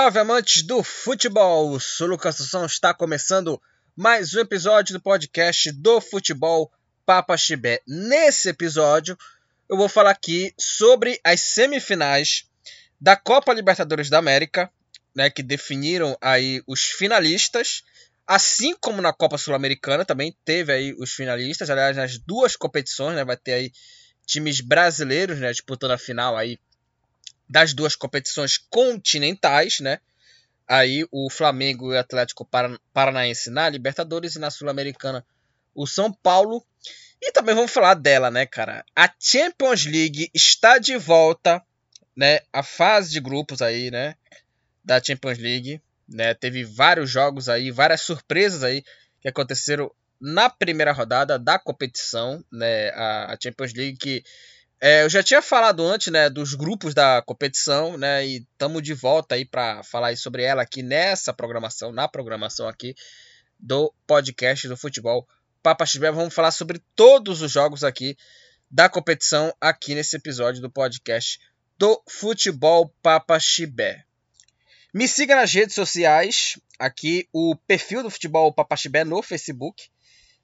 Salve 0.00 0.18
amantes 0.18 0.62
do 0.62 0.82
futebol! 0.82 1.78
Sou 1.78 2.06
Lucas 2.06 2.36
Assunção, 2.36 2.64
está 2.64 2.94
começando 2.94 3.60
mais 3.94 4.32
um 4.32 4.40
episódio 4.40 4.94
do 4.94 5.02
podcast 5.02 5.70
do 5.72 6.00
futebol 6.00 6.72
Papa 7.04 7.36
Chibé. 7.36 7.82
Nesse 7.86 8.48
episódio, 8.48 9.14
eu 9.68 9.76
vou 9.76 9.90
falar 9.90 10.12
aqui 10.12 10.54
sobre 10.58 11.20
as 11.22 11.42
semifinais 11.42 12.48
da 12.98 13.14
Copa 13.14 13.52
Libertadores 13.52 14.08
da 14.08 14.16
América, 14.16 14.72
né, 15.14 15.28
que 15.28 15.42
definiram 15.42 16.16
aí 16.18 16.62
os 16.66 16.84
finalistas, 16.84 17.82
assim 18.26 18.74
como 18.80 19.02
na 19.02 19.12
Copa 19.12 19.36
Sul-Americana 19.36 20.02
também 20.02 20.34
teve 20.46 20.72
aí 20.72 20.94
os 20.98 21.12
finalistas, 21.12 21.68
aliás, 21.68 21.94
nas 21.94 22.16
duas 22.16 22.56
competições, 22.56 23.16
né, 23.16 23.22
vai 23.22 23.36
ter 23.36 23.52
aí 23.52 23.72
times 24.24 24.62
brasileiros, 24.62 25.38
né, 25.38 25.52
disputando 25.52 25.90
a 25.90 25.98
final 25.98 26.38
aí 26.38 26.58
das 27.50 27.74
duas 27.74 27.96
competições 27.96 28.56
continentais, 28.56 29.80
né? 29.80 29.98
Aí 30.68 31.04
o 31.10 31.28
Flamengo 31.28 31.92
e 31.92 31.96
o 31.96 31.98
Atlético 31.98 32.48
Paranaense 32.92 33.50
na 33.50 33.68
Libertadores 33.68 34.36
e 34.36 34.38
na 34.38 34.52
Sul-Americana 34.52 35.26
o 35.74 35.84
São 35.84 36.12
Paulo. 36.12 36.64
E 37.20 37.32
também 37.32 37.56
vamos 37.56 37.72
falar 37.72 37.94
dela, 37.94 38.30
né, 38.30 38.46
cara? 38.46 38.84
A 38.94 39.12
Champions 39.18 39.84
League 39.84 40.30
está 40.32 40.78
de 40.78 40.96
volta, 40.96 41.60
né? 42.16 42.38
A 42.52 42.62
fase 42.62 43.10
de 43.10 43.18
grupos 43.18 43.60
aí, 43.60 43.90
né? 43.90 44.14
Da 44.84 45.02
Champions 45.02 45.38
League, 45.38 45.82
né? 46.08 46.34
Teve 46.34 46.62
vários 46.62 47.10
jogos 47.10 47.48
aí, 47.48 47.72
várias 47.72 48.02
surpresas 48.02 48.62
aí 48.62 48.84
que 49.20 49.28
aconteceram 49.28 49.90
na 50.20 50.48
primeira 50.48 50.92
rodada 50.92 51.36
da 51.36 51.58
competição, 51.58 52.44
né? 52.50 52.90
A, 52.90 53.36
Champions 53.42 53.74
League 53.74 53.98
que 53.98 54.22
é, 54.80 55.04
eu 55.04 55.10
já 55.10 55.22
tinha 55.22 55.42
falado 55.42 55.84
antes, 55.84 56.10
né, 56.10 56.30
dos 56.30 56.54
grupos 56.54 56.94
da 56.94 57.20
competição, 57.22 57.98
né, 57.98 58.26
e 58.26 58.36
estamos 58.38 58.82
de 58.82 58.94
volta 58.94 59.34
aí 59.34 59.44
para 59.44 59.82
falar 59.82 60.16
sobre 60.16 60.42
ela 60.42 60.62
aqui 60.62 60.82
nessa 60.82 61.34
programação, 61.34 61.92
na 61.92 62.08
programação 62.08 62.66
aqui 62.66 62.94
do 63.58 63.92
podcast 64.06 64.66
do 64.66 64.76
futebol 64.76 65.28
Papa 65.62 65.84
Chibé. 65.84 66.10
Vamos 66.10 66.32
falar 66.32 66.50
sobre 66.50 66.80
todos 66.96 67.42
os 67.42 67.52
jogos 67.52 67.84
aqui 67.84 68.16
da 68.70 68.88
competição 68.88 69.54
aqui 69.60 69.94
nesse 69.94 70.16
episódio 70.16 70.62
do 70.62 70.70
podcast 70.70 71.38
do 71.76 72.02
futebol 72.08 72.94
Papa 73.02 73.38
Chibé. 73.38 74.04
Me 74.94 75.06
siga 75.06 75.36
nas 75.36 75.52
redes 75.52 75.74
sociais, 75.74 76.58
aqui 76.78 77.28
o 77.32 77.54
perfil 77.54 78.02
do 78.02 78.10
futebol 78.10 78.52
Papa 78.52 78.76
Chibé 78.76 79.04
no 79.04 79.22
Facebook 79.22 79.90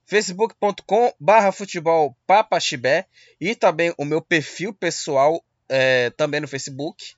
facebook.com 0.07 1.13
barra 1.19 1.51
futebol 1.53 2.17
papaxibé 2.27 3.07
e 3.41 3.55
também 3.55 3.95
o 3.99 4.05
meu 4.05 4.21
perfil 4.23 4.73
pessoal 4.73 5.45
é, 5.69 6.11
também 6.11 6.41
no 6.41 6.47
Facebook, 6.47 7.15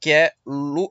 que 0.00 0.10
é, 0.10 0.34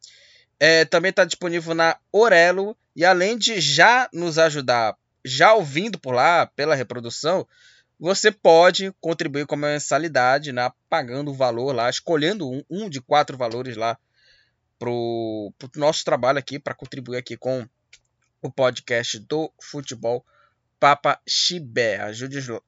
É, 0.59 0.85
também 0.85 1.11
está 1.11 1.25
disponível 1.25 1.75
na 1.75 1.99
Orelo. 2.11 2.77
E 2.95 3.05
além 3.05 3.37
de 3.37 3.61
já 3.61 4.09
nos 4.13 4.39
ajudar, 4.39 4.97
já 5.25 5.55
ouvindo 5.55 5.99
por 5.99 6.15
lá, 6.15 6.47
pela 6.47 6.75
reprodução, 6.75 7.47
você 8.03 8.33
pode 8.33 8.93
contribuir 9.01 9.47
com 9.47 9.55
a 9.55 9.59
mensalidade, 9.59 10.51
né, 10.51 10.69
pagando 10.91 11.31
o 11.31 11.35
valor 11.35 11.73
lá, 11.73 11.89
escolhendo 11.89 12.51
um, 12.51 12.61
um 12.69 12.91
de 12.91 13.01
quatro 13.01 13.39
valores 13.39 13.77
lá 13.77 13.97
para 14.77 14.91
o 14.91 15.55
nosso 15.77 16.05
trabalho 16.05 16.37
aqui, 16.37 16.59
para 16.59 16.75
contribuir 16.75 17.19
aqui 17.19 17.37
com 17.37 17.65
o 18.43 18.51
podcast 18.51 19.21
do 19.21 19.53
futebol 19.61 20.27
Papa 20.81 21.21
Chibé. 21.25 22.01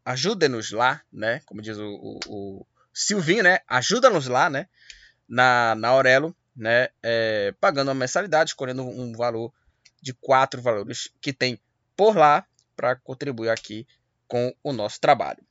Ajude-nos 0.04 0.70
lá, 0.70 1.02
né? 1.12 1.40
Como 1.46 1.60
diz 1.60 1.78
o, 1.78 1.84
o, 1.84 2.18
o 2.28 2.66
Silvinho, 2.92 3.42
né? 3.42 3.58
Ajuda-nos 3.66 4.28
lá, 4.28 4.48
né? 4.48 4.68
Na, 5.28 5.74
na 5.74 5.88
Aurelo, 5.88 6.32
né? 6.54 6.90
É, 7.02 7.52
pagando 7.60 7.88
uma 7.88 7.94
mensalidade, 7.94 8.50
escolhendo 8.50 8.84
um 8.84 9.12
valor 9.16 9.52
de 10.00 10.14
quatro 10.14 10.62
valores 10.62 11.10
que 11.20 11.32
tem 11.32 11.58
por 11.96 12.16
lá 12.16 12.46
para 12.76 12.94
contribuir 12.94 13.48
aqui 13.48 13.84
com 14.28 14.54
o 14.62 14.72
nosso 14.72 15.00
trabalho. 15.00 15.42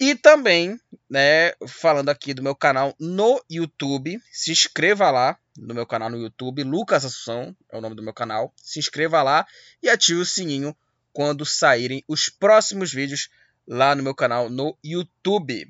E 0.00 0.14
também, 0.14 0.78
né, 1.08 1.52
falando 1.68 2.08
aqui 2.08 2.34
do 2.34 2.42
meu 2.42 2.56
canal 2.56 2.94
no 2.98 3.42
YouTube, 3.48 4.20
se 4.32 4.50
inscreva 4.50 5.10
lá 5.10 5.38
no 5.56 5.74
meu 5.74 5.86
canal 5.86 6.10
no 6.10 6.18
YouTube, 6.18 6.64
Lucas 6.64 7.04
Assunção 7.04 7.54
é 7.70 7.76
o 7.76 7.80
nome 7.80 7.94
do 7.94 8.02
meu 8.02 8.14
canal. 8.14 8.52
Se 8.56 8.78
inscreva 8.78 9.22
lá 9.22 9.46
e 9.82 9.88
ative 9.88 10.20
o 10.20 10.26
sininho 10.26 10.74
quando 11.12 11.44
saírem 11.44 12.02
os 12.08 12.28
próximos 12.28 12.92
vídeos 12.92 13.28
lá 13.66 13.94
no 13.94 14.02
meu 14.02 14.14
canal 14.14 14.48
no 14.48 14.76
YouTube. 14.82 15.68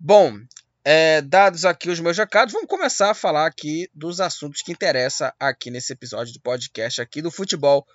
Bom, 0.00 0.38
é, 0.84 1.20
dados 1.20 1.64
aqui 1.64 1.90
os 1.90 2.00
meus 2.00 2.16
recados, 2.16 2.52
vamos 2.52 2.68
começar 2.68 3.10
a 3.10 3.14
falar 3.14 3.46
aqui 3.46 3.90
dos 3.94 4.20
assuntos 4.20 4.62
que 4.62 4.72
interessam 4.72 5.30
aqui 5.38 5.70
nesse 5.70 5.92
episódio 5.92 6.32
do 6.32 6.40
podcast 6.40 7.00
aqui 7.00 7.20
do 7.20 7.30
futebol 7.30 7.86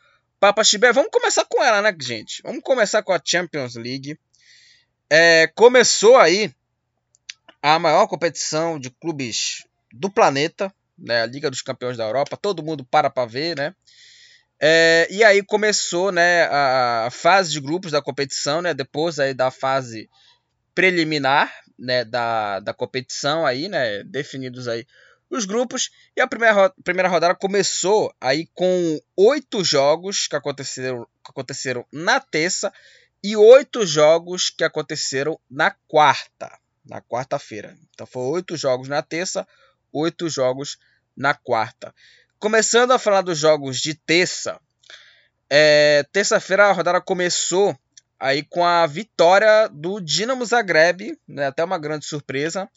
Papa 0.44 0.62
Chibé, 0.62 0.92
vamos 0.92 1.09
começar 1.09 1.46
com 1.46 1.64
ela, 1.64 1.81
né, 1.81 1.96
gente? 2.02 2.42
Vamos 2.44 2.62
começar 2.66 3.02
com 3.02 3.14
a 3.14 3.22
Champions 3.24 3.76
League. 3.76 4.20
É, 5.09 5.48
começou 5.56 6.18
aí 6.18 6.54
a 7.62 7.80
maior 7.80 8.08
competição 8.08 8.78
de 8.78 8.90
clubes 8.90 9.66
do 9.94 10.12
planeta, 10.12 10.70
né? 10.98 11.22
A 11.22 11.26
Liga 11.26 11.50
dos 11.50 11.62
Campeões 11.62 11.96
da 11.96 12.03
Europa. 12.03 12.36
Todo 12.36 12.62
mundo 12.62 12.84
para 12.84 13.09
para 13.09 13.26
ver, 13.26 13.56
né? 13.56 13.74
É, 14.59 15.08
e 15.09 15.24
aí 15.24 15.42
começou, 15.42 16.12
né, 16.12 16.44
a, 16.52 17.08
fase 17.09 17.50
de 17.53 17.62
grupos 17.62 17.94
da 17.94 18.02
competição, 18.02 18.62
né? 18.62 18.74
Depois 18.74 19.20
aí 19.20 19.34
da 19.34 19.50
fase 19.50 20.09
preliminar, 20.76 21.53
né, 21.80 22.03
da, 22.03 22.59
da 22.59 22.74
competição 22.74 23.46
aí, 23.46 23.70
né? 23.70 24.03
Definidos 24.03 24.68
aí 24.68 24.86
os 25.36 25.46
grupos. 25.46 25.92
E 26.16 26.22
a 26.22 26.28
primeira, 26.28 26.74
primeira 26.84 27.10
rodada 27.10 27.36
começou 27.36 28.14
aí 28.20 28.48
com 28.54 29.02
oito 29.16 29.64
jogos 29.64 30.28
que 30.28 30.36
aconteceram, 30.36 31.06
que 31.24 31.32
aconteceram 31.32 31.86
na 31.92 32.20
terça 32.20 32.72
e 33.24 33.36
oito 33.36 33.86
jogos 33.86 34.50
que 34.50 34.64
aconteceram 34.64 35.40
na 35.50 35.72
quarta. 35.88 36.58
Na 36.86 37.02
quarta-feira. 37.02 37.78
Então 37.94 38.06
foram 38.06 38.32
oito 38.32 38.58
jogos 38.58 38.88
na 38.88 39.02
terça, 39.02 39.48
oito 39.92 40.30
jogos 40.30 40.78
na 41.16 41.34
quarta. 41.34 41.94
Começando 42.40 42.92
a 42.92 43.00
falar 43.00 43.22
dos 43.22 43.40
jogos 43.40 43.80
de 43.80 43.94
terça. 43.94 44.60
É, 45.50 46.06
Terça-feira 46.12 46.66
a 46.66 46.72
rodada 46.72 47.00
começou 47.00 47.78
aí 48.20 48.44
com 48.44 48.66
a 48.66 48.86
vitória 48.88 49.70
do 49.70 50.00
Dinamo 50.00 50.46
Zagreb, 50.46 51.18
né, 51.28 51.47
até 51.47 51.64
uma 51.64 51.78
grande 51.78 52.06
surpresa 52.06 52.70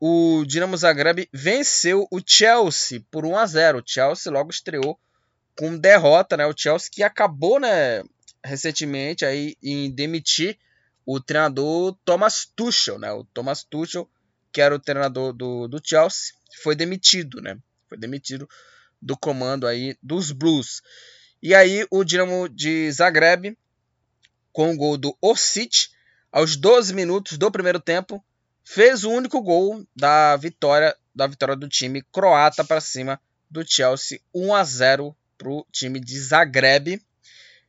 o 0.00 0.44
Dinamo 0.46 0.76
Zagreb 0.76 1.28
venceu 1.32 2.06
o 2.10 2.20
Chelsea 2.24 3.02
por 3.10 3.24
1 3.24 3.36
a 3.36 3.46
0. 3.46 3.78
O 3.78 3.82
Chelsea 3.84 4.32
logo 4.32 4.50
estreou 4.50 4.98
com 5.56 5.76
derrota, 5.76 6.36
né? 6.36 6.46
O 6.46 6.54
Chelsea 6.56 6.90
que 6.92 7.02
acabou, 7.02 7.58
né, 7.58 8.04
recentemente 8.44 9.24
aí 9.24 9.56
em 9.62 9.90
demitir 9.90 10.56
o 11.04 11.20
treinador 11.20 11.96
Thomas 12.04 12.46
Tuchel, 12.54 12.98
né? 12.98 13.12
O 13.12 13.24
Thomas 13.24 13.64
Tuchel, 13.64 14.08
que 14.52 14.60
era 14.60 14.74
o 14.74 14.78
treinador 14.78 15.32
do, 15.32 15.66
do 15.66 15.80
Chelsea, 15.82 16.34
foi 16.62 16.76
demitido, 16.76 17.40
né? 17.40 17.58
Foi 17.88 17.98
demitido 17.98 18.48
do 19.00 19.16
comando 19.16 19.66
aí 19.66 19.96
dos 20.02 20.30
Blues. 20.30 20.82
E 21.42 21.54
aí 21.54 21.86
o 21.90 22.04
Dinamo 22.04 22.48
de 22.48 22.90
Zagreb 22.92 23.56
com 24.52 24.72
o 24.72 24.76
gol 24.76 24.96
do 24.96 25.16
Osic 25.20 25.88
aos 26.30 26.56
12 26.56 26.94
minutos 26.94 27.38
do 27.38 27.50
primeiro 27.50 27.80
tempo 27.80 28.24
fez 28.70 29.02
o 29.02 29.10
único 29.10 29.40
gol 29.40 29.82
da 29.96 30.36
vitória 30.36 30.94
da 31.14 31.26
vitória 31.26 31.56
do 31.56 31.66
time 31.66 32.02
croata 32.12 32.62
para 32.62 32.82
cima 32.82 33.18
do 33.50 33.64
Chelsea, 33.66 34.20
1 34.34 34.54
a 34.54 34.62
0 34.62 35.16
para 35.38 35.48
o 35.48 35.66
time 35.72 35.98
de 35.98 36.20
Zagreb. 36.20 37.02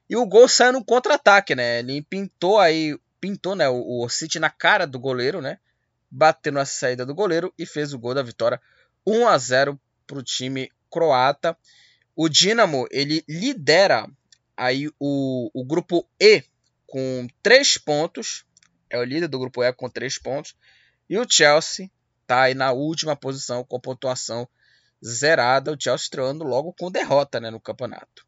E 0.10 0.16
o 0.18 0.26
gol 0.26 0.50
saiu 0.50 0.74
no 0.74 0.84
contra-ataque, 0.84 1.56
né? 1.56 1.80
Ele 1.80 2.02
pintou 2.02 2.60
aí, 2.60 3.00
pintou, 3.22 3.56
né, 3.56 3.70
o, 3.70 4.04
o 4.04 4.10
City 4.10 4.40
na 4.40 4.50
cara 4.50 4.86
do 4.86 5.00
goleiro, 5.00 5.40
né? 5.40 5.58
Bateu 6.12 6.52
na 6.52 6.66
saída 6.66 7.06
do 7.06 7.16
goleiro 7.16 7.54
e 7.58 7.66
fez 7.66 7.94
o 7.94 7.98
gol 7.98 8.14
da 8.14 8.22
vitória, 8.22 8.62
1 9.08 9.26
a 9.26 9.38
0 9.38 9.80
para 10.06 10.20
o 10.20 10.24
time 10.24 10.70
croata. 10.92 11.58
O 12.14 12.28
Dinamo, 12.28 12.86
ele 12.92 13.24
lidera 13.26 14.06
aí 14.58 14.90
o, 15.00 15.50
o 15.54 15.64
grupo 15.64 16.06
E 16.20 16.44
com 16.86 17.26
3 17.42 17.78
pontos. 17.78 18.44
É 18.90 19.00
o 19.00 19.04
líder 19.04 19.30
do 19.30 19.40
grupo 19.40 19.64
E 19.64 19.72
com 19.72 19.90
3 19.90 20.20
pontos. 20.20 20.56
E 21.10 21.18
o 21.18 21.26
Chelsea 21.28 21.90
está 22.22 22.44
aí 22.44 22.54
na 22.54 22.72
última 22.72 23.16
posição 23.16 23.64
com 23.64 23.80
pontuação 23.80 24.48
zerada. 25.04 25.72
O 25.72 25.78
Chelsea 25.80 26.04
estreando 26.04 26.44
logo 26.44 26.74
com 26.74 26.92
derrota 26.92 27.40
né, 27.40 27.50
no 27.50 27.60
campeonato. 27.60 28.28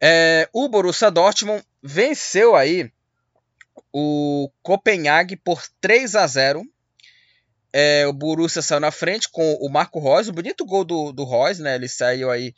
É, 0.00 0.48
o 0.52 0.68
Borussia 0.68 1.10
Dortmund 1.10 1.64
venceu 1.82 2.56
aí 2.56 2.90
o 3.92 4.50
Copenhague 4.62 5.36
por 5.36 5.62
3 5.80 6.16
a 6.16 6.26
0. 6.26 6.62
É, 7.72 8.06
o 8.06 8.12
Borussia 8.12 8.60
saiu 8.60 8.80
na 8.80 8.90
frente 8.90 9.28
com 9.28 9.54
o 9.54 9.68
Marco 9.68 10.00
Reus, 10.00 10.28
o 10.28 10.32
bonito 10.32 10.64
gol 10.64 10.84
do, 10.84 11.12
do 11.12 11.24
Reus, 11.24 11.58
né? 11.58 11.74
Ele 11.74 11.88
saiu 11.88 12.30
aí 12.30 12.54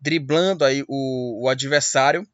driblando 0.00 0.64
aí 0.64 0.84
o, 0.88 1.44
o 1.44 1.48
adversário 1.48 2.26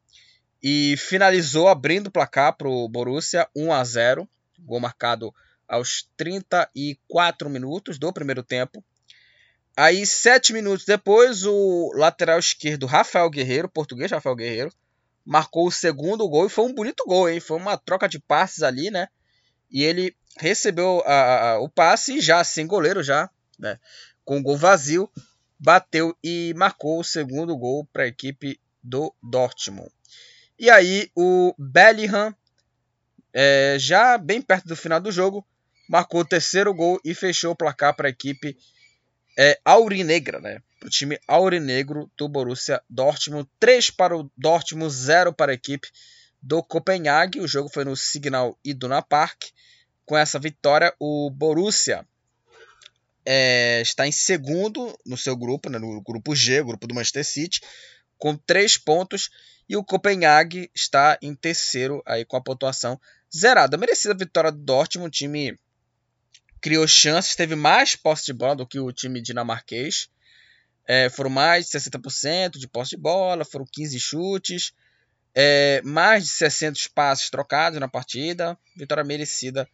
e 0.63 0.97
finalizou 0.97 1.69
abrindo 1.69 2.07
o 2.07 2.11
placar 2.11 2.57
para 2.57 2.69
o 2.69 2.89
Borussia 2.89 3.49
1 3.55 3.73
a 3.73 3.85
0. 3.85 4.29
Gol 4.61 4.81
marcado 4.81 5.35
aos 5.73 6.07
34 6.19 7.49
minutos 7.49 7.99
do 7.99 8.13
primeiro 8.13 8.43
tempo. 8.43 8.85
Aí, 9.75 10.05
sete 10.05 10.53
minutos 10.53 10.85
depois, 10.85 11.47
o 11.47 11.91
lateral 11.95 12.39
esquerdo 12.39 12.85
Rafael 12.85 13.31
Guerreiro, 13.31 13.71
português 13.71 14.11
Rafael 14.11 14.37
Guerreiro, 14.37 14.73
marcou 15.25 15.67
o 15.67 15.73
segundo 15.73 16.29
gol 16.29 16.47
e 16.47 16.51
foi 16.51 16.67
um 16.67 16.75
bonito 16.75 17.05
gol, 17.07 17.27
hein? 17.27 17.41
Foi 17.41 17.57
uma 17.57 17.79
troca 17.79 18.07
de 18.07 18.19
passes 18.19 18.63
ali, 18.63 18.91
né? 18.91 19.09
E 19.71 19.83
ele 19.83 20.15
recebeu 20.37 21.03
a, 21.07 21.53
a, 21.53 21.59
o 21.61 21.71
passe 21.71 22.21
já 22.21 22.45
sem 22.45 22.67
goleiro 22.67 23.03
já, 23.03 23.31
né? 23.59 23.79
Com 24.27 24.41
o 24.41 24.43
gol 24.43 24.59
vazio, 24.59 25.11
bateu 25.59 26.15
e 26.23 26.53
marcou 26.55 27.01
o 27.01 27.05
segundo 27.05 27.57
gol 27.57 27.87
para 27.91 28.03
a 28.03 28.09
equipe 28.09 28.61
do 28.83 29.15
Dortmund. 29.23 29.91
E 30.59 30.69
aí 30.69 31.11
o 31.17 31.55
Bellingham, 31.59 32.35
é, 33.33 33.77
já 33.79 34.19
bem 34.19 34.43
perto 34.43 34.69
do 34.69 34.77
final 34.77 35.01
do 35.01 35.11
jogo, 35.11 35.47
marcou 35.93 36.23
o 36.23 36.25
terceiro 36.25 36.73
gol 36.73 36.99
e 37.05 37.15
fechou 37.15 37.53
o 37.53 37.57
placar 37.57 37.95
para 37.95 38.09
a 38.09 38.11
equipe 38.11 38.57
é, 39.39 39.61
aurinegra, 39.63 40.41
né? 40.41 40.63
Para 40.81 40.87
o 40.87 40.91
time 40.91 41.21
aurinegro 41.29 42.11
do 42.17 42.27
Borussia 42.31 42.81
Dortmund. 42.89 43.47
3 43.61 43.91
para 43.91 44.17
o 44.17 44.31
Dortmund, 44.35 44.91
0 44.91 45.35
para 45.35 45.53
a 45.53 45.55
equipe 45.55 45.87
do 46.41 46.63
Copenhague. 46.63 47.41
O 47.41 47.47
jogo 47.47 47.69
foi 47.69 47.85
no 47.85 47.95
Signal 47.95 48.59
Iduna 48.65 49.03
Park. 49.03 49.51
Com 50.07 50.17
essa 50.17 50.39
vitória, 50.39 50.95
o 50.99 51.29
Borussia 51.29 52.07
é, 53.27 53.83
está 53.83 54.07
em 54.07 54.13
segundo 54.13 54.99
no 55.05 55.19
seu 55.19 55.37
grupo, 55.37 55.69
né, 55.69 55.79
no 55.79 56.01
grupo 56.01 56.35
G, 56.35 56.65
grupo 56.65 56.87
do 56.87 56.95
Manchester 56.95 57.25
City, 57.25 57.61
com 58.17 58.35
3 58.35 58.79
pontos. 58.79 59.29
E 59.69 59.77
o 59.77 59.85
Copenhague 59.85 60.71
está 60.75 61.19
em 61.21 61.35
terceiro 61.35 62.03
aí 62.07 62.25
com 62.25 62.39
a 62.39 62.43
pontuação 62.43 62.99
zerada. 63.35 63.77
Merecida 63.77 64.15
vitória 64.15 64.51
do 64.51 64.59
Dortmund, 64.59 65.11
time 65.11 65.59
criou 66.63 66.87
chances, 66.87 67.35
teve 67.35 67.57
mais 67.57 67.97
posse 67.97 68.25
de 68.25 68.33
bola 68.33 68.55
do 68.55 68.67
que 68.67 68.79
o 68.79 68.93
time 68.93 69.21
dinamarquês. 69.21 70.09
É, 70.87 71.11
foram 71.11 71.29
mais 71.29 71.67
de 71.67 71.73
60% 71.79 72.57
de 72.57 72.69
posse 72.69 72.91
de 72.91 72.97
bola, 72.97 73.45
foram 73.45 73.67
15 73.71 73.99
chutes, 74.01 74.73
é, 75.35 75.83
mais 75.85 76.25
de 76.25 76.31
600 76.31 76.87
passes 76.89 77.29
trocados 77.29 77.79
na 77.81 77.89
partida. 77.89 78.57
Vitória 78.77 79.05
merecida 79.05 79.69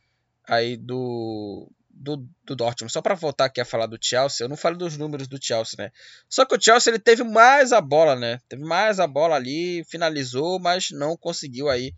aí 0.47 0.77
do, 0.77 1.71
do, 1.91 2.27
do 2.45 2.57
Dortmund. 2.57 2.93
Só 2.93 3.03
para 3.03 3.15
voltar 3.15 3.47
aqui 3.47 3.61
a 3.61 3.67
falar 3.67 3.87
do 3.87 3.99
Chelsea, 4.01 4.45
eu 4.45 4.49
não 4.49 4.57
falei 4.57 4.79
dos 4.79 4.97
números 4.97 5.29
do 5.29 5.43
Chelsea, 5.43 5.77
né? 5.79 5.93
Só 6.29 6.47
que 6.47 6.57
o 6.57 6.61
Chelsea 6.61 6.91
ele 6.91 6.99
teve 6.99 7.23
mais 7.23 7.73
a 7.73 7.81
bola, 7.81 8.17
né? 8.17 8.41
Teve 8.49 8.65
mais 8.65 8.99
a 8.99 9.07
bola 9.07 9.37
ali, 9.37 9.85
finalizou, 9.85 10.59
mas 10.59 10.91
não 10.91 11.17
conseguiu 11.17 11.69
aí 11.69 11.93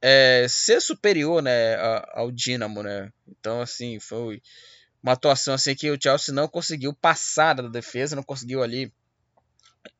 é, 0.00 0.46
ser 0.48 0.80
superior 0.80 1.42
né, 1.42 1.76
ao 2.12 2.30
Dinamo, 2.30 2.82
né? 2.82 3.12
Então, 3.26 3.60
assim, 3.60 3.98
foi 3.98 4.42
uma 5.02 5.12
atuação 5.12 5.54
assim 5.54 5.74
que 5.74 5.90
o 5.90 5.98
Chelsea 6.00 6.34
não 6.34 6.48
conseguiu 6.48 6.92
passar 6.92 7.54
da 7.54 7.68
defesa, 7.68 8.16
não 8.16 8.22
conseguiu 8.22 8.62
ali 8.62 8.92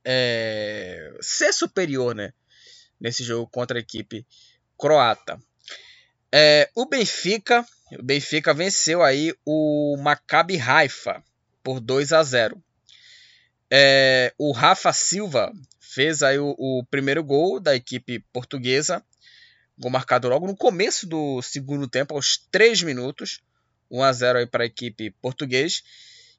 é, 0.04 1.12
ser 1.20 1.52
superior, 1.52 2.14
né? 2.14 2.32
Nesse 3.00 3.22
jogo 3.22 3.48
contra 3.48 3.78
a 3.78 3.80
equipe 3.80 4.26
croata. 4.76 5.38
É, 6.32 6.68
o 6.74 6.84
Benfica, 6.84 7.64
o 7.92 8.02
Benfica 8.02 8.52
venceu 8.52 9.02
aí 9.02 9.34
o 9.44 9.96
Maccabi 9.98 10.60
Haifa 10.60 11.22
por 11.62 11.80
2 11.80 12.12
a 12.12 12.22
0. 12.22 12.62
É, 13.70 14.32
o 14.38 14.52
Rafa 14.52 14.92
Silva 14.92 15.52
fez 15.78 16.22
aí 16.22 16.38
o, 16.38 16.54
o 16.58 16.84
primeiro 16.90 17.22
gol 17.22 17.60
da 17.60 17.74
equipe 17.74 18.20
portuguesa 18.32 19.04
Gol 19.78 19.90
marcado 19.90 20.28
logo 20.28 20.46
no 20.46 20.56
começo 20.56 21.06
do 21.06 21.40
segundo 21.40 21.86
tempo, 21.86 22.14
aos 22.14 22.36
3 22.50 22.82
minutos. 22.82 23.40
1 23.90 24.02
a 24.02 24.12
0 24.12 24.38
aí 24.40 24.46
para 24.46 24.64
a 24.64 24.66
equipe 24.66 25.10
português. 25.22 25.82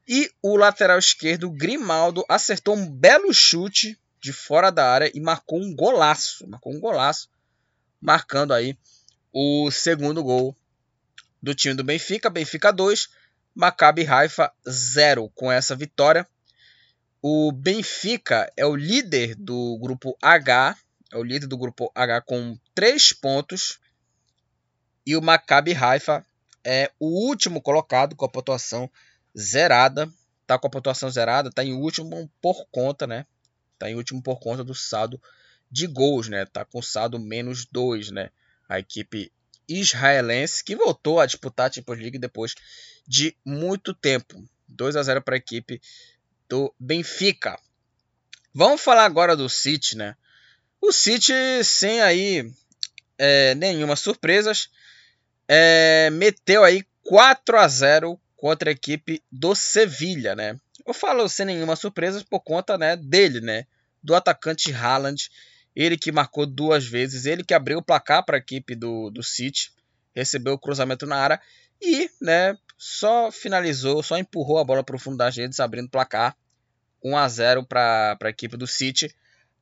E 0.07 0.29
o 0.41 0.57
lateral 0.57 0.99
esquerdo, 0.99 1.49
Grimaldo, 1.49 2.25
acertou 2.27 2.75
um 2.75 2.89
belo 2.89 3.33
chute 3.33 3.97
de 4.19 4.33
fora 4.33 4.71
da 4.71 4.85
área 4.85 5.11
e 5.13 5.21
marcou 5.21 5.59
um 5.59 5.73
golaço. 5.73 6.47
Marcou 6.47 6.73
um 6.73 6.79
golaço, 6.79 7.29
marcando 8.01 8.53
aí 8.53 8.77
o 9.31 9.71
segundo 9.71 10.23
gol 10.23 10.55
do 11.41 11.55
time 11.55 11.75
do 11.75 11.83
Benfica. 11.83 12.29
Benfica 12.29 12.73
2, 12.73 13.07
Maccabi 13.55 14.05
Haifa 14.05 14.51
0. 14.67 15.29
Com 15.33 15.51
essa 15.51 15.75
vitória, 15.75 16.27
o 17.21 17.51
Benfica 17.51 18.51
é 18.57 18.65
o 18.65 18.75
líder 18.75 19.35
do 19.35 19.77
grupo 19.79 20.17
H 20.21 20.75
é 21.11 21.17
o 21.17 21.23
líder 21.23 21.47
do 21.47 21.57
grupo 21.57 21.91
H 21.95 22.21
com 22.21 22.57
3 22.75 23.13
pontos. 23.13 23.79
E 25.05 25.15
o 25.15 25.21
Maccabi 25.21 25.73
Haifa 25.73 26.25
é 26.63 26.91
o 26.99 27.07
último 27.27 27.61
colocado 27.61 28.15
com 28.15 28.25
a 28.25 28.29
pontuação 28.29 28.89
zerada. 29.37 30.11
Tá 30.45 30.57
com 30.57 30.67
a 30.67 30.69
pontuação 30.69 31.09
zerada, 31.09 31.51
tá 31.51 31.63
em 31.63 31.73
último 31.73 32.29
por 32.41 32.65
conta, 32.71 33.05
né? 33.05 33.25
Tá 33.77 33.89
em 33.89 33.95
último 33.95 34.21
por 34.21 34.39
conta 34.39 34.63
do 34.63 34.73
saldo 34.73 35.21
de 35.69 35.85
gols, 35.85 36.27
né? 36.27 36.45
Tá 36.45 36.65
com 36.65 36.81
saldo 36.81 37.19
menos 37.19 37.65
2, 37.65 38.11
né? 38.11 38.31
A 38.67 38.79
equipe 38.79 39.31
israelense 39.67 40.63
que 40.63 40.75
voltou 40.75 41.19
a 41.19 41.27
disputar 41.27 41.69
a 41.69 41.71
Champions 41.71 41.99
League 41.99 42.17
depois 42.17 42.55
de 43.07 43.35
muito 43.45 43.93
tempo. 43.93 44.43
2 44.67 44.95
a 44.95 45.03
0 45.03 45.21
para 45.21 45.35
a 45.35 45.37
equipe 45.37 45.79
do 46.47 46.73
Benfica. 46.79 47.59
Vamos 48.53 48.81
falar 48.81 49.05
agora 49.05 49.35
do 49.35 49.47
City, 49.47 49.95
né? 49.95 50.15
O 50.81 50.91
City, 50.91 51.33
sem 51.63 52.01
aí 52.01 52.51
é, 53.17 53.53
nenhuma 53.55 53.95
surpresas, 53.95 54.69
é, 55.47 56.09
meteu 56.11 56.63
aí 56.63 56.83
4 57.03 57.57
a 57.57 57.67
0 57.67 58.19
contra 58.37 58.69
a 58.69 58.71
equipe 58.71 59.21
do 59.31 59.53
Sevilha, 59.53 60.35
né? 60.35 60.57
Eu 60.85 60.93
falo 60.93 61.27
sem 61.27 61.45
nenhuma 61.45 61.75
surpresa 61.75 62.25
por 62.29 62.39
conta 62.39 62.77
né, 62.77 62.95
dele, 62.95 63.41
né? 63.41 63.65
Do 64.01 64.15
atacante 64.15 64.71
Haaland, 64.71 65.29
ele 65.75 65.97
que 65.97 66.11
marcou 66.11 66.45
duas 66.45 66.85
vezes, 66.85 67.25
ele 67.25 67.43
que 67.43 67.53
abriu 67.53 67.79
o 67.79 67.83
placar 67.83 68.23
para 68.23 68.37
a 68.37 68.39
equipe 68.39 68.75
do, 68.75 69.09
do 69.09 69.21
City, 69.21 69.71
recebeu 70.15 70.53
o 70.53 70.59
cruzamento 70.59 71.05
na 71.05 71.17
área 71.17 71.41
e, 71.81 72.09
né, 72.21 72.57
só 72.77 73.31
finalizou, 73.31 74.01
só 74.01 74.17
empurrou 74.17 74.57
a 74.57 74.63
bola 74.63 74.83
para 74.83 74.95
o 74.95 74.99
fundo 74.99 75.17
das 75.17 75.35
redes, 75.35 75.59
abrindo 75.59 75.87
o 75.87 75.91
placar 75.91 76.35
1 77.03 77.17
a 77.17 77.27
0 77.27 77.65
para 77.65 78.17
a 78.21 78.29
equipe 78.29 78.57
do 78.57 78.67
City. 78.67 79.13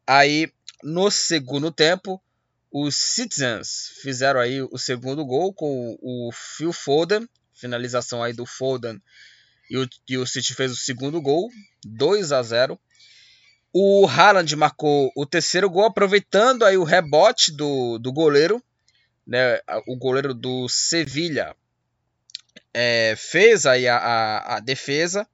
Aí 0.05 0.51
no 0.83 1.09
segundo 1.09 1.71
tempo, 1.71 2.21
os 2.71 2.95
Citizens 2.95 3.93
fizeram 4.01 4.39
aí 4.39 4.61
o 4.61 4.77
segundo 4.77 5.25
gol 5.25 5.53
com 5.53 5.97
o 6.01 6.31
Phil 6.31 6.73
Foden, 6.73 7.27
finalização 7.53 8.21
aí 8.21 8.33
do 8.33 8.45
Foden, 8.45 9.01
e 9.69 9.77
o, 9.77 9.89
e 10.07 10.17
o 10.17 10.25
City 10.25 10.53
fez 10.53 10.71
o 10.71 10.75
segundo 10.75 11.21
gol, 11.21 11.49
2 11.85 12.31
a 12.31 12.41
0. 12.41 12.79
O 13.73 14.07
Haaland 14.07 14.55
marcou 14.55 15.11
o 15.15 15.25
terceiro 15.25 15.69
gol, 15.69 15.85
aproveitando 15.85 16.63
aí 16.63 16.77
o 16.77 16.83
rebote 16.83 17.51
do, 17.51 17.97
do 17.99 18.11
goleiro, 18.13 18.63
né, 19.25 19.59
o 19.85 19.97
goleiro 19.97 20.33
do 20.33 20.69
Sevilha 20.69 21.55
é, 22.73 23.15
fez 23.17 23.65
aí 23.65 23.87
a, 23.87 23.97
a, 23.97 24.55
a, 24.55 24.59
defesa 24.59 25.27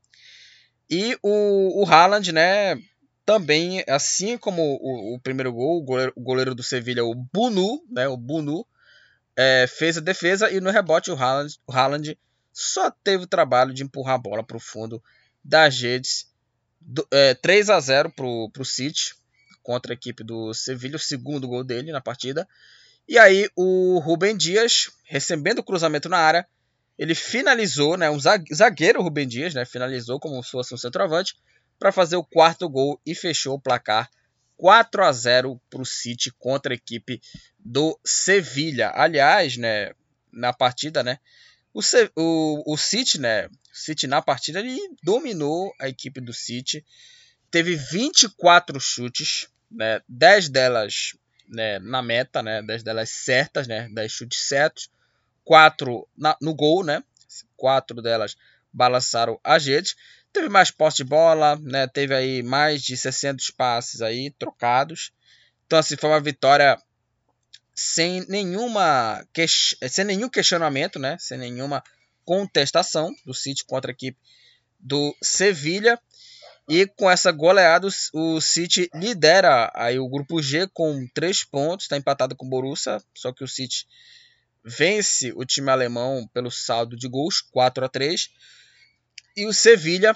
e 0.90 1.18
o, 1.22 1.84
o 1.84 1.86
Haaland, 1.86 2.32
né, 2.32 2.76
também, 3.26 3.84
assim 3.88 4.38
como 4.38 4.62
o, 4.62 5.16
o 5.16 5.20
primeiro 5.20 5.52
gol, 5.52 5.80
o 5.80 5.84
goleiro, 5.84 6.14
o 6.16 6.22
goleiro, 6.22 6.56
do 6.56 6.64
Sevilha, 6.64 7.04
o 7.04 7.16
Bunu, 7.16 7.84
né, 7.90 8.08
o 8.08 8.18
Bunu, 8.18 8.66
é, 9.36 9.66
fez 9.68 9.98
a 9.98 10.02
defesa 10.02 10.52
e 10.52 10.60
no 10.60 10.70
rebote 10.70 11.10
o 11.10 11.16
Haaland, 11.16 11.60
o 11.66 11.72
Haaland 11.72 12.18
só 12.52 12.92
teve 12.92 13.24
o 13.24 13.28
trabalho 13.28 13.74
de 13.74 13.84
empurrar 13.84 14.16
a 14.16 14.20
bola 14.20 14.44
para 14.44 14.58
o 14.58 14.60
fundo 14.60 15.04
das 15.44 15.80
redes. 15.80 16.32
É, 17.12 17.34
3 17.34 17.70
a 17.70 17.80
0 17.80 18.12
para 18.12 18.26
o 18.26 18.66
City 18.66 19.16
contra 19.64 19.94
a 19.94 19.96
equipe 19.96 20.24
do 20.24 20.54
Sevilha, 20.54 20.98
o 20.98 21.00
segundo 21.00 21.48
gol 21.48 21.64
dele 21.64 21.92
na 21.92 22.02
partida. 22.02 22.48
E 23.08 23.18
aí 23.18 23.50
o 23.56 24.00
Rubem 24.00 24.36
Dias, 24.36 24.92
recebendo 25.06 25.60
o 25.60 25.64
cruzamento 25.64 26.10
na 26.10 26.18
área, 26.18 26.46
ele 26.98 27.16
finalizou, 27.16 27.98
né, 27.98 28.10
um 28.10 28.20
zagueiro 28.20 29.02
Rubem 29.02 29.28
Dias, 29.28 29.54
né, 29.54 29.66
finalizou 29.66 30.20
como 30.20 30.44
se 30.44 30.52
fosse 30.52 30.74
um 30.74 30.78
centroavante, 30.78 31.36
para 31.80 31.92
fazer 31.92 32.16
o 32.16 32.24
quarto 32.24 32.68
gol 32.70 33.00
e 33.06 33.14
fechou 33.14 33.56
o 33.56 33.60
placar 33.60 34.10
4 34.58 35.04
a 35.04 35.12
0 35.12 35.62
para 35.70 35.82
o 35.82 35.86
City 35.86 36.32
contra 36.32 36.74
a 36.74 36.76
equipe 36.76 37.22
do 37.60 38.00
Sevilha. 38.06 38.92
Aliás, 38.96 39.58
né, 39.58 39.92
na 40.32 40.54
partida, 40.54 41.04
né, 41.04 41.20
o, 41.74 41.82
o, 42.16 42.74
o 42.74 42.78
City, 42.78 43.20
né, 43.20 43.50
City 43.74 44.08
na 44.08 44.22
partida 44.22 44.60
ele 44.60 44.80
dominou 45.04 45.74
a 45.80 45.90
equipe 45.90 46.22
do 46.22 46.34
City. 46.34 46.86
Teve 47.50 47.76
24 47.76 48.80
chutes, 48.80 49.48
né, 49.70 50.02
10 50.08 50.50
delas 50.50 51.14
né, 51.48 51.80
na 51.80 52.02
meta, 52.02 52.42
né, 52.42 52.62
10 52.62 52.84
delas 52.84 53.10
certas, 53.10 53.68
né, 53.68 53.90
10 53.92 54.12
chutes 54.12 54.40
certos, 54.40 54.90
4 55.44 56.08
na, 56.18 56.38
no 56.42 56.54
gol, 56.54 56.84
né, 56.84 57.04
4 57.58 58.02
delas 58.02 58.36
balançaram 58.72 59.40
a 59.44 59.60
gente. 59.60 59.96
Teve 60.34 60.50
mais 60.50 60.72
posse 60.72 60.98
de 60.98 61.04
bola, 61.04 61.56
né? 61.62 61.88
Teve 61.88 62.16
aí 62.16 62.42
mais 62.42 62.82
de 62.82 62.98
600 62.98 63.52
passes 63.52 64.02
aí 64.02 64.32
trocados. 64.32 65.12
Então 65.66 65.78
assim 65.78 65.96
foi 65.96 66.10
uma 66.10 66.20
vitória 66.20 66.78
sem 67.76 68.26
nenhuma 68.28 69.26
sem 69.90 70.04
nenhum 70.04 70.28
questionamento, 70.28 70.98
né? 70.98 71.18
Sem 71.20 71.38
nenhuma 71.38 71.84
contestação 72.26 73.14
do 73.26 73.34
City 73.34 73.64
contra 73.64 73.92
a 73.92 73.94
equipe 73.94 74.18
do 74.80 75.16
Sevilha. 75.22 76.00
E 76.68 76.88
com 76.88 77.12
essa 77.12 77.32
goleada, 77.32 77.88
o 78.14 78.40
City 78.40 78.90
lidera 78.94 79.70
aí 79.76 80.00
o 80.00 80.08
grupo 80.08 80.42
G 80.42 80.68
com 80.74 81.06
3 81.14 81.44
pontos, 81.44 81.86
está 81.86 81.98
empatado 81.98 82.36
com 82.36 82.46
o 82.46 82.50
Borussia, 82.50 83.04
só 83.14 83.34
que 83.34 83.44
o 83.44 83.48
City 83.48 83.86
vence 84.64 85.34
o 85.36 85.44
time 85.44 85.70
alemão 85.70 86.26
pelo 86.34 86.50
saldo 86.50 86.96
de 86.96 87.08
gols, 87.08 87.42
4 87.42 87.84
a 87.84 87.90
3. 87.90 88.30
E 89.36 89.48
o 89.48 89.54
Sevilha 89.54 90.16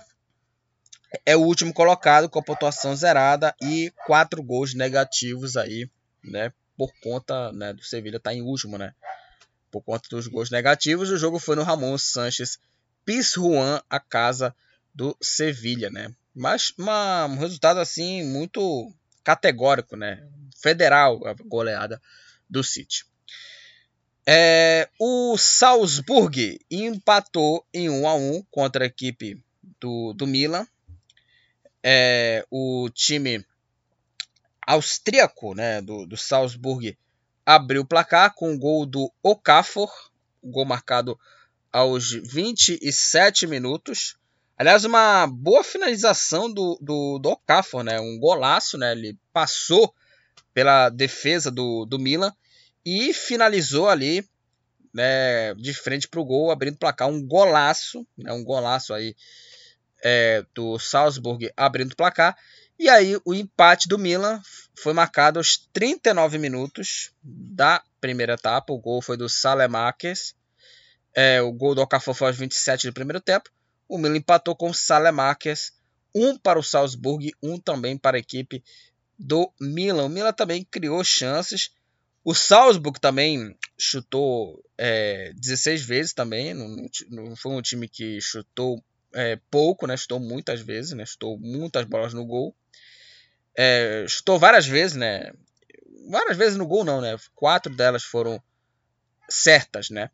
é 1.25 1.35
o 1.35 1.41
último 1.41 1.73
colocado 1.73 2.29
com 2.29 2.39
a 2.39 2.43
pontuação 2.43 2.95
zerada 2.95 3.55
e 3.61 3.91
quatro 4.05 4.43
gols 4.43 4.73
negativos 4.73 5.57
aí, 5.57 5.89
né? 6.23 6.53
Por 6.77 6.91
conta 7.01 7.51
né, 7.51 7.73
do 7.73 7.83
Sevilha 7.83 8.17
estar 8.17 8.29
tá 8.29 8.35
em 8.35 8.41
último, 8.41 8.77
né? 8.77 8.93
Por 9.71 9.81
conta 9.81 10.07
dos 10.09 10.27
gols 10.27 10.51
negativos, 10.51 11.09
o 11.09 11.17
jogo 11.17 11.39
foi 11.39 11.55
no 11.55 11.63
Ramon 11.63 11.97
Sanches 11.97 12.59
Pizjuan, 13.03 13.81
a 13.89 13.99
casa 13.99 14.55
do 14.93 15.17
Sevilha, 15.21 15.89
né? 15.89 16.13
Mas 16.35 16.71
uma, 16.77 17.25
um 17.25 17.37
resultado 17.37 17.79
assim 17.79 18.23
muito 18.23 18.93
categórico, 19.23 19.95
né? 19.95 20.27
Federal 20.61 21.25
a 21.25 21.33
goleada 21.33 21.99
do 22.49 22.63
City. 22.63 23.05
É, 24.29 24.89
o 24.99 25.37
Salzburg 25.37 26.59
empatou 26.69 27.65
em 27.73 27.89
1 27.89 28.09
a 28.09 28.15
1 28.15 28.43
contra 28.51 28.83
a 28.83 28.87
equipe 28.87 29.41
do, 29.79 30.11
do 30.11 30.27
Milan. 30.27 30.67
É, 31.81 32.45
o 32.51 32.89
time 32.89 33.45
austríaco 34.65 35.55
né, 35.55 35.81
do, 35.81 36.05
do 36.05 36.17
Salzburg 36.17 36.97
abriu 37.45 37.83
o 37.83 37.85
placar 37.85 38.35
com 38.35 38.53
o 38.53 38.59
gol 38.59 38.85
do 38.85 39.09
Okafor, 39.23 39.89
gol 40.43 40.65
marcado 40.65 41.17
aos 41.71 42.11
27 42.11 43.47
minutos. 43.47 44.17
Aliás, 44.57 44.83
uma 44.83 45.25
boa 45.25 45.63
finalização 45.63 46.51
do, 46.51 46.77
do, 46.81 47.17
do 47.17 47.29
Okafor, 47.29 47.81
né? 47.81 47.97
um 48.01 48.19
golaço, 48.19 48.77
né? 48.77 48.91
ele 48.91 49.17
passou 49.31 49.95
pela 50.53 50.89
defesa 50.89 51.49
do, 51.49 51.85
do 51.85 51.97
Milan 51.97 52.33
e 52.89 53.13
finalizou 53.13 53.89
ali 53.89 54.25
né, 54.93 55.53
de 55.55 55.73
frente 55.73 56.07
para 56.07 56.21
o 56.21 56.25
gol, 56.25 56.51
abrindo 56.51 56.75
o 56.75 56.79
placar. 56.79 57.09
Um 57.09 57.21
golaço, 57.21 58.07
né, 58.17 58.31
um 58.31 58.45
golaço 58.45 58.93
aí 58.93 59.13
é, 60.01 60.45
do 60.55 60.79
Salzburg 60.79 61.51
abrindo 61.57 61.91
o 61.91 61.95
placar. 61.97 62.37
E 62.79 62.87
aí 62.87 63.19
o 63.25 63.33
empate 63.33 63.89
do 63.89 63.99
Milan 63.99 64.41
foi 64.73 64.93
marcado 64.93 65.37
aos 65.37 65.57
39 65.73 66.37
minutos 66.37 67.11
da 67.21 67.83
primeira 67.99 68.35
etapa. 68.35 68.71
O 68.71 68.79
gol 68.79 69.01
foi 69.01 69.17
do 69.17 69.27
Salemakers. 69.27 70.33
É, 71.13 71.41
o 71.41 71.51
gol 71.51 71.75
do 71.75 71.81
Okafor 71.81 72.13
foi 72.13 72.27
aos 72.27 72.37
27 72.37 72.87
do 72.87 72.93
primeiro 72.93 73.19
tempo. 73.19 73.49
O 73.89 73.97
Milan 73.97 74.15
empatou 74.15 74.55
com 74.55 74.69
o 74.69 74.73
Salemakers. 74.73 75.73
Um 76.15 76.37
para 76.37 76.57
o 76.57 76.63
Salzburg, 76.63 77.33
um 77.43 77.59
também 77.59 77.97
para 77.97 78.15
a 78.15 78.19
equipe 78.21 78.63
do 79.19 79.51
Milan. 79.59 80.05
O 80.05 80.09
Milan 80.09 80.31
também 80.31 80.63
criou 80.63 81.03
chances. 81.03 81.75
O 82.27 82.35
Salzburg 82.35 82.99
também 82.99 83.57
chutou 83.79 84.61
é, 84.77 85.31
16 85.37 85.81
vezes 85.81 86.13
também. 86.13 86.53
Não, 86.53 86.67
não, 87.09 87.35
foi 87.37 87.53
um 87.53 87.61
time 87.61 87.87
que 87.87 88.19
chutou 88.19 88.83
é, 89.13 89.39
pouco, 89.49 89.87
né? 89.87 89.95
Chutou 89.95 90.19
muitas 90.19 90.59
vezes, 90.59 90.91
né? 90.91 91.05
Chutou 91.05 91.39
muitas 91.39 91.85
bolas 91.85 92.13
no 92.13 92.25
gol. 92.25 92.53
É, 93.55 94.05
chutou 94.09 94.37
várias 94.37 94.67
vezes, 94.67 94.97
né? 94.97 95.31
Várias 96.09 96.35
vezes 96.35 96.57
no 96.57 96.67
gol 96.67 96.83
não, 96.83 96.99
né? 96.99 97.15
Quatro 97.33 97.73
delas 97.73 98.03
foram 98.03 98.43
certas, 99.29 99.89
né? 99.89 100.09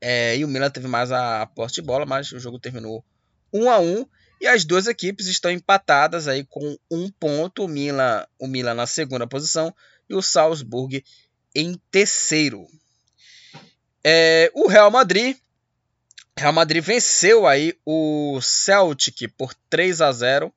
É, 0.00 0.36
e 0.36 0.44
o 0.44 0.48
Milan 0.48 0.70
teve 0.70 0.86
mais 0.86 1.10
a, 1.10 1.44
posse 1.44 1.74
de 1.74 1.82
bola, 1.82 2.06
mas 2.06 2.30
o 2.30 2.38
jogo 2.38 2.60
terminou 2.60 3.04
1 3.52 3.68
a 3.68 3.80
1 3.80 4.06
e 4.42 4.46
as 4.46 4.64
duas 4.64 4.86
equipes 4.86 5.26
estão 5.26 5.50
empatadas 5.50 6.28
aí 6.28 6.44
com 6.44 6.78
um 6.88 7.10
ponto. 7.10 7.64
O 7.64 7.68
Milan, 7.68 8.24
o 8.38 8.46
Milan 8.46 8.74
na 8.74 8.86
segunda 8.86 9.26
posição 9.26 9.74
e 10.10 10.14
o 10.14 10.20
Salzburg 10.20 11.04
em 11.54 11.80
terceiro. 11.90 12.66
É, 14.04 14.50
o 14.54 14.66
Real 14.66 14.90
Madrid 14.90 15.36
Real 16.36 16.52
Madrid 16.52 16.82
venceu 16.82 17.46
aí 17.46 17.78
o 17.84 18.40
Celtic 18.40 19.28
por 19.36 19.54
3 19.68 20.00
a 20.00 20.10
0. 20.10 20.52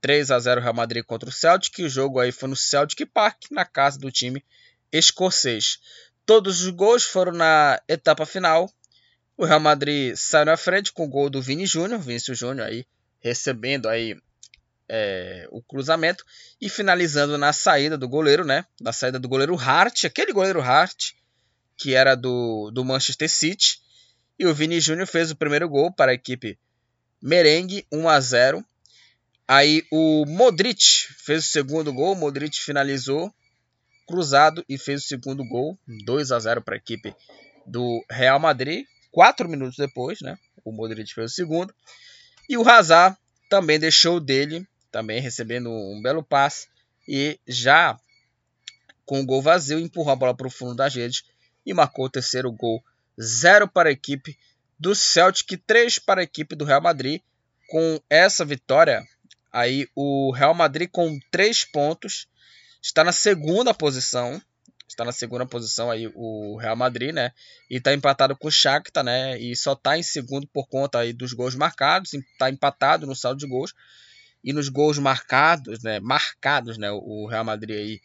3 0.00 0.30
a 0.30 0.38
0 0.38 0.60
Real 0.60 0.74
Madrid 0.74 1.04
contra 1.04 1.28
o 1.28 1.32
Celtic. 1.32 1.78
O 1.78 1.88
jogo 1.88 2.20
aí 2.20 2.30
foi 2.30 2.48
no 2.48 2.56
Celtic 2.56 3.06
Park, 3.06 3.44
na 3.50 3.64
casa 3.64 3.98
do 3.98 4.12
time 4.12 4.44
escocês. 4.92 5.80
Todos 6.26 6.62
os 6.62 6.70
gols 6.70 7.04
foram 7.04 7.32
na 7.32 7.80
etapa 7.88 8.26
final. 8.26 8.70
O 9.36 9.44
Real 9.44 9.60
Madrid 9.60 10.14
saiu 10.14 10.44
na 10.44 10.56
frente 10.56 10.92
com 10.92 11.04
o 11.04 11.08
gol 11.08 11.30
do 11.30 11.40
Vini 11.40 11.66
Júnior, 11.66 12.00
Vinícius 12.00 12.38
Júnior 12.38 12.68
aí 12.68 12.86
recebendo 13.20 13.88
aí 13.88 14.16
é, 14.88 15.46
o 15.50 15.62
cruzamento 15.62 16.24
e 16.60 16.68
finalizando 16.68 17.36
na 17.36 17.52
saída 17.52 17.96
do 17.96 18.08
goleiro, 18.08 18.44
né? 18.44 18.64
Na 18.80 18.92
saída 18.92 19.18
do 19.18 19.28
goleiro 19.28 19.56
Hart, 19.56 20.04
aquele 20.04 20.32
goleiro 20.32 20.60
Hart 20.60 21.12
que 21.76 21.94
era 21.94 22.14
do, 22.14 22.70
do 22.70 22.84
Manchester 22.84 23.30
City. 23.30 23.80
E 24.38 24.46
o 24.46 24.54
Vini 24.54 24.80
Júnior 24.80 25.06
fez 25.06 25.30
o 25.30 25.36
primeiro 25.36 25.68
gol 25.68 25.92
para 25.92 26.12
a 26.12 26.14
equipe 26.14 26.58
merengue, 27.22 27.86
1 27.92 28.08
a 28.08 28.20
0. 28.20 28.64
Aí 29.48 29.82
o 29.90 30.24
Modric 30.26 30.82
fez 31.18 31.46
o 31.46 31.48
segundo 31.48 31.92
gol, 31.92 32.12
o 32.12 32.16
Modric 32.16 32.58
finalizou 32.60 33.32
cruzado 34.06 34.64
e 34.68 34.78
fez 34.78 35.04
o 35.04 35.06
segundo 35.06 35.46
gol, 35.48 35.78
2 36.04 36.32
a 36.32 36.38
0 36.38 36.62
para 36.62 36.74
a 36.74 36.78
equipe 36.78 37.14
do 37.66 38.04
Real 38.10 38.38
Madrid. 38.38 38.84
Quatro 39.10 39.48
minutos 39.48 39.76
depois, 39.76 40.20
né? 40.20 40.36
O 40.64 40.72
Modric 40.72 41.12
fez 41.14 41.32
o 41.32 41.34
segundo. 41.34 41.74
E 42.48 42.56
o 42.56 42.68
Hazard 42.68 43.16
também 43.48 43.78
deixou 43.78 44.20
dele 44.20 44.66
também 44.96 45.20
recebendo 45.20 45.68
um 45.68 46.00
belo 46.00 46.22
passe 46.22 46.68
e 47.06 47.38
já 47.46 48.00
com 49.04 49.20
o 49.20 49.26
gol 49.26 49.42
vazio 49.42 49.78
empurrou 49.78 50.10
a 50.10 50.16
bola 50.16 50.34
para 50.34 50.46
o 50.46 50.50
fundo 50.50 50.74
das 50.74 50.94
redes 50.94 51.22
e 51.66 51.74
marcou 51.74 52.06
o 52.06 52.10
terceiro 52.10 52.50
gol. 52.50 52.82
0 53.20 53.68
para 53.68 53.90
a 53.90 53.92
equipe 53.92 54.38
do 54.78 54.94
Celtic, 54.94 55.62
3 55.66 55.98
para 55.98 56.22
a 56.22 56.24
equipe 56.24 56.56
do 56.56 56.64
Real 56.64 56.80
Madrid. 56.80 57.20
Com 57.68 58.00
essa 58.08 58.42
vitória, 58.42 59.06
aí 59.52 59.86
o 59.94 60.30
Real 60.32 60.54
Madrid 60.54 60.88
com 60.90 61.20
3 61.30 61.66
pontos 61.66 62.26
está 62.80 63.04
na 63.04 63.12
segunda 63.12 63.74
posição. 63.74 64.40
Está 64.88 65.04
na 65.04 65.12
segunda 65.12 65.44
posição 65.44 65.90
aí 65.90 66.10
o 66.14 66.56
Real 66.56 66.76
Madrid, 66.76 67.12
né? 67.12 67.32
E 67.68 67.76
está 67.76 67.92
empatado 67.92 68.34
com 68.34 68.48
o 68.48 68.50
Shakhtar, 68.50 69.04
né? 69.04 69.38
E 69.38 69.54
só 69.54 69.74
está 69.74 69.98
em 69.98 70.02
segundo 70.02 70.46
por 70.46 70.66
conta 70.68 71.00
aí 71.00 71.12
dos 71.12 71.34
gols 71.34 71.54
marcados. 71.54 72.14
Está 72.14 72.48
empatado 72.48 73.06
no 73.06 73.14
saldo 73.14 73.40
de 73.40 73.46
gols. 73.46 73.74
E 74.46 74.52
nos 74.52 74.68
gols 74.68 74.96
marcados, 74.96 75.82
né? 75.82 75.98
Marcados, 75.98 76.78
né? 76.78 76.88
O 76.92 77.26
Real 77.26 77.44
Madrid 77.44 77.76
aí 77.76 78.00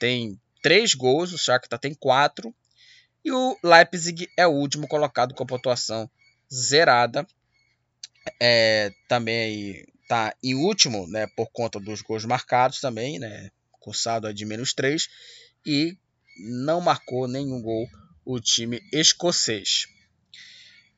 tem 0.00 0.36
três 0.60 0.94
gols, 0.94 1.32
o 1.32 1.38
Shakhtar 1.38 1.78
tem 1.78 1.94
quatro. 1.94 2.52
E 3.24 3.30
o 3.30 3.56
Leipzig 3.62 4.28
é 4.36 4.46
o 4.48 4.50
último 4.50 4.88
colocado 4.88 5.32
com 5.32 5.44
a 5.44 5.46
pontuação 5.46 6.10
zerada. 6.52 7.24
É, 8.42 8.90
também 9.08 9.42
aí 9.42 9.86
tá 10.08 10.34
em 10.42 10.56
último, 10.56 11.06
né? 11.06 11.28
Por 11.36 11.48
conta 11.52 11.78
dos 11.78 12.02
gols 12.02 12.24
marcados 12.24 12.80
também, 12.80 13.20
né? 13.20 13.50
Com 13.78 13.92
saldo 13.92 14.34
de 14.34 14.44
menos 14.44 14.74
3. 14.74 15.08
E 15.64 15.96
não 16.36 16.80
marcou 16.80 17.28
nenhum 17.28 17.62
gol 17.62 17.88
o 18.24 18.40
time 18.40 18.82
escocês. 18.92 19.86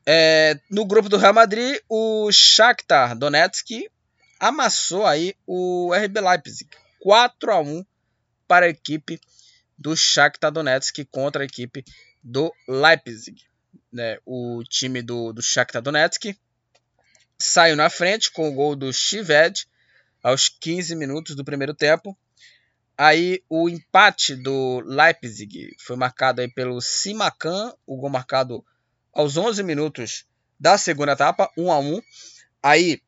É, 0.05 0.59
no 0.69 0.83
grupo 0.83 1.07
do 1.07 1.17
Real 1.17 1.33
Madrid, 1.33 1.77
o 1.87 2.31
Shakhtar 2.31 3.15
Donetsk 3.15 3.87
amassou 4.43 5.05
aí 5.05 5.33
o 5.47 5.93
RB 5.93 6.19
Leipzig 6.19 6.69
4 6.99 7.49
a 7.49 7.61
1 7.61 7.85
para 8.45 8.65
a 8.65 8.69
equipe 8.69 9.17
do 9.77 9.95
Shakhtar 9.95 10.51
Donetsk 10.51 11.05
contra 11.09 11.43
a 11.43 11.45
equipe 11.45 11.85
do 12.21 12.53
Leipzig. 12.67 13.41
Né? 13.91 14.17
O 14.25 14.61
time 14.67 15.01
do, 15.01 15.31
do 15.31 15.41
Shakhtar 15.41 15.81
Donetsk 15.81 16.35
saiu 17.39 17.77
na 17.77 17.89
frente 17.89 18.31
com 18.31 18.49
o 18.49 18.53
gol 18.53 18.75
do 18.75 18.91
Chived 18.91 19.65
aos 20.21 20.49
15 20.49 20.93
minutos 20.93 21.37
do 21.37 21.45
primeiro 21.45 21.73
tempo. 21.73 22.17
Aí 22.97 23.41
o 23.49 23.69
empate 23.69 24.35
do 24.35 24.81
Leipzig 24.81 25.73
foi 25.79 25.95
marcado 25.95 26.41
aí 26.41 26.49
pelo 26.49 26.81
Simacan, 26.81 27.73
o 27.87 27.95
gol 27.95 28.09
marcado 28.09 28.63
aos 29.13 29.37
11 29.37 29.63
minutos 29.63 30.25
da 30.59 30.77
segunda 30.77 31.13
etapa, 31.13 31.49
1 31.57 31.71
a 31.71 31.79
1. 31.79 32.01
Aí 32.61 33.01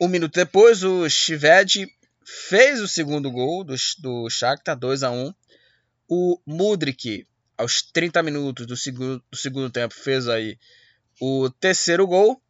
um 0.00 0.08
minuto 0.08 0.34
depois 0.34 0.82
o 0.82 1.08
Shived 1.08 1.88
fez 2.24 2.80
o 2.80 2.88
segundo 2.88 3.30
gol 3.30 3.64
do, 3.64 3.74
do 3.98 4.28
Shakhtar, 4.28 4.76
2 4.76 5.02
a 5.02 5.10
1. 5.10 5.34
O 6.08 6.40
Mudrik 6.46 7.26
aos 7.56 7.82
30 7.82 8.22
minutos 8.22 8.66
do 8.66 8.76
segundo, 8.76 9.22
do 9.30 9.36
segundo 9.36 9.70
tempo 9.70 9.94
fez 9.94 10.28
aí 10.28 10.58
o 11.20 11.50
terceiro 11.50 12.06
gol 12.06 12.40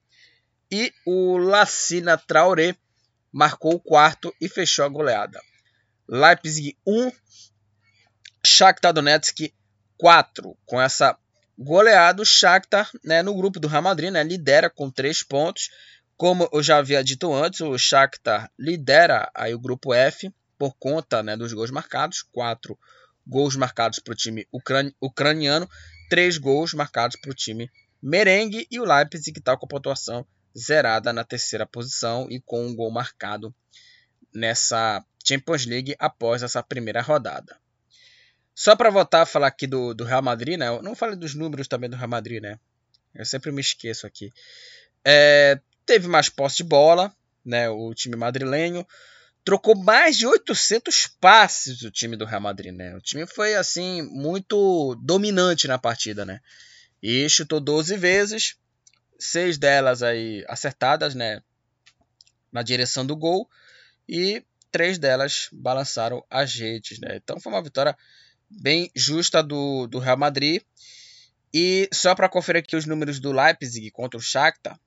e 0.70 0.92
o 1.04 1.36
Lassina 1.36 2.16
Traoré 2.16 2.76
marcou 3.32 3.74
o 3.74 3.80
quarto 3.80 4.34
e 4.40 4.48
fechou 4.48 4.84
a 4.84 4.88
goleada. 4.88 5.40
Leipzig 6.08 6.76
1, 6.86 7.10
Shakhtar 8.44 8.92
Donetsk 8.92 9.52
4. 9.98 10.56
Com 10.64 10.80
essa 10.80 11.16
goleada, 11.58 12.22
o 12.22 12.24
Shakhtar 12.24 12.90
né, 13.04 13.22
no 13.22 13.34
grupo 13.34 13.60
do 13.60 13.68
Real 13.68 13.82
Madrid 13.82 14.10
né, 14.10 14.22
lidera 14.22 14.70
com 14.70 14.90
3 14.90 15.22
pontos. 15.24 15.70
Como 16.20 16.46
eu 16.52 16.62
já 16.62 16.76
havia 16.76 17.02
dito 17.02 17.32
antes, 17.32 17.62
o 17.62 17.78
Shakhtar 17.78 18.52
lidera 18.58 19.30
aí 19.34 19.54
o 19.54 19.58
grupo 19.58 19.94
F 19.94 20.30
por 20.58 20.76
conta 20.78 21.22
né, 21.22 21.34
dos 21.34 21.54
gols 21.54 21.70
marcados. 21.70 22.22
4 22.30 22.78
gols 23.26 23.56
marcados 23.56 24.00
para 24.00 24.12
o 24.12 24.14
time 24.14 24.46
ucran 24.52 24.92
ucraniano, 25.00 25.66
3 26.10 26.36
gols 26.36 26.74
marcados 26.74 27.16
para 27.18 27.30
o 27.30 27.34
time 27.34 27.72
merengue 28.02 28.66
e 28.70 28.78
o 28.78 28.84
Leipzig 28.84 29.32
que 29.32 29.38
está 29.38 29.56
com 29.56 29.64
a 29.64 29.68
pontuação 29.70 30.26
zerada 30.54 31.10
na 31.10 31.24
terceira 31.24 31.64
posição 31.64 32.26
e 32.28 32.38
com 32.38 32.66
um 32.66 32.76
gol 32.76 32.90
marcado 32.90 33.54
nessa 34.30 35.02
Champions 35.26 35.64
League 35.64 35.96
após 35.98 36.42
essa 36.42 36.62
primeira 36.62 37.00
rodada. 37.00 37.56
Só 38.54 38.76
para 38.76 38.90
voltar 38.90 39.22
a 39.22 39.26
falar 39.26 39.46
aqui 39.46 39.66
do, 39.66 39.94
do 39.94 40.04
Real 40.04 40.20
Madrid, 40.20 40.58
né? 40.58 40.68
Eu 40.68 40.82
não 40.82 40.94
falei 40.94 41.16
dos 41.16 41.34
números 41.34 41.66
também 41.66 41.88
do 41.88 41.96
Real 41.96 42.10
Madrid, 42.10 42.42
né? 42.42 42.60
Eu 43.14 43.24
sempre 43.24 43.50
me 43.50 43.62
esqueço 43.62 44.06
aqui. 44.06 44.30
É, 45.02 45.58
teve 45.86 46.08
mais 46.08 46.28
posse 46.28 46.58
de 46.58 46.64
bola, 46.64 47.14
né? 47.44 47.68
O 47.68 47.94
time 47.94 48.16
madrilenho 48.16 48.86
trocou 49.44 49.74
mais 49.74 50.18
de 50.18 50.26
800 50.26 51.08
passes 51.20 51.82
o 51.82 51.90
time 51.90 52.16
do 52.16 52.24
Real 52.24 52.40
Madrid, 52.40 52.74
né? 52.74 52.94
O 52.94 53.00
time 53.00 53.26
foi 53.26 53.54
assim 53.54 54.02
muito 54.02 54.94
dominante 55.02 55.66
na 55.66 55.78
partida, 55.78 56.24
né? 56.24 56.40
E 57.02 57.28
chutou 57.28 57.60
12 57.60 57.96
vezes, 57.96 58.56
seis 59.18 59.58
delas 59.58 60.02
aí 60.02 60.44
acertadas, 60.48 61.14
né? 61.14 61.42
Na 62.52 62.62
direção 62.62 63.06
do 63.06 63.16
gol 63.16 63.48
e 64.08 64.44
três 64.70 64.98
delas 64.98 65.48
balançaram 65.52 66.24
as 66.28 66.54
redes. 66.54 66.98
Né? 66.98 67.16
Então 67.16 67.40
foi 67.40 67.52
uma 67.52 67.62
vitória 67.62 67.96
bem 68.48 68.90
justa 68.94 69.42
do, 69.42 69.86
do 69.86 69.98
Real 69.98 70.16
Madrid. 70.16 70.62
E 71.52 71.88
só 71.92 72.14
para 72.14 72.28
conferir 72.28 72.62
aqui 72.62 72.76
os 72.76 72.86
números 72.86 73.18
do 73.18 73.32
Leipzig 73.32 73.90
contra 73.90 74.18
o 74.18 74.22
Shakhtar, 74.22 74.78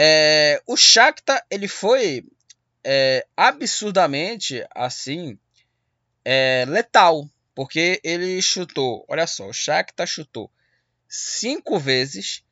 é, 0.00 0.62
o 0.64 0.76
Shakhtar 0.76 1.44
ele 1.50 1.66
foi 1.66 2.24
é, 2.84 3.26
absurdamente 3.36 4.64
assim 4.72 5.36
é, 6.24 6.64
letal, 6.68 7.28
porque 7.52 8.00
ele 8.04 8.40
chutou, 8.40 9.04
olha 9.08 9.26
só, 9.26 9.48
o 9.48 9.52
Shakhtar 9.52 10.06
chutou 10.06 10.48
cinco 11.08 11.80
vezes, 11.80 12.44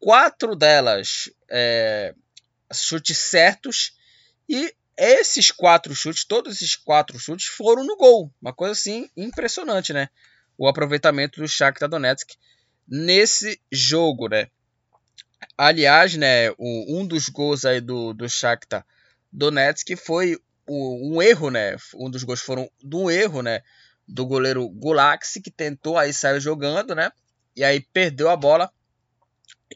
quatro 0.00 0.56
delas 0.56 1.30
é, 1.48 2.12
chutes 2.72 3.18
certos 3.18 3.96
e 4.48 4.74
esses 4.96 5.52
quatro 5.52 5.94
chutes, 5.94 6.24
todos 6.24 6.56
esses 6.56 6.74
quatro 6.74 7.20
chutes 7.20 7.46
foram 7.46 7.84
no 7.84 7.96
gol. 7.96 8.32
Uma 8.42 8.52
coisa 8.52 8.72
assim 8.72 9.08
impressionante, 9.16 9.92
né? 9.92 10.10
O 10.58 10.66
aproveitamento 10.66 11.40
do 11.40 11.46
Shakhtar 11.46 11.88
Donetsk 11.88 12.34
nesse 12.86 13.60
jogo, 13.70 14.28
né? 14.28 14.48
Aliás, 15.56 16.16
né, 16.16 16.50
um 16.58 17.06
dos 17.06 17.28
gols 17.28 17.64
aí 17.64 17.80
do, 17.80 18.12
do 18.12 18.28
Shakhtar 18.28 18.84
Donetsk 19.32 19.96
foi 19.96 20.38
um 20.68 21.20
erro, 21.20 21.50
né? 21.50 21.76
Um 21.94 22.10
dos 22.10 22.22
gols 22.22 22.40
foram 22.40 22.70
do 22.82 23.10
erro, 23.10 23.42
né? 23.42 23.62
Do 24.06 24.26
goleiro 24.26 24.68
Gulaxi, 24.68 25.40
que 25.40 25.50
tentou 25.50 25.98
aí 25.98 26.12
sair 26.12 26.40
jogando, 26.40 26.94
né? 26.94 27.10
E 27.56 27.64
aí 27.64 27.80
perdeu 27.80 28.28
a 28.28 28.36
bola. 28.36 28.72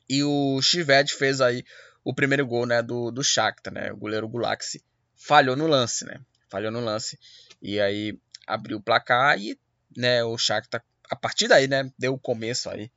E 0.08 0.22
o 0.22 0.60
Chived 0.62 1.12
fez 1.12 1.40
aí 1.40 1.64
o 2.04 2.14
primeiro 2.14 2.46
gol, 2.46 2.66
né? 2.66 2.82
Do, 2.82 3.10
do 3.10 3.24
Shakhtar, 3.24 3.72
né? 3.72 3.92
O 3.92 3.96
goleiro 3.96 4.28
Gulaxi 4.28 4.82
falhou 5.16 5.56
no 5.56 5.66
lance, 5.66 6.04
né? 6.04 6.20
Falhou 6.48 6.70
no 6.70 6.80
lance. 6.80 7.18
E 7.60 7.80
aí 7.80 8.18
abriu 8.46 8.78
o 8.78 8.82
placar 8.82 9.38
e 9.38 9.58
né, 9.96 10.24
o 10.24 10.36
Shakhtar, 10.36 10.84
a 11.08 11.16
partir 11.16 11.48
daí, 11.48 11.68
né, 11.68 11.90
deu 11.98 12.14
o 12.14 12.18
começo 12.18 12.68
aí. 12.68 12.90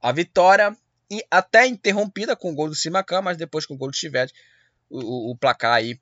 A 0.00 0.12
vitória 0.12 0.76
e 1.10 1.24
até 1.30 1.66
interrompida 1.66 2.36
com 2.36 2.52
o 2.52 2.54
gol 2.54 2.68
do 2.68 2.74
Simacan, 2.74 3.22
mas 3.22 3.36
depois 3.36 3.66
com 3.66 3.74
o 3.74 3.76
gol 3.76 3.90
do 3.90 3.96
Chivete, 3.96 4.32
o, 4.88 5.32
o, 5.32 5.36
placar 5.36 5.74
aí 5.74 6.00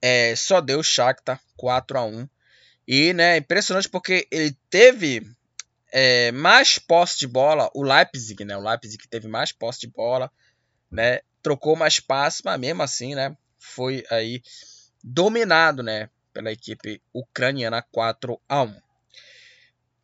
é, 0.00 0.36
só 0.36 0.60
deu 0.60 0.82
Shakhtar 0.82 1.40
4 1.56 1.98
a 1.98 2.04
1 2.04 2.28
E, 2.86 3.12
né, 3.12 3.36
impressionante 3.38 3.88
porque 3.88 4.28
ele 4.30 4.56
teve 4.70 5.28
é, 5.90 6.30
mais 6.32 6.78
posse 6.78 7.18
de 7.18 7.26
bola, 7.26 7.70
o 7.74 7.82
Leipzig, 7.82 8.44
né, 8.44 8.56
o 8.56 8.62
Leipzig 8.62 9.08
teve 9.08 9.26
mais 9.26 9.50
posse 9.50 9.80
de 9.80 9.88
bola, 9.88 10.30
né, 10.90 11.20
trocou 11.42 11.74
mais 11.74 11.98
passes, 11.98 12.42
mas 12.44 12.60
mesmo 12.60 12.82
assim, 12.82 13.14
né, 13.14 13.36
foi 13.58 14.04
aí 14.10 14.42
dominado, 15.02 15.82
né, 15.82 16.08
pela 16.32 16.52
equipe 16.52 17.02
ucraniana 17.12 17.82
4 17.90 18.40
a 18.48 18.62
1. 18.62 18.80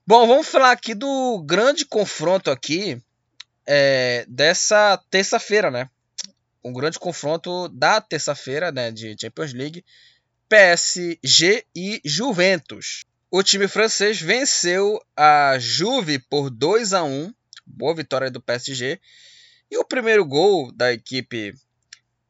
Bom, 0.07 0.27
vamos 0.27 0.49
falar 0.49 0.73
aqui 0.73 0.95
do 0.95 1.43
grande 1.47 1.87
confronto 1.87 2.51
aqui 2.51 3.01
é, 3.67 4.25
dessa 4.29 4.97
terça-feira, 5.11 5.71
né? 5.71 5.89
Um 6.63 6.73
grande 6.73 6.99
confronto 6.99 7.69
da 7.69 8.01
terça-feira, 8.01 8.73
né, 8.73 8.91
de 8.91 9.15
Champions 9.21 9.53
League, 9.53 9.85
PSG 10.49 11.65
e 11.75 12.01
Juventus. 12.05 13.05
O 13.31 13.43
time 13.43 13.67
francês 13.67 14.21
venceu 14.21 15.01
a 15.17 15.59
Juve 15.59 16.19
por 16.19 16.51
2 16.51 16.93
a 16.93 17.03
1, 17.03 17.35
boa 17.67 17.95
vitória 17.95 18.31
do 18.31 18.41
PSG. 18.41 19.01
E 19.71 19.77
o 19.77 19.85
primeiro 19.85 20.25
gol 20.25 20.71
da 20.73 20.93
equipe 20.93 21.53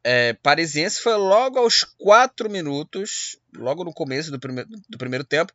é, 0.02 0.32
parisiense 0.34 1.00
foi 1.00 1.14
logo 1.14 1.58
aos 1.58 1.84
4 1.98 2.48
minutos, 2.48 3.38
logo 3.54 3.84
no 3.84 3.92
começo 3.92 4.30
do 4.30 4.38
primeiro, 4.38 4.68
do 4.88 4.98
primeiro 4.98 5.24
tempo, 5.24 5.52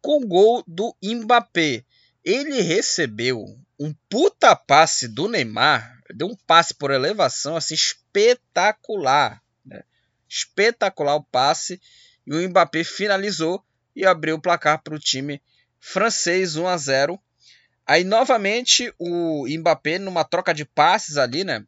com 0.00 0.22
o 0.22 0.26
gol 0.26 0.64
do 0.66 0.94
Mbappé. 1.02 1.84
Ele 2.28 2.60
recebeu 2.60 3.58
um 3.80 3.94
puta 4.06 4.54
passe 4.54 5.08
do 5.08 5.28
Neymar, 5.28 5.98
deu 6.14 6.26
um 6.26 6.36
passe 6.36 6.74
por 6.74 6.90
elevação 6.90 7.56
assim 7.56 7.72
espetacular, 7.72 9.42
né? 9.64 9.82
espetacular 10.28 11.16
o 11.16 11.24
passe 11.24 11.80
e 12.26 12.34
o 12.34 12.48
Mbappé 12.48 12.84
finalizou 12.84 13.64
e 13.96 14.04
abriu 14.04 14.36
o 14.36 14.40
placar 14.40 14.82
para 14.82 14.94
o 14.94 14.98
time 14.98 15.40
francês 15.80 16.56
1 16.56 16.68
a 16.68 16.76
0. 16.76 17.18
Aí 17.86 18.04
novamente 18.04 18.92
o 18.98 19.46
Mbappé 19.48 19.98
numa 19.98 20.22
troca 20.22 20.52
de 20.52 20.66
passes 20.66 21.16
ali, 21.16 21.44
né? 21.44 21.64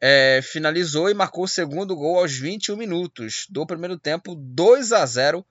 é, 0.00 0.40
finalizou 0.42 1.08
e 1.08 1.14
marcou 1.14 1.44
o 1.44 1.48
segundo 1.48 1.96
gol 1.96 2.18
aos 2.18 2.36
21 2.36 2.76
minutos 2.76 3.46
do 3.48 3.66
primeiro 3.66 3.98
tempo, 3.98 4.34
2 4.34 4.92
a 4.92 5.04
0 5.06 5.46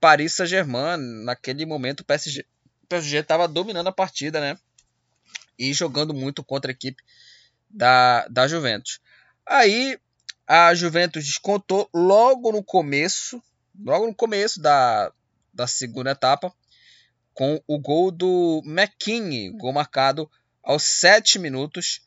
Paris 0.00 0.34
Saint-Germain. 0.34 0.98
Naquele 1.24 1.64
momento 1.64 2.00
o 2.00 2.04
PSG 2.04 2.44
estava 2.90 3.48
dominando 3.48 3.88
a 3.88 3.92
partida, 3.92 4.40
né? 4.40 4.58
E 5.58 5.72
jogando 5.72 6.12
muito 6.12 6.44
contra 6.44 6.70
a 6.70 6.74
equipe 6.74 7.02
da, 7.70 8.26
da 8.28 8.46
Juventus. 8.46 9.00
Aí 9.46 9.98
a 10.46 10.74
Juventus 10.74 11.24
descontou 11.24 11.88
logo 11.94 12.52
no 12.52 12.62
começo, 12.62 13.42
logo 13.78 14.06
no 14.06 14.14
começo 14.14 14.60
da, 14.60 15.12
da 15.52 15.66
segunda 15.66 16.10
etapa, 16.10 16.52
com 17.34 17.62
o 17.66 17.78
gol 17.78 18.10
do 18.10 18.62
McKinney, 18.64 19.50
gol 19.50 19.72
marcado 19.72 20.30
aos 20.62 20.82
7 20.84 21.38
minutos 21.38 22.00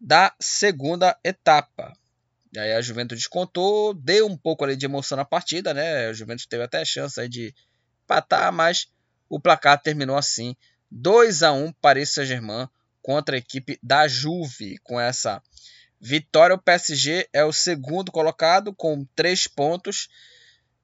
da 0.00 0.34
segunda 0.38 1.18
etapa. 1.24 1.92
E 2.52 2.58
aí 2.58 2.72
a 2.72 2.80
Juventus 2.80 3.18
descontou, 3.18 3.92
deu 3.92 4.26
um 4.26 4.36
pouco 4.36 4.64
ali 4.64 4.76
de 4.76 4.86
emoção 4.86 5.16
na 5.16 5.24
partida, 5.24 5.74
né? 5.74 6.08
A 6.08 6.12
Juventus 6.12 6.46
teve 6.46 6.62
até 6.62 6.80
a 6.80 6.84
chance 6.84 7.28
de 7.28 7.54
empatar, 8.04 8.52
mas 8.52 8.88
o 9.28 9.40
placar 9.40 9.80
terminou 9.80 10.16
assim: 10.16 10.56
2 10.90 11.42
a 11.42 11.52
1 11.52 11.72
Paris 11.74 12.10
Saint-Germain 12.10 12.68
contra 13.02 13.36
a 13.36 13.38
equipe 13.38 13.78
da 13.82 14.08
Juve. 14.08 14.78
Com 14.82 15.00
essa 15.00 15.42
vitória, 16.00 16.54
o 16.54 16.60
PSG 16.60 17.28
é 17.32 17.44
o 17.44 17.52
segundo 17.52 18.10
colocado 18.10 18.74
com 18.74 19.04
3 19.14 19.46
pontos. 19.48 20.08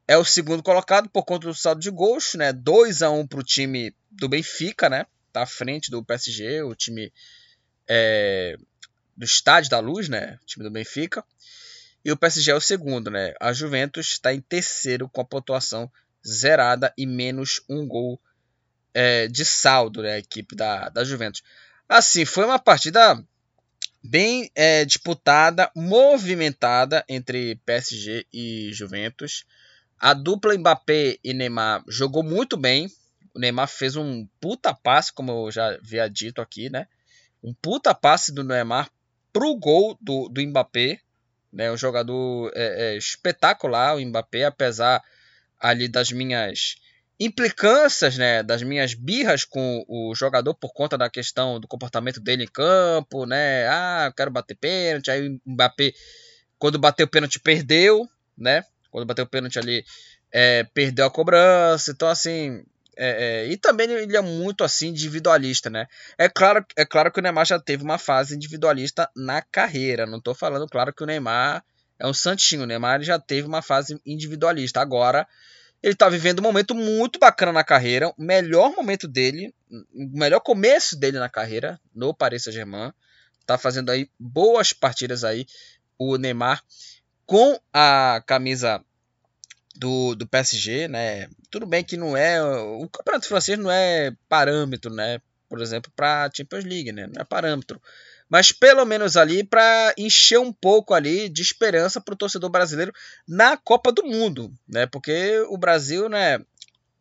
É 0.06 0.16
o 0.16 0.24
segundo 0.24 0.62
colocado 0.62 1.08
por 1.08 1.24
conta 1.24 1.46
do 1.46 1.54
saldo 1.54 1.80
de 1.80 1.90
gols, 1.90 2.34
né? 2.34 2.52
2 2.52 3.02
a 3.02 3.10
1 3.10 3.26
para 3.26 3.40
o 3.40 3.44
time 3.44 3.94
do 4.10 4.28
Benfica, 4.28 4.88
né? 4.88 5.06
Tá 5.32 5.42
à 5.42 5.46
frente 5.46 5.90
do 5.90 6.04
PSG, 6.04 6.62
o 6.62 6.74
time 6.74 7.12
é, 7.88 8.56
do 9.16 9.24
Estádio 9.24 9.70
da 9.70 9.78
Luz, 9.78 10.08
né? 10.08 10.38
O 10.42 10.46
time 10.46 10.64
do 10.64 10.70
Benfica. 10.70 11.24
e 12.04 12.10
o 12.10 12.16
PSG 12.16 12.50
é 12.50 12.54
o 12.54 12.60
segundo, 12.60 13.10
né? 13.10 13.32
A 13.40 13.52
Juventus 13.52 14.08
está 14.08 14.34
em 14.34 14.40
terceiro 14.40 15.08
com 15.08 15.20
a 15.20 15.24
pontuação 15.24 15.90
zerada 16.26 16.92
e 16.96 17.06
menos 17.06 17.62
um 17.68 17.86
gol 17.86 18.20
é, 18.94 19.28
de 19.28 19.44
saldo, 19.44 20.02
né? 20.02 20.14
A 20.14 20.18
equipe 20.18 20.54
da, 20.54 20.88
da 20.88 21.04
Juventus. 21.04 21.42
Assim, 21.88 22.24
foi 22.24 22.44
uma 22.44 22.58
partida 22.58 23.22
bem 24.02 24.50
é, 24.54 24.84
disputada, 24.84 25.70
movimentada 25.74 27.04
entre 27.08 27.56
PSG 27.66 28.26
e 28.32 28.70
Juventus. 28.72 29.44
A 29.98 30.14
dupla 30.14 30.56
Mbappé 30.56 31.18
e 31.22 31.32
Neymar 31.32 31.84
jogou 31.86 32.22
muito 32.22 32.56
bem. 32.56 32.90
O 33.34 33.38
Neymar 33.38 33.68
fez 33.68 33.94
um 33.94 34.26
puta 34.40 34.74
passe, 34.74 35.12
como 35.12 35.46
eu 35.46 35.50
já 35.50 35.74
havia 35.74 36.08
dito 36.08 36.40
aqui, 36.40 36.68
né? 36.68 36.88
Um 37.42 37.54
puta 37.54 37.94
passe 37.94 38.32
do 38.32 38.42
Neymar 38.42 38.90
pro 39.32 39.54
gol 39.54 39.96
do, 40.00 40.28
do 40.28 40.42
Mbappé. 40.42 41.00
Né? 41.52 41.70
Um 41.70 41.76
jogador 41.76 42.50
é, 42.54 42.94
é, 42.94 42.96
espetacular, 42.96 43.96
o 43.96 44.00
Mbappé, 44.00 44.44
apesar 44.44 45.02
ali 45.60 45.86
das 45.86 46.10
minhas 46.10 46.76
implicâncias, 47.24 48.16
né, 48.16 48.42
das 48.42 48.62
minhas 48.62 48.94
birras 48.94 49.44
com 49.44 49.84
o 49.88 50.14
jogador 50.14 50.54
por 50.54 50.72
conta 50.72 50.96
da 50.96 51.10
questão 51.10 51.60
do 51.60 51.68
comportamento 51.68 52.20
dele 52.20 52.44
em 52.44 52.48
campo, 52.48 53.26
né? 53.26 53.66
Ah, 53.68 54.04
eu 54.06 54.12
quero 54.12 54.30
bater 54.30 54.56
pênalti, 54.56 55.10
aí 55.10 55.28
o 55.28 55.40
Mbappé 55.46 55.92
quando 56.58 56.78
bateu 56.78 57.06
o 57.06 57.08
pênalti 57.08 57.40
perdeu, 57.40 58.08
né? 58.38 58.64
Quando 58.90 59.04
bateu 59.04 59.24
o 59.24 59.28
pênalti 59.28 59.58
ali 59.58 59.84
é, 60.30 60.64
perdeu 60.72 61.04
a 61.06 61.10
cobrança, 61.10 61.90
então 61.90 62.08
assim, 62.08 62.64
é, 62.96 63.46
é, 63.46 63.46
e 63.48 63.56
também 63.56 63.90
ele 63.90 64.16
é 64.16 64.20
muito 64.20 64.62
assim 64.62 64.88
individualista, 64.88 65.70
né? 65.70 65.86
É 66.18 66.28
claro, 66.28 66.64
é 66.76 66.84
claro 66.84 67.10
que 67.10 67.18
o 67.18 67.22
Neymar 67.22 67.46
já 67.46 67.58
teve 67.58 67.82
uma 67.82 67.98
fase 67.98 68.36
individualista 68.36 69.10
na 69.16 69.42
carreira. 69.42 70.06
Não 70.06 70.18
estou 70.18 70.34
falando, 70.34 70.68
claro, 70.68 70.92
que 70.92 71.02
o 71.02 71.06
Neymar 71.06 71.64
é 71.98 72.06
um 72.06 72.14
santinho. 72.14 72.62
O 72.62 72.66
Neymar 72.66 73.02
já 73.02 73.18
teve 73.18 73.48
uma 73.48 73.62
fase 73.62 74.00
individualista. 74.04 74.80
Agora 74.80 75.26
ele 75.82 75.94
está 75.94 76.08
vivendo 76.08 76.38
um 76.38 76.42
momento 76.42 76.74
muito 76.74 77.18
bacana 77.18 77.52
na 77.52 77.64
carreira, 77.64 78.08
o 78.16 78.22
melhor 78.22 78.70
momento 78.74 79.08
dele, 79.08 79.52
o 79.70 80.16
melhor 80.16 80.40
começo 80.40 80.96
dele 80.96 81.18
na 81.18 81.28
carreira 81.28 81.80
no 81.94 82.14
Paris 82.14 82.44
Saint-Germain. 82.44 82.92
Está 83.40 83.58
fazendo 83.58 83.90
aí 83.90 84.08
boas 84.18 84.72
partidas 84.72 85.24
aí 85.24 85.44
o 85.98 86.16
Neymar 86.16 86.62
com 87.26 87.58
a 87.72 88.22
camisa 88.26 88.84
do, 89.74 90.14
do 90.14 90.26
PSG, 90.26 90.86
né? 90.86 91.28
Tudo 91.50 91.66
bem 91.66 91.82
que 91.82 91.96
não 91.96 92.16
é 92.16 92.42
o 92.42 92.88
campeonato 92.88 93.26
francês 93.26 93.58
não 93.58 93.70
é 93.70 94.12
parâmetro, 94.28 94.92
né? 94.92 95.20
Por 95.48 95.60
exemplo, 95.60 95.90
para 95.96 96.30
Champions 96.32 96.64
League, 96.64 96.92
né? 96.92 97.08
Não 97.08 97.20
é 97.20 97.24
parâmetro 97.24 97.80
mas 98.32 98.50
pelo 98.50 98.86
menos 98.86 99.14
ali 99.18 99.44
para 99.44 99.92
encher 99.98 100.40
um 100.40 100.50
pouco 100.50 100.94
ali 100.94 101.28
de 101.28 101.42
esperança 101.42 102.00
para 102.00 102.14
o 102.14 102.16
torcedor 102.16 102.48
brasileiro 102.48 102.90
na 103.28 103.58
Copa 103.58 103.92
do 103.92 104.02
Mundo, 104.02 104.50
né? 104.66 104.86
Porque 104.86 105.38
o 105.50 105.58
Brasil, 105.58 106.08
né, 106.08 106.38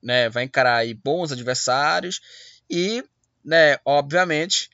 né, 0.03 0.27
vai 0.27 0.43
encarar 0.43 0.79
aí 0.79 0.93
bons 0.93 1.31
adversários 1.31 2.19
e, 2.69 3.01
né, 3.45 3.77
obviamente, 3.85 4.69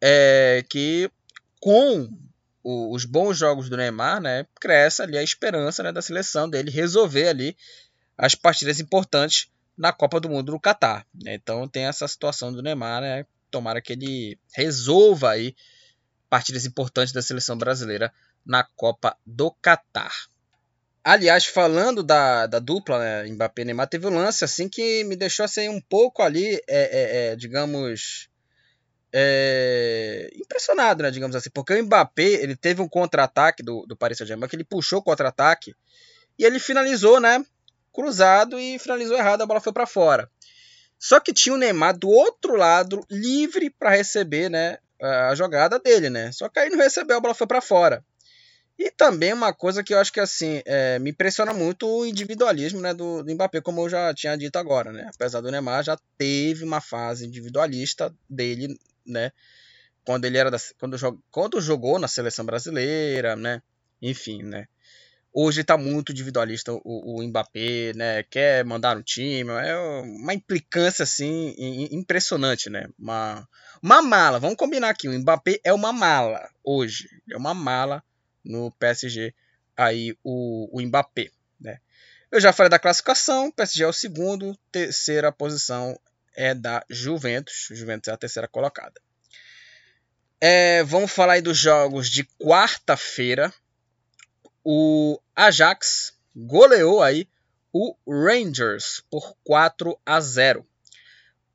é 0.00 0.64
que 0.68 1.08
com 1.60 2.10
o, 2.64 2.92
os 2.92 3.04
bons 3.04 3.38
jogos 3.38 3.68
do 3.68 3.76
Neymar, 3.76 4.20
né, 4.20 4.44
cresce 4.60 5.02
ali 5.02 5.16
a 5.16 5.22
esperança 5.22 5.84
né, 5.84 5.92
da 5.92 6.02
seleção 6.02 6.50
dele 6.50 6.72
resolver 6.72 7.28
ali 7.28 7.56
as 8.18 8.34
partidas 8.34 8.80
importantes 8.80 9.46
na 9.78 9.92
Copa 9.92 10.18
do 10.18 10.28
Mundo 10.28 10.50
no 10.50 10.58
Catar. 10.58 11.06
Né? 11.14 11.34
Então 11.34 11.68
tem 11.68 11.84
essa 11.84 12.08
situação 12.08 12.52
do 12.52 12.60
Neymar, 12.60 13.00
né? 13.02 13.24
Tomara 13.52 13.80
que 13.80 13.92
ele 13.92 14.36
resolva 14.52 15.30
aí 15.30 15.54
partidas 16.32 16.64
importantes 16.64 17.12
da 17.12 17.20
seleção 17.20 17.58
brasileira 17.58 18.10
na 18.42 18.64
Copa 18.64 19.14
do 19.26 19.50
Catar. 19.50 20.14
Aliás, 21.04 21.44
falando 21.44 22.02
da, 22.02 22.46
da 22.46 22.58
dupla, 22.58 22.98
né, 22.98 23.30
Mbappé 23.30 23.60
e 23.60 23.64
Neymar, 23.66 23.86
teve 23.86 24.06
um 24.06 24.14
lance 24.14 24.42
assim 24.42 24.66
que 24.66 25.04
me 25.04 25.14
deixou 25.14 25.44
assim, 25.44 25.68
um 25.68 25.78
pouco 25.78 26.22
ali, 26.22 26.54
é, 26.54 26.62
é, 26.68 27.32
é, 27.32 27.36
digamos, 27.36 28.30
é, 29.12 30.30
impressionado, 30.34 31.02
né, 31.02 31.10
digamos 31.10 31.36
assim, 31.36 31.50
porque 31.50 31.74
o 31.74 31.84
Mbappé 31.84 32.22
ele 32.22 32.56
teve 32.56 32.80
um 32.80 32.88
contra-ataque 32.88 33.62
do, 33.62 33.84
do 33.84 33.94
Paris 33.94 34.16
Saint-Germain, 34.16 34.48
que 34.48 34.56
ele 34.56 34.64
puxou 34.64 35.00
o 35.00 35.02
contra-ataque 35.02 35.76
e 36.38 36.46
ele 36.46 36.58
finalizou, 36.58 37.20
né, 37.20 37.44
cruzado 37.92 38.58
e 38.58 38.78
finalizou 38.78 39.18
errado, 39.18 39.42
a 39.42 39.46
bola 39.46 39.60
foi 39.60 39.74
para 39.74 39.84
fora. 39.84 40.30
Só 40.98 41.20
que 41.20 41.34
tinha 41.34 41.54
o 41.54 41.58
Neymar 41.58 41.98
do 41.98 42.08
outro 42.08 42.56
lado, 42.56 43.04
livre 43.10 43.68
para 43.68 43.90
receber, 43.90 44.48
né, 44.48 44.78
a 45.02 45.34
jogada 45.34 45.78
dele, 45.78 46.08
né? 46.08 46.30
Só 46.32 46.48
que 46.48 46.58
aí 46.58 46.70
não 46.70 46.78
recebeu, 46.78 47.16
a 47.16 47.20
bola 47.20 47.34
foi 47.34 47.46
para 47.46 47.60
fora. 47.60 48.04
E 48.78 48.90
também 48.90 49.32
uma 49.32 49.52
coisa 49.52 49.82
que 49.82 49.92
eu 49.92 49.98
acho 49.98 50.12
que 50.12 50.20
assim 50.20 50.62
é, 50.64 50.98
me 50.98 51.10
impressiona 51.10 51.52
muito 51.52 51.86
o 51.86 52.06
individualismo 52.06 52.80
né, 52.80 52.94
do, 52.94 53.22
do 53.22 53.34
Mbappé, 53.34 53.60
como 53.60 53.82
eu 53.82 53.88
já 53.88 54.14
tinha 54.14 54.36
dito 54.36 54.56
agora, 54.56 54.92
né? 54.92 55.10
Apesar 55.14 55.40
do 55.40 55.50
Neymar 55.50 55.84
já 55.84 55.98
teve 56.16 56.64
uma 56.64 56.80
fase 56.80 57.26
individualista 57.26 58.14
dele, 58.28 58.78
né? 59.06 59.30
Quando 60.04 60.24
ele 60.24 60.38
era 60.38 60.50
da, 60.50 60.58
quando, 60.78 60.96
quando 61.30 61.60
jogou 61.60 61.98
na 61.98 62.08
seleção 62.08 62.44
brasileira, 62.44 63.36
né? 63.36 63.62
Enfim, 64.00 64.42
né? 64.42 64.66
Hoje 65.32 65.60
está 65.60 65.78
muito 65.78 66.12
individualista 66.12 66.72
o, 66.72 66.80
o 66.84 67.22
Mbappé, 67.22 67.92
né? 67.94 68.22
Quer 68.24 68.64
mandar 68.64 68.96
no 68.96 69.02
time, 69.02 69.50
é 69.50 69.76
uma 69.76 70.34
implicância 70.34 71.04
assim 71.04 71.54
impressionante, 71.90 72.68
né? 72.68 72.88
Uma, 72.98 73.48
uma 73.82 74.00
mala, 74.00 74.38
vamos 74.38 74.56
combinar 74.56 74.90
aqui, 74.90 75.08
o 75.08 75.18
Mbappé 75.18 75.60
é 75.64 75.72
uma 75.72 75.92
mala 75.92 76.48
hoje, 76.62 77.08
é 77.30 77.36
uma 77.36 77.52
mala 77.52 78.02
no 78.44 78.70
PSG 78.72 79.34
aí 79.76 80.16
o, 80.22 80.68
o 80.72 80.80
Mbappé, 80.80 81.30
né? 81.60 81.80
Eu 82.30 82.40
já 82.40 82.52
falei 82.52 82.70
da 82.70 82.78
classificação, 82.78 83.48
o 83.48 83.52
PSG 83.52 83.82
é 83.82 83.86
o 83.86 83.92
segundo, 83.92 84.56
terceira 84.70 85.32
posição 85.32 85.98
é 86.34 86.54
da 86.54 86.84
Juventus, 86.88 87.68
Juventus 87.70 88.08
é 88.08 88.12
a 88.12 88.16
terceira 88.16 88.48
colocada. 88.48 89.00
É, 90.40 90.82
vamos 90.84 91.12
falar 91.12 91.34
aí 91.34 91.42
dos 91.42 91.58
jogos 91.58 92.08
de 92.08 92.24
quarta-feira, 92.24 93.52
o 94.64 95.20
Ajax 95.34 96.16
goleou 96.34 97.02
aí 97.02 97.28
o 97.72 97.96
Rangers 98.06 99.04
por 99.10 99.36
4 99.44 99.98
a 100.06 100.20
0. 100.20 100.66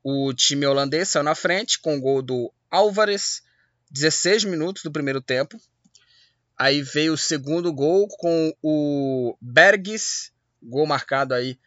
O 0.02 0.32
time 0.32 0.66
holandês 0.66 1.08
saiu 1.08 1.24
na 1.24 1.34
frente 1.34 1.78
com 1.78 1.96
o 1.96 2.00
gol 2.00 2.22
do 2.22 2.52
Álvares, 2.70 3.42
16 3.90 4.44
minutos 4.44 4.82
do 4.82 4.92
primeiro 4.92 5.20
tempo. 5.20 5.60
Aí 6.56 6.82
veio 6.82 7.12
o 7.12 7.18
segundo 7.18 7.72
gol 7.72 8.08
com 8.08 8.54
o 8.62 9.36
Bergs, 9.40 10.32
gol 10.62 10.86
marcado 10.86 11.34
aí 11.34 11.58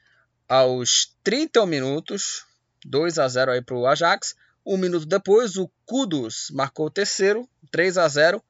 aos 0.47 1.15
31 1.23 1.65
minutos, 1.65 2.45
2 2.85 3.19
a 3.19 3.27
0 3.27 3.51
aí 3.51 3.61
para 3.61 3.75
o 3.75 3.87
Ajax. 3.87 4.35
Um 4.65 4.77
minuto 4.77 5.05
depois, 5.05 5.55
o 5.55 5.69
Kudus 5.85 6.51
marcou 6.51 6.87
o 6.87 6.91
terceiro, 6.91 7.47
3 7.71 7.97
a 7.97 8.07
0. 8.07 8.43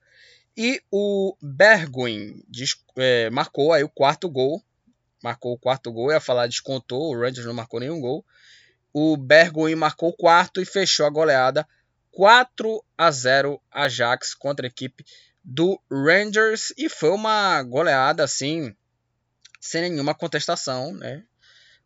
E 0.58 0.82
o 0.92 1.36
Bergwijn 1.42 2.44
é, 2.98 3.30
marcou 3.30 3.72
aí 3.72 3.84
o 3.84 3.90
quarto 3.90 4.30
gol. 4.30 4.62
Marcou 5.24 5.54
o 5.54 5.58
quarto 5.58 5.92
gol, 5.92 6.12
ia 6.12 6.20
falar 6.20 6.48
descontou, 6.48 7.12
o 7.12 7.20
Rangers 7.20 7.46
não 7.46 7.54
marcou 7.54 7.80
nenhum 7.80 8.02
gol. 8.02 8.26
O 8.94 9.16
Bergwijn 9.16 9.76
marcou 9.76 10.10
o 10.10 10.16
quarto 10.16 10.62
e 10.62 10.66
fechou 10.66 11.06
a 11.06 11.10
goleada 11.10 11.68
4 12.12 12.84
a 12.98 13.12
0 13.12 13.62
Ajax 13.72 14.34
contra 14.34 14.66
a 14.66 14.70
equipe 14.70 15.06
do 15.44 15.82
Rangers 15.90 16.74
e 16.78 16.90
foi 16.90 17.10
uma 17.10 17.64
goleada 17.64 18.24
assim 18.24 18.76
sem 19.60 19.82
nenhuma 19.84 20.14
contestação, 20.14 20.94
né? 20.94 21.24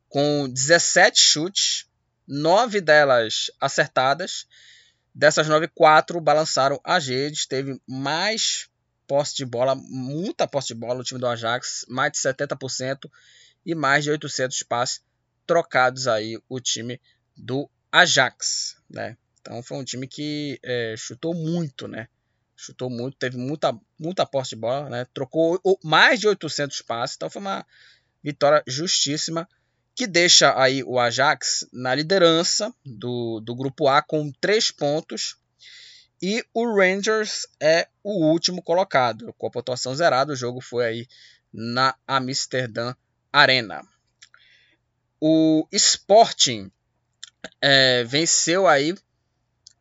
Com 0.10 0.50
17 0.50 1.20
chutes, 1.20 1.88
9 2.28 2.82
delas 2.82 3.52
acertadas 3.60 4.48
Dessas 5.16 5.48
nove, 5.48 5.70
quatro 5.70 6.20
balançaram 6.20 6.78
as 6.84 7.08
redes. 7.08 7.46
Teve 7.46 7.80
mais 7.88 8.70
posse 9.08 9.34
de 9.34 9.46
bola, 9.46 9.74
muita 9.74 10.46
posse 10.46 10.68
de 10.68 10.76
bola 10.76 11.00
o 11.00 11.04
time 11.06 11.22
do 11.22 11.28
Ajax, 11.28 11.86
mais 11.88 12.12
de 12.12 12.18
70% 12.18 13.10
e 13.66 13.74
mais 13.74 14.04
de 14.04 14.12
800 14.12 14.62
passes 14.64 15.02
trocados 15.46 16.08
aí 16.08 16.40
o 16.50 16.60
time 16.60 17.00
do 17.36 17.70
Ajax, 17.92 18.78
né? 18.90 19.18
Então 19.42 19.62
foi 19.62 19.78
um 19.78 19.84
time 19.84 20.08
que 20.08 20.60
é, 20.64 20.96
chutou 20.98 21.34
muito, 21.34 21.88
né? 21.88 22.08
Chutou 22.56 22.90
muito, 22.90 23.18
teve 23.18 23.38
muita, 23.38 23.78
muita 24.00 24.26
posse 24.26 24.52
de 24.52 24.56
bola, 24.56 24.90
né? 24.90 25.06
Trocou 25.14 25.60
mais 25.84 26.20
de 26.20 26.28
800 26.28 26.82
passes, 26.82 27.16
então 27.16 27.30
foi 27.30 27.42
uma 27.42 27.66
vitória 28.24 28.64
justíssima 28.66 29.48
que 29.96 30.06
deixa 30.06 30.54
aí 30.60 30.84
o 30.84 31.00
Ajax 31.00 31.66
na 31.72 31.96
liderança 31.96 32.74
do, 32.86 33.40
do 33.40 33.56
grupo 33.56 33.88
A 33.88 34.02
com 34.02 34.32
três 34.42 34.70
pontos. 34.70 35.38
E 36.22 36.44
o 36.54 36.76
Rangers 36.76 37.48
é 37.62 37.88
o 38.04 38.26
último 38.26 38.62
colocado, 38.62 39.34
com 39.38 39.48
a 39.48 39.52
pontuação 39.52 39.96
zerada. 39.96 40.34
O 40.34 40.36
jogo 40.36 40.60
foi 40.60 40.86
aí 40.86 41.08
na 41.54 41.96
Amsterdã 42.08 42.94
Arena. 43.32 43.88
O 45.28 45.68
Sporting 45.72 46.72
é, 47.60 48.04
venceu 48.04 48.68
aí 48.68 48.94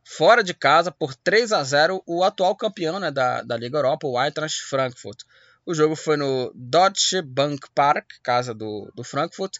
fora 0.03 0.43
de 0.43 0.55
casa 0.55 0.91
por 0.91 1.15
3 1.15 1.53
a 1.53 1.63
0 1.63 2.03
o 2.07 2.25
atual 2.25 2.57
campeão 2.57 2.99
né, 2.99 3.11
da, 3.11 3.43
da 3.43 3.55
Liga 3.55 3.77
Europa, 3.77 4.07
o 4.07 4.19
Eintracht 4.19 4.63
Frankfurt. 4.63 5.21
O 5.67 5.75
jogo 5.75 5.95
foi 5.95 6.17
no 6.17 6.51
Deutsche 6.55 7.21
Bank 7.21 7.69
Park, 7.75 8.07
casa 8.23 8.55
do, 8.55 8.91
do 8.95 9.05
Frankfurt. 9.05 9.59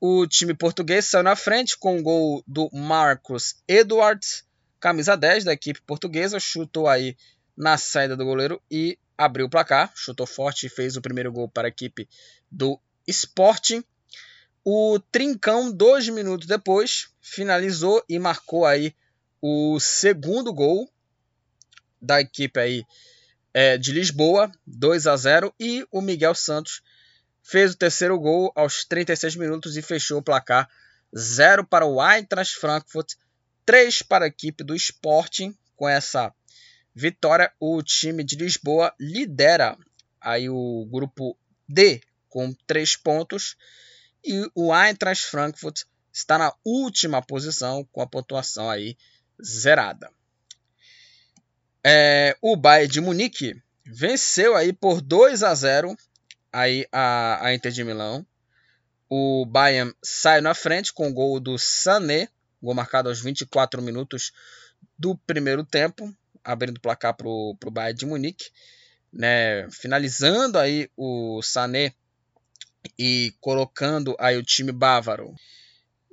O 0.00 0.26
time 0.26 0.52
português 0.54 1.04
saiu 1.04 1.22
na 1.22 1.36
frente 1.36 1.78
com 1.78 2.00
o 2.00 2.02
gol 2.02 2.42
do 2.44 2.68
Marcos 2.72 3.62
Edwards, 3.68 4.42
camisa 4.80 5.16
10 5.16 5.44
da 5.44 5.52
equipe 5.52 5.80
portuguesa, 5.82 6.40
chutou 6.40 6.88
aí 6.88 7.16
na 7.56 7.78
saída 7.78 8.16
do 8.16 8.24
goleiro 8.24 8.60
e 8.68 8.98
abriu 9.16 9.46
o 9.46 9.50
placar, 9.50 9.92
chutou 9.94 10.26
forte 10.26 10.66
e 10.66 10.68
fez 10.68 10.96
o 10.96 11.00
primeiro 11.00 11.30
gol 11.30 11.48
para 11.48 11.68
a 11.68 11.70
equipe 11.70 12.08
do 12.50 12.80
Sporting. 13.06 13.84
O 14.68 14.98
Trincão, 15.12 15.70
dois 15.70 16.08
minutos 16.08 16.48
depois, 16.48 17.06
finalizou 17.20 18.04
e 18.08 18.18
marcou 18.18 18.66
aí 18.66 18.92
o 19.40 19.78
segundo 19.78 20.52
gol 20.52 20.90
da 22.02 22.20
equipe 22.20 22.58
aí 22.58 22.84
é, 23.54 23.78
de 23.78 23.92
Lisboa, 23.92 24.50
2 24.66 25.06
a 25.06 25.16
0 25.16 25.54
e 25.60 25.86
o 25.92 26.00
Miguel 26.00 26.34
Santos 26.34 26.82
fez 27.44 27.74
o 27.74 27.76
terceiro 27.76 28.18
gol 28.18 28.50
aos 28.56 28.84
36 28.84 29.36
minutos 29.36 29.76
e 29.76 29.82
fechou 29.82 30.18
o 30.18 30.22
placar 30.22 30.68
0 31.16 31.64
para 31.64 31.86
o 31.86 32.04
Eintracht 32.04 32.56
Frankfurt, 32.56 33.12
3 33.64 34.02
para 34.02 34.24
a 34.24 34.28
equipe 34.28 34.64
do 34.64 34.74
Sporting. 34.74 35.56
Com 35.76 35.88
essa 35.88 36.34
vitória, 36.92 37.52
o 37.60 37.80
time 37.84 38.24
de 38.24 38.34
Lisboa 38.34 38.92
lidera 38.98 39.78
aí 40.20 40.50
o 40.50 40.84
grupo 40.90 41.38
D 41.68 42.00
com 42.28 42.52
3 42.66 42.96
pontos 42.96 43.56
e 44.26 44.50
o 44.54 44.74
Eintracht 44.74 45.24
Frankfurt 45.26 45.82
está 46.12 46.36
na 46.36 46.52
última 46.64 47.22
posição 47.22 47.84
com 47.92 48.00
a 48.00 48.06
pontuação 48.06 48.68
aí 48.68 48.96
zerada. 49.42 50.10
É, 51.84 52.36
o 52.42 52.56
Bayern 52.56 52.92
de 52.92 53.00
Munique 53.00 53.62
venceu 53.84 54.56
aí 54.56 54.72
por 54.72 55.00
2 55.00 55.44
a 55.44 55.54
0 55.54 55.96
aí 56.52 56.86
a, 56.90 57.46
a 57.46 57.54
Inter 57.54 57.70
de 57.70 57.84
Milão. 57.84 58.26
O 59.08 59.46
Bayern 59.46 59.94
sai 60.02 60.40
na 60.40 60.52
frente 60.54 60.92
com 60.92 61.08
o 61.08 61.12
gol 61.12 61.38
do 61.38 61.56
Sané, 61.58 62.28
gol 62.60 62.74
marcado 62.74 63.08
aos 63.08 63.20
24 63.20 63.80
minutos 63.80 64.32
do 64.98 65.16
primeiro 65.16 65.62
tempo, 65.62 66.12
abrindo 66.42 66.78
o 66.78 66.80
placar 66.80 67.14
para 67.14 67.28
o 67.28 67.56
Bayern 67.70 67.98
de 67.98 68.06
Munique. 68.06 68.50
Né, 69.12 69.70
finalizando 69.70 70.58
aí 70.58 70.90
o 70.96 71.40
Sané 71.40 71.94
e 72.98 73.32
colocando 73.40 74.16
aí 74.18 74.36
o 74.36 74.42
time 74.42 74.72
bávaro. 74.72 75.34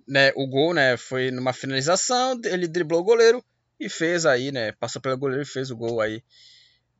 Né, 0.08 0.32
o 0.36 0.46
gol 0.46 0.74
né, 0.74 0.98
foi 0.98 1.32
numa 1.32 1.54
finalização, 1.54 2.40
ele 2.44 2.68
driblou 2.68 3.00
o 3.00 3.06
goleiro 3.06 3.44
e 3.80 3.88
fez 3.88 4.26
aí, 4.26 4.52
né, 4.52 4.74
passou 4.74 5.02
pelo 5.02 5.18
goleiro 5.18 5.44
e 5.44 5.46
fez 5.46 5.72
o 5.72 5.78
gol 5.78 6.02
aí 6.02 6.22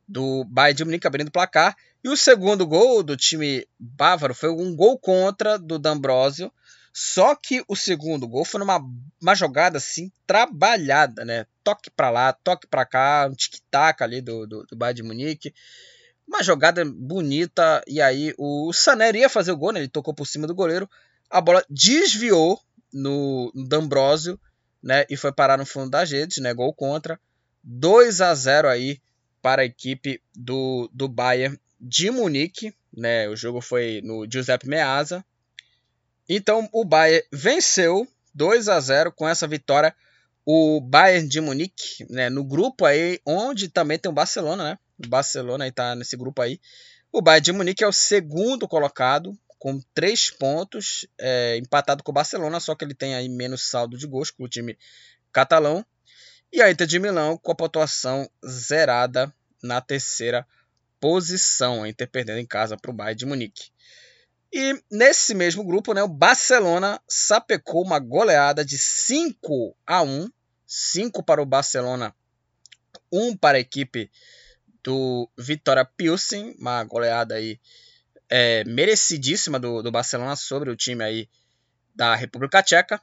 do 0.08 0.44
Bayern 0.44 0.76
de 0.76 0.84
Munique 0.84 1.06
abrindo 1.06 1.28
o 1.28 1.32
placar. 1.32 1.76
E 2.02 2.08
o 2.08 2.16
segundo 2.16 2.66
gol 2.66 3.02
do 3.02 3.16
time 3.16 3.66
bávaro 3.78 4.34
foi 4.34 4.50
um 4.50 4.74
gol 4.76 4.98
contra 4.98 5.58
do 5.58 5.78
D'Ambrosio. 5.78 6.52
Só 6.92 7.34
que 7.34 7.64
o 7.66 7.74
segundo 7.74 8.28
gol 8.28 8.44
foi 8.44 8.60
numa 8.60 8.80
uma 9.20 9.34
jogada 9.34 9.78
assim 9.78 10.12
trabalhada, 10.26 11.24
né? 11.24 11.44
Toque 11.64 11.90
para 11.90 12.08
lá, 12.08 12.32
toque 12.32 12.68
para 12.68 12.86
cá, 12.86 13.26
um 13.28 13.34
tic-tac 13.34 14.00
ali 14.02 14.20
do, 14.20 14.46
do, 14.46 14.64
do 14.64 14.76
Bayern 14.76 14.96
de 14.96 15.02
Munique. 15.02 15.54
Uma 16.26 16.42
jogada 16.42 16.84
bonita, 16.84 17.82
e 17.86 18.00
aí 18.00 18.34
o 18.38 18.72
Sané 18.72 19.10
ia 19.12 19.28
fazer 19.28 19.52
o 19.52 19.56
gol, 19.56 19.72
né? 19.72 19.80
ele 19.80 19.88
tocou 19.88 20.14
por 20.14 20.26
cima 20.26 20.46
do 20.46 20.54
goleiro, 20.54 20.88
a 21.30 21.40
bola 21.40 21.64
desviou 21.68 22.60
no, 22.92 23.50
no 23.54 23.66
D'Ambrosio, 23.66 24.38
né? 24.82 25.04
E 25.08 25.16
foi 25.16 25.32
parar 25.32 25.58
no 25.58 25.66
fundo 25.66 25.90
das 25.90 26.10
redes, 26.10 26.38
né? 26.38 26.54
Gol 26.54 26.72
contra. 26.72 27.18
2 27.62 28.20
a 28.20 28.34
0 28.34 28.68
aí 28.68 29.00
para 29.40 29.62
a 29.62 29.64
equipe 29.64 30.20
do, 30.34 30.88
do 30.92 31.08
Bayern 31.08 31.58
de 31.80 32.10
Munique, 32.10 32.74
né? 32.92 33.28
O 33.28 33.36
jogo 33.36 33.60
foi 33.60 34.00
no 34.04 34.30
Giuseppe 34.30 34.68
Meazza. 34.68 35.24
Então 36.28 36.68
o 36.72 36.84
Bayern 36.84 37.26
venceu 37.32 38.06
2 38.34 38.68
a 38.68 38.78
0 38.78 39.12
com 39.12 39.28
essa 39.28 39.46
vitória. 39.46 39.94
O 40.46 40.80
Bayern 40.80 41.26
de 41.26 41.40
Munique, 41.40 42.06
né, 42.10 42.28
no 42.28 42.44
grupo 42.44 42.84
aí, 42.84 43.18
onde 43.24 43.68
também 43.68 43.98
tem 43.98 44.10
o 44.10 44.14
Barcelona, 44.14 44.62
né? 44.62 44.78
O 44.98 45.08
Barcelona 45.08 45.66
está 45.66 45.94
nesse 45.94 46.16
grupo 46.16 46.42
aí. 46.42 46.60
O 47.12 47.22
Bayern 47.22 47.44
de 47.44 47.52
Munique 47.52 47.84
é 47.84 47.86
o 47.86 47.92
segundo 47.92 48.66
colocado, 48.66 49.38
com 49.58 49.80
três 49.94 50.30
pontos, 50.30 51.06
é, 51.18 51.56
empatado 51.56 52.02
com 52.02 52.10
o 52.10 52.14
Barcelona, 52.14 52.60
só 52.60 52.74
que 52.74 52.84
ele 52.84 52.94
tem 52.94 53.14
aí 53.14 53.28
menos 53.28 53.62
saldo 53.62 53.96
de 53.96 54.06
gols 54.06 54.30
que 54.30 54.42
o 54.42 54.48
time 54.48 54.76
catalão. 55.32 55.84
E 56.52 56.60
a 56.60 56.70
Inter 56.70 56.86
de 56.86 56.98
Milão 56.98 57.36
com 57.38 57.50
a 57.50 57.54
pontuação 57.54 58.28
zerada 58.46 59.32
na 59.62 59.80
terceira 59.80 60.46
posição, 61.00 61.82
a 61.82 61.88
Inter 61.88 62.08
perdendo 62.08 62.38
em 62.38 62.46
casa 62.46 62.76
para 62.76 62.90
o 62.90 62.94
Bayern 62.94 63.18
de 63.18 63.26
Munique. 63.26 63.70
E 64.52 64.80
nesse 64.90 65.34
mesmo 65.34 65.64
grupo, 65.64 65.92
né, 65.92 66.02
o 66.02 66.08
Barcelona 66.08 67.00
sapecou 67.08 67.82
uma 67.82 67.98
goleada 67.98 68.64
de 68.64 68.78
5 68.78 69.76
a 69.86 70.02
1, 70.02 70.30
5 70.66 71.22
para 71.22 71.42
o 71.42 71.46
Barcelona, 71.46 72.14
1 73.10 73.36
para 73.36 73.58
a 73.58 73.60
equipe 73.60 74.10
do 74.84 75.28
Vitória 75.36 75.84
Pilsen, 75.84 76.54
uma 76.58 76.84
goleada 76.84 77.34
aí 77.34 77.58
é, 78.28 78.62
merecidíssima 78.64 79.58
do, 79.58 79.82
do 79.82 79.90
Barcelona 79.90 80.36
sobre 80.36 80.70
o 80.70 80.76
time 80.76 81.02
aí 81.02 81.28
da 81.94 82.14
República 82.14 82.62
Tcheca. 82.62 83.00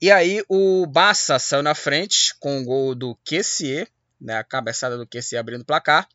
E 0.00 0.10
aí 0.10 0.44
o 0.48 0.86
Barça 0.86 1.38
saiu 1.38 1.62
na 1.62 1.74
frente 1.74 2.34
com 2.38 2.60
o 2.60 2.64
gol 2.64 2.94
do 2.94 3.14
Kessier, 3.24 3.88
né, 4.20 4.36
a 4.36 4.44
cabeçada 4.44 4.96
do 4.98 5.06
Kessier 5.06 5.40
abrindo 5.40 5.62
o 5.62 5.66
placar. 5.66 6.06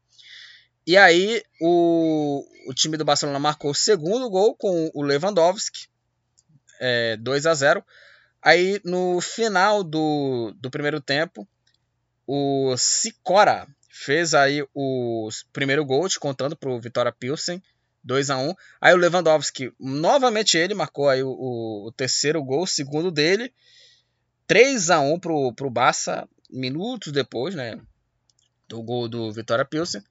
E 0.86 0.96
aí 0.96 1.44
o, 1.60 2.46
o 2.68 2.74
time 2.74 2.96
do 2.96 3.06
Barcelona 3.06 3.40
marcou 3.40 3.72
o 3.72 3.76
segundo 3.76 4.30
gol 4.30 4.56
com 4.56 4.92
o 4.94 5.02
Lewandowski, 5.02 5.88
é, 6.80 7.18
2 7.18 7.46
a 7.48 7.54
0. 7.56 7.84
Aí 8.40 8.80
no 8.84 9.20
final 9.20 9.84
do, 9.84 10.54
do 10.58 10.70
primeiro 10.70 11.02
tempo, 11.02 11.48
o 12.28 12.76
Sicora 12.78 13.68
fez 13.98 14.34
aí 14.34 14.62
o 14.74 15.30
primeiro 15.54 15.86
gol, 15.86 16.06
contando 16.20 16.54
para 16.54 16.70
o 16.70 16.82
Vitória 16.82 17.14
Pilsen, 17.14 17.64
2 18.04 18.30
a 18.30 18.38
1 18.38 18.54
Aí 18.82 18.94
o 18.94 18.98
Lewandowski, 18.98 19.74
novamente 19.80 20.58
ele, 20.58 20.74
marcou 20.74 21.08
aí 21.08 21.24
o, 21.24 21.30
o, 21.30 21.88
o 21.88 21.92
terceiro 21.94 22.44
gol, 22.44 22.64
o 22.64 22.68
segundo 22.68 23.10
dele, 23.10 23.54
3 24.48 24.90
a 24.90 25.00
1 25.00 25.18
pro, 25.18 25.54
pro 25.54 25.70
Barça, 25.70 26.28
minutos 26.50 27.14
depois, 27.14 27.56
né, 27.56 27.80
do 28.68 28.84
gol 28.84 29.08
do 29.08 29.32
Vitória 29.32 29.64
Pilsen. 29.64 30.04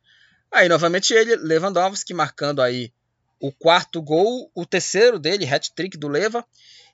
Aí 0.50 0.66
novamente 0.66 1.12
ele, 1.12 1.36
Lewandowski, 1.36 2.14
marcando 2.14 2.62
aí 2.62 2.90
o 3.38 3.52
quarto 3.52 4.00
gol, 4.00 4.50
o 4.54 4.64
terceiro 4.64 5.18
dele, 5.18 5.46
hat-trick 5.46 5.98
do 5.98 6.08
Leva, 6.08 6.42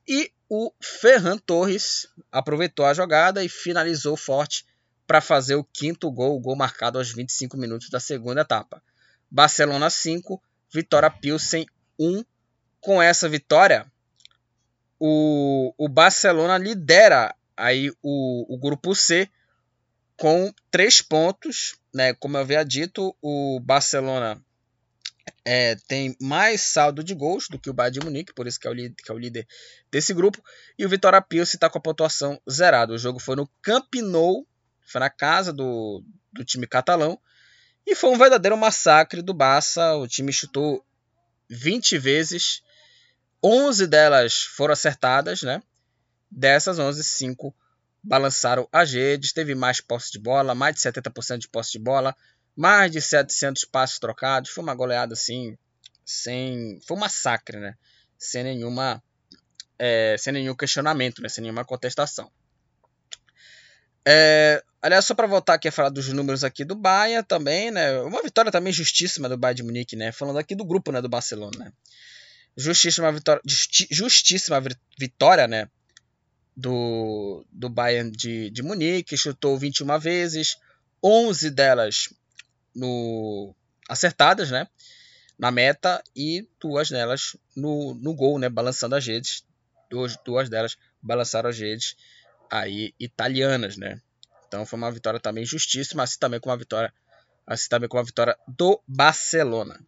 e 0.09 0.33
o 0.49 0.73
Ferran 0.81 1.39
Torres 1.39 2.09
aproveitou 2.33 2.85
a 2.85 2.95
jogada 2.95 3.45
e 3.45 3.49
finalizou 3.49 4.17
forte 4.17 4.65
para 5.11 5.21
fazer 5.21 5.57
o 5.57 5.65
quinto 5.65 6.09
gol, 6.09 6.37
o 6.37 6.39
gol 6.39 6.55
marcado 6.55 6.97
aos 6.97 7.13
25 7.13 7.57
minutos 7.57 7.91
da 7.91 7.99
segunda 7.99 8.43
etapa. 8.43 8.81
Barcelona 9.29 9.91
5, 9.91 10.41
Vitória 10.73 11.11
Pilsen 11.11 11.67
1. 11.99 12.25
Com 12.81 13.03
essa 13.03 13.29
vitória, 13.29 13.91
o, 15.01 15.75
o 15.77 15.89
Barcelona 15.89 16.57
lidera 16.57 17.35
aí 17.57 17.91
o, 18.01 18.55
o 18.55 18.57
grupo 18.57 18.95
C 18.95 19.29
com 20.17 20.55
três 20.71 21.03
pontos, 21.03 21.75
né? 21.93 22.15
Como 22.15 22.37
eu 22.37 22.43
havia 22.43 22.65
dito, 22.65 23.13
o 23.21 23.59
Barcelona 23.59 24.41
é, 25.45 25.75
tem 25.89 26.17
mais 26.21 26.61
saldo 26.61 27.03
de 27.03 27.17
gols 27.17 27.49
do 27.49 27.59
que 27.59 27.69
o 27.69 27.75
Bayern 27.75 27.99
de 27.99 28.07
Munique, 28.07 28.33
por 28.33 28.47
isso 28.47 28.61
que 28.61 28.69
é 28.69 28.71
o, 28.71 28.75
que 28.77 29.11
é 29.11 29.13
o 29.13 29.19
líder 29.19 29.45
desse 29.91 30.15
grupo. 30.15 30.41
E 30.79 30.87
o 30.87 30.89
Vitória 30.89 31.21
Pilsen 31.21 31.57
está 31.57 31.69
com 31.69 31.79
a 31.79 31.83
pontuação 31.83 32.41
zerada. 32.49 32.93
O 32.93 32.99
jogo 32.99 33.19
foi 33.19 33.35
no 33.35 33.51
Camp 33.61 33.93
Nou, 33.97 34.47
foi 34.91 35.01
na 35.01 35.11
casa 35.11 35.53
do, 35.53 36.03
do 36.33 36.45
time 36.45 36.67
catalão. 36.67 37.19
E 37.87 37.95
foi 37.95 38.11
um 38.11 38.19
verdadeiro 38.19 38.57
massacre 38.57 39.23
do 39.23 39.33
Barça. 39.33 39.95
O 39.95 40.07
time 40.07 40.33
chutou 40.33 40.85
20 41.49 41.99
vezes. 41.99 42.63
11 43.43 43.87
delas 43.87 44.43
foram 44.43 44.73
acertadas, 44.73 45.43
né? 45.43 45.63
Dessas 46.31 46.79
11, 46.79 47.03
5 47.03 47.55
balançaram 48.03 48.69
as 48.73 48.93
redes. 48.93 49.33
Teve 49.33 49.55
mais 49.55 49.81
posse 49.81 50.13
de 50.13 50.19
bola, 50.19 50.55
mais 50.55 50.75
de 50.75 50.81
70% 50.83 51.39
de 51.39 51.49
posse 51.49 51.73
de 51.73 51.79
bola, 51.79 52.15
mais 52.55 52.91
de 52.91 53.01
700 53.01 53.65
passos 53.65 53.99
trocados. 53.99 54.51
Foi 54.51 54.63
uma 54.63 54.75
goleada 54.75 55.15
assim, 55.15 55.57
sem. 56.05 56.81
Foi 56.87 56.97
um 56.97 57.01
massacre, 57.01 57.59
né? 57.59 57.77
Sem 58.19 58.45
nenhuma. 58.45 59.03
É, 59.79 60.17
sem 60.19 60.33
nenhum 60.35 60.55
questionamento, 60.55 61.23
né? 61.23 61.29
sem 61.31 61.41
nenhuma 61.41 61.65
contestação. 61.65 62.31
É, 64.07 64.63
aliás, 64.81 65.05
só 65.05 65.15
para 65.15 65.27
voltar 65.27 65.55
aqui 65.55 65.69
a 65.69 65.73
falar 65.73 65.91
dos 65.91 66.09
números 66.09 66.45
aqui 66.45 66.65
do 66.65 66.75
Bahia 66.75 67.23
também, 67.23 67.71
né? 67.71 68.01
Uma 68.01 68.23
vitória 68.23 68.51
também 68.51 68.73
justíssima 68.73 69.29
do 69.29 69.37
Bayern 69.37 69.57
de 69.57 69.63
Munique, 69.63 69.97
né? 69.97 70.13
Falando 70.13 70.39
aqui 70.39 70.55
do 70.55 70.65
grupo, 70.65 70.91
né, 70.93 71.01
do 71.01 71.09
Barcelona, 71.09 71.59
né? 71.59 71.73
Justíssima 72.57 73.13
vitória, 73.13 73.41
justíssima 73.45 74.61
vitória, 74.99 75.47
né, 75.47 75.69
do, 76.57 77.47
do 77.51 77.69
Bayern 77.69 78.11
de, 78.11 78.51
de 78.51 78.63
Munique, 78.63 79.17
chutou 79.17 79.57
21 79.57 79.99
vezes, 79.99 80.57
11 81.03 81.51
delas 81.51 82.13
no 82.75 83.55
acertadas, 83.89 84.51
né? 84.51 84.67
na 85.41 85.51
meta 85.51 86.05
e 86.15 86.47
duas 86.61 86.91
delas 86.91 87.35
no, 87.57 87.95
no 87.95 88.15
gol, 88.15 88.39
né? 88.39 88.51
Balançando 88.51 88.95
as 88.95 89.07
redes. 89.07 89.43
Duas, 89.89 90.15
duas 90.23 90.51
delas 90.51 90.77
balançaram 91.01 91.49
as 91.49 91.59
redes 91.59 91.97
aí 92.51 92.95
italianas, 92.99 93.77
né? 93.77 94.01
Então 94.47 94.67
foi 94.67 94.77
uma 94.77 94.91
vitória 94.91 95.21
também 95.21 95.45
justíssima, 95.45 96.03
assim 96.03 96.19
também 96.19 96.41
com 96.41 96.51
uma 96.51 96.57
vitória, 96.57 96.93
assim 97.47 97.69
também 97.69 97.89
com 97.89 97.97
uma 97.97 98.05
vitória 98.05 98.37
do 98.49 98.83
Barcelona. 98.87 99.81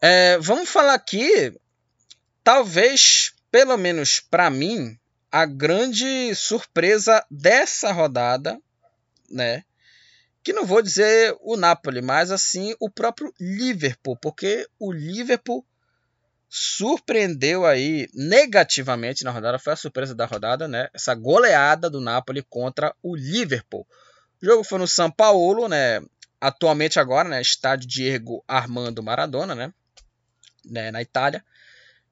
É, 0.00 0.38
vamos 0.38 0.68
falar 0.68 0.94
aqui, 0.94 1.52
talvez, 2.42 3.32
pelo 3.50 3.76
menos 3.76 4.20
para 4.20 4.50
mim, 4.50 4.98
a 5.30 5.46
grande 5.46 6.34
surpresa 6.34 7.24
dessa 7.30 7.92
rodada, 7.92 8.60
né? 9.30 9.64
Que 10.42 10.52
não 10.52 10.64
vou 10.64 10.80
dizer 10.80 11.36
o 11.40 11.56
Napoli, 11.56 12.00
mas 12.00 12.30
assim 12.30 12.74
o 12.80 12.90
próprio 12.90 13.32
Liverpool, 13.38 14.16
porque 14.16 14.66
o 14.78 14.90
Liverpool 14.92 15.64
surpreendeu 16.48 17.66
aí 17.66 18.08
negativamente 18.14 19.22
na 19.22 19.30
rodada, 19.30 19.58
foi 19.58 19.74
a 19.74 19.76
surpresa 19.76 20.14
da 20.14 20.24
rodada, 20.24 20.66
né? 20.66 20.88
Essa 20.94 21.14
goleada 21.14 21.90
do 21.90 22.00
Napoli 22.00 22.42
contra 22.42 22.94
o 23.02 23.14
Liverpool. 23.14 23.86
O 24.42 24.46
jogo 24.46 24.64
foi 24.64 24.78
no 24.78 24.88
São 24.88 25.10
Paulo, 25.10 25.68
né? 25.68 26.00
Atualmente 26.40 26.98
agora, 26.98 27.28
né? 27.28 27.40
Estádio 27.40 27.88
Diego 27.88 28.42
Armando 28.48 29.02
Maradona, 29.02 29.54
né? 29.54 29.72
né? 30.64 30.90
Na 30.90 31.02
Itália. 31.02 31.44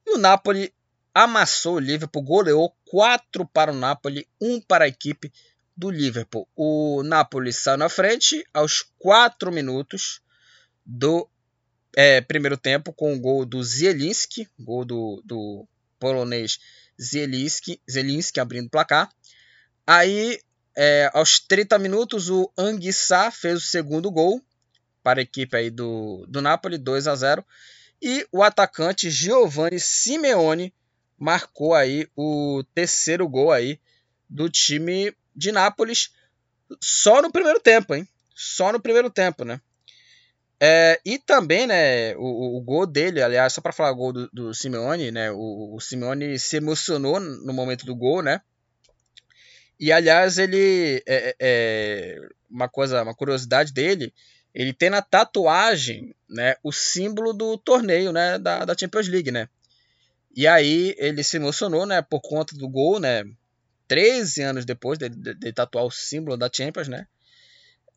E 0.05 0.15
o 0.17 0.19
Napoli 0.19 0.73
amassou 1.15 1.77
o 1.77 1.81
Liverpool, 1.81 2.23
goleou 2.23 2.77
4 2.91 3.47
para 3.47 3.73
o 3.73 3.75
Napoli, 3.75 4.29
1 4.41 4.61
para 4.61 4.85
a 4.85 4.89
equipe 4.89 5.33
do 5.75 5.91
Liverpool. 5.91 6.47
O 6.55 7.03
Napoli 7.03 7.53
saiu 7.53 7.79
na 7.79 7.89
frente 7.89 8.45
aos 8.53 8.85
4 8.99 9.51
minutos 9.51 10.21
do 10.85 11.29
é, 11.97 12.21
primeiro 12.21 12.59
tempo 12.59 12.93
com 12.93 13.15
o 13.15 13.19
gol 13.19 13.47
do 13.47 13.65
Zielinski, 13.65 14.47
gol 14.61 14.85
do, 14.85 15.23
do 15.25 15.67
polonês 15.99 16.61
Zielinski, 17.01 17.81
Zielinski 17.91 18.39
abrindo 18.39 18.67
o 18.67 18.71
placar. 18.71 19.11
Aí, 19.87 20.39
é, 20.77 21.11
aos 21.15 21.41
30 21.41 21.79
minutos, 21.79 22.29
o 22.29 22.53
Anguissa 22.57 23.31
fez 23.31 23.57
o 23.57 23.67
segundo 23.67 24.11
gol 24.11 24.43
para 25.03 25.21
a 25.21 25.23
equipe 25.23 25.57
aí 25.57 25.71
do, 25.71 26.27
do 26.29 26.43
Napoli, 26.43 26.77
2 26.77 27.09
a 27.09 27.15
0. 27.15 27.45
E 28.03 28.27
o 28.31 28.43
atacante 28.43 29.09
Giovanni 29.09 29.81
Simeone 29.81 30.75
marcou 31.19 31.75
aí 31.75 32.07
o 32.15 32.63
terceiro 32.75 33.27
gol 33.27 33.51
aí 33.51 33.81
do 34.29 34.51
time 34.51 35.17
de 35.35 35.51
Nápoles 35.51 36.11
só 36.79 37.23
no 37.23 37.33
primeiro 37.33 37.59
tempo, 37.61 37.95
hein? 37.95 38.07
Só 38.35 38.71
no 38.71 38.81
primeiro 38.81 39.09
tempo, 39.09 39.45
né? 39.45 39.61
É, 40.59 40.99
e 41.05 41.19
também, 41.19 41.67
né, 41.67 42.17
o, 42.17 42.57
o, 42.57 42.61
gol 42.63 42.87
dele, 42.87 43.23
aliás, 43.23 43.53
só 43.53 43.61
para 43.61 43.75
falar 43.75 43.91
o 43.91 43.97
gol 43.97 44.13
do, 44.13 44.31
do 44.33 44.55
Simeone, 44.55 45.11
né, 45.11 45.31
o, 45.31 45.75
o, 45.75 45.81
Simeone 45.81 46.39
se 46.39 46.57
emocionou 46.57 47.21
no 47.21 47.53
momento 47.53 47.85
do 47.85 47.95
gol, 47.95 48.23
né, 48.23 48.41
e 49.79 49.93
aliás, 49.93 50.39
ele, 50.39 51.03
é, 51.07 51.29
é, 51.29 51.37
é, 51.39 52.29
uma 52.51 52.71
coisa, 52.71 53.03
uma 53.03 53.15
curiosidade 53.15 53.71
dele, 53.71 54.15
ele 54.55 54.73
tem 54.73 54.89
na 54.89 55.03
tatuagem, 55.03 56.15
né, 56.27 56.57
o 56.63 56.73
símbolo 56.73 57.35
do 57.35 57.59
torneio, 57.59 58.11
né, 58.11 58.39
da, 58.39 58.65
da 58.65 58.75
Champions 58.75 59.09
League, 59.09 59.31
né, 59.31 59.51
e 60.35 60.47
aí 60.47 60.95
ele 60.97 61.23
se 61.23 61.37
emocionou, 61.37 61.85
né, 61.85 62.01
por 62.01 62.23
conta 62.23 62.57
do 62.57 62.67
gol, 62.67 62.99
né, 62.99 63.25
13 63.87 64.41
anos 64.41 64.65
depois 64.65 64.99
de, 64.99 65.11
de, 65.11 65.35
de 65.35 65.53
tatuar 65.53 65.85
o 65.85 65.91
símbolo 65.91 66.35
da 66.35 66.49
Champions, 66.51 66.89
né, 66.89 67.07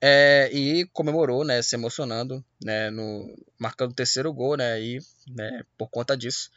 é, 0.02 0.50
e 0.54 0.86
comemorou, 0.88 1.44
né, 1.44 1.62
se 1.62 1.76
emocionando, 1.76 2.44
né, 2.64 2.90
no, 2.90 3.36
marcando 3.58 3.92
o 3.92 3.96
terceiro 3.96 4.32
gol, 4.34 4.56
né, 4.56 4.82
e, 4.82 5.00
né, 5.28 5.64
por 5.78 5.90
conta 5.90 6.16
disso, 6.16 6.50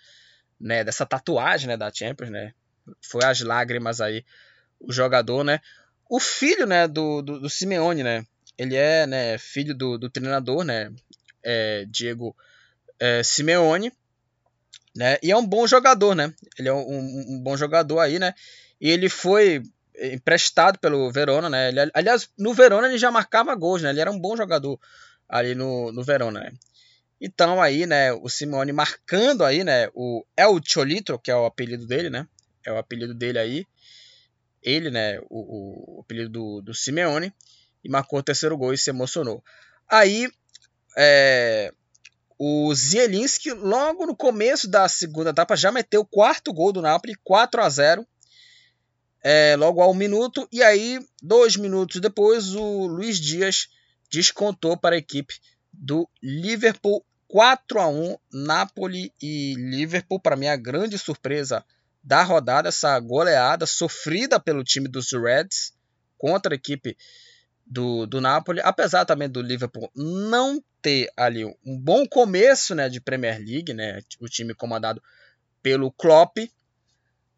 né, 0.61 0.85
dessa 0.85 1.05
tatuagem, 1.05 1.68
né, 1.68 1.76
da 1.76 1.92
Champions, 1.92 2.31
né, 2.31 2.55
foi 3.00 3.24
as 3.24 3.40
lágrimas 3.40 4.00
aí, 4.00 4.24
o 4.78 4.92
jogador, 4.92 5.42
né, 5.42 5.61
o 6.09 6.20
filho, 6.20 6.66
né, 6.66 6.87
do, 6.87 7.20
do, 7.22 7.40
do 7.40 7.50
Simeone, 7.50 8.02
né, 8.02 8.24
ele 8.57 8.76
é, 8.76 9.07
né, 9.07 9.38
filho 9.38 9.74
do, 9.74 9.98
do 9.98 10.09
treinador, 10.09 10.62
né, 10.62 10.92
é, 11.42 11.85
Diego 11.88 12.37
é, 13.00 13.22
Simeone, 13.24 13.92
né, 14.94 15.18
e 15.20 15.33
é 15.33 15.37
um 15.37 15.46
bom 15.46 15.66
jogador, 15.66 16.14
né, 16.14 16.33
ele 16.57 16.68
é 16.68 16.72
um, 16.72 16.98
um 16.98 17.40
bom 17.42 17.57
jogador 17.57 17.98
aí, 17.98 18.20
né, 18.20 18.35
e 18.81 18.88
ele 18.88 19.09
foi 19.09 19.62
emprestado 20.00 20.78
pelo 20.78 21.11
Verona, 21.11 21.48
né? 21.48 21.68
Ele, 21.68 21.90
aliás, 21.94 22.28
no 22.38 22.55
Verona 22.55 22.88
ele 22.88 22.98
já 22.98 23.11
marcava 23.11 23.55
gols, 23.55 23.83
né? 23.83 23.90
Ele 23.90 24.00
era 24.00 24.11
um 24.11 24.18
bom 24.18 24.37
jogador 24.37 24.78
ali 25.28 25.55
no, 25.55 25.92
no 25.92 26.02
Verona, 26.02 26.40
né? 26.40 26.52
Então 27.20 27.62
aí, 27.62 27.87
né, 27.87 28.12
o 28.12 28.28
Simone 28.28 28.72
marcando 28.72 29.44
aí, 29.44 29.62
né, 29.62 29.88
o 29.94 30.24
El 30.37 30.61
Cholitro, 30.64 31.20
que 31.20 31.31
é 31.31 31.37
o 31.37 31.44
apelido 31.44 31.87
dele, 31.87 32.11
né? 32.11 32.26
É 32.66 32.72
o 32.72 32.78
apelido 32.78 33.14
dele 33.14 33.38
aí. 33.38 33.66
Ele, 34.61 34.90
né, 34.90 35.20
o, 35.31 35.98
o 35.98 36.00
apelido 36.00 36.31
do, 36.31 36.61
do 36.62 36.74
Simeone, 36.74 37.33
e 37.85 37.88
marcou 37.88 38.18
o 38.18 38.22
terceiro 38.22 38.57
gol 38.57 38.74
e 38.74 38.78
se 38.78 38.90
emocionou. 38.90 39.42
Aí, 39.88 40.28
é, 40.96 41.72
o 42.37 42.74
Zielinski, 42.74 43.52
logo 43.52 44.05
no 44.05 44.16
começo 44.16 44.68
da 44.68 44.88
segunda 44.88 45.31
etapa, 45.31 45.57
já 45.57 45.70
meteu 45.70 46.00
o 46.00 46.07
quarto 46.07 46.52
gol 46.52 46.72
do 46.72 46.83
Napoli, 46.83 47.14
4 47.22 47.62
a 47.62 47.68
0 47.68 48.07
é, 49.22 49.56
logo 49.56 49.80
ao 49.80 49.94
minuto. 49.94 50.48
E 50.50 50.62
aí, 50.62 51.00
dois 51.22 51.56
minutos 51.56 52.00
depois, 52.00 52.54
o 52.54 52.87
Luiz 52.87 53.18
Dias 53.18 53.68
descontou 54.11 54.76
para 54.76 54.94
a 54.94 54.98
equipe 54.98 55.35
do 55.72 56.08
Liverpool 56.22 57.04
4 57.28 57.80
a 57.80 57.88
1 57.88 58.16
Napoli 58.30 59.12
e 59.22 59.54
Liverpool, 59.56 60.20
para 60.20 60.37
mim, 60.37 60.48
a 60.48 60.56
grande 60.56 60.98
surpresa 60.98 61.64
da 62.04 62.22
rodada, 62.22 62.68
essa 62.68 62.98
goleada 63.00 63.64
sofrida 63.64 64.38
pelo 64.38 64.64
time 64.64 64.88
dos 64.88 65.12
Reds 65.12 65.72
contra 66.18 66.52
a 66.52 66.56
equipe 66.56 66.96
do, 67.64 68.06
do 68.06 68.20
Napoli, 68.20 68.61
apesar 68.62 69.04
também 69.04 69.30
do 69.30 69.40
Liverpool 69.40 69.90
não 69.94 70.62
ter 70.82 71.11
ali 71.16 71.44
um 71.64 71.78
bom 71.78 72.06
começo 72.06 72.74
né, 72.74 72.88
de 72.88 73.00
Premier 73.00 73.38
League, 73.38 73.72
né, 73.72 74.00
o 74.20 74.28
time 74.28 74.52
comandado 74.52 75.02
pelo 75.62 75.90
Klopp, 75.92 76.38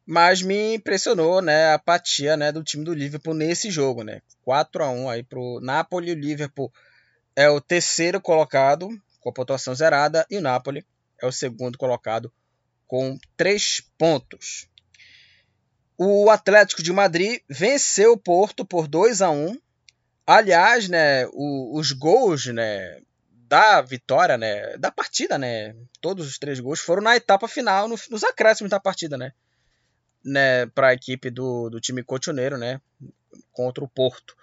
mas 0.07 0.43
me 0.43 0.75
impressionou, 0.75 1.41
né, 1.41 1.67
a 1.67 1.75
apatia, 1.75 2.37
né, 2.37 2.53
do 2.53 2.63
time 2.63 2.85
do 2.85 2.93
Liverpool 2.93 3.35
nesse 3.35 3.71
jogo, 3.71 4.03
né? 4.03 4.21
4 4.43 4.85
a 4.85 4.91
1 4.91 5.09
aí 5.09 5.23
pro 5.23 5.61
Napoli, 5.61 6.13
o 6.13 6.19
Liverpool 6.19 6.73
é 7.35 7.49
o 7.49 7.61
terceiro 7.61 8.21
colocado 8.21 8.89
com 9.21 9.31
a 9.31 9.33
pontuação 9.33 9.75
zerada 9.75 10.27
e 10.31 10.37
o 10.37 10.43
Napoli 10.43 10.85
é 11.21 11.27
o 11.27 11.33
segundo 11.33 11.79
colocado 11.79 12.31
com 12.87 13.19
3 13.37 13.83
pontos. 13.97 14.69
O 15.97 16.29
Atlético 16.29 16.83
de 16.83 16.93
Madrid 16.93 17.41
venceu 17.49 18.13
o 18.13 18.19
Porto 18.19 18.65
por 18.65 18.87
2 18.87 19.23
a 19.23 19.31
1. 19.31 19.59
Aliás, 20.27 20.89
né, 20.89 21.27
o, 21.33 21.79
os 21.79 21.93
gols, 21.93 22.47
né, 22.47 23.01
da 23.49 23.81
vitória, 23.81 24.37
né, 24.37 24.77
da 24.77 24.91
partida, 24.91 25.39
né, 25.39 25.75
todos 26.01 26.27
os 26.27 26.39
três 26.39 26.61
gols 26.61 26.81
foram 26.81 27.03
na 27.03 27.17
etapa 27.17 27.49
final, 27.49 27.89
no, 27.89 27.97
nos 28.11 28.25
acréscimos 28.25 28.71
da 28.71 28.81
partida, 28.81 29.17
né? 29.17 29.33
Né, 30.25 30.67
para 30.67 30.89
a 30.89 30.95
equipe 30.95 31.31
do, 31.31 31.69
do 31.69 31.81
time 31.81 32.03
cotoneiro, 32.03 32.57
né, 32.57 32.81
contra 33.53 33.85
o 33.85 33.89
Porto. 33.89 34.37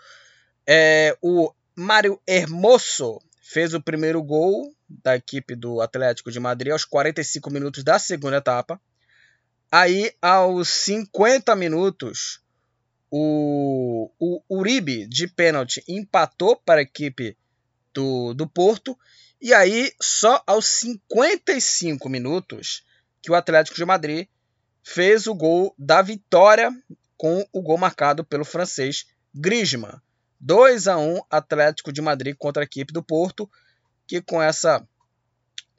É, 0.68 1.18
o 1.22 1.52
Mário 1.76 2.22
Hermoso 2.28 3.20
fez 3.42 3.74
o 3.74 3.82
primeiro 3.82 4.22
gol 4.22 4.74
da 4.88 5.16
equipe 5.16 5.56
do 5.56 5.82
Atlético 5.82 6.32
de 6.32 6.40
Madrid 6.40 6.72
aos 6.72 6.86
45 6.86 7.50
minutos 7.50 7.84
da 7.84 7.98
segunda 7.98 8.38
etapa. 8.38 8.80
Aí, 9.72 10.14
aos 10.22 10.68
50 10.70 11.56
minutos, 11.56 12.42
o, 13.10 14.12
o 14.20 14.42
Uribe, 14.50 15.08
de 15.08 15.28
pênalti, 15.28 15.84
empatou 15.88 16.56
para 16.58 16.80
a 16.80 16.84
equipe 16.84 17.38
do, 17.94 18.34
do 18.34 18.48
Porto. 18.48 18.98
E 19.42 19.54
aí, 19.54 19.92
só 20.02 20.44
aos 20.46 20.66
55 20.66 22.08
minutos, 22.10 22.84
que 23.22 23.32
o 23.32 23.36
Atlético 23.36 23.78
de 23.78 23.86
Madrid 23.86 24.28
fez 24.84 25.28
o 25.28 25.34
gol 25.34 25.74
da 25.78 26.02
vitória 26.02 26.72
com 27.18 27.46
o 27.54 27.62
gol 27.62 27.78
marcado 27.78 28.24
pelo 28.24 28.46
francês 28.46 29.06
Griezmann. 29.34 30.02
2 30.40 30.88
a 30.88 30.98
1 30.98 31.22
Atlético 31.30 31.94
de 31.94 32.02
Madrid 32.02 32.36
contra 32.36 32.64
a 32.64 32.66
equipe 32.66 32.92
do 32.92 33.04
Porto, 33.04 33.50
que 34.08 34.22
com 34.22 34.42
essa 34.42 34.86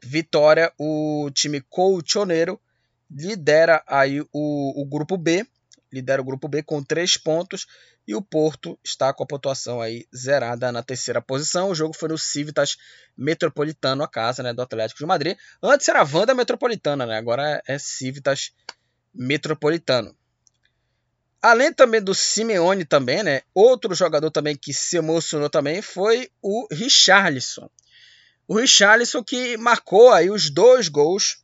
vitória 0.03 0.73
o 0.79 1.31
time 1.35 1.61
colchoneiro 1.61 2.61
lidera 3.11 3.83
aí 3.87 4.21
o, 4.21 4.83
o 4.83 4.85
grupo 4.87 5.17
B, 5.17 5.47
lidera 5.93 6.23
o 6.23 6.25
grupo 6.25 6.49
B 6.49 6.63
com 6.63 6.83
três 6.83 7.17
pontos 7.17 7.67
e 8.07 8.15
o 8.15 8.23
Porto 8.23 8.79
está 8.83 9.13
com 9.13 9.23
a 9.23 9.27
pontuação 9.27 9.81
aí 9.81 10.07
zerada 10.15 10.73
na 10.73 10.83
terceira 10.83 11.21
posição. 11.21 11.71
O 11.71 11.75
jogo 11.75 11.95
foi 11.95 12.09
no 12.09 12.19
Civitas 12.19 12.77
Metropolitano, 13.17 14.03
a 14.03 14.09
casa 14.09 14.43
né, 14.43 14.53
do 14.53 14.63
Atlético 14.63 14.99
de 14.99 15.07
Madrid. 15.07 15.37
Antes 15.63 15.89
era 15.89 16.01
a 16.01 16.09
Wanda 16.11 16.35
Metropolitana, 16.35 17.07
né? 17.07 17.17
agora 17.17 17.63
é 17.67 17.79
Civitas 17.79 18.53
metropolitano. 19.15 20.17
Além 21.41 21.73
também 21.73 22.01
do 22.01 22.15
Simeone 22.15 22.85
também, 22.85 23.23
né? 23.23 23.43
Outro 23.53 23.95
jogador 23.95 24.31
também 24.31 24.57
que 24.57 24.73
se 24.73 24.97
emocionou 24.97 25.51
também 25.51 25.83
foi 25.83 26.31
o 26.41 26.69
Richarlison. 26.71 27.69
O 28.47 28.57
Richarlison 28.57 29.25
que 29.25 29.57
marcou 29.57 30.13
aí 30.13 30.31
os 30.31 30.51
dois 30.51 30.89
gols 30.89 31.43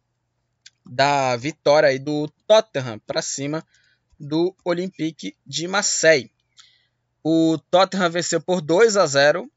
da 0.87 1.37
vitória 1.37 1.89
aí 1.89 1.99
do 1.99 2.29
Tottenham 2.47 2.99
para 3.01 3.21
cima 3.21 3.65
do 4.19 4.55
Olympique 4.65 5.37
de 5.47 5.69
Marseille. 5.69 6.31
O 7.23 7.59
Tottenham 7.71 8.11
venceu 8.11 8.41
por 8.41 8.61
2 8.61 8.97
a 8.97 9.07
0, 9.07 9.51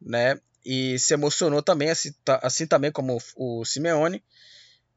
né? 0.00 0.38
E 0.64 0.98
se 0.98 1.14
emocionou 1.14 1.62
também, 1.62 1.90
assim, 1.90 2.12
assim 2.42 2.66
também 2.66 2.92
como 2.92 3.18
o 3.36 3.64
Simeone. 3.64 4.22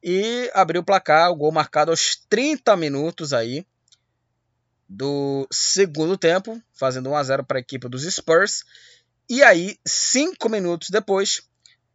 E 0.06 0.50
abriu 0.52 0.82
o 0.82 0.84
placar, 0.84 1.30
o 1.30 1.34
gol 1.34 1.50
marcado 1.50 1.90
aos 1.90 2.14
30 2.28 2.76
minutos 2.76 3.32
aí 3.32 3.66
do 4.86 5.48
segundo 5.50 6.18
tempo, 6.18 6.60
fazendo 6.74 7.08
1 7.08 7.16
a 7.16 7.22
0 7.22 7.44
para 7.44 7.56
a 7.56 7.60
equipe 7.60 7.88
dos 7.88 8.02
Spurs. 8.02 8.64
E 9.30 9.42
aí, 9.42 9.78
cinco 9.82 10.50
minutos 10.50 10.90
depois, 10.90 11.48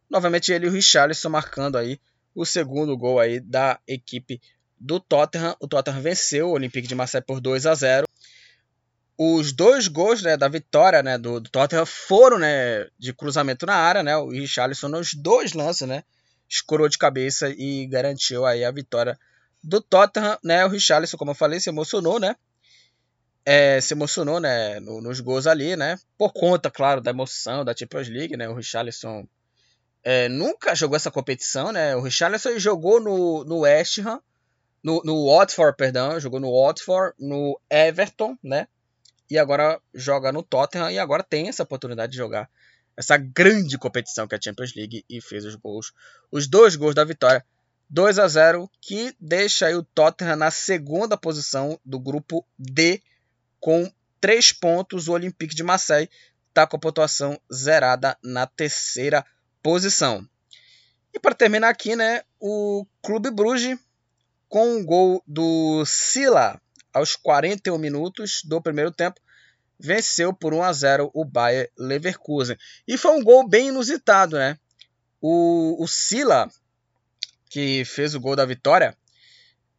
novamente 0.09 0.51
ele 0.51 0.65
e 0.65 0.69
o 0.69 0.71
Richarlison 0.71 1.29
marcando 1.29 1.77
aí 1.77 2.01
o 2.33 2.47
segundo 2.47 2.97
gol 2.97 3.19
aí 3.19 3.39
da 3.39 3.79
equipe 3.87 4.41
do 4.79 4.99
Tottenham. 4.99 5.55
O 5.59 5.67
Tottenham 5.67 6.01
venceu 6.01 6.49
o 6.49 6.53
Olympique 6.53 6.87
de 6.87 6.95
Marseille 6.95 7.23
por 7.23 7.39
2 7.39 7.67
a 7.67 7.75
0. 7.75 8.07
Os 9.15 9.51
dois 9.51 9.87
gols 9.87 10.23
né, 10.23 10.35
da 10.35 10.47
vitória 10.47 11.03
né, 11.03 11.15
do, 11.15 11.39
do, 11.39 11.49
Tottenham 11.51 11.85
foram 11.85 12.39
né, 12.39 12.87
de 12.97 13.13
cruzamento 13.13 13.67
na 13.67 13.75
área, 13.75 14.01
né? 14.01 14.17
O 14.17 14.29
Richarlison 14.29 14.87
nos 14.87 15.13
dois 15.13 15.53
lances, 15.53 15.87
né? 15.87 16.03
Escorou 16.49 16.89
de 16.89 16.97
cabeça 16.97 17.49
e 17.49 17.85
garantiu 17.85 18.45
aí 18.45 18.65
a 18.65 18.71
vitória 18.71 19.17
do 19.63 19.79
Tottenham, 19.81 20.37
né? 20.43 20.65
O 20.65 20.69
Richarlison, 20.69 21.17
como 21.17 21.31
eu 21.31 21.35
falei, 21.35 21.59
se 21.59 21.69
emocionou, 21.69 22.19
né? 22.19 22.35
é, 23.45 23.81
se 23.81 23.95
emocionou 23.95 24.39
né, 24.39 24.79
no, 24.79 25.01
nos 25.01 25.19
gols 25.19 25.47
ali, 25.47 25.75
né? 25.75 25.97
Por 26.15 26.31
conta, 26.31 26.69
claro, 26.69 27.01
da 27.01 27.11
emoção 27.11 27.65
da 27.65 27.75
Champions 27.75 28.07
League, 28.07 28.37
né? 28.37 28.47
O 28.47 28.53
Richarlison 28.53 29.27
é, 30.03 30.29
nunca 30.29 30.75
jogou 30.75 30.95
essa 30.95 31.09
competição, 31.09 31.71
né? 31.71 31.95
O 31.95 32.01
Richarlison 32.01 32.59
jogou 32.59 32.99
no, 32.99 33.43
no 33.43 33.61
West 33.61 33.97
Ham, 33.99 34.21
no, 34.83 35.01
no 35.03 35.25
Watford, 35.25 35.75
perdão, 35.75 36.19
jogou 36.19 36.39
no 36.39 36.51
Watford, 36.51 37.15
no 37.19 37.59
Everton, 37.69 38.37
né? 38.43 38.67
E 39.27 39.35
agora 39.35 39.81
joga 39.95 40.31
no 40.31 40.43
Tottenham 40.43 40.91
e 40.91 40.99
agora 40.99 41.23
tem 41.23 41.49
essa 41.49 41.63
oportunidade 41.63 42.11
de 42.11 42.19
jogar 42.19 42.47
essa 42.99 43.15
grande 43.15 43.77
competição 43.77 44.27
que 44.27 44.35
é 44.35 44.37
a 44.37 44.41
Champions 44.41 44.75
League 44.75 45.05
e 45.09 45.21
fez 45.21 45.45
os 45.45 45.55
gols, 45.55 45.93
os 46.29 46.47
dois 46.47 46.75
gols 46.75 46.93
da 46.93 47.05
vitória, 47.05 47.45
2 47.89 48.19
a 48.19 48.27
0, 48.27 48.69
que 48.81 49.15
deixa 49.17 49.69
o 49.75 49.81
Tottenham 49.81 50.35
na 50.35 50.51
segunda 50.51 51.15
posição 51.15 51.79
do 51.85 51.97
grupo 51.97 52.45
D 52.59 53.01
com 53.57 53.89
3 54.19 54.51
pontos. 54.51 55.07
O 55.07 55.13
Olympique 55.13 55.55
de 55.55 55.63
Marseille 55.63 56.09
está 56.49 56.67
com 56.67 56.75
a 56.75 56.79
pontuação 56.79 57.39
zerada 57.51 58.17
na 58.21 58.45
terceira 58.45 59.25
posição. 59.63 60.27
E 61.13 61.19
para 61.19 61.33
terminar 61.33 61.69
aqui, 61.69 61.95
né, 61.95 62.23
o 62.37 62.85
Clube 63.01 63.31
Bruges 63.31 63.79
com 64.49 64.75
um 64.75 64.85
gol 64.85 65.23
do 65.25 65.85
Sila 65.85 66.61
aos 66.93 67.15
41 67.15 67.77
minutos 67.77 68.41
do 68.43 68.61
primeiro 68.61 68.91
tempo 68.91 69.21
venceu 69.79 70.33
por 70.33 70.53
1 70.53 70.63
a 70.63 70.73
0 70.73 71.11
o 71.13 71.23
Bayer 71.23 71.71
Leverkusen. 71.77 72.57
E 72.87 72.97
foi 72.97 73.11
um 73.11 73.23
gol 73.23 73.47
bem 73.47 73.69
inusitado, 73.69 74.37
né? 74.37 74.57
O, 75.21 75.81
o 75.81 75.87
Sila, 75.87 76.49
que 77.49 77.83
fez 77.85 78.13
o 78.13 78.19
gol 78.19 78.35
da 78.35 78.45
vitória, 78.45 78.95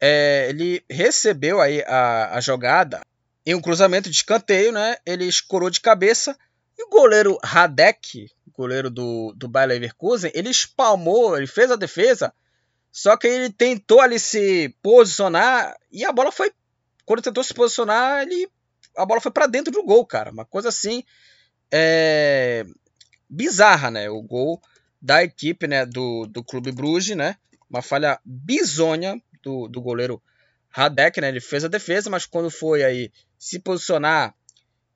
é, 0.00 0.46
ele 0.48 0.82
recebeu 0.88 1.60
aí 1.60 1.82
a, 1.86 2.36
a 2.36 2.40
jogada 2.40 3.02
em 3.44 3.54
um 3.54 3.60
cruzamento 3.60 4.08
de 4.08 4.16
escanteio, 4.16 4.72
né? 4.72 4.96
Ele 5.04 5.24
escorou 5.24 5.68
de 5.70 5.80
cabeça 5.80 6.36
e 6.78 6.84
o 6.84 6.88
goleiro 6.88 7.38
Radek, 7.44 8.30
goleiro 8.60 8.90
do, 8.90 9.32
do 9.36 9.48
Bayer 9.48 9.68
Leverkusen, 9.68 10.30
ele 10.34 10.50
espalmou, 10.50 11.36
ele 11.36 11.46
fez 11.46 11.70
a 11.70 11.76
defesa, 11.76 12.32
só 12.92 13.16
que 13.16 13.26
ele 13.26 13.50
tentou 13.50 14.00
ali 14.00 14.18
se 14.18 14.74
posicionar 14.82 15.76
e 15.90 16.04
a 16.04 16.12
bola 16.12 16.32
foi. 16.32 16.52
Quando 17.04 17.22
tentou 17.22 17.42
se 17.42 17.54
posicionar, 17.54 18.22
ele, 18.22 18.48
a 18.96 19.06
bola 19.06 19.20
foi 19.20 19.30
para 19.30 19.46
dentro 19.46 19.72
do 19.72 19.84
gol, 19.84 20.04
cara. 20.06 20.30
Uma 20.30 20.44
coisa 20.44 20.68
assim. 20.68 21.02
É, 21.72 22.64
bizarra, 23.28 23.90
né? 23.90 24.10
O 24.10 24.20
gol 24.22 24.60
da 25.00 25.22
equipe 25.22 25.66
né, 25.66 25.86
do, 25.86 26.26
do 26.26 26.42
Clube 26.42 26.72
Bruges, 26.72 27.16
né? 27.16 27.36
Uma 27.68 27.80
falha 27.80 28.20
bizonha 28.24 29.20
do, 29.42 29.68
do 29.68 29.80
goleiro 29.80 30.22
Radek, 30.68 31.20
né? 31.20 31.28
Ele 31.28 31.40
fez 31.40 31.64
a 31.64 31.68
defesa, 31.68 32.10
mas 32.10 32.26
quando 32.26 32.50
foi 32.50 32.82
aí 32.82 33.10
se 33.38 33.58
posicionar, 33.58 34.34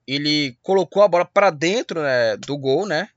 ele 0.07 0.59
colocou 0.63 1.03
a 1.03 1.09
bola 1.09 1.25
para 1.25 1.51
dentro 1.51 2.03
né, 2.03 2.37
do 2.37 2.59
gol, 2.59 2.87
né? 2.87 3.09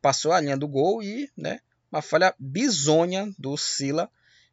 Passou 0.00 0.32
a 0.32 0.40
linha 0.40 0.56
do 0.56 0.66
gol 0.66 1.02
e, 1.02 1.30
né? 1.36 1.60
Uma 1.92 2.00
falha 2.00 2.34
bizonha 2.38 3.30
do 3.38 3.56
Sila 3.56 4.08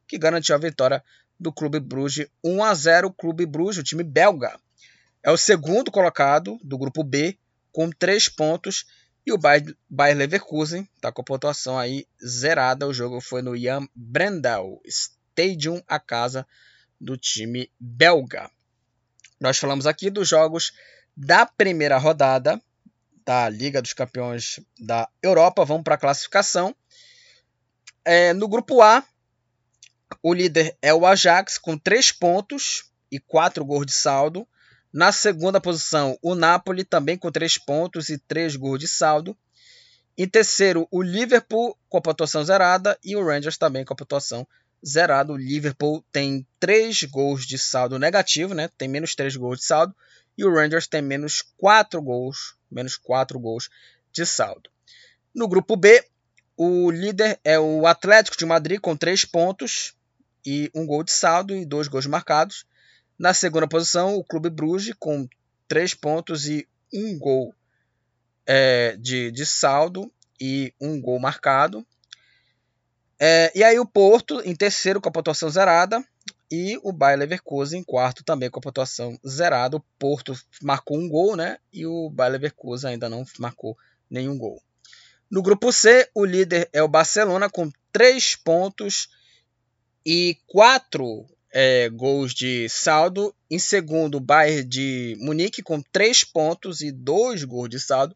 que 0.07 0.17
garantiu 0.17 0.55
a 0.55 0.57
vitória 0.57 1.03
do 1.39 1.53
Clube 1.53 1.79
Bruges 1.79 2.27
1 2.43 2.63
a 2.63 2.73
0. 2.73 3.07
O 3.07 3.13
Clube 3.13 3.45
Bruges, 3.45 3.77
o 3.77 3.83
time 3.83 4.03
belga, 4.03 4.59
é 5.23 5.31
o 5.31 5.37
segundo 5.37 5.91
colocado 5.91 6.57
do 6.63 6.77
grupo 6.77 7.03
B 7.03 7.37
com 7.71 7.89
três 7.89 8.29
pontos 8.29 8.85
e 9.25 9.33
o 9.33 9.37
Bayer 9.37 10.17
Leverkusen 10.17 10.87
está 10.95 11.11
com 11.11 11.21
a 11.21 11.25
pontuação 11.25 11.77
aí 11.77 12.07
zerada. 12.25 12.87
O 12.87 12.93
jogo 12.93 13.19
foi 13.19 13.41
no 13.41 13.57
Jan 13.57 13.85
Brendel 13.93 14.81
Stadium, 14.85 15.83
a 15.85 15.99
casa 15.99 16.47
do 16.99 17.17
time 17.17 17.69
belga. 17.77 18.49
Nós 19.39 19.57
falamos 19.57 19.85
aqui 19.85 20.09
dos 20.09 20.29
jogos 20.29 20.71
da 21.15 21.45
primeira 21.45 21.97
rodada 21.97 22.61
da 23.25 23.49
Liga 23.49 23.81
dos 23.81 23.91
Campeões 23.91 24.61
da 24.79 25.09
Europa. 25.21 25.65
Vamos 25.65 25.83
para 25.83 25.95
a 25.95 25.99
classificação. 25.99 26.73
É, 28.05 28.31
no 28.31 28.47
grupo 28.47 28.81
A, 28.81 29.03
o 30.23 30.33
líder 30.33 30.77
é 30.81 30.93
o 30.93 31.05
Ajax 31.05 31.57
com 31.57 31.77
3 31.77 32.13
pontos 32.13 32.89
e 33.11 33.19
4 33.19 33.65
gols 33.65 33.85
de 33.85 33.91
saldo. 33.91 34.47
Na 34.91 35.11
segunda 35.11 35.59
posição, 35.59 36.17
o 36.21 36.33
Napoli 36.33 36.83
também 36.83 37.17
com 37.17 37.31
3 37.31 37.57
pontos 37.57 38.09
e 38.09 38.17
3 38.17 38.55
gols 38.55 38.79
de 38.79 38.87
saldo. 38.87 39.37
Em 40.17 40.27
terceiro, 40.27 40.87
o 40.89 41.01
Liverpool 41.01 41.77
com 41.89 41.97
a 41.97 42.01
pontuação 42.01 42.43
zerada 42.43 42.97
e 43.03 43.15
o 43.15 43.23
Rangers 43.23 43.57
também 43.57 43.85
com 43.85 43.93
a 43.93 43.97
pontuação 43.97 44.47
zerado. 44.85 45.33
O 45.33 45.37
Liverpool 45.37 46.03
tem 46.11 46.45
3 46.59 47.03
gols 47.03 47.45
de 47.45 47.57
saldo 47.57 47.99
negativo, 47.99 48.53
né? 48.53 48.69
Tem 48.77 48.87
menos 48.87 49.13
3 49.13 49.35
gols 49.35 49.59
de 49.59 49.65
saldo. 49.65 49.95
E 50.37 50.45
o 50.45 50.53
Rangers 50.53 50.87
tem 50.87 51.01
menos 51.01 51.43
4 51.57 52.01
gols, 52.01 52.55
menos 52.71 52.95
4 52.95 53.39
gols 53.39 53.69
de 54.11 54.25
saldo. 54.25 54.69
No 55.33 55.47
grupo 55.47 55.75
B, 55.75 56.03
o 56.55 56.89
líder 56.89 57.39
é 57.43 57.59
o 57.59 57.85
Atlético 57.85 58.37
de 58.37 58.45
Madrid 58.45 58.79
com 58.79 58.95
3 58.95 59.25
pontos 59.25 59.93
e 60.45 60.71
1 60.73 60.85
gol 60.85 61.03
de 61.03 61.11
saldo 61.11 61.55
e 61.55 61.65
2 61.65 61.87
gols 61.87 62.07
marcados. 62.07 62.65
Na 63.17 63.33
segunda 63.33 63.67
posição, 63.67 64.15
o 64.15 64.23
Clube 64.23 64.49
Bruges 64.49 64.95
com 64.99 65.27
3 65.67 65.93
pontos 65.95 66.47
e 66.47 66.67
1 66.93 67.17
gol 67.17 67.53
é, 68.45 68.95
de, 68.97 69.31
de 69.31 69.45
saldo 69.45 70.11
e 70.39 70.73
1 70.79 71.01
gol 71.01 71.19
marcado. 71.19 71.85
É, 73.19 73.51
e 73.55 73.63
aí 73.63 73.79
o 73.79 73.85
Porto 73.85 74.41
em 74.45 74.55
terceiro 74.55 75.01
com 75.01 75.09
a 75.09 75.11
pontuação 75.11 75.49
zerada 75.49 76.05
e 76.51 76.79
o 76.83 76.93
Bayer 76.93 77.17
Leverkusen 77.17 77.79
em 77.79 77.83
quarto 77.83 78.23
também 78.23 78.49
com 78.49 78.59
a 78.59 78.61
pontuação 78.61 79.19
zerada. 79.27 79.77
O 79.77 79.83
Porto 79.97 80.33
marcou 80.61 80.97
um 80.97 81.09
gol, 81.09 81.35
né? 81.35 81.57
E 81.73 81.85
o 81.85 82.09
Bayer 82.09 82.33
Leverkusen 82.33 82.91
ainda 82.91 83.09
não 83.09 83.25
marcou 83.39 83.77
nenhum 84.09 84.37
gol. 84.37 84.61
No 85.29 85.41
grupo 85.41 85.73
C, 85.73 86.09
o 86.13 86.23
líder 86.23 86.69
é 86.71 86.81
o 86.81 86.87
Barcelona 86.87 87.49
com 87.49 87.69
três 87.91 88.35
pontos 88.35 89.09
e 90.05 90.37
quatro 90.47 91.27
é, 91.59 91.89
gols 91.89 92.35
de 92.35 92.69
saldo. 92.69 93.33
Em 93.49 93.57
segundo, 93.57 94.17
o 94.17 94.19
Bayern 94.19 94.63
de 94.63 95.17
Munique 95.19 95.63
com 95.63 95.81
três 95.81 96.23
pontos 96.23 96.81
e 96.81 96.91
dois 96.91 97.43
gols 97.43 97.67
de 97.67 97.79
saldo. 97.79 98.15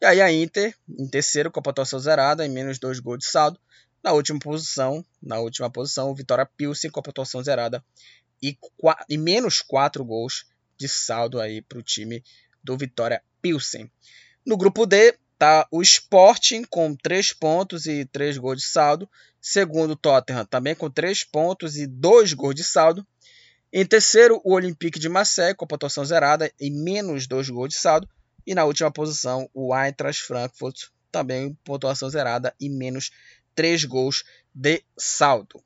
E 0.00 0.04
aí 0.04 0.20
a 0.20 0.32
Inter 0.32 0.74
em 0.98 1.06
terceiro 1.06 1.48
com 1.48 1.60
a 1.60 1.62
pontuação 1.62 2.00
zerada 2.00 2.44
e 2.44 2.48
menos 2.48 2.80
dois 2.80 2.98
gols 2.98 3.20
de 3.20 3.26
saldo. 3.26 3.56
Na 4.02 4.10
última 4.10 4.40
posição, 4.40 5.04
na 5.22 5.38
última 5.38 5.70
posição, 5.70 6.10
o 6.10 6.14
Vitória 6.16 6.44
Pilsen 6.44 6.90
com 6.90 6.98
a 6.98 7.02
pontuação 7.04 7.40
zerada 7.40 7.84
e, 8.42 8.58
e 9.08 9.16
menos 9.16 9.62
4 9.62 10.04
gols 10.04 10.44
de 10.76 10.88
saldo 10.88 11.40
aí 11.40 11.62
para 11.62 11.78
o 11.78 11.84
time 11.84 12.24
do 12.64 12.76
Vitória 12.76 13.22
Pilsen. 13.40 13.88
No 14.44 14.56
grupo 14.56 14.86
D 14.86 15.16
tá 15.42 15.66
o 15.72 15.82
Sporting 15.82 16.62
com 16.62 16.94
3 16.94 17.32
pontos 17.32 17.86
e 17.86 18.04
3 18.04 18.38
gols 18.38 18.58
de 18.58 18.68
saldo. 18.68 19.10
Segundo, 19.40 19.90
o 19.90 19.96
Tottenham 19.96 20.44
também 20.44 20.72
com 20.72 20.88
3 20.88 21.24
pontos 21.24 21.76
e 21.76 21.84
2 21.84 22.32
gols 22.32 22.54
de 22.54 22.62
saldo. 22.62 23.04
Em 23.72 23.84
terceiro, 23.84 24.40
o 24.44 24.54
Olympique 24.54 25.00
de 25.00 25.08
Marseille 25.08 25.56
com 25.56 25.64
a 25.64 25.68
pontuação 25.68 26.04
zerada 26.04 26.48
e 26.60 26.70
menos 26.70 27.26
2 27.26 27.50
gols 27.50 27.70
de 27.70 27.74
saldo. 27.74 28.08
E 28.46 28.54
na 28.54 28.64
última 28.64 28.92
posição, 28.92 29.50
o 29.52 29.76
Eintracht 29.76 30.22
Frankfurt 30.22 30.84
também 31.10 31.58
pontuação 31.64 32.08
zerada 32.08 32.54
e 32.60 32.68
menos 32.68 33.10
3 33.56 33.84
gols 33.84 34.22
de 34.54 34.84
saldo. 34.96 35.60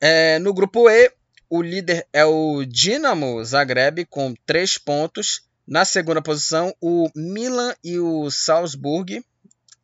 É, 0.00 0.38
no 0.38 0.54
grupo 0.54 0.88
E, 0.88 1.12
o 1.50 1.60
líder 1.60 2.08
é 2.10 2.24
o 2.24 2.64
Dinamo 2.64 3.44
Zagreb 3.44 4.06
com 4.06 4.34
3 4.46 4.78
pontos. 4.78 5.42
Na 5.66 5.84
segunda 5.84 6.20
posição, 6.20 6.74
o 6.80 7.08
Milan 7.14 7.74
e 7.84 7.98
o 7.98 8.30
Salzburg. 8.30 9.24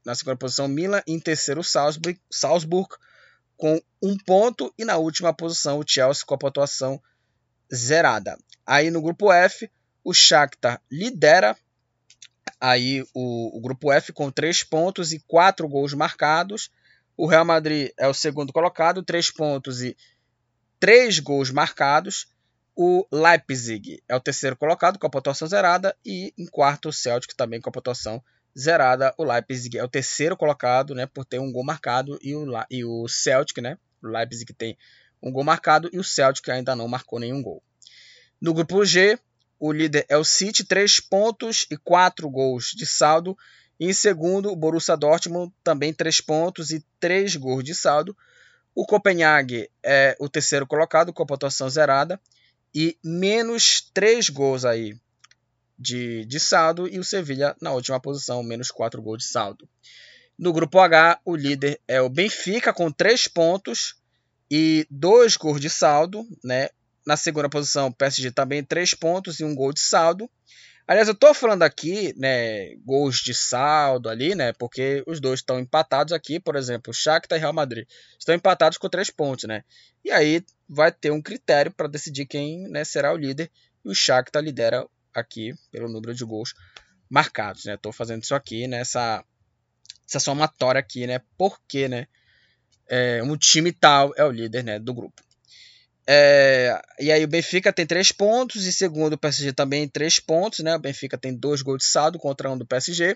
na 0.05 0.14
segunda 0.14 0.37
posição 0.37 0.66
Milan, 0.66 1.03
em 1.07 1.20
terceiro 1.20 1.62
Salzburg, 1.62 2.18
Salzburg 2.31 2.89
com 3.57 3.81
um 4.03 4.16
ponto 4.16 4.72
e 4.79 4.85
na 4.85 4.97
última 4.97 5.35
posição 5.35 5.79
o 5.79 5.85
Chelsea 5.87 6.24
com 6.24 6.35
a 6.35 6.39
pontuação 6.39 7.03
zerada. 7.74 8.39
Aí 8.64 8.91
no 8.91 9.03
grupo 9.03 9.33
F, 9.33 9.70
o 10.03 10.14
Shakhtar 10.14 10.81
lidera 10.91 11.57
aí 12.61 13.05
o, 13.12 13.57
o, 13.57 13.61
grupo 13.61 13.93
F 13.93 14.12
com 14.12 14.31
três 14.31 14.62
pontos 14.62 15.12
e 15.12 15.20
quatro 15.20 15.68
gols 15.68 15.93
marcados. 15.93 16.70
O 17.16 17.26
Real 17.26 17.45
Madrid 17.45 17.91
é 17.99 18.09
o 18.09 18.14
segundo 18.14 18.53
colocado, 18.53 19.03
três 19.03 19.31
pontos 19.31 19.83
e 19.83 19.97
três 20.81 21.18
gols 21.18 21.51
marcados. 21.51 22.26
O 22.81 23.05
Leipzig 23.11 24.01
é 24.09 24.14
o 24.14 24.20
terceiro 24.20 24.55
colocado 24.55 25.01
com 25.01 25.07
a 25.09 25.11
pontuação 25.11 25.49
zerada 25.49 25.97
e 26.07 26.33
em 26.39 26.47
quarto 26.47 26.91
o 26.91 26.93
Celtic 26.93 27.35
também 27.35 27.61
com 27.61 27.68
a 27.68 27.72
pontuação 27.72 28.22
zerada. 28.57 29.12
O 29.18 29.24
Leipzig 29.24 29.76
é 29.76 29.83
o 29.83 29.89
terceiro 29.89 30.37
colocado, 30.37 30.95
né, 30.95 31.05
por 31.05 31.24
ter 31.24 31.41
um 31.41 31.51
gol 31.51 31.64
marcado 31.64 32.20
e 32.22 32.37
o, 32.37 32.47
e 32.70 32.85
o 32.85 33.09
Celtic, 33.09 33.59
né, 33.61 33.76
o 34.01 34.07
Leipzig 34.07 34.55
tem 34.55 34.79
um 35.20 35.33
gol 35.33 35.43
marcado 35.43 35.91
e 35.93 35.99
o 35.99 36.05
Celtic 36.05 36.49
ainda 36.51 36.76
não 36.76 36.87
marcou 36.87 37.18
nenhum 37.18 37.43
gol. 37.43 37.61
No 38.41 38.55
grupo 38.55 38.85
G, 38.85 39.18
o 39.59 39.72
líder 39.72 40.07
é 40.09 40.16
o 40.16 40.22
City, 40.22 40.62
três 40.62 41.01
pontos 41.01 41.66
e 41.72 41.76
quatro 41.76 42.31
gols 42.31 42.66
de 42.66 42.87
saldo. 42.87 43.37
E 43.81 43.87
em 43.87 43.93
segundo, 43.93 44.53
o 44.53 44.57
Borussia 44.57 44.97
Dortmund, 44.97 45.53
também 45.64 45.93
três 45.93 46.20
pontos 46.20 46.70
e 46.70 46.85
três 47.01 47.35
gols 47.35 47.64
de 47.64 47.74
saldo. 47.74 48.16
O 48.72 48.87
Copenhague 48.87 49.68
é 49.83 50.16
o 50.20 50.29
terceiro 50.29 50.64
colocado 50.64 51.12
com 51.12 51.24
a 51.24 51.26
pontuação 51.26 51.68
zerada 51.68 52.20
e 52.75 52.97
menos 53.03 53.81
três 53.93 54.29
gols 54.29 54.64
aí 54.64 54.97
de, 55.79 56.25
de 56.25 56.41
saldo. 56.41 56.89
E 56.89 56.99
o 56.99 57.05
Sevilha 57.05 57.57
na 57.61 57.73
última 57.73 58.01
posição, 58.01 58.43
menos 58.43 58.71
quatro 58.71 59.01
gols 59.01 59.19
de 59.19 59.29
saldo. 59.29 59.69
No 60.39 60.53
grupo 60.53 60.79
H, 60.79 61.21
o 61.25 61.35
líder 61.35 61.81
é 61.89 62.01
o 62.01 62.09
Benfica 62.09 62.73
com 62.73 62.91
três 62.91 63.27
pontos 63.27 63.97
e 64.51 64.87
dois 64.91 65.37
gols 65.37 65.61
de 65.61 65.69
saldo, 65.69 66.27
né? 66.45 66.69
Na 67.05 67.16
segunda 67.16 67.49
posição, 67.49 67.89
o 67.89 67.95
PSG 67.95 68.31
também 68.31 68.62
três 68.62 68.95
pontos 68.95 69.41
e 69.41 69.45
um 69.45 69.55
gol 69.55 69.73
de 69.73 69.81
saldo. 69.81 70.31
Aliás, 70.89 71.07
eu 71.07 71.12
estou 71.12 71.34
falando 71.34 71.64
aqui, 71.64 72.14
né, 72.16 72.74
gols 72.76 73.16
de 73.18 73.34
saldo 73.34 74.09
ali, 74.09 74.34
né, 74.34 74.55
porque 74.55 75.05
os 75.07 75.20
dois 75.20 75.41
estão 75.41 75.61
empatados 75.61 76.14
aqui, 76.14 76.41
por 76.41 76.57
exemplo, 76.57 76.95
Shakhtar 76.95 77.36
e 77.36 77.41
Real 77.41 77.53
Madrid 77.53 77.86
estão 78.18 78.34
empatados 78.34 78.78
com 78.78 78.89
três 78.89 79.11
pontos, 79.11 79.45
né? 79.45 79.64
E 80.03 80.11
aí 80.11 80.43
vai 80.66 80.91
ter 80.91 81.11
um 81.11 81.20
critério 81.20 81.70
para 81.70 81.89
decidir 81.89 82.24
quem 82.24 82.66
né, 82.68 82.84
será 82.84 83.12
o 83.12 83.18
líder. 83.18 83.51
E 83.84 83.89
o 83.91 83.95
Shakhtar 83.95 84.43
lidera 84.43 84.86
aqui 85.14 85.55
pelo 85.70 85.89
número 85.89 86.14
de 86.14 86.24
gols 86.24 86.55
marcados, 87.09 87.66
né? 87.66 87.74
Estou 87.74 87.93
fazendo 87.93 88.22
isso 88.22 88.34
aqui 88.34 88.66
nessa 88.66 89.22
essa 90.09 90.18
somatória 90.18 90.78
aqui, 90.78 91.07
né? 91.07 91.20
Porque, 91.36 91.86
né? 91.86 92.07
É, 92.86 93.22
um 93.22 93.36
time 93.36 93.72
tal 93.72 94.14
é 94.16 94.24
o 94.24 94.30
líder, 94.30 94.64
né, 94.64 94.78
do 94.78 94.95
grupo. 94.95 95.22
É, 96.11 96.81
e 96.99 97.13
aí 97.13 97.23
o 97.23 97.29
Benfica 97.29 97.71
tem 97.71 97.87
três 97.87 98.11
pontos 98.11 98.65
e 98.65 98.73
segundo 98.73 99.13
o 99.13 99.19
PSG 99.19 99.53
também 99.53 99.87
três 99.87 100.19
pontos, 100.19 100.61
né? 100.61 100.75
O 100.75 100.79
Benfica 100.79 101.19
tem 101.19 101.35
dois 101.35 101.61
gols 101.61 101.81
de 101.81 101.85
saldo 101.85 102.19
contra 102.19 102.51
um 102.51 102.57
do 102.57 102.65
PSG. 102.65 103.15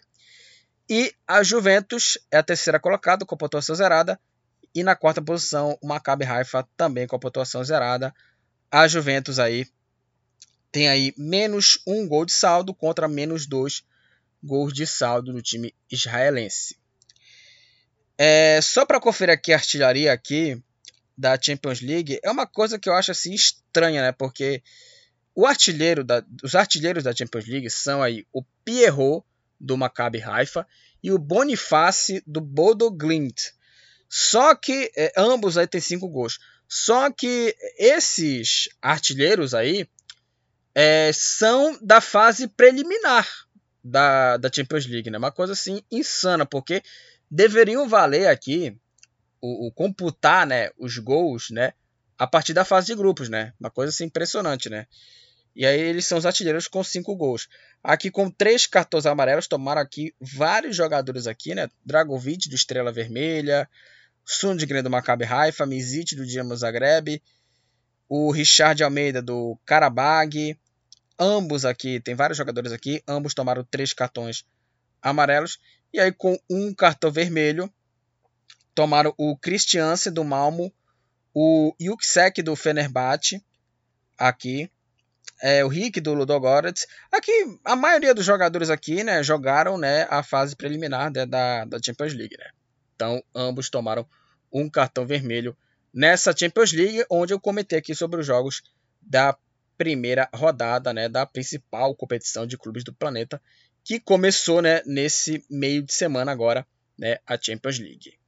E 0.90 1.11
a 1.26 1.43
Juventus 1.43 2.18
é 2.30 2.36
a 2.36 2.43
terceira 2.43 2.78
colocada 2.78 3.24
com 3.24 3.34
a 3.34 3.38
pontuação 3.38 3.74
zerada. 3.74 4.20
E 4.74 4.82
na 4.82 4.95
quarta 4.95 5.22
posição 5.22 5.78
o 5.80 5.86
Maccabi 5.86 6.26
Haifa 6.26 6.68
também 6.76 7.07
com 7.07 7.16
a 7.16 7.18
pontuação 7.18 7.64
zerada. 7.64 8.14
A 8.70 8.86
Juventus 8.86 9.38
aí 9.38 9.66
tem 10.70 10.90
aí 10.90 11.14
menos 11.16 11.78
um 11.86 12.07
gol 12.07 12.26
de 12.26 12.32
saldo 12.32 12.74
contra 12.74 13.09
menos 13.09 13.47
dois 13.47 13.82
gols 14.45 14.70
de 14.74 14.86
saldo 14.86 15.32
do 15.32 15.40
time 15.40 15.74
israelense. 15.90 16.76
É, 18.18 18.61
só 18.61 18.84
para 18.84 19.01
conferir 19.01 19.34
aqui 19.34 19.51
a 19.55 19.57
artilharia 19.57 20.12
aqui, 20.12 20.62
da 21.16 21.38
Champions 21.40 21.80
League 21.80 22.18
é 22.22 22.30
uma 22.30 22.46
coisa 22.46 22.78
que 22.78 22.88
eu 22.88 22.94
acho 22.94 23.10
assim 23.10 23.32
estranha, 23.32 24.02
né? 24.02 24.12
Porque 24.12 24.62
o 25.34 25.46
artilheiro 25.46 26.04
da, 26.04 26.24
os 26.42 26.54
artilheiros 26.54 27.04
da 27.04 27.14
Champions 27.14 27.46
League 27.46 27.70
são 27.70 28.02
aí 28.02 28.26
o 28.32 28.42
Pierrot 28.64 29.24
do 29.58 29.76
Maccabi 29.76 30.22
Haifa 30.22 30.66
e 31.02 31.10
o 31.10 31.18
Boniface 31.18 32.22
do 32.26 32.40
Bodo 32.40 32.90
Glimt. 32.90 33.52
Só 34.08 34.54
que 34.54 34.90
é, 34.96 35.12
ambos 35.16 35.56
aí 35.56 35.66
têm 35.66 35.80
cinco 35.80 36.08
gols. 36.08 36.38
Só 36.68 37.10
que 37.10 37.56
esses 37.78 38.68
artilheiros 38.80 39.54
aí 39.54 39.88
é, 40.74 41.10
são 41.12 41.78
da 41.82 42.00
fase 42.00 42.48
preliminar 42.48 43.28
da, 43.82 44.36
da 44.36 44.50
Champions 44.52 44.86
League, 44.86 45.10
né? 45.10 45.18
Uma 45.18 45.32
coisa 45.32 45.52
assim 45.52 45.82
insana, 45.90 46.46
porque 46.46 46.82
deveriam 47.30 47.88
valer 47.88 48.28
aqui 48.28 48.76
o, 49.43 49.66
o, 49.66 49.72
computar 49.72 50.47
né, 50.47 50.70
os 50.78 50.97
gols 50.99 51.51
né, 51.51 51.74
a 52.16 52.26
partir 52.26 52.55
da 52.55 52.64
fase 52.64 52.86
de 52.86 52.95
grupos, 52.95 53.28
né? 53.28 53.53
Uma 53.59 53.70
coisa 53.70 53.90
assim 53.90 54.05
impressionante, 54.05 54.70
né? 54.70 54.86
E 55.55 55.66
aí 55.66 55.78
eles 55.78 56.07
são 56.07 56.16
os 56.16 56.24
artilheiros 56.24 56.68
com 56.68 56.82
cinco 56.82 57.14
gols. 57.16 57.49
Aqui 57.82 58.11
com 58.11 58.30
três 58.30 58.66
cartões 58.66 59.05
amarelos, 59.05 59.49
tomaram 59.49 59.82
aqui 59.82 60.14
vários 60.20 60.76
jogadores 60.76 61.26
aqui, 61.26 61.55
né? 61.55 61.68
Dragovic 61.84 62.49
do 62.49 62.55
Estrela 62.55 62.93
Vermelha, 62.93 63.68
Sundgren 64.24 64.82
do 64.82 64.88
Maccabi 64.88 65.24
Haifa, 65.24 65.66
Mizit 65.66 66.14
do 66.14 66.24
Dinamo 66.24 66.57
Zagreb, 66.57 67.20
o 68.09 68.30
Richard 68.30 68.82
Almeida 68.82 69.20
do 69.20 69.59
Karabag. 69.66 70.57
Ambos 71.18 71.64
aqui, 71.64 72.01
tem 72.01 72.14
vários 72.14 72.38
jogadores 72.38 72.72
aqui, 72.72 73.03
ambos 73.07 73.34
tomaram 73.34 73.64
três 73.64 73.93
cartões 73.93 74.47
amarelos. 75.03 75.59
E 75.93 76.01
aí 76.01 76.12
com 76.12 76.38
um 76.49 76.72
cartão 76.72 77.11
vermelho, 77.11 77.70
tomaram 78.74 79.14
o 79.16 79.36
Christianse 79.36 80.10
do 80.10 80.24
Malmo, 80.24 80.72
o 81.34 81.74
Yuksek 81.80 82.42
do 82.42 82.54
Fenerbahçe, 82.56 83.42
aqui, 84.18 84.70
é, 85.42 85.64
o 85.64 85.68
Rick 85.68 86.00
do 86.00 86.14
Ludogorets. 86.14 86.86
Aqui, 87.10 87.32
a 87.64 87.74
maioria 87.74 88.14
dos 88.14 88.24
jogadores 88.24 88.70
aqui, 88.70 89.02
né, 89.02 89.22
jogaram, 89.22 89.76
né, 89.76 90.06
a 90.08 90.22
fase 90.22 90.54
preliminar 90.54 91.12
né, 91.12 91.26
da, 91.26 91.64
da 91.64 91.78
Champions 91.82 92.14
League, 92.14 92.36
né. 92.38 92.50
Então, 92.94 93.22
ambos 93.34 93.68
tomaram 93.68 94.06
um 94.52 94.68
cartão 94.70 95.06
vermelho 95.06 95.56
nessa 95.92 96.34
Champions 96.36 96.72
League, 96.72 97.04
onde 97.10 97.34
eu 97.34 97.40
comentei 97.40 97.78
aqui 97.78 97.94
sobre 97.94 98.20
os 98.20 98.26
jogos 98.26 98.62
da 99.00 99.36
primeira 99.76 100.28
rodada, 100.32 100.92
né, 100.92 101.08
da 101.08 101.26
principal 101.26 101.94
competição 101.96 102.46
de 102.46 102.56
clubes 102.56 102.84
do 102.84 102.92
planeta, 102.92 103.42
que 103.82 103.98
começou, 103.98 104.62
né, 104.62 104.80
nesse 104.86 105.44
meio 105.50 105.82
de 105.82 105.92
semana 105.92 106.30
agora, 106.30 106.64
né, 106.96 107.18
a 107.26 107.36
Champions 107.36 107.78
League. 107.80 108.21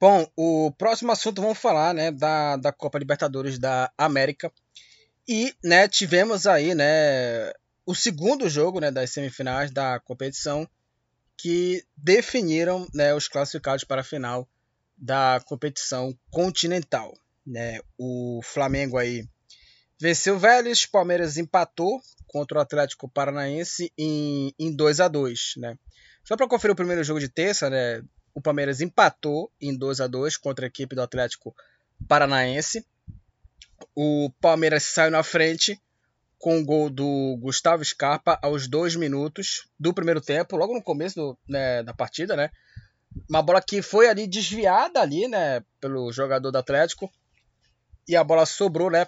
Bom, 0.00 0.26
o 0.34 0.72
próximo 0.78 1.12
assunto 1.12 1.42
vamos 1.42 1.58
falar, 1.58 1.92
né, 1.92 2.10
da, 2.10 2.56
da 2.56 2.72
Copa 2.72 2.98
Libertadores 2.98 3.58
da 3.58 3.92
América. 3.98 4.50
E, 5.28 5.54
né, 5.62 5.86
tivemos 5.86 6.46
aí, 6.46 6.74
né, 6.74 7.52
o 7.84 7.94
segundo 7.94 8.48
jogo, 8.48 8.80
né, 8.80 8.90
das 8.90 9.10
semifinais 9.10 9.70
da 9.70 10.00
competição 10.00 10.66
que 11.36 11.84
definiram, 11.94 12.88
né, 12.94 13.14
os 13.14 13.28
classificados 13.28 13.84
para 13.84 14.00
a 14.00 14.04
final 14.04 14.48
da 14.96 15.40
competição 15.44 16.16
continental, 16.30 17.14
né? 17.46 17.80
O 17.98 18.40
Flamengo 18.42 18.98
aí 18.98 19.26
venceu 19.98 20.36
o 20.36 20.38
Vélez, 20.38 20.84
Palmeiras 20.84 21.38
empatou 21.38 22.00
contra 22.26 22.58
o 22.58 22.60
Atlético 22.60 23.08
Paranaense 23.08 23.90
em, 23.96 24.52
em 24.58 24.74
2 24.74 25.00
a 25.00 25.08
2, 25.08 25.54
né? 25.56 25.78
Só 26.22 26.36
para 26.36 26.46
conferir 26.46 26.72
o 26.72 26.76
primeiro 26.76 27.02
jogo 27.02 27.18
de 27.18 27.30
terça, 27.30 27.70
né, 27.70 28.02
o 28.34 28.40
Palmeiras 28.40 28.80
empatou 28.80 29.50
em 29.60 29.76
2 29.76 30.00
a 30.00 30.06
2 30.06 30.36
contra 30.36 30.66
a 30.66 30.68
equipe 30.68 30.94
do 30.94 31.02
Atlético 31.02 31.54
Paranaense. 32.08 32.86
O 33.94 34.30
Palmeiras 34.40 34.84
saiu 34.84 35.10
na 35.10 35.22
frente 35.22 35.80
com 36.38 36.58
o 36.58 36.64
gol 36.64 36.88
do 36.88 37.36
Gustavo 37.38 37.84
Scarpa 37.84 38.38
aos 38.42 38.66
dois 38.66 38.96
minutos 38.96 39.68
do 39.78 39.92
primeiro 39.92 40.20
tempo, 40.20 40.56
logo 40.56 40.72
no 40.72 40.82
começo 40.82 41.16
do, 41.16 41.38
né, 41.46 41.82
da 41.82 41.92
partida, 41.92 42.34
né? 42.34 42.50
Uma 43.28 43.42
bola 43.42 43.60
que 43.60 43.82
foi 43.82 44.08
ali 44.08 44.26
desviada 44.26 45.00
ali, 45.00 45.28
né, 45.28 45.62
pelo 45.80 46.10
jogador 46.12 46.50
do 46.50 46.58
Atlético. 46.58 47.12
E 48.08 48.16
a 48.16 48.24
bola 48.24 48.46
sobrou, 48.46 48.90
né, 48.90 49.06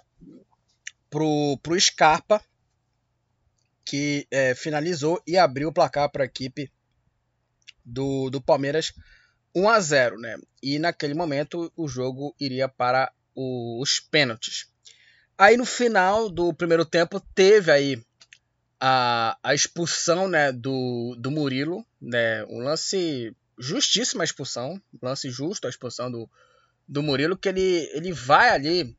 pro, 1.08 1.58
pro 1.62 1.80
Scarpa, 1.80 2.42
que 3.84 4.26
é, 4.30 4.54
finalizou 4.54 5.22
e 5.26 5.38
abriu 5.38 5.68
o 5.68 5.72
placar 5.72 6.10
para 6.10 6.24
a 6.24 6.26
equipe 6.26 6.70
do, 7.84 8.30
do 8.30 8.40
Palmeiras 8.40 8.92
1 9.54 9.68
a 9.68 9.80
0, 9.80 10.18
né? 10.18 10.38
E 10.62 10.78
naquele 10.78 11.14
momento 11.14 11.72
o 11.76 11.86
jogo 11.88 12.34
iria 12.40 12.68
para 12.68 13.12
os 13.34 14.00
pênaltis. 14.00 14.66
Aí 15.36 15.56
no 15.56 15.64
final 15.64 16.28
do 16.28 16.52
primeiro 16.54 16.84
tempo 16.84 17.20
teve 17.34 17.70
aí 17.70 18.02
a, 18.80 19.36
a 19.42 19.54
expulsão 19.54 20.28
né, 20.28 20.52
do, 20.52 21.14
do 21.18 21.30
Murilo, 21.30 21.86
né? 22.00 22.44
Um 22.46 22.58
lance 22.58 23.34
justíssima 23.58 24.24
expulsão, 24.24 24.80
um 24.94 25.06
lance 25.06 25.30
justo 25.30 25.66
a 25.66 25.70
expulsão 25.70 26.10
do, 26.10 26.28
do 26.88 27.02
Murilo, 27.02 27.36
que 27.36 27.48
ele, 27.48 27.88
ele 27.92 28.12
vai 28.12 28.50
ali 28.50 28.96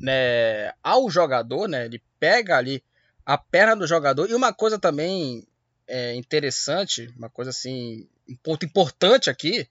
né, 0.00 0.72
ao 0.82 1.08
jogador, 1.08 1.68
né? 1.68 1.84
Ele 1.84 2.02
pega 2.18 2.56
ali 2.56 2.82
a 3.24 3.38
perna 3.38 3.76
do 3.76 3.86
jogador. 3.86 4.28
E 4.28 4.34
uma 4.34 4.52
coisa 4.52 4.78
também 4.78 5.46
é, 5.86 6.14
interessante, 6.14 7.12
uma 7.16 7.30
coisa 7.30 7.50
assim 7.50 8.08
um 8.28 8.36
ponto 8.36 8.64
importante 8.64 9.30
aqui 9.30 9.68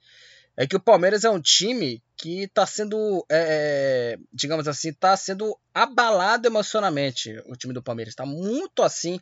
é 0.57 0.67
que 0.67 0.75
o 0.75 0.79
Palmeiras 0.79 1.23
é 1.23 1.29
um 1.29 1.41
time 1.41 2.03
que 2.17 2.43
está 2.43 2.65
sendo, 2.65 3.25
é, 3.29 4.17
é, 4.17 4.19
digamos 4.31 4.67
assim, 4.67 4.89
está 4.89 5.15
sendo 5.15 5.57
abalado 5.73 6.47
emocionalmente. 6.47 7.35
O 7.47 7.55
time 7.55 7.73
do 7.73 7.81
Palmeiras 7.81 8.11
está 8.11 8.25
muito 8.25 8.83
assim, 8.83 9.19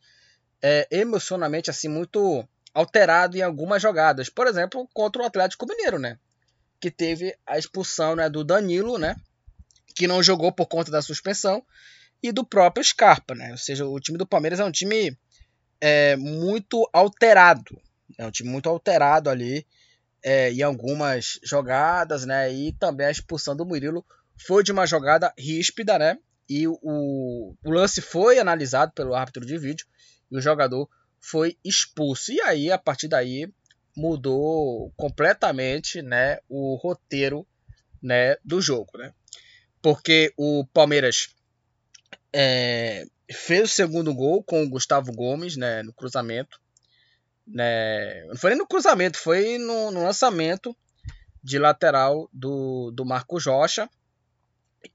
é, 0.62 0.88
emocionalmente 0.92 1.70
assim, 1.70 1.88
muito 1.88 2.48
alterado 2.74 3.38
em 3.38 3.42
algumas 3.42 3.82
jogadas. 3.82 4.30
Por 4.30 4.48
exemplo, 4.48 4.88
contra 4.94 5.22
o 5.22 5.26
Atlético 5.26 5.66
Mineiro, 5.68 6.00
né? 6.00 6.18
Que 6.80 6.92
teve 6.92 7.36
a 7.46 7.58
expulsão 7.58 8.16
né, 8.16 8.30
do 8.30 8.44
Danilo, 8.44 8.98
né? 8.98 9.16
Que 9.96 10.08
não 10.08 10.24
jogou 10.24 10.52
por 10.52 10.66
conta 10.66 10.92
da 10.92 11.02
suspensão 11.02 11.64
e 12.22 12.32
do 12.32 12.46
próprio 12.46 12.84
Scarpa, 12.84 13.34
né? 13.34 13.52
Ou 13.52 13.58
seja, 13.58 13.86
o 13.86 14.00
time 14.00 14.18
do 14.18 14.28
Palmeiras 14.28 14.60
é 14.60 14.66
um 14.66 14.72
time 14.72 15.18
é, 15.80 16.16
muito 16.16 16.90
alterado. 16.92 17.80
É 18.18 18.26
um 18.26 18.32
time 18.32 18.49
muito 18.49 18.70
alterado 18.70 19.30
ali 19.30 19.66
é, 20.24 20.51
em 20.51 20.62
algumas 20.62 21.39
jogadas, 21.43 22.26
né? 22.26 22.51
E 22.51 22.74
também 22.74 23.07
a 23.07 23.12
expulsão 23.12 23.55
do 23.55 23.66
Murilo 23.66 24.05
foi 24.38 24.64
de 24.64 24.72
uma 24.72 24.86
jogada 24.86 25.34
ríspida, 25.38 25.97
né? 25.97 26.18
E 26.49 26.68
o, 26.68 26.78
o 27.64 27.72
lance 27.72 28.01
foi 28.01 28.39
analisado 28.39 28.91
pelo 28.93 29.14
árbitro 29.14 29.45
de 29.45 29.57
vídeo 29.57 29.86
e 30.32 30.38
o 30.38 30.41
jogador 30.41 30.89
foi 31.20 31.57
expulso. 31.64 32.32
E 32.32 32.41
aí, 32.41 32.72
a 32.72 32.78
partir 32.78 33.07
daí, 33.07 33.51
mudou 33.95 34.91
completamente, 34.95 36.01
né? 36.01 36.39
O 36.47 36.76
roteiro, 36.76 37.45
né? 38.01 38.38
Do 38.43 38.62
jogo, 38.62 38.97
né? 38.97 39.14
Porque 39.82 40.34
o 40.36 40.66
Palmeiras 40.74 41.30
é, 42.34 43.05
fez 43.32 43.64
o 43.64 43.74
segundo 43.74 44.14
gol 44.14 44.43
com 44.43 44.64
o 44.64 44.70
Gustavo 44.70 45.12
Gomes, 45.14 45.55
né? 45.55 45.84
No 45.84 45.93
cruzamento 45.93 46.60
né? 47.50 48.26
Não 48.28 48.36
foi 48.36 48.52
nem 48.52 48.60
no 48.60 48.68
cruzamento, 48.68 49.18
foi 49.18 49.58
no, 49.58 49.91
no 49.91 50.04
lançamento 50.04 50.76
de 51.43 51.58
lateral 51.58 52.30
do, 52.32 52.91
do 52.91 53.06
Marco 53.06 53.38
Rocha. 53.39 53.89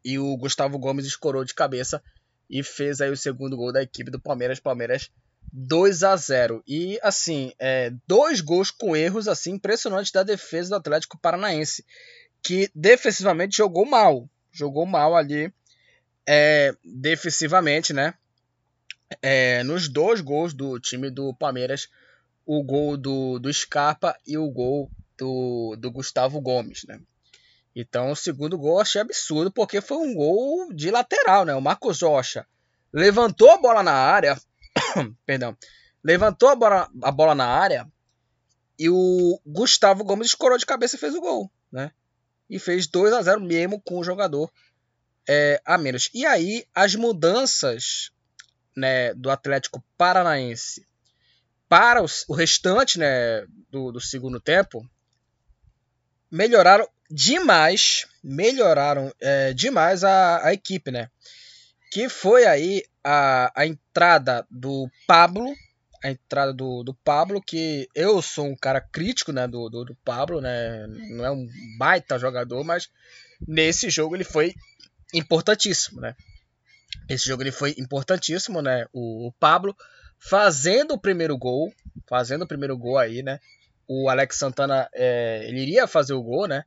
E 0.05 0.18
o 0.18 0.36
Gustavo 0.36 0.78
Gomes 0.78 1.05
escorou 1.05 1.44
de 1.44 1.52
cabeça 1.52 2.02
e 2.48 2.62
fez 2.62 3.00
aí 3.00 3.11
o 3.11 3.16
segundo 3.16 3.57
gol 3.57 3.72
da 3.72 3.82
equipe 3.82 4.11
do 4.11 4.20
Palmeiras. 4.20 4.61
Palmeiras 4.61 5.11
2 5.52 6.02
a 6.02 6.16
0 6.16 6.62
E 6.66 6.98
assim, 7.02 7.52
é, 7.59 7.92
dois 8.07 8.40
gols 8.40 8.70
com 8.70 8.96
erros 8.96 9.28
assim 9.28 9.52
impressionantes 9.52 10.11
da 10.11 10.22
defesa 10.22 10.70
do 10.70 10.76
Atlético 10.76 11.18
Paranaense, 11.18 11.84
que 12.42 12.70
defensivamente 12.74 13.57
jogou 13.57 13.84
mal. 13.84 14.28
Jogou 14.50 14.86
mal 14.86 15.14
ali 15.14 15.52
é, 16.26 16.74
defensivamente, 16.84 17.92
né? 17.92 18.14
É, 19.20 19.62
nos 19.64 19.88
dois 19.88 20.20
gols 20.20 20.55
do 20.55 20.80
time 20.80 21.11
do 21.11 21.34
Palmeiras 21.34 21.88
o 22.47 22.62
gol 22.62 22.97
do, 22.97 23.38
do 23.38 23.53
Scarpa 23.53 24.16
e 24.26 24.36
o 24.36 24.49
gol 24.51 24.90
do, 25.16 25.76
do 25.78 25.90
Gustavo 25.90 26.40
Gomes, 26.40 26.84
né? 26.84 27.01
Então, 27.74 28.11
o 28.11 28.16
segundo 28.16 28.57
gol 28.57 28.76
eu 28.76 28.80
achei 28.82 29.01
absurdo, 29.01 29.51
porque 29.51 29.80
foi 29.80 29.97
um 29.97 30.14
gol 30.14 30.72
de 30.72 30.90
lateral, 30.90 31.45
né? 31.45 31.55
O 31.55 31.61
Marcos 31.61 32.03
Rocha 32.03 32.47
levantou 32.92 33.51
a 33.51 33.59
bola 33.59 33.82
na 33.82 33.92
área, 33.92 34.40
perdão, 35.26 35.57
levantou 36.03 36.49
a 36.49 36.55
bola, 36.55 36.88
a 37.03 37.11
bola 37.11 37.34
na 37.34 37.47
área 37.47 37.90
e 38.78 38.88
o 38.88 39.40
Gustavo 39.45 40.05
Gomes 40.05 40.28
escorou 40.28 40.59
de 40.59 40.66
cabeça 40.66 40.97
e 40.97 40.99
fez 40.99 41.14
o 41.14 41.20
gol, 41.20 41.51
né? 41.72 41.90
E 42.49 42.59
fez 42.59 42.86
2 42.86 43.12
a 43.12 43.22
0 43.22 43.40
mesmo 43.40 43.80
com 43.80 43.99
o 43.99 44.05
jogador 44.05 44.53
é, 45.28 45.61
a 45.64 45.78
menos. 45.78 46.11
E 46.14 46.24
aí, 46.26 46.66
as 46.74 46.95
mudanças 46.95 48.11
né, 48.76 49.14
do 49.14 49.30
Atlético 49.30 49.82
Paranaense 49.97 50.86
para 51.74 52.00
o 52.28 52.32
restante 52.32 53.00
né, 53.00 53.44
do, 53.68 53.90
do 53.90 54.00
segundo 54.00 54.38
tempo, 54.38 54.88
melhoraram 56.30 56.88
demais, 57.10 58.06
melhoraram 58.22 59.12
é, 59.20 59.52
demais 59.52 60.04
a, 60.04 60.46
a, 60.46 60.54
equipe, 60.54 60.92
né? 60.92 61.10
Que 61.90 62.08
foi 62.08 62.46
aí 62.46 62.84
a, 63.02 63.50
a 63.60 63.66
entrada 63.66 64.46
do 64.48 64.88
Pablo, 65.04 65.52
a 66.04 66.12
entrada 66.12 66.52
do, 66.52 66.84
do 66.84 66.94
Pablo, 66.94 67.42
que 67.42 67.88
eu 67.92 68.22
sou 68.22 68.46
um 68.46 68.56
cara 68.56 68.80
crítico 68.80 69.32
né, 69.32 69.48
do, 69.48 69.68
do, 69.68 69.84
do 69.84 69.96
Pablo, 69.96 70.40
né? 70.40 70.86
Não 70.86 71.24
é 71.24 71.30
um 71.32 71.44
baita 71.76 72.20
jogador, 72.20 72.62
mas 72.62 72.88
nesse 73.48 73.90
jogo 73.90 74.14
ele 74.14 74.22
foi 74.22 74.54
importantíssimo, 75.12 76.00
né? 76.00 76.14
Esse 77.08 77.26
jogo 77.26 77.42
ele 77.42 77.50
foi 77.50 77.74
importantíssimo, 77.76 78.62
né? 78.62 78.86
O, 78.92 79.26
o 79.26 79.32
Pablo 79.32 79.76
fazendo 80.24 80.94
o 80.94 80.98
primeiro 80.98 81.36
gol, 81.36 81.70
fazendo 82.06 82.42
o 82.42 82.46
primeiro 82.46 82.76
gol 82.78 82.96
aí, 82.96 83.22
né? 83.22 83.38
O 83.86 84.08
Alex 84.08 84.36
Santana, 84.38 84.88
é, 84.94 85.44
ele 85.46 85.60
iria 85.60 85.86
fazer 85.86 86.14
o 86.14 86.22
gol, 86.22 86.48
né? 86.48 86.64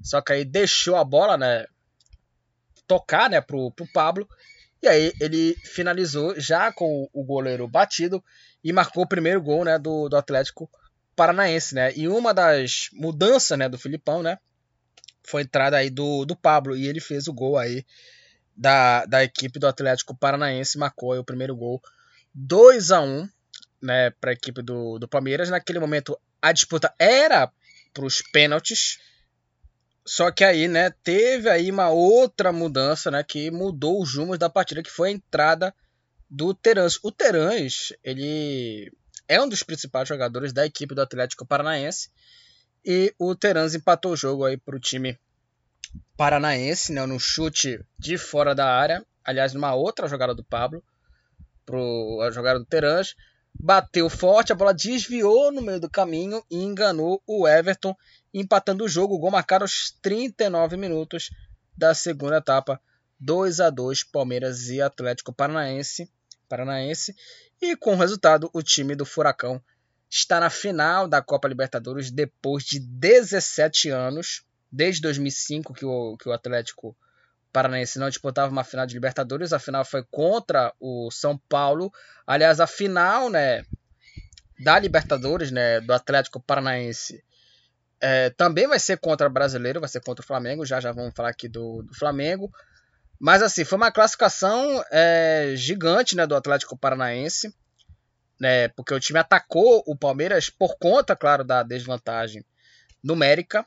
Só 0.00 0.20
que 0.20 0.32
aí 0.32 0.44
deixou 0.44 0.94
a 0.94 1.02
bola, 1.02 1.36
né? 1.36 1.66
Tocar, 2.86 3.28
né? 3.28 3.40
Pro, 3.40 3.72
pro 3.72 3.86
Pablo. 3.92 4.28
E 4.80 4.86
aí 4.86 5.12
ele 5.20 5.56
finalizou 5.64 6.38
já 6.38 6.72
com 6.72 7.08
o 7.12 7.24
goleiro 7.24 7.66
batido 7.66 8.22
e 8.62 8.72
marcou 8.72 9.02
o 9.02 9.08
primeiro 9.08 9.42
gol, 9.42 9.64
né? 9.64 9.76
Do, 9.76 10.08
do 10.08 10.16
Atlético 10.16 10.70
Paranaense, 11.16 11.74
né? 11.74 11.92
E 11.96 12.06
uma 12.06 12.32
das 12.32 12.90
mudanças, 12.92 13.58
né? 13.58 13.68
Do 13.68 13.76
Filipão, 13.76 14.22
né? 14.22 14.38
Foi 15.24 15.42
a 15.42 15.44
entrada 15.44 15.76
aí 15.76 15.90
do, 15.90 16.24
do 16.24 16.36
Pablo 16.36 16.76
e 16.76 16.86
ele 16.86 17.00
fez 17.00 17.26
o 17.26 17.32
gol 17.32 17.58
aí 17.58 17.84
da, 18.56 19.04
da 19.04 19.24
equipe 19.24 19.58
do 19.58 19.66
Atlético 19.66 20.14
Paranaense, 20.14 20.78
marcou 20.78 21.18
o 21.18 21.24
primeiro 21.24 21.56
gol 21.56 21.82
2 22.34 22.90
a 22.90 23.00
1 23.00 23.28
né, 23.80 24.10
para 24.10 24.30
a 24.30 24.34
equipe 24.34 24.62
do, 24.62 24.98
do 24.98 25.08
Palmeiras. 25.08 25.50
Naquele 25.50 25.78
momento 25.78 26.18
a 26.40 26.52
disputa 26.52 26.94
era 26.98 27.50
para 27.92 28.04
os 28.04 28.22
pênaltis. 28.22 28.98
Só 30.04 30.30
que 30.30 30.44
aí, 30.44 30.66
né, 30.66 30.90
teve 31.02 31.48
aí 31.48 31.70
uma 31.70 31.90
outra 31.90 32.52
mudança, 32.52 33.10
né, 33.10 33.22
que 33.22 33.50
mudou 33.50 34.02
os 34.02 34.14
rumos 34.14 34.38
da 34.38 34.48
partida, 34.48 34.82
que 34.82 34.90
foi 34.90 35.10
a 35.10 35.12
entrada 35.12 35.74
do 36.28 36.54
Terãs. 36.54 36.98
O 37.02 37.12
Terãs, 37.12 37.92
ele 38.02 38.92
é 39.28 39.40
um 39.40 39.48
dos 39.48 39.62
principais 39.62 40.08
jogadores 40.08 40.52
da 40.52 40.66
equipe 40.66 40.94
do 40.94 41.02
Atlético 41.02 41.46
Paranaense. 41.46 42.10
E 42.84 43.14
o 43.18 43.34
Terãs 43.34 43.74
empatou 43.74 44.12
o 44.12 44.16
jogo 44.16 44.44
aí 44.44 44.56
para 44.56 44.74
o 44.76 44.80
time 44.80 45.18
paranaense, 46.16 46.92
né, 46.92 47.04
no 47.04 47.18
chute 47.18 47.84
de 47.98 48.16
fora 48.16 48.54
da 48.54 48.66
área. 48.66 49.04
Aliás, 49.22 49.52
numa 49.52 49.74
outra 49.74 50.08
jogada 50.08 50.34
do 50.34 50.42
Pablo 50.42 50.82
pro 51.70 52.20
a 52.22 52.30
jogada 52.32 52.58
do 52.58 52.64
Terãs, 52.64 53.14
bateu 53.54 54.10
forte, 54.10 54.52
a 54.52 54.56
bola 54.56 54.74
desviou 54.74 55.52
no 55.52 55.62
meio 55.62 55.78
do 55.78 55.88
caminho 55.88 56.44
e 56.50 56.56
enganou 56.56 57.22
o 57.26 57.46
Everton, 57.46 57.94
empatando 58.34 58.84
o 58.84 58.88
jogo. 58.88 59.14
O 59.14 59.18
gol 59.18 59.30
marcado 59.30 59.62
aos 59.64 59.96
39 60.02 60.76
minutos 60.76 61.30
da 61.76 61.94
segunda 61.94 62.38
etapa. 62.38 62.80
2 63.20 63.60
a 63.60 63.70
2 63.70 64.04
Palmeiras 64.04 64.68
e 64.68 64.80
Atlético 64.80 65.32
Paranaense. 65.32 66.10
Paranaense. 66.48 67.14
E 67.60 67.76
com 67.76 67.92
o 67.92 67.98
resultado, 67.98 68.50
o 68.52 68.62
time 68.62 68.96
do 68.96 69.04
Furacão 69.04 69.62
está 70.08 70.40
na 70.40 70.50
final 70.50 71.06
da 71.06 71.22
Copa 71.22 71.46
Libertadores 71.46 72.10
depois 72.10 72.64
de 72.64 72.80
17 72.80 73.90
anos, 73.90 74.42
desde 74.72 75.02
2005 75.02 75.72
que 75.74 75.84
o, 75.84 76.16
que 76.16 76.28
o 76.28 76.32
Atlético 76.32 76.96
Paranaense 77.52 77.98
não 77.98 78.08
disputava 78.08 78.50
uma 78.50 78.64
final 78.64 78.86
de 78.86 78.94
Libertadores, 78.94 79.52
a 79.52 79.58
final 79.58 79.84
foi 79.84 80.04
contra 80.10 80.72
o 80.80 81.10
São 81.10 81.38
Paulo. 81.48 81.92
Aliás, 82.26 82.60
a 82.60 82.66
final, 82.66 83.28
né, 83.28 83.64
da 84.58 84.78
Libertadores, 84.78 85.50
né, 85.50 85.80
do 85.80 85.92
Atlético 85.92 86.40
Paranaense, 86.40 87.22
é, 88.00 88.30
também 88.30 88.66
vai 88.66 88.78
ser 88.78 88.98
contra 88.98 89.26
o 89.26 89.32
Brasileiro, 89.32 89.80
vai 89.80 89.88
ser 89.88 90.00
contra 90.00 90.22
o 90.22 90.26
Flamengo. 90.26 90.64
Já 90.64 90.80
já 90.80 90.92
vamos 90.92 91.14
falar 91.14 91.30
aqui 91.30 91.48
do, 91.48 91.82
do 91.82 91.94
Flamengo. 91.94 92.50
Mas 93.18 93.42
assim, 93.42 93.64
foi 93.64 93.76
uma 93.76 93.92
classificação 93.92 94.82
é, 94.90 95.52
gigante, 95.54 96.16
né, 96.16 96.26
do 96.26 96.34
Atlético 96.34 96.76
Paranaense, 96.76 97.54
né, 98.40 98.68
porque 98.68 98.94
o 98.94 99.00
time 99.00 99.18
atacou 99.18 99.82
o 99.86 99.94
Palmeiras 99.94 100.48
por 100.48 100.78
conta, 100.78 101.14
claro, 101.14 101.44
da 101.44 101.62
desvantagem 101.62 102.42
numérica. 103.04 103.66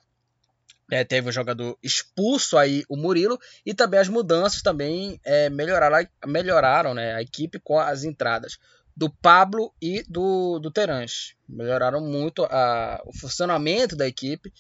É, 0.94 1.04
teve 1.04 1.28
um 1.28 1.32
jogador 1.32 1.76
expulso 1.82 2.56
aí, 2.56 2.84
o 2.88 2.96
Murilo, 2.96 3.40
e 3.66 3.74
também 3.74 4.00
as 4.00 4.08
mudanças 4.08 4.62
também 4.62 5.20
é, 5.26 5.50
melhoraram, 5.50 6.08
melhoraram 6.28 6.94
né, 6.94 7.16
a 7.16 7.22
equipe 7.22 7.60
com 7.60 7.80
as 7.80 8.04
entradas 8.04 8.60
do 8.96 9.10
Pablo 9.10 9.74
e 9.82 10.04
do, 10.08 10.60
do 10.60 10.70
Terãs. 10.70 11.34
Melhoraram 11.50 12.00
muito 12.00 12.46
a, 12.46 13.02
o 13.08 13.18
funcionamento 13.18 13.96
da 13.96 14.08
equipe 14.08 14.54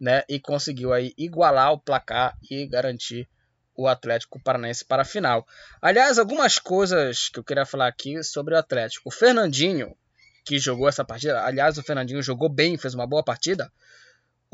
né, 0.00 0.22
e 0.28 0.38
conseguiu 0.38 0.92
aí 0.92 1.12
igualar 1.18 1.72
o 1.72 1.80
placar 1.80 2.38
e 2.48 2.64
garantir 2.64 3.28
o 3.74 3.88
Atlético 3.88 4.40
Paranaense 4.40 4.84
para 4.84 5.02
a 5.02 5.04
final. 5.04 5.44
Aliás, 5.80 6.16
algumas 6.16 6.60
coisas 6.60 7.28
que 7.28 7.40
eu 7.40 7.44
queria 7.44 7.66
falar 7.66 7.88
aqui 7.88 8.22
sobre 8.22 8.54
o 8.54 8.58
Atlético. 8.58 9.08
O 9.08 9.12
Fernandinho, 9.12 9.96
que 10.44 10.60
jogou 10.60 10.88
essa 10.88 11.04
partida, 11.04 11.42
aliás, 11.42 11.76
o 11.76 11.82
Fernandinho 11.82 12.22
jogou 12.22 12.48
bem, 12.48 12.78
fez 12.78 12.94
uma 12.94 13.06
boa 13.06 13.24
partida. 13.24 13.68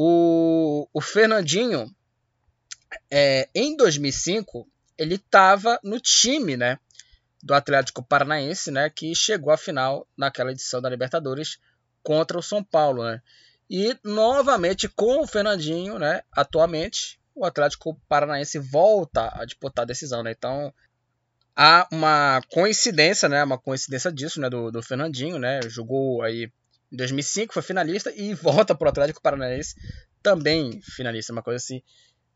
O, 0.00 0.88
o 0.94 1.00
Fernandinho, 1.00 1.92
é, 3.10 3.48
em 3.52 3.76
2005, 3.76 4.64
ele 4.96 5.16
estava 5.16 5.76
no 5.82 5.98
time, 5.98 6.56
né? 6.56 6.78
Do 7.42 7.52
Atlético 7.52 8.00
Paranaense, 8.00 8.70
né? 8.70 8.88
Que 8.88 9.12
chegou 9.12 9.52
à 9.52 9.56
final 9.56 10.06
naquela 10.16 10.52
edição 10.52 10.80
da 10.80 10.88
Libertadores 10.88 11.58
contra 12.00 12.38
o 12.38 12.42
São 12.42 12.62
Paulo, 12.62 13.02
né? 13.02 13.20
E 13.68 13.98
novamente 14.04 14.88
com 14.88 15.20
o 15.20 15.26
Fernandinho, 15.26 15.98
né? 15.98 16.22
Atualmente, 16.30 17.18
o 17.34 17.44
Atlético 17.44 18.00
Paranaense 18.08 18.56
volta 18.60 19.32
a 19.34 19.44
disputar 19.44 19.82
a 19.82 19.86
decisão, 19.86 20.22
né? 20.22 20.30
Então 20.30 20.72
há 21.56 21.88
uma 21.90 22.40
coincidência, 22.52 23.28
né? 23.28 23.42
Uma 23.42 23.58
coincidência 23.58 24.12
disso, 24.12 24.40
né? 24.40 24.48
Do, 24.48 24.70
do 24.70 24.80
Fernandinho, 24.80 25.40
né? 25.40 25.60
Jogou 25.68 26.22
aí 26.22 26.52
em 26.92 26.96
2005, 26.96 27.52
foi 27.52 27.62
finalista 27.62 28.12
e 28.14 28.34
volta 28.34 28.74
para 28.74 28.86
o 28.86 28.88
Atlético 28.90 29.22
Paranaense 29.22 29.74
também 30.22 30.80
finalista, 30.82 31.32
uma 31.32 31.42
coisa 31.42 31.56
assim 31.56 31.82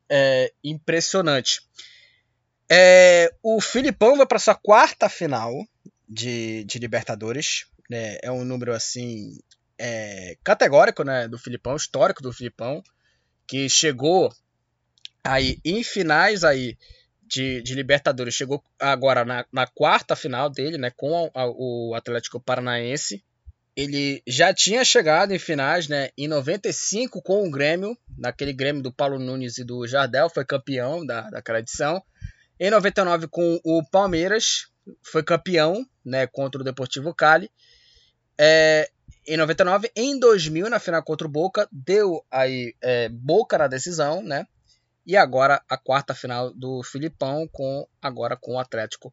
é, 0.09 0.53
impressionante. 0.63 1.63
É, 2.71 3.33
o 3.43 3.61
Filipão 3.61 4.17
vai 4.17 4.27
para 4.27 4.39
sua 4.39 4.55
quarta 4.55 5.09
final 5.09 5.53
de, 6.09 6.65
de 6.65 6.79
Libertadores, 6.79 7.67
né? 7.91 8.19
É 8.23 8.31
um 8.31 8.45
número 8.45 8.73
assim 8.73 9.39
é, 9.79 10.37
categórico, 10.45 11.03
né? 11.03 11.29
Do 11.29 11.39
Filipão, 11.39 11.77
histórico 11.77 12.23
do 12.23 12.33
Filipão, 12.33 12.83
que 13.47 13.69
chegou 13.69 14.33
aí 15.25 15.59
em 15.65 15.83
finais 15.83 16.45
aí 16.45 16.77
de, 17.23 17.63
de 17.63 17.75
Libertadores, 17.75 18.35
chegou 18.35 18.63
agora 18.79 19.25
na, 19.25 19.47
na, 19.51 19.67
quarta 19.67 20.15
final 20.15 20.51
dele, 20.51 20.79
né? 20.79 20.91
Com 20.91 21.31
a, 21.35 21.43
a, 21.43 21.47
o 21.51 21.95
Atlético 21.95 22.41
Paranaense 22.41 23.25
ele 23.77 24.23
já 24.27 24.53
tinha 24.53 24.85
chegado 24.85 25.33
em 25.33 25.39
finais, 25.39 25.89
né, 25.89 26.11
em 26.17 26.29
95 26.29 27.23
com 27.23 27.47
o 27.47 27.51
Grêmio, 27.51 27.97
naquele 28.19 28.53
Grêmio 28.53 28.83
do 28.83 28.93
Paulo 28.93 29.19
Nunes 29.19 29.59
e 29.59 29.65
do 29.65 29.87
Jardel, 29.87 30.29
foi 30.29 30.45
campeão 30.45 31.05
da, 31.05 31.31
daquela 31.31 31.59
edição. 31.59 32.03
Em 32.61 32.71
99 32.71 33.29
com 33.29 33.61
o 33.65 33.83
Palmeiras, 33.91 34.69
foi 35.03 35.23
campeão, 35.23 35.87
né, 36.05 36.27
contra 36.27 36.61
o 36.61 36.65
Deportivo 36.65 37.15
Cali. 37.15 37.51
É, 38.39 38.91
em 39.27 39.37
99, 39.37 39.91
em 39.97 40.19
2000 40.19 40.69
na 40.69 40.79
final 40.79 41.03
contra 41.03 41.27
o 41.27 41.31
Boca, 41.31 41.69
deu 41.71 42.25
aí 42.31 42.75
é, 42.83 43.09
Boca 43.09 43.57
na 43.57 43.69
decisão, 43.69 44.23
né? 44.23 44.47
E 45.07 45.17
agora 45.17 45.63
a 45.69 45.77
quarta 45.77 46.15
final 46.15 46.53
do 46.53 46.83
Filipão 46.83 47.49
com 47.51 47.87
agora 48.01 48.37
com 48.37 48.55
o 48.55 48.59
Atlético 48.59 49.13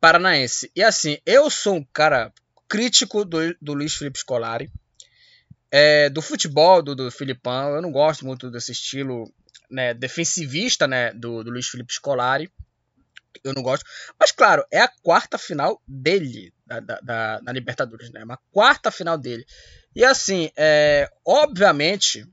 Paranaense. 0.00 0.70
E 0.74 0.82
assim, 0.82 1.18
eu 1.26 1.50
sou 1.50 1.76
um 1.76 1.84
cara 1.92 2.32
crítico 2.68 3.24
do, 3.24 3.54
do 3.60 3.74
Luiz 3.74 3.94
Felipe 3.94 4.18
Scolari. 4.18 4.70
É, 5.70 6.08
do 6.08 6.22
futebol 6.22 6.82
do, 6.82 6.94
do 6.94 7.10
Filipão, 7.10 7.74
eu 7.74 7.82
não 7.82 7.92
gosto 7.92 8.24
muito 8.24 8.50
desse 8.50 8.72
estilo 8.72 9.30
né, 9.70 9.92
defensivista 9.92 10.86
né, 10.86 11.12
do, 11.12 11.44
do 11.44 11.50
Luiz 11.50 11.68
Felipe 11.68 11.92
Scolari. 11.92 12.50
Eu 13.44 13.52
não 13.52 13.62
gosto. 13.62 13.84
Mas, 14.18 14.32
claro, 14.32 14.64
é 14.70 14.80
a 14.80 14.88
quarta 15.02 15.38
final 15.38 15.80
dele 15.86 16.52
da, 16.66 16.80
da, 16.80 17.40
da 17.40 17.52
Libertadores, 17.52 18.10
né? 18.10 18.24
Uma 18.24 18.38
quarta 18.50 18.90
final 18.90 19.16
dele. 19.16 19.46
E 19.94 20.04
assim, 20.04 20.50
é, 20.56 21.10
obviamente, 21.24 22.26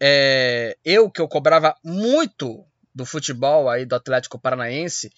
é, 0.00 0.76
eu 0.84 1.10
que 1.10 1.20
eu 1.20 1.28
cobrava 1.28 1.76
muito 1.82 2.64
do 2.94 3.04
futebol 3.04 3.68
aí 3.68 3.84
do 3.84 3.94
Atlético 3.94 4.38
Paranaense, 4.38 5.12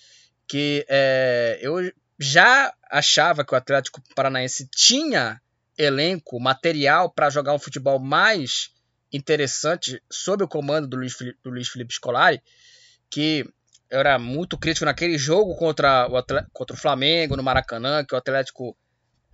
que 0.46 0.84
é, 0.88 1.58
eu 1.60 1.92
já 2.18 2.72
achava 2.94 3.44
que 3.44 3.52
o 3.52 3.56
Atlético 3.56 4.00
Paranaense 4.14 4.68
tinha 4.70 5.40
elenco, 5.76 6.38
material 6.38 7.10
para 7.10 7.28
jogar 7.28 7.52
um 7.52 7.58
futebol 7.58 7.98
mais 7.98 8.70
interessante 9.12 10.00
sob 10.08 10.44
o 10.44 10.48
comando 10.48 10.86
do 10.86 10.96
Luiz 10.96 11.12
Felipe, 11.12 11.38
do 11.42 11.50
Luiz 11.50 11.68
Felipe 11.68 11.92
Scolari, 11.92 12.40
que 13.10 13.44
era 13.90 14.16
muito 14.16 14.56
crítico 14.56 14.84
naquele 14.84 15.18
jogo 15.18 15.56
contra 15.56 16.06
o, 16.06 16.22
contra 16.52 16.76
o 16.76 16.78
Flamengo 16.78 17.36
no 17.36 17.42
Maracanã, 17.42 18.04
que 18.04 18.14
o 18.14 18.18
Atlético 18.18 18.76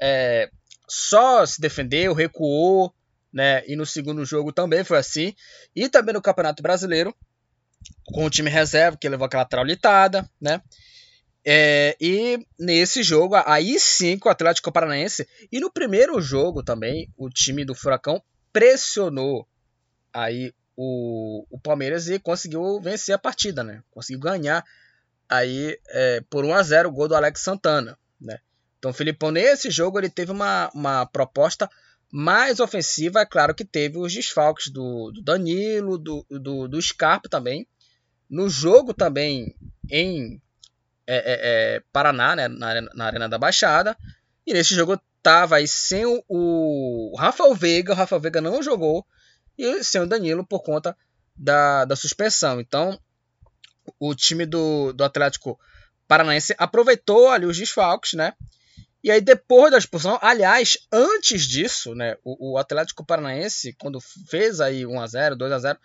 é, 0.01 0.51
só 0.89 1.45
se 1.45 1.61
defendeu, 1.61 2.15
recuou, 2.15 2.95
né? 3.31 3.63
E 3.67 3.77
no 3.77 3.85
segundo 3.85 4.25
jogo 4.25 4.55
também 4.55 4.85
foi 4.85 4.97
assim. 4.97 5.35
E 5.77 5.87
também 5.87 6.15
no 6.15 6.23
Campeonato 6.23 6.63
Brasileiro, 6.63 7.15
com 8.07 8.25
o 8.25 8.31
time 8.31 8.49
reserva, 8.49 8.97
que 8.97 9.09
levou 9.09 9.27
aquela 9.27 9.45
traulitada, 9.45 10.27
né? 10.41 10.63
É, 11.45 11.97
e 12.01 12.47
nesse 12.59 13.03
jogo, 13.03 13.35
aí 13.47 13.81
sim 13.81 14.19
o 14.23 14.29
Atlético 14.29 14.71
Paranaense, 14.71 15.27
e 15.51 15.59
no 15.59 15.71
primeiro 15.71 16.21
jogo 16.21 16.63
também, 16.63 17.09
o 17.17 17.31
time 17.31 17.65
do 17.65 17.75
Furacão 17.75 18.23
pressionou 18.53 19.47
aí 20.13 20.53
o, 20.77 21.47
o 21.51 21.59
Palmeiras 21.59 22.09
e 22.09 22.19
conseguiu 22.19 22.81
vencer 22.81 23.15
a 23.15 23.19
partida, 23.19 23.63
né? 23.65 23.83
Conseguiu 23.91 24.21
ganhar 24.21 24.65
aí 25.29 25.79
é, 25.89 26.23
por 26.29 26.45
1 26.45 26.55
a 26.55 26.63
0 26.63 26.89
o 26.89 26.93
gol 26.93 27.09
do 27.09 27.15
Alex 27.15 27.41
Santana, 27.41 27.99
né? 28.21 28.39
Então 28.79 28.91
o 28.91 28.95
Filipão 28.95 29.31
nesse 29.31 29.71
jogo 29.71 29.99
ele 29.99 30.09
teve 30.09 30.33
uma, 30.33 30.71
uma 30.75 31.07
proposta 31.07 31.69
mais 32.11 32.61
ofensiva, 32.61 33.21
é 33.21 33.27
claro 33.27 33.55
que 33.55 33.65
teve 33.65 33.99
os 33.99 34.13
desfalques 34.13 34.71
do, 34.71 35.13
do 35.13 35.23
Danilo, 35.23 35.97
do, 35.97 36.27
do, 36.29 36.67
do 36.67 36.83
Scarpa 36.83 37.29
também. 37.29 37.67
No 38.29 38.49
jogo 38.49 38.93
também 38.93 39.55
em 39.89 40.41
é, 41.13 41.17
é, 41.17 41.41
é, 41.77 41.83
Paraná, 41.93 42.37
né, 42.37 42.47
na, 42.47 42.81
na, 42.95 43.05
Arena 43.05 43.29
da 43.29 43.37
Baixada. 43.37 43.97
E 44.47 44.53
nesse 44.53 44.75
jogo 44.77 45.01
tava 45.21 45.57
aí 45.57 45.67
sem 45.67 46.07
o, 46.07 46.23
o 46.29 47.17
Rafael 47.19 47.53
Veiga, 47.53 47.93
o 47.93 47.97
Rafael 47.97 48.21
Veiga 48.21 48.41
não 48.41 48.63
jogou, 48.63 49.05
e 49.59 49.83
sem 49.83 50.01
o 50.01 50.07
Danilo 50.07 50.47
por 50.47 50.63
conta 50.63 50.97
da, 51.37 51.85
da 51.85 51.97
suspensão. 51.97 52.61
Então, 52.61 52.97
o 53.99 54.15
time 54.15 54.47
do, 54.47 54.93
do 54.93 55.03
Atlético 55.03 55.59
Paranaense 56.07 56.55
aproveitou 56.57 57.29
ali 57.29 57.45
os 57.45 57.59
desfalques, 57.59 58.13
né? 58.15 58.33
E 59.03 59.11
aí, 59.11 59.21
depois 59.21 59.73
da 59.73 59.79
expulsão, 59.79 60.17
aliás, 60.23 60.79
antes 60.93 61.43
disso, 61.43 61.95
né, 61.95 62.17
o, 62.23 62.53
o 62.53 62.59
Atlético 62.59 63.05
Paranaense, 63.05 63.75
quando 63.79 63.99
fez 64.29 64.61
aí 64.61 64.83
1x0, 64.83 65.37
2x0, 65.37 65.77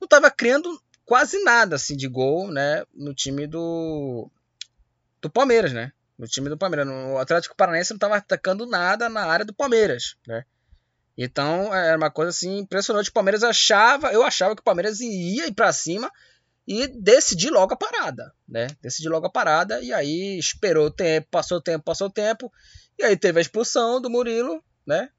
não 0.00 0.06
estava 0.06 0.30
criando 0.30 0.80
quase 1.04 1.42
nada 1.44 1.76
assim 1.76 1.96
de 1.96 2.08
gol, 2.08 2.50
né, 2.50 2.84
no 2.94 3.14
time 3.14 3.46
do, 3.46 4.30
do 5.26 5.32
Palmeiras, 5.32 5.72
né? 5.72 5.92
No 6.18 6.26
time 6.26 6.48
do 6.48 6.56
Palmeiras. 6.56 6.88
O 6.88 7.18
Atlético 7.18 7.56
Paranaense 7.56 7.90
não 7.90 7.96
estava 7.96 8.16
atacando 8.16 8.66
nada 8.66 9.08
na 9.08 9.24
área 9.24 9.44
do 9.44 9.54
Palmeiras, 9.54 10.16
né? 10.26 10.44
Então 11.16 11.74
era 11.74 11.96
uma 11.96 12.10
coisa 12.10 12.30
assim 12.30 12.58
impressionante. 12.58 13.10
O 13.10 13.12
Palmeiras 13.12 13.42
achava, 13.42 14.12
eu 14.12 14.22
achava 14.22 14.54
que 14.54 14.60
o 14.60 14.64
Palmeiras 14.64 15.00
ia 15.00 15.46
ir 15.46 15.54
para 15.54 15.72
cima 15.72 16.10
e 16.66 16.88
decidir 16.88 17.50
logo 17.50 17.72
a 17.72 17.76
parada, 17.76 18.34
né? 18.46 18.66
Decidir 18.82 19.08
logo 19.08 19.26
a 19.26 19.30
parada 19.30 19.80
e 19.80 19.92
aí 19.92 20.38
esperou 20.38 20.86
o 20.86 20.90
tempo, 20.90 21.28
passou 21.30 21.58
o 21.58 21.62
tempo, 21.62 21.84
passou 21.84 22.08
o 22.08 22.12
tempo 22.12 22.52
e 22.98 23.04
aí 23.04 23.16
teve 23.16 23.38
a 23.38 23.42
expulsão 23.42 24.00
do 24.00 24.10
Murilo, 24.10 24.62
né? 24.86 25.10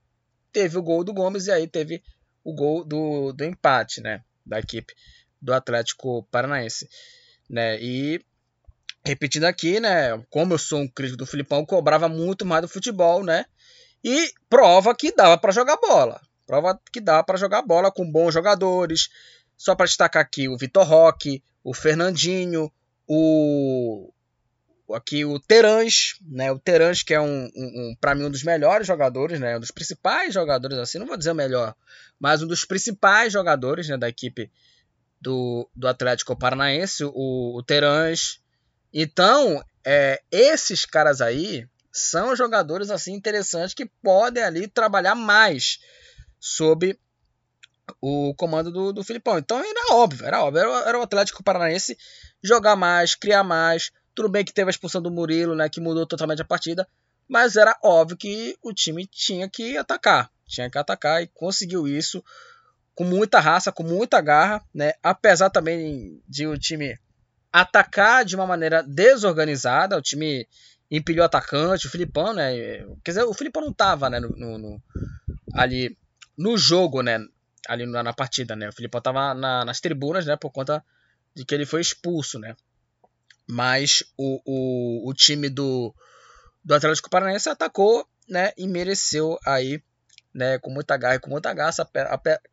Teve 0.51 0.77
o 0.77 0.83
gol 0.83 1.03
do 1.03 1.13
Gomes 1.13 1.47
e 1.47 1.51
aí 1.51 1.67
teve 1.67 2.03
o 2.43 2.53
gol 2.53 2.83
do, 2.83 3.31
do 3.33 3.43
empate, 3.43 4.01
né? 4.01 4.23
Da 4.45 4.59
equipe 4.59 4.93
do 5.41 5.53
Atlético 5.53 6.23
Paranaense, 6.31 6.89
né? 7.49 7.81
E 7.81 8.21
repetindo 9.07 9.45
aqui, 9.45 9.79
né? 9.79 10.21
Como 10.29 10.53
eu 10.53 10.57
sou 10.57 10.79
um 10.79 10.87
crítico 10.87 11.17
do 11.17 11.25
Filipão, 11.25 11.65
cobrava 11.65 12.07
muito 12.09 12.45
mais 12.45 12.61
do 12.61 12.67
futebol, 12.67 13.23
né? 13.23 13.45
E 14.03 14.31
prova 14.49 14.93
que 14.95 15.13
dava 15.15 15.37
para 15.37 15.51
jogar 15.51 15.77
bola. 15.77 16.21
Prova 16.45 16.79
que 16.91 17.01
dava 17.01 17.23
para 17.23 17.37
jogar 17.37 17.61
bola 17.61 17.91
com 17.91 18.09
bons 18.09 18.33
jogadores. 18.33 19.09
Só 19.57 19.75
para 19.75 19.85
destacar 19.85 20.21
aqui 20.21 20.47
o 20.47 20.57
Vitor 20.57 20.85
Roque, 20.85 21.43
o 21.63 21.73
Fernandinho, 21.73 22.71
o 23.07 24.13
aqui 24.93 25.25
o 25.25 25.39
Terãs, 25.39 26.15
né? 26.21 26.51
O 26.51 26.59
Terãs 26.59 27.03
que 27.03 27.13
é 27.13 27.19
um, 27.19 27.49
um, 27.55 27.91
um 27.91 27.95
para 27.99 28.15
mim 28.15 28.25
um 28.25 28.31
dos 28.31 28.43
melhores 28.43 28.87
jogadores, 28.87 29.39
né? 29.39 29.57
Um 29.57 29.59
dos 29.59 29.71
principais 29.71 30.33
jogadores, 30.33 30.77
assim, 30.77 30.99
não 30.99 31.07
vou 31.07 31.17
dizer 31.17 31.31
o 31.31 31.35
melhor, 31.35 31.75
mas 32.19 32.41
um 32.41 32.47
dos 32.47 32.63
principais 32.63 33.33
jogadores, 33.33 33.89
né? 33.89 33.97
Da 33.97 34.07
equipe 34.07 34.49
do, 35.19 35.67
do 35.75 35.87
Atlético 35.87 36.37
Paranaense, 36.37 37.03
o, 37.03 37.57
o 37.57 37.63
Terãs, 37.63 38.39
então, 38.93 39.63
é, 39.85 40.21
esses 40.31 40.85
caras 40.85 41.21
aí 41.21 41.67
são 41.91 42.35
jogadores 42.35 42.89
assim 42.89 43.13
interessantes 43.13 43.73
que 43.73 43.85
podem 44.03 44.43
ali 44.43 44.67
trabalhar 44.67 45.15
mais 45.15 45.79
sob 46.39 46.97
o 48.01 48.33
comando 48.35 48.71
do, 48.71 48.93
do 48.93 49.03
Filipão. 49.03 49.37
Então 49.37 49.59
era 49.59 49.93
óbvio, 49.93 50.25
era 50.25 50.43
óbvio, 50.43 50.61
era, 50.61 50.89
era 50.89 50.99
o 50.99 51.01
Atlético 51.01 51.43
Paranaense 51.43 51.97
jogar 52.41 52.75
mais, 52.75 53.15
criar 53.15 53.43
mais. 53.43 53.91
Tudo 54.13 54.29
bem 54.29 54.45
que 54.45 54.53
teve 54.53 54.69
a 54.69 54.71
expulsão 54.71 55.01
do 55.01 55.11
Murilo, 55.11 55.55
né, 55.55 55.69
que 55.69 55.81
mudou 55.81 56.05
totalmente 56.05 56.41
a 56.41 56.45
partida, 56.45 56.87
mas 57.27 57.55
era 57.55 57.77
óbvio 57.83 58.17
que 58.17 58.57
o 58.61 58.73
time 58.73 59.05
tinha 59.05 59.49
que 59.49 59.77
atacar, 59.77 60.31
tinha 60.47 60.69
que 60.69 60.77
atacar 60.77 61.21
e 61.21 61.27
conseguiu 61.27 61.87
isso 61.87 62.23
com 62.95 63.03
muita 63.03 63.39
raça, 63.39 63.71
com 63.71 63.83
muita 63.83 64.19
garra, 64.21 64.63
né? 64.73 64.93
Apesar 65.03 65.51
também 65.51 66.19
de 66.27 66.47
o 66.47 66.57
time 66.57 66.97
atacar 67.51 68.25
de 68.25 68.35
uma 68.35 68.45
maneira 68.45 68.83
desorganizada. 68.83 69.97
O 69.97 70.01
time 70.01 70.47
empilhou 70.89 71.25
atacante, 71.25 71.87
o 71.87 71.89
Filipão, 71.89 72.33
né? 72.33 72.79
Quer 73.03 73.11
dizer, 73.11 73.23
o 73.23 73.33
Filipão 73.33 73.61
não 73.61 73.73
tava, 73.73 74.09
né, 74.09 74.19
no, 74.19 74.57
no, 74.57 74.81
ali 75.53 75.97
no 76.37 76.57
jogo, 76.57 77.01
né? 77.01 77.19
Ali 77.67 77.85
na, 77.85 78.03
na 78.03 78.13
partida, 78.13 78.55
né? 78.55 78.69
O 78.69 78.73
Filipão 78.73 79.01
tava 79.01 79.33
na, 79.33 79.65
nas 79.65 79.79
tribunas, 79.79 80.25
né? 80.25 80.35
Por 80.35 80.51
conta 80.51 80.83
de 81.35 81.43
que 81.45 81.53
ele 81.53 81.65
foi 81.65 81.81
expulso, 81.81 82.39
né? 82.39 82.55
Mas 83.47 84.03
o, 84.17 84.41
o, 84.45 85.09
o 85.09 85.13
time 85.13 85.49
do, 85.49 85.93
do 86.63 86.73
Atlético 86.73 87.09
Paranaense 87.09 87.49
atacou, 87.49 88.07
né? 88.27 88.51
E 88.57 88.67
mereceu 88.67 89.37
aí 89.45 89.81
né, 90.37 90.59
com 90.59 90.69
muita 90.69 90.95
garra 90.95 91.15
e 91.15 91.19
com 91.19 91.31
muita 91.31 91.51
raça, 91.51 91.89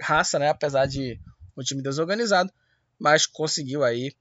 raça, 0.00 0.38
né, 0.38 0.48
apesar 0.48 0.86
de 0.86 1.20
um 1.54 1.62
time 1.62 1.82
desorganizado, 1.82 2.50
mas 2.98 3.26
conseguiu 3.26 3.84
aí 3.84 4.14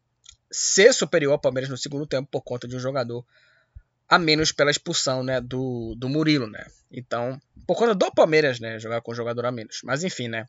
ser 0.53 0.93
superior 0.93 1.33
ao 1.33 1.39
Palmeiras 1.39 1.69
no 1.69 1.77
segundo 1.77 2.05
tempo 2.05 2.29
por 2.31 2.41
conta 2.41 2.67
de 2.67 2.75
um 2.75 2.79
jogador 2.79 3.25
a 4.07 4.19
menos 4.19 4.51
pela 4.51 4.71
expulsão, 4.71 5.23
né, 5.23 5.41
do, 5.41 5.95
do 5.97 6.07
Murilo, 6.07 6.47
né? 6.47 6.65
Então, 6.91 7.41
por 7.65 7.75
conta 7.75 7.95
do 7.95 8.11
Palmeiras, 8.11 8.59
né, 8.59 8.79
jogar 8.79 9.01
com 9.01 9.11
um 9.11 9.15
jogador 9.15 9.45
a 9.45 9.51
menos. 9.51 9.81
Mas 9.83 10.03
enfim, 10.03 10.27
né? 10.27 10.47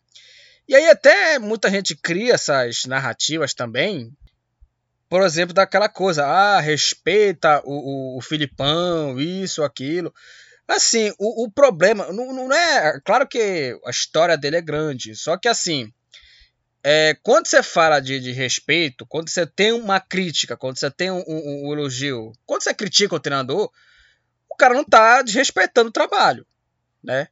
E 0.69 0.75
aí 0.75 0.87
até 0.89 1.39
muita 1.39 1.71
gente 1.71 1.97
cria 1.97 2.35
essas 2.35 2.85
narrativas 2.85 3.55
também, 3.55 4.13
por 5.09 5.23
exemplo, 5.23 5.55
daquela 5.55 5.89
coisa, 5.89 6.27
ah, 6.27 6.61
respeita 6.61 7.63
o, 7.65 8.17
o, 8.17 8.19
o 8.19 8.21
Filipão, 8.21 9.21
isso, 9.21 9.63
aquilo. 9.63 10.13
Assim, 10.67 11.13
o, 11.19 11.45
o 11.45 11.51
problema 11.51 12.11
não, 12.13 12.33
não 12.33 12.53
é. 12.53 13.01
Claro 13.05 13.29
que 13.29 13.79
a 13.85 13.91
história 13.91 14.37
dele 14.37 14.57
é 14.57 14.63
grande, 14.63 15.15
só 15.15 15.37
que 15.37 15.47
assim. 15.47 15.93
É, 16.87 17.17
quando 17.23 17.47
você 17.47 17.63
fala 17.63 17.99
de, 17.99 18.21
de, 18.21 18.31
respeito, 18.33 19.07
quando 19.07 19.31
você 19.31 19.47
tem 19.47 19.73
uma 19.73 19.99
crítica, 19.99 20.55
quando 20.55 20.79
você 20.79 20.91
tem 20.91 21.11
um, 21.11 21.25
um, 21.27 21.69
um, 21.69 21.73
elogio, 21.73 22.31
quando 22.45 22.63
você 22.63 22.75
critica 22.75 23.15
o 23.15 23.21
treinador, 23.21 23.71
o 24.51 24.55
cara 24.55 24.75
não 24.75 24.83
está 24.83 25.23
desrespeitando 25.23 25.89
o 25.89 25.93
trabalho, 25.93 26.47
né? 27.03 27.29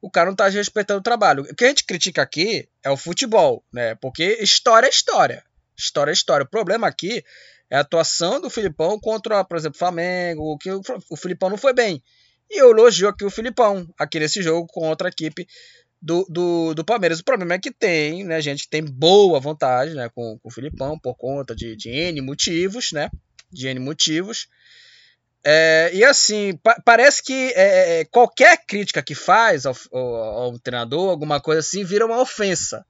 O 0.00 0.08
cara 0.08 0.26
não 0.26 0.34
está 0.34 0.44
desrespeitando 0.44 1.00
o 1.00 1.02
trabalho. 1.02 1.42
O 1.42 1.54
que 1.56 1.64
a 1.64 1.68
gente 1.68 1.82
critica 1.82 2.22
aqui 2.22 2.68
é 2.84 2.90
o 2.90 2.96
futebol, 2.96 3.64
né? 3.72 3.96
Porque 3.96 4.38
história 4.40 4.86
é 4.86 4.90
história. 4.90 5.44
História 5.76 6.12
é 6.12 6.14
história. 6.14 6.44
O 6.44 6.48
problema 6.48 6.86
aqui 6.86 7.24
é 7.68 7.76
a 7.76 7.80
atuação 7.80 8.40
do 8.40 8.48
Filipão 8.48 9.00
contra, 9.00 9.42
por 9.42 9.56
exemplo, 9.56 9.76
Flamengo, 9.76 10.56
que 10.58 10.70
o, 10.70 10.80
o 11.10 11.16
Filipão 11.16 11.50
não 11.50 11.56
foi 11.56 11.74
bem. 11.74 12.00
E 12.48 12.60
eu 12.60 12.70
elogio 12.70 13.08
aqui 13.08 13.24
o 13.24 13.30
Filipão, 13.30 13.88
aqui 13.98 14.20
nesse 14.20 14.40
jogo 14.40 14.68
contra 14.68 15.08
a 15.08 15.10
equipe 15.10 15.48
do, 16.04 16.26
do, 16.28 16.74
do 16.74 16.84
Palmeiras. 16.84 17.18
O 17.18 17.24
problema 17.24 17.54
é 17.54 17.58
que 17.58 17.72
tem, 17.72 18.24
né, 18.24 18.38
gente 18.42 18.68
tem 18.68 18.84
boa 18.84 19.40
vontade 19.40 19.94
né, 19.94 20.10
com, 20.14 20.38
com 20.38 20.48
o 20.48 20.52
Filipão 20.52 20.98
por 20.98 21.14
conta 21.14 21.56
de, 21.56 21.74
de 21.74 21.88
N 21.88 22.20
motivos, 22.20 22.92
né? 22.92 23.10
De 23.50 23.66
N 23.68 23.80
motivos. 23.80 24.46
É, 25.42 25.90
e 25.94 26.04
assim, 26.04 26.58
pa 26.62 26.78
parece 26.84 27.22
que 27.22 27.52
é, 27.54 28.00
é, 28.00 28.04
qualquer 28.04 28.66
crítica 28.66 29.02
que 29.02 29.14
faz 29.14 29.64
ao, 29.64 29.74
ao, 29.92 30.02
ao, 30.14 30.58
treinador, 30.58 31.08
alguma 31.08 31.40
coisa 31.40 31.60
assim, 31.60 31.84
vira 31.84 32.04
uma 32.04 32.20
ofensa. 32.20 32.84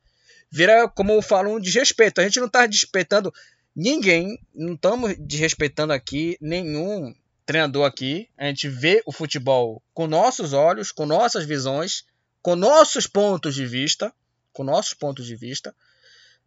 Vira, 0.50 0.88
como 0.88 1.20
falam, 1.22 1.54
um 1.54 1.60
desrespeito. 1.60 2.20
A 2.20 2.24
gente 2.24 2.40
não 2.40 2.46
está 2.46 2.66
desrespeitando 2.66 3.32
ninguém, 3.74 4.38
não 4.52 4.74
estamos 4.74 5.14
desrespeitando 5.18 5.92
aqui 5.92 6.36
nenhum 6.40 7.14
treinador 7.46 7.86
aqui, 7.86 8.28
a 8.38 8.46
gente 8.46 8.68
vê 8.68 9.02
o 9.04 9.12
futebol 9.12 9.82
com 9.92 10.06
nossos 10.06 10.52
olhos, 10.52 10.90
com 10.90 11.04
nossas 11.04 11.44
visões, 11.44 12.04
com 12.44 12.54
nossos 12.54 13.06
pontos 13.06 13.54
de 13.54 13.64
vista, 13.64 14.12
com 14.52 14.62
nossos 14.62 14.92
pontos 14.92 15.24
de 15.24 15.34
vista, 15.34 15.74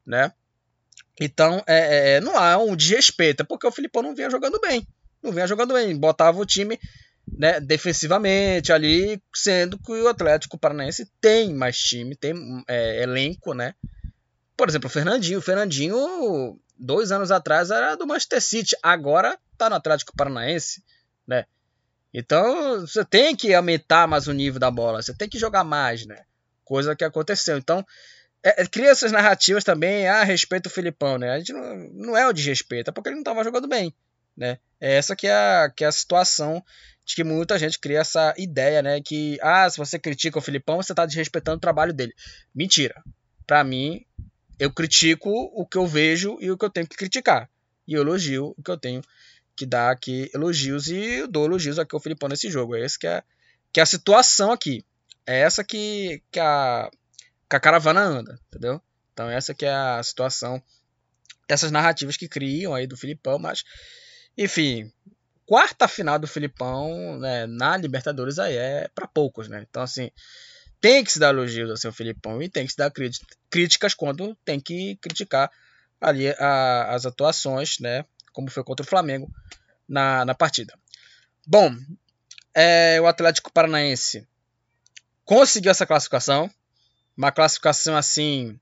né? 0.06 0.32
Então, 1.20 1.64
é, 1.66 1.78
é, 1.78 2.10
é 2.14 2.22
não 2.22 2.38
há 2.38 2.56
um 2.60 2.76
desrespeito, 2.76 3.42
é 3.42 3.44
porque 3.44 3.66
o 3.66 3.72
Filipão 3.72 4.04
não 4.04 4.14
vinha 4.14 4.30
jogando 4.30 4.60
bem, 4.60 4.88
não 5.24 5.32
vinha 5.32 5.48
jogando 5.48 5.74
bem, 5.74 5.98
botava 5.98 6.40
o 6.40 6.46
time 6.46 6.80
né, 7.28 7.60
defensivamente 7.60 8.72
ali, 8.72 9.20
sendo 9.34 9.80
que 9.80 9.92
o 9.92 10.08
Atlético 10.08 10.56
Paranaense 10.56 11.12
tem 11.20 11.52
mais 11.52 11.80
time, 11.80 12.16
tem 12.16 12.64
é, 12.68 13.02
elenco, 13.02 13.56
né? 13.56 13.74
Por 14.56 14.70
exemplo, 14.70 14.86
o 14.88 14.92
Fernandinho, 14.92 15.40
o 15.40 15.42
Fernandinho 15.42 16.60
dois 16.78 17.12
anos 17.12 17.32
atrás 17.32 17.72
era 17.72 17.96
do 17.96 18.06
Manchester 18.06 18.40
City, 18.40 18.78
agora 18.84 19.36
tá 19.58 19.68
no 19.68 19.76
Atlético 19.76 20.16
Paranaense, 20.16 20.84
né? 21.26 21.48
Então 22.20 22.82
você 22.82 23.06
tem 23.06 23.36
que 23.36 23.54
aumentar 23.54 24.08
mais 24.08 24.28
o 24.28 24.34
nível 24.34 24.60
da 24.60 24.72
bola, 24.72 25.04
você 25.04 25.14
tem 25.14 25.30
que 25.30 25.38
jogar 25.38 25.64
mais, 25.64 26.04
né? 26.08 26.24
Coisa 26.66 26.96
que 26.96 27.04
aconteceu. 27.04 27.60
Então 27.60 27.86
é, 28.44 28.64
é, 28.64 28.66
cria 28.66 28.90
essas 28.90 29.12
narrativas 29.12 29.64
também 29.64 30.08
a 30.08 30.24
respeito 30.24 30.64
do 30.64 30.72
Filipão, 30.72 31.20
né? 31.20 31.30
A 31.30 31.38
gente 31.38 31.54
não, 31.54 31.76
não 31.94 32.18
é 32.18 32.28
o 32.28 32.34
desrespeito, 32.34 32.90
é 32.90 32.92
porque 32.92 33.10
ele 33.10 33.18
não 33.18 33.22
estava 33.22 33.44
jogando 33.44 33.68
bem, 33.68 33.94
né? 34.36 34.58
É 34.82 34.96
essa 34.96 35.16
que 35.16 35.28
é, 35.28 35.32
a, 35.32 35.70
que 35.70 35.84
é 35.84 35.88
a 35.88 35.92
situação 35.92 36.64
de 37.06 37.14
que 37.14 37.24
muita 37.24 37.60
gente 37.60 37.78
cria 37.78 38.00
essa 38.00 38.34
ideia, 38.36 38.82
né? 38.82 39.00
Que, 39.00 39.38
ah, 39.40 39.70
se 39.70 39.78
você 39.78 40.00
critica 40.00 40.40
o 40.40 40.42
Filipão, 40.42 40.78
você 40.78 40.94
está 40.94 41.06
desrespeitando 41.06 41.58
o 41.58 41.62
trabalho 41.62 41.94
dele. 41.94 42.16
Mentira. 42.54 43.00
Para 43.46 43.64
mim, 43.64 44.04
eu 44.58 44.74
critico 44.74 45.30
o 45.30 45.68
que 45.68 45.78
eu 45.78 45.86
vejo 45.86 46.36
e 46.42 46.50
o 46.50 46.58
que 46.58 46.66
eu 46.66 46.70
tenho 46.72 46.88
que 46.88 46.98
criticar. 46.98 47.48
E 47.88 47.94
eu 47.94 48.02
elogio 48.02 48.56
o 48.58 48.64
que 48.64 48.72
eu 48.72 48.78
tenho 48.78 49.04
que 49.04 49.08
dar 49.66 49.92
aqui 49.92 50.30
elogios 50.34 50.88
e 50.88 50.96
eu 50.96 51.28
dou 51.28 51.46
elogios 51.46 51.80
aqui 51.80 51.96
ao 51.96 52.02
Filipão 52.02 52.30
nesse 52.30 52.50
jogo. 52.50 52.76
É 52.76 52.84
essa 52.84 52.98
que 53.00 53.08
é, 53.08 53.24
que 53.74 53.80
é 53.80 53.84
a 53.84 53.86
situação 53.86 54.52
aqui. 54.52 54.86
É 55.26 55.40
essa 55.40 55.64
que, 55.64 56.22
que, 56.32 56.40
a, 56.40 56.90
que 57.50 57.56
a 57.56 57.60
caravana 57.60 58.02
anda, 58.02 58.40
entendeu? 58.48 58.82
Então 59.14 59.30
essa 59.30 59.54
que 59.54 59.66
é 59.66 59.74
a 59.74 60.02
situação 60.04 60.62
dessas 61.48 61.72
narrativas 61.72 62.18
que 62.18 62.28
criam 62.28 62.74
aí 62.74 62.86
do 62.86 62.98
Filipão, 62.98 63.40
mas 63.40 63.64
enfim, 64.38 64.92
quarta 65.46 65.88
final 65.88 66.20
do 66.20 66.28
Filipão 66.28 67.18
né, 67.20 67.48
na 67.48 67.76
Libertadores 67.78 68.38
aí 68.38 68.56
é 68.56 68.90
para 68.94 69.08
poucos, 69.08 69.48
né? 69.48 69.66
Então 69.68 69.82
assim, 69.82 70.12
tem 70.80 71.04
que 71.04 71.12
se 71.12 71.20
dar 71.20 71.30
elogios 71.30 71.70
ao 71.70 71.78
seu 71.78 71.92
Filipão 71.92 72.42
e 72.42 72.50
tem 72.50 72.66
que 72.66 72.72
se 72.72 72.78
dar 72.78 72.92
críticas 73.50 73.94
quando 73.94 74.36
tem 74.46 74.60
que 74.60 74.96
criticar 74.98 75.52
ali 76.00 76.30
a, 76.30 76.94
as 76.94 77.06
atuações, 77.06 77.80
né? 77.80 78.06
Como 78.38 78.52
foi 78.52 78.64
contra 78.64 78.86
o 78.86 78.88
Flamengo 78.88 79.34
na, 79.90 80.24
na 80.24 80.36
partida. 80.36 80.78
Bom, 81.44 81.76
é, 82.54 83.02
o 83.02 83.08
Atlético 83.08 83.52
Paranaense 83.52 84.28
conseguiu 85.26 85.72
essa 85.72 85.88
classificação, 85.88 86.48
uma 87.18 87.32
classificação 87.32 87.98
assim 87.98 88.60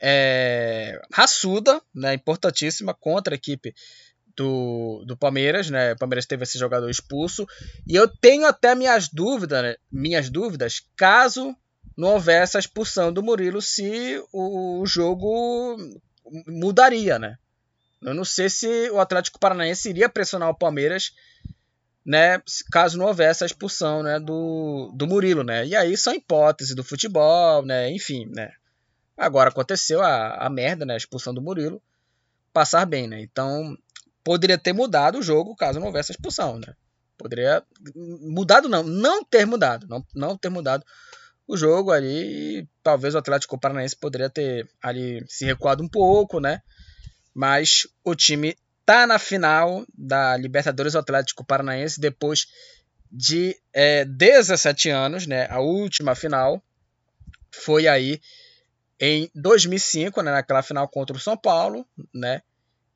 é, 0.00 1.02
raçuda, 1.12 1.82
né, 1.92 2.14
importantíssima 2.14 2.94
contra 2.94 3.34
a 3.34 3.36
equipe 3.36 3.74
do, 4.36 5.02
do 5.04 5.16
Palmeiras, 5.16 5.68
né? 5.70 5.94
O 5.94 5.98
Palmeiras 5.98 6.24
teve 6.24 6.44
esse 6.44 6.56
jogador 6.56 6.88
expulso. 6.88 7.48
E 7.88 7.96
eu 7.96 8.06
tenho 8.06 8.46
até 8.46 8.76
minhas 8.76 9.08
dúvidas, 9.08 9.60
né? 9.60 9.74
minhas 9.90 10.30
dúvidas, 10.30 10.86
caso 10.96 11.52
não 11.96 12.10
houvesse 12.10 12.56
a 12.56 12.60
expulsão 12.60 13.12
do 13.12 13.24
Murilo, 13.24 13.60
se 13.60 14.22
o, 14.32 14.86
jogo 14.86 15.76
mudaria, 16.46 17.18
né? 17.18 17.38
Eu 18.04 18.14
não 18.14 18.24
sei 18.24 18.50
se 18.50 18.90
o 18.90 19.00
Atlético 19.00 19.38
Paranaense 19.38 19.88
iria 19.88 20.08
pressionar 20.08 20.50
o 20.50 20.54
Palmeiras, 20.54 21.12
né? 22.04 22.42
Caso 22.70 22.98
não 22.98 23.06
houvesse 23.06 23.42
a 23.42 23.46
expulsão, 23.46 24.02
né? 24.02 24.20
Do, 24.20 24.92
do 24.94 25.06
Murilo, 25.06 25.42
né? 25.42 25.66
E 25.66 25.74
aí 25.74 25.96
são 25.96 26.14
hipóteses 26.14 26.74
do 26.74 26.84
futebol, 26.84 27.64
né? 27.64 27.90
Enfim, 27.90 28.26
né? 28.26 28.52
Agora 29.16 29.48
aconteceu 29.48 30.02
a, 30.02 30.46
a 30.46 30.50
merda, 30.50 30.84
né? 30.84 30.94
A 30.94 30.98
expulsão 30.98 31.32
do 31.32 31.40
Murilo. 31.40 31.80
Passar 32.52 32.84
bem, 32.84 33.08
né? 33.08 33.20
Então 33.20 33.76
poderia 34.22 34.58
ter 34.58 34.72
mudado 34.72 35.18
o 35.18 35.22
jogo 35.22 35.56
caso 35.56 35.78
não 35.80 35.86
houvesse 35.86 36.12
a 36.12 36.14
expulsão, 36.14 36.58
né? 36.58 36.74
Poderia 37.16 37.62
mudado 38.20 38.68
não, 38.68 38.82
não 38.82 39.24
ter 39.24 39.46
mudado, 39.46 39.86
não, 39.88 40.04
não 40.14 40.36
ter 40.36 40.48
mudado 40.48 40.84
o 41.46 41.56
jogo 41.56 41.92
ali, 41.92 42.60
e 42.60 42.68
talvez 42.82 43.14
o 43.14 43.18
Atlético 43.18 43.58
Paranaense 43.58 43.94
poderia 43.94 44.30
ter 44.30 44.68
ali 44.82 45.22
se 45.28 45.44
recuado 45.44 45.82
um 45.82 45.88
pouco, 45.88 46.40
né? 46.40 46.62
Mas 47.34 47.86
o 48.04 48.14
time 48.14 48.56
tá 48.86 49.06
na 49.06 49.18
final 49.18 49.84
da 49.92 50.36
Libertadores 50.36 50.94
Atlético 50.94 51.44
Paranaense 51.44 52.00
depois 52.00 52.46
de 53.10 53.56
é, 53.72 54.04
17 54.04 54.90
anos, 54.90 55.26
né? 55.26 55.46
A 55.50 55.60
última 55.60 56.14
final 56.14 56.62
foi 57.50 57.86
aí 57.86 58.20
em 58.98 59.30
2005, 59.34 60.22
né? 60.22 60.32
Naquela 60.32 60.62
final 60.62 60.88
contra 60.88 61.16
o 61.16 61.20
São 61.20 61.36
Paulo, 61.36 61.86
né? 62.12 62.42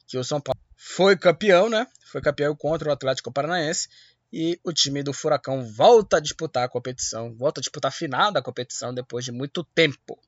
Que 0.07 0.19
o 0.19 0.25
São 0.25 0.41
Paulo 0.41 0.61
foi 0.77 1.17
campeão, 1.17 1.69
né? 1.69 1.87
Foi 2.07 2.21
campeão 2.21 2.55
contra 2.57 2.89
o 2.89 2.93
Atlético 2.93 3.33
Paranaense. 3.33 3.89
E 4.33 4.61
o 4.63 4.73
time 4.73 5.03
do 5.03 5.13
Furacão 5.13 5.65
volta 5.65 6.19
a 6.19 6.21
disputar 6.21 6.65
a 6.65 6.69
competição, 6.69 7.35
volta 7.35 7.61
a 7.61 7.63
disputar 7.63 7.89
a 7.89 7.95
final 7.95 8.31
da 8.31 8.43
competição 8.43 8.93
depois 8.93 9.25
de 9.25 9.33
muito 9.33 9.65
tempo. 9.65 10.19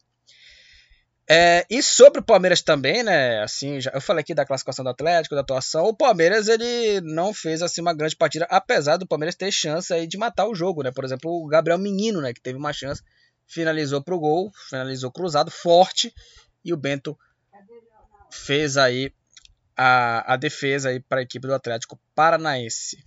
É, 1.32 1.64
e 1.70 1.80
sobre 1.80 2.18
o 2.18 2.24
Palmeiras 2.24 2.60
também, 2.60 3.04
né? 3.04 3.40
Assim, 3.40 3.80
já, 3.80 3.92
eu 3.94 4.00
falei 4.00 4.20
aqui 4.20 4.34
da 4.34 4.44
classificação 4.44 4.84
do 4.84 4.90
Atlético, 4.90 5.36
da 5.36 5.42
atuação. 5.42 5.84
O 5.84 5.94
Palmeiras 5.94 6.48
ele 6.48 7.00
não 7.02 7.32
fez 7.32 7.62
assim 7.62 7.80
uma 7.80 7.94
grande 7.94 8.16
partida, 8.16 8.48
apesar 8.50 8.96
do 8.96 9.06
Palmeiras 9.06 9.36
ter 9.36 9.52
chance 9.52 9.94
aí 9.94 10.08
de 10.08 10.18
matar 10.18 10.48
o 10.48 10.56
jogo, 10.56 10.82
né? 10.82 10.90
Por 10.90 11.04
exemplo, 11.04 11.30
o 11.30 11.46
Gabriel 11.46 11.78
Menino, 11.78 12.20
né? 12.20 12.34
Que 12.34 12.40
teve 12.40 12.58
uma 12.58 12.72
chance, 12.72 13.00
finalizou 13.46 14.02
pro 14.02 14.18
gol, 14.18 14.50
finalizou 14.68 15.12
cruzado, 15.12 15.52
forte, 15.52 16.12
e 16.64 16.72
o 16.72 16.76
Bento 16.76 17.16
fez 18.32 18.76
aí 18.76 19.12
a, 19.76 20.34
a 20.34 20.36
defesa 20.36 20.88
aí 20.88 20.98
para 20.98 21.20
a 21.20 21.22
equipe 21.22 21.46
do 21.46 21.54
Atlético 21.54 21.96
Paranaense. 22.12 22.98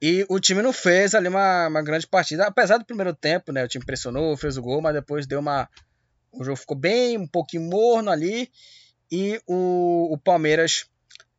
E 0.00 0.24
o 0.28 0.38
time 0.38 0.62
não 0.62 0.72
fez 0.72 1.14
ali 1.14 1.26
uma, 1.26 1.68
uma 1.68 1.82
grande 1.82 2.06
partida, 2.06 2.46
apesar 2.46 2.76
do 2.76 2.84
primeiro 2.84 3.14
tempo, 3.14 3.50
né? 3.50 3.64
O 3.64 3.68
time 3.68 3.84
pressionou, 3.84 4.36
fez 4.36 4.56
o 4.56 4.62
gol, 4.62 4.80
mas 4.80 4.94
depois 4.94 5.26
deu 5.26 5.40
uma. 5.40 5.68
O 6.32 6.44
jogo 6.44 6.56
ficou 6.56 6.76
bem, 6.76 7.16
um 7.16 7.26
pouquinho 7.26 7.62
morno 7.62 8.10
ali. 8.10 8.50
E 9.10 9.40
o, 9.46 10.12
o 10.12 10.18
Palmeiras, 10.18 10.86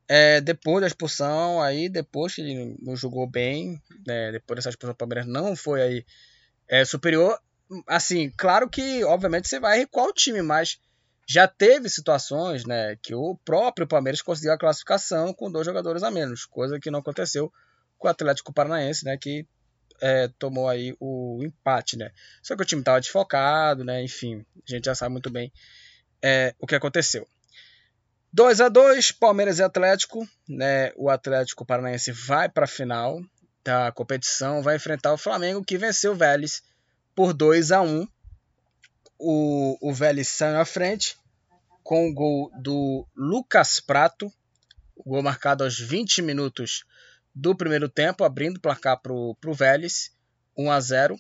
é, 0.08 0.42
depois 0.42 0.82
da 0.82 0.88
expulsão, 0.88 1.62
aí 1.62 1.88
depois 1.88 2.38
ele 2.38 2.76
não 2.82 2.96
jogou 2.96 3.28
bem, 3.28 3.82
né? 4.06 4.32
Depois 4.32 4.58
dessa 4.58 4.70
expulsão, 4.70 4.94
o 4.94 4.98
Palmeiras 4.98 5.28
não 5.28 5.56
foi 5.56 5.82
aí 5.82 6.06
é, 6.68 6.84
superior. 6.86 7.40
assim, 7.88 8.32
claro 8.36 8.70
que, 8.70 9.04
obviamente, 9.04 9.48
você 9.48 9.60
vai 9.60 9.80
recuar 9.80 10.08
o 10.08 10.14
time, 10.14 10.42
mas 10.42 10.80
já 11.28 11.48
teve 11.48 11.88
situações, 11.90 12.66
né, 12.66 12.96
que 13.04 13.14
o 13.14 13.38
próprio 13.46 13.86
Palmeiras 13.86 14.20
conseguiu 14.20 14.52
a 14.52 14.58
classificação 14.58 15.32
com 15.32 15.52
dois 15.52 15.64
jogadores 15.64 16.02
a 16.02 16.10
menos, 16.10 16.44
coisa 16.44 16.80
que 16.80 16.90
não 16.90 17.02
aconteceu 17.02 17.54
com 18.00 18.08
o 18.08 18.10
Atlético 18.10 18.52
Paranaense, 18.52 19.06
né, 19.06 19.16
que 19.16 19.46
é, 20.02 20.28
tomou 20.39 20.68
aí 20.68 20.95
o 21.00 21.39
empate, 21.43 21.97
né. 21.97 22.12
Só 22.41 22.56
que 22.56 22.64
o 22.64 22.66
time 22.66 22.82
estava 22.82 23.00
desfocado, 23.00 23.84
né, 23.84 24.04
enfim, 24.04 24.45
a 24.68 24.72
gente 24.72 24.86
já 24.86 24.95
sabe 24.95 25.12
muito 25.12 25.30
bem 25.30 25.52
é, 26.22 26.54
o 26.60 26.68
que 26.68 26.76
aconteceu. 26.76 27.28
2 28.32 28.62
a 28.62 28.70
2 28.70 29.12
Palmeiras 29.12 29.58
e 29.58 29.64
Atlético, 29.64 30.28
né? 30.47 30.91
O 30.95 31.10
Atlético 31.10 31.66
Paranaense 31.66 32.12
vai 32.12 32.47
para 32.47 32.66
a 32.66 32.68
final 32.68 33.20
da 33.64 33.91
competição, 33.91 34.62
vai 34.62 34.76
enfrentar 34.76 35.14
o 35.14 35.18
Flamengo 35.18 35.66
que 35.66 35.78
venceu 35.78 36.12
o 36.12 36.16
Vélez 36.16 36.62
por 37.16 37.34
2 37.34 37.72
a 37.72 37.82
1. 37.82 38.08
O, 39.18 39.78
o 39.82 39.93
Vélez 39.93 40.28
saiu 40.30 40.60
à 40.60 40.66
frente 40.66 41.18
com 41.84 42.08
o 42.08 42.14
gol 42.14 42.52
do 42.62 43.06
Lucas 43.16 43.80
Prato, 43.80 44.32
o 44.95 45.04
gol 45.04 45.24
marcado 45.24 45.64
aos 45.64 45.80
20 45.80 46.22
minutos 46.22 46.86
do 47.34 47.56
primeiro 47.56 47.88
tempo, 47.88 48.24
abrindo 48.24 48.58
o 48.58 48.62
placar 48.62 49.00
para 49.02 49.14
o 49.14 49.54
Vélez, 49.54 50.12
1 50.58 50.72
a 50.72 50.80
0. 50.80 51.20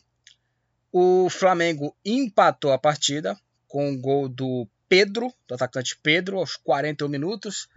O 0.91 1.29
Flamengo 1.29 1.95
empatou 2.03 2.71
a 2.71 2.79
partida 2.79 3.39
com 3.67 3.91
o 3.91 3.97
gol 3.97 4.27
do 4.27 4.67
Pedro, 4.87 5.31
do 5.47 5.55
atacante 5.55 5.97
Pedro, 6.01 6.37
aos 6.37 6.55
41 6.55 7.07
minutos. 7.07 7.69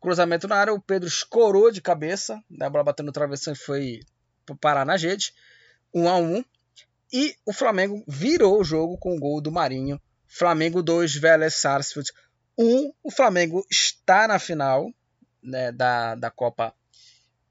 Cruzamento 0.00 0.48
na 0.48 0.56
área, 0.56 0.72
o 0.72 0.80
Pedro 0.80 1.06
escorou 1.06 1.70
de 1.70 1.82
cabeça, 1.82 2.42
né? 2.50 2.66
a 2.66 2.70
bola 2.70 2.84
batendo 2.84 3.06
no 3.06 3.12
travessão 3.12 3.52
e 3.52 3.56
foi 3.56 4.00
parar 4.60 4.86
na 4.86 4.96
rede. 4.96 5.34
1 5.94 6.08
a 6.08 6.16
1 6.16 6.44
E 7.12 7.36
o 7.44 7.52
Flamengo 7.52 8.02
virou 8.08 8.60
o 8.60 8.64
jogo 8.64 8.96
com 8.96 9.14
o 9.14 9.20
gol 9.20 9.40
do 9.40 9.52
Marinho. 9.52 10.00
Flamengo 10.26 10.82
2, 10.82 11.16
Vélez 11.16 11.56
Sarsfield 11.56 12.10
1. 12.56 12.92
O 13.02 13.10
Flamengo 13.10 13.66
está 13.70 14.26
na 14.26 14.38
final 14.38 14.90
né, 15.42 15.70
da, 15.72 16.14
da 16.14 16.30
Copa 16.30 16.74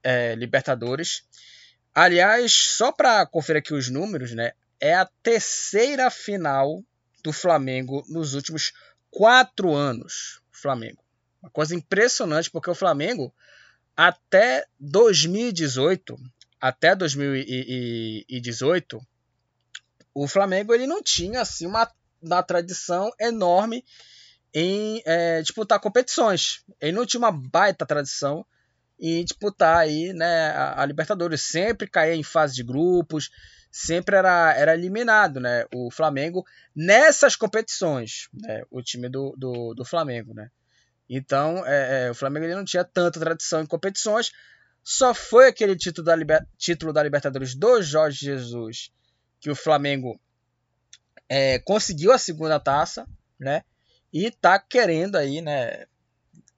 é, 0.02 0.34
Libertadores. 0.34 1.22
Aliás, 1.94 2.52
só 2.52 2.92
para 2.92 3.24
conferir 3.26 3.60
aqui 3.60 3.74
os 3.74 3.88
números, 3.88 4.32
né, 4.32 4.52
é 4.80 4.94
a 4.94 5.08
terceira 5.22 6.10
final 6.10 6.82
do 7.22 7.32
Flamengo 7.32 8.04
nos 8.08 8.34
últimos 8.34 8.72
quatro 9.10 9.74
anos. 9.74 10.40
Flamengo. 10.50 11.02
Uma 11.42 11.50
coisa 11.50 11.74
impressionante, 11.74 12.50
porque 12.50 12.70
o 12.70 12.74
Flamengo, 12.74 13.34
até 13.96 14.66
2018, 14.78 16.18
até 16.60 16.94
2018, 16.94 19.00
o 20.12 20.28
Flamengo 20.28 20.74
ele 20.74 20.86
não 20.86 21.02
tinha 21.02 21.40
assim 21.40 21.64
uma, 21.66 21.90
uma 22.20 22.42
tradição 22.42 23.10
enorme 23.18 23.82
em 24.52 25.02
é, 25.06 25.40
disputar 25.40 25.80
competições. 25.80 26.62
Ele 26.80 26.92
não 26.92 27.06
tinha 27.06 27.18
uma 27.18 27.32
baita 27.32 27.86
tradição 27.86 28.44
em 29.00 29.24
disputar 29.24 29.78
aí, 29.78 30.12
né, 30.12 30.50
a, 30.50 30.82
a 30.82 30.86
Libertadores. 30.86 31.42
Sempre 31.42 31.88
caía 31.88 32.14
em 32.14 32.22
fase 32.22 32.54
de 32.54 32.62
grupos, 32.62 33.30
sempre 33.70 34.16
era, 34.16 34.54
era 34.54 34.74
eliminado, 34.74 35.40
né? 35.40 35.64
O 35.74 35.90
Flamengo 35.90 36.44
nessas 36.74 37.36
competições, 37.36 38.28
né? 38.32 38.62
O 38.70 38.82
time 38.82 39.08
do, 39.08 39.34
do, 39.36 39.74
do 39.74 39.84
Flamengo, 39.84 40.34
né? 40.34 40.50
Então, 41.08 41.66
é, 41.66 42.06
é, 42.06 42.10
o 42.10 42.14
Flamengo 42.14 42.46
ele 42.46 42.54
não 42.54 42.64
tinha 42.64 42.84
tanta 42.84 43.18
tradição 43.18 43.62
em 43.62 43.66
competições. 43.66 44.30
Só 44.82 45.12
foi 45.12 45.48
aquele 45.48 45.76
título 45.76 46.04
da, 46.04 46.14
Liber, 46.14 46.46
título 46.56 46.92
da 46.92 47.02
Libertadores 47.02 47.54
do 47.54 47.82
Jorge 47.82 48.26
Jesus 48.26 48.92
que 49.40 49.50
o 49.50 49.56
Flamengo 49.56 50.20
é, 51.28 51.58
conseguiu 51.60 52.12
a 52.12 52.18
segunda 52.18 52.60
taça, 52.60 53.08
né? 53.38 53.62
E 54.12 54.30
tá 54.30 54.58
querendo 54.58 55.16
aí, 55.16 55.40
né? 55.40 55.86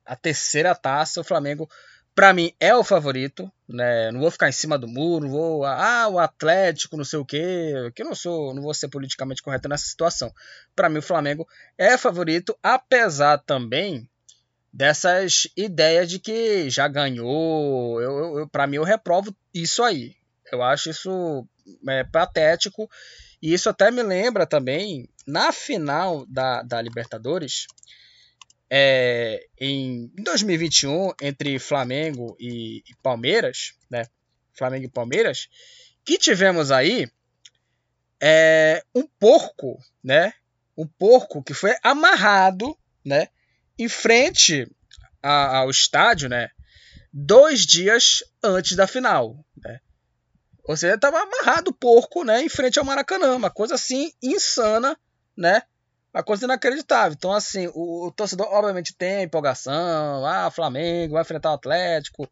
A 0.04 0.16
terceira 0.16 0.74
taça. 0.74 1.20
O 1.20 1.24
Flamengo 1.24 1.70
para 2.14 2.32
mim 2.32 2.52
é 2.60 2.74
o 2.74 2.84
favorito, 2.84 3.50
né? 3.68 4.10
Não 4.10 4.20
vou 4.20 4.30
ficar 4.30 4.48
em 4.48 4.52
cima 4.52 4.78
do 4.78 4.86
muro, 4.86 5.28
vou 5.28 5.64
ah, 5.64 6.08
o 6.08 6.18
Atlético, 6.18 6.96
não 6.96 7.04
sei 7.04 7.18
o 7.18 7.24
quê, 7.24 7.90
que 7.94 8.02
eu 8.02 8.06
não 8.06 8.14
sou, 8.14 8.54
não 8.54 8.62
vou 8.62 8.74
ser 8.74 8.88
politicamente 8.88 9.42
correto 9.42 9.68
nessa 9.68 9.86
situação. 9.86 10.32
Para 10.76 10.88
mim 10.88 10.98
o 10.98 11.02
Flamengo 11.02 11.48
é 11.78 11.96
favorito, 11.96 12.56
apesar 12.62 13.38
também 13.38 14.08
dessas 14.72 15.48
ideias 15.56 16.08
de 16.08 16.18
que 16.18 16.68
já 16.70 16.86
ganhou. 16.88 18.00
Eu, 18.00 18.38
eu 18.40 18.48
para 18.48 18.66
mim 18.66 18.76
eu 18.76 18.84
reprovo 18.84 19.34
isso 19.52 19.82
aí. 19.82 20.14
Eu 20.50 20.62
acho 20.62 20.90
isso 20.90 21.46
é, 21.88 22.04
patético 22.04 22.90
e 23.40 23.54
isso 23.54 23.68
até 23.68 23.90
me 23.90 24.02
lembra 24.02 24.46
também 24.46 25.08
na 25.26 25.50
final 25.50 26.26
da, 26.26 26.62
da 26.62 26.82
Libertadores 26.82 27.66
é, 28.74 29.48
em 29.60 30.10
2021 30.16 31.12
entre 31.20 31.58
Flamengo 31.58 32.34
e, 32.40 32.78
e, 32.78 32.94
Palmeiras, 33.02 33.74
né? 33.90 34.06
Flamengo 34.54 34.86
e 34.86 34.90
Palmeiras, 34.90 35.46
que 36.02 36.16
tivemos 36.16 36.70
aí 36.70 37.06
é, 38.18 38.82
um 38.94 39.06
porco, 39.06 39.78
né? 40.02 40.32
Um 40.74 40.86
porco 40.86 41.42
que 41.42 41.52
foi 41.52 41.76
amarrado, 41.82 42.74
né? 43.04 43.28
Em 43.78 43.90
frente 43.90 44.66
a, 45.22 45.58
ao 45.58 45.68
estádio, 45.68 46.30
né? 46.30 46.48
Dois 47.12 47.66
dias 47.66 48.24
antes 48.42 48.74
da 48.74 48.86
final, 48.86 49.44
né? 49.54 49.80
Ou 50.64 50.78
seja, 50.78 50.94
estava 50.94 51.20
amarrado 51.20 51.72
o 51.72 51.74
porco, 51.74 52.24
né? 52.24 52.40
Em 52.40 52.48
frente 52.48 52.78
ao 52.78 52.86
Maracanã, 52.86 53.36
uma 53.36 53.50
coisa 53.50 53.74
assim 53.74 54.10
insana, 54.22 54.98
né? 55.36 55.62
Uma 56.12 56.22
coisa 56.22 56.44
inacreditável. 56.44 57.14
Então, 57.16 57.32
assim, 57.32 57.68
o, 57.74 58.06
o, 58.06 58.12
torcedor 58.12 58.46
obviamente 58.50 58.94
tem 58.94 59.22
empolgação. 59.22 60.24
Ah, 60.26 60.50
Flamengo 60.50 61.14
vai 61.14 61.22
enfrentar 61.22 61.50
o 61.50 61.54
Atlético. 61.54 62.30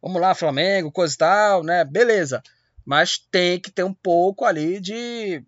Vamos 0.00 0.20
lá, 0.20 0.34
Flamengo, 0.34 0.92
coisa 0.92 1.14
e 1.14 1.18
tal, 1.18 1.62
né? 1.64 1.84
Beleza. 1.84 2.42
Mas 2.84 3.18
tem 3.18 3.60
que 3.60 3.70
ter 3.70 3.84
um 3.84 3.92
pouco 3.92 4.44
ali 4.44 4.80
de. 4.80 5.44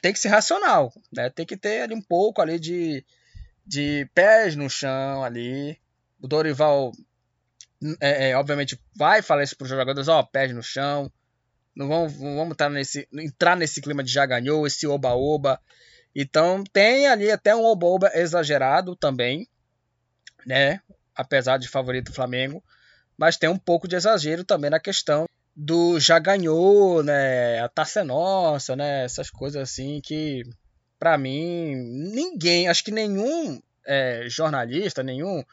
Tem 0.00 0.12
que 0.12 0.18
ser 0.18 0.28
racional, 0.28 0.92
né? 1.12 1.28
Tem 1.30 1.44
que 1.44 1.56
ter 1.56 1.82
ali 1.82 1.94
um 1.94 2.02
pouco 2.02 2.40
ali 2.40 2.58
de, 2.58 3.04
de 3.66 4.08
pés 4.14 4.54
no 4.54 4.70
chão 4.70 5.24
ali. 5.24 5.78
O 6.20 6.28
Dorival, 6.28 6.92
é, 8.00 8.30
é, 8.30 8.36
obviamente, 8.36 8.78
vai 8.94 9.22
falar 9.22 9.42
isso 9.42 9.56
para 9.56 9.64
os 9.64 9.70
jogadores: 9.70 10.08
ó, 10.08 10.22
pés 10.22 10.54
no 10.54 10.62
chão. 10.62 11.10
Não 11.74 11.88
vamos, 11.88 12.12
vamos 12.14 12.50
entrar, 12.50 12.70
nesse, 12.70 13.08
entrar 13.12 13.56
nesse 13.56 13.80
clima 13.80 14.02
de 14.02 14.12
já 14.12 14.26
ganhou, 14.26 14.66
esse 14.66 14.86
oba-oba. 14.86 15.60
Então 16.20 16.64
tem 16.72 17.06
ali 17.06 17.30
até 17.30 17.54
um 17.54 17.64
oboba 17.64 18.10
exagerado 18.12 18.96
também, 18.96 19.46
né? 20.44 20.80
Apesar 21.14 21.58
de 21.58 21.68
favorito 21.68 22.12
Flamengo, 22.12 22.60
mas 23.16 23.36
tem 23.36 23.48
um 23.48 23.56
pouco 23.56 23.86
de 23.86 23.94
exagero 23.94 24.42
também 24.42 24.68
na 24.68 24.80
questão 24.80 25.28
do 25.54 26.00
já 26.00 26.18
ganhou, 26.18 27.04
né? 27.04 27.60
A 27.60 27.68
taça 27.68 28.00
é 28.00 28.02
nossa, 28.02 28.74
né? 28.74 29.04
Essas 29.04 29.30
coisas 29.30 29.62
assim 29.62 30.00
que, 30.00 30.42
para 30.98 31.16
mim, 31.16 31.76
ninguém, 32.12 32.66
acho 32.66 32.82
que 32.82 32.90
nenhum 32.90 33.62
é, 33.86 34.24
jornalista, 34.28 35.04
nenhum 35.04 35.44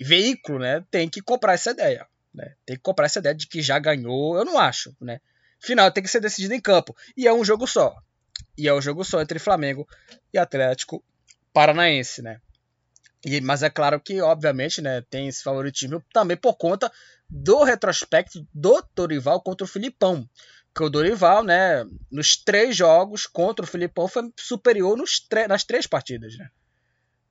veículo, 0.00 0.60
né? 0.60 0.84
Tem 0.88 1.08
que 1.08 1.20
comprar 1.20 1.54
essa 1.54 1.72
ideia, 1.72 2.06
né? 2.32 2.54
Tem 2.64 2.76
que 2.76 2.82
comprar 2.82 3.06
essa 3.06 3.18
ideia 3.18 3.34
de 3.34 3.48
que 3.48 3.60
já 3.60 3.76
ganhou. 3.80 4.38
Eu 4.38 4.44
não 4.44 4.56
acho, 4.56 4.94
né? 5.00 5.20
Final 5.58 5.90
tem 5.90 6.04
que 6.04 6.08
ser 6.08 6.20
decidido 6.20 6.54
em 6.54 6.60
campo 6.60 6.94
e 7.16 7.26
é 7.26 7.34
um 7.34 7.44
jogo 7.44 7.66
só 7.66 7.92
e 8.56 8.68
é 8.68 8.72
o 8.72 8.80
jogo 8.80 9.04
só 9.04 9.20
entre 9.20 9.38
Flamengo 9.38 9.86
e 10.32 10.38
Atlético 10.38 11.02
Paranaense, 11.52 12.22
né? 12.22 12.40
E, 13.24 13.40
mas 13.40 13.62
é 13.62 13.70
claro 13.70 14.00
que, 14.00 14.20
obviamente, 14.20 14.80
né, 14.80 15.02
tem 15.10 15.26
esse 15.26 15.42
favoritismo 15.42 16.02
também 16.12 16.36
por 16.36 16.54
conta 16.54 16.92
do 17.28 17.64
retrospecto 17.64 18.46
do 18.54 18.82
Dorival 18.94 19.40
contra 19.40 19.64
o 19.64 19.68
Filipão. 19.68 20.28
Que 20.74 20.82
o 20.84 20.90
Dorival, 20.90 21.42
né, 21.42 21.84
nos 22.10 22.36
três 22.36 22.76
jogos 22.76 23.26
contra 23.26 23.64
o 23.64 23.68
Filipão 23.68 24.06
foi 24.06 24.30
superior 24.38 24.96
nas 25.48 25.64
três 25.64 25.86
partidas, 25.86 26.36
né? 26.36 26.48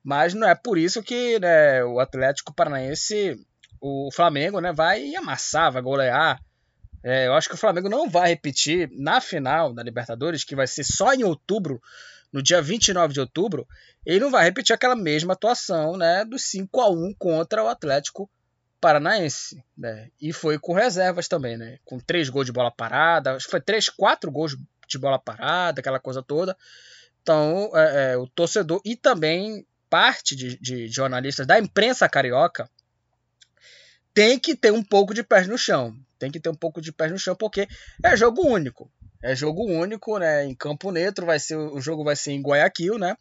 Mas 0.02 0.34
não 0.34 0.46
é 0.46 0.54
por 0.54 0.76
isso 0.76 1.02
que 1.02 1.38
né, 1.38 1.82
o 1.84 1.98
Atlético 1.98 2.54
Paranaense, 2.54 3.40
o 3.80 4.10
Flamengo, 4.12 4.60
né, 4.60 4.72
vai 4.72 5.14
amassar, 5.14 5.72
vai 5.72 5.82
golear 5.82 6.40
é, 7.06 7.28
eu 7.28 7.34
acho 7.34 7.48
que 7.48 7.54
o 7.54 7.58
Flamengo 7.58 7.88
não 7.88 8.10
vai 8.10 8.30
repetir 8.30 8.90
na 8.90 9.20
final 9.20 9.72
da 9.72 9.80
Libertadores, 9.80 10.42
que 10.42 10.56
vai 10.56 10.66
ser 10.66 10.82
só 10.82 11.14
em 11.14 11.22
outubro, 11.22 11.80
no 12.32 12.42
dia 12.42 12.60
29 12.60 13.14
de 13.14 13.20
outubro, 13.20 13.64
ele 14.04 14.18
não 14.18 14.28
vai 14.28 14.42
repetir 14.42 14.74
aquela 14.74 14.96
mesma 14.96 15.34
atuação 15.34 15.96
né, 15.96 16.24
do 16.24 16.36
5 16.36 16.80
a 16.80 16.90
1 16.90 17.14
contra 17.16 17.62
o 17.62 17.68
Atlético 17.68 18.28
Paranaense. 18.80 19.62
Né? 19.78 20.10
E 20.20 20.32
foi 20.32 20.58
com 20.58 20.72
reservas 20.72 21.28
também, 21.28 21.56
né? 21.56 21.78
com 21.84 22.00
três 22.00 22.28
gols 22.28 22.46
de 22.46 22.52
bola 22.52 22.72
parada, 22.72 23.34
acho 23.36 23.44
que 23.44 23.52
foi 23.52 23.60
três, 23.60 23.88
quatro 23.88 24.28
gols 24.28 24.56
de 24.88 24.98
bola 24.98 25.16
parada, 25.20 25.78
aquela 25.78 26.00
coisa 26.00 26.24
toda. 26.24 26.56
Então, 27.22 27.70
é, 27.72 28.14
é, 28.14 28.16
o 28.16 28.26
torcedor 28.26 28.80
e 28.84 28.96
também 28.96 29.64
parte 29.88 30.34
de, 30.34 30.58
de 30.58 30.88
jornalistas 30.88 31.46
da 31.46 31.56
imprensa 31.56 32.08
carioca 32.08 32.68
tem 34.12 34.40
que 34.40 34.56
ter 34.56 34.72
um 34.72 34.82
pouco 34.82 35.14
de 35.14 35.22
pés 35.22 35.46
no 35.46 35.56
chão. 35.56 35.96
Tem 36.18 36.30
que 36.30 36.40
ter 36.40 36.48
um 36.48 36.54
pouco 36.54 36.80
de 36.80 36.92
pés 36.92 37.10
no 37.10 37.18
chão, 37.18 37.36
porque 37.36 37.68
é 38.02 38.16
jogo 38.16 38.46
único. 38.46 38.90
É 39.22 39.34
jogo 39.34 39.64
único, 39.64 40.18
né? 40.18 40.44
Em 40.44 40.54
campo 40.54 40.90
neutro, 40.90 41.26
vai 41.26 41.38
ser 41.38 41.56
o 41.56 41.80
jogo 41.80 42.04
vai 42.04 42.16
ser 42.16 42.32
em 42.32 42.42
Guayaquil, 42.42 42.98
né? 42.98 43.16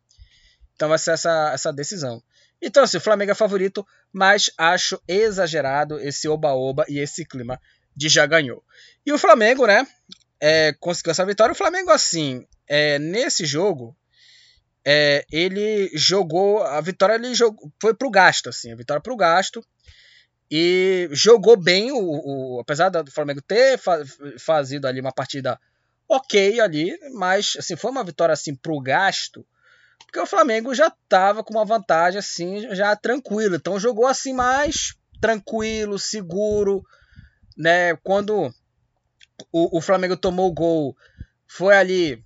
Então 0.76 0.90
vai 0.90 0.98
ser 0.98 1.12
essa, 1.12 1.52
essa 1.54 1.72
decisão. 1.72 2.22
Então, 2.62 2.84
assim, 2.84 2.98
o 2.98 3.02
Flamengo 3.02 3.32
é 3.32 3.36
favorito, 3.36 3.86
mas 4.12 4.50
acho 4.58 5.00
exagerado 5.08 6.00
esse 6.00 6.28
oba-oba 6.28 6.86
e 6.88 7.00
esse 7.00 7.26
clima 7.26 7.60
de 7.96 8.10
já 8.10 8.26
ganhou. 8.26 8.64
E 9.06 9.12
o 9.12 9.18
Flamengo, 9.18 9.66
né? 9.66 9.88
É, 10.40 10.74
conseguiu 10.80 11.12
essa 11.12 11.26
vitória. 11.26 11.54
O 11.54 11.58
Flamengo, 11.58 11.92
assim, 11.92 12.46
é, 12.68 13.00
nesse 13.00 13.46
jogo, 13.46 13.96
é, 14.86 15.26
ele 15.32 15.90
jogou. 15.94 16.62
A 16.64 16.82
vitória 16.82 17.16
ele 17.16 17.34
jogou, 17.34 17.72
foi 17.82 17.94
pro 17.94 18.10
gasto, 18.10 18.50
assim. 18.50 18.72
A 18.72 18.76
vitória 18.76 19.02
pro 19.02 19.16
gasto. 19.16 19.66
E 20.50 21.10
jogou 21.12 21.58
bem, 21.58 21.92
o, 21.92 21.98
o 21.98 22.60
apesar 22.60 22.90
do 22.90 23.12
Flamengo 23.12 23.42
ter 23.42 23.78
fa 23.78 24.04
fazido 24.40 24.88
ali 24.88 25.02
uma 25.02 25.12
partida 25.12 25.60
ok 26.08 26.60
ali, 26.60 26.96
mas 27.14 27.56
assim, 27.58 27.76
foi 27.76 27.90
uma 27.90 28.04
vitória 28.04 28.34
assim 28.34 28.56
pro 28.56 28.80
gasto 28.80 29.46
porque 30.16 30.20
o 30.24 30.26
Flamengo 30.26 30.74
já 30.74 30.88
estava 30.88 31.44
com 31.44 31.54
uma 31.54 31.66
vantagem 31.66 32.20
assim, 32.20 32.74
já 32.74 32.96
tranquilo. 32.96 33.58
Então 33.58 33.78
jogou 33.78 34.08
assim 34.08 34.32
mais 34.32 34.96
tranquilo, 35.20 36.00
seguro, 36.00 36.86
né? 37.58 37.96
Quando 37.98 38.54
o, 39.52 39.78
o 39.78 39.82
Flamengo 39.82 40.16
tomou 40.16 40.48
o 40.48 40.54
gol, 40.54 40.96
foi 41.46 41.76
ali 41.76 42.24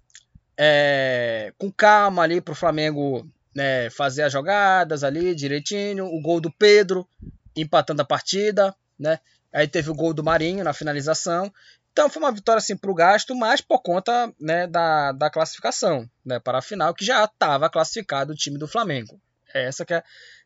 é, 0.56 1.52
com 1.58 1.72
calma 1.72 2.22
ali 2.22 2.40
para 2.40 2.52
o 2.52 2.56
Flamengo 2.56 3.28
né, 3.56 3.90
fazer 3.90 4.22
as 4.22 4.34
jogadas 4.34 5.04
ali 5.04 5.34
direitinho. 5.34 6.06
O 6.06 6.22
gol 6.22 6.40
do 6.40 6.52
Pedro 6.52 7.08
empatando 7.56 8.02
a 8.02 8.06
partida, 8.06 8.76
né? 8.98 9.20
Aí 9.52 9.68
teve 9.68 9.90
o 9.90 9.96
gol 9.96 10.14
do 10.14 10.24
Marinho 10.24 10.64
na 10.64 10.74
finalização. 10.74 11.52
Então 11.92 12.10
foi 12.10 12.22
uma 12.22 12.32
vitória 12.32 12.60
assim 12.60 12.78
para 12.78 12.92
o 12.92 12.96
gasto, 12.96 13.36
mas 13.36 13.62
por 13.62 13.82
conta 13.82 14.32
né, 14.40 14.68
da, 14.68 15.12
da 15.12 15.30
classificação 15.30 16.10
né, 16.24 16.40
para 16.40 16.60
a 16.60 16.62
final, 16.62 16.94
que 16.94 17.04
já 17.04 17.24
estava 17.24 17.70
classificado 17.70 18.32
o 18.32 18.36
time 18.36 18.58
do 18.58 18.68
Flamengo. 18.68 19.20
É 19.54 19.66
essa 19.66 19.84
que 19.84 19.94
é, 19.94 20.04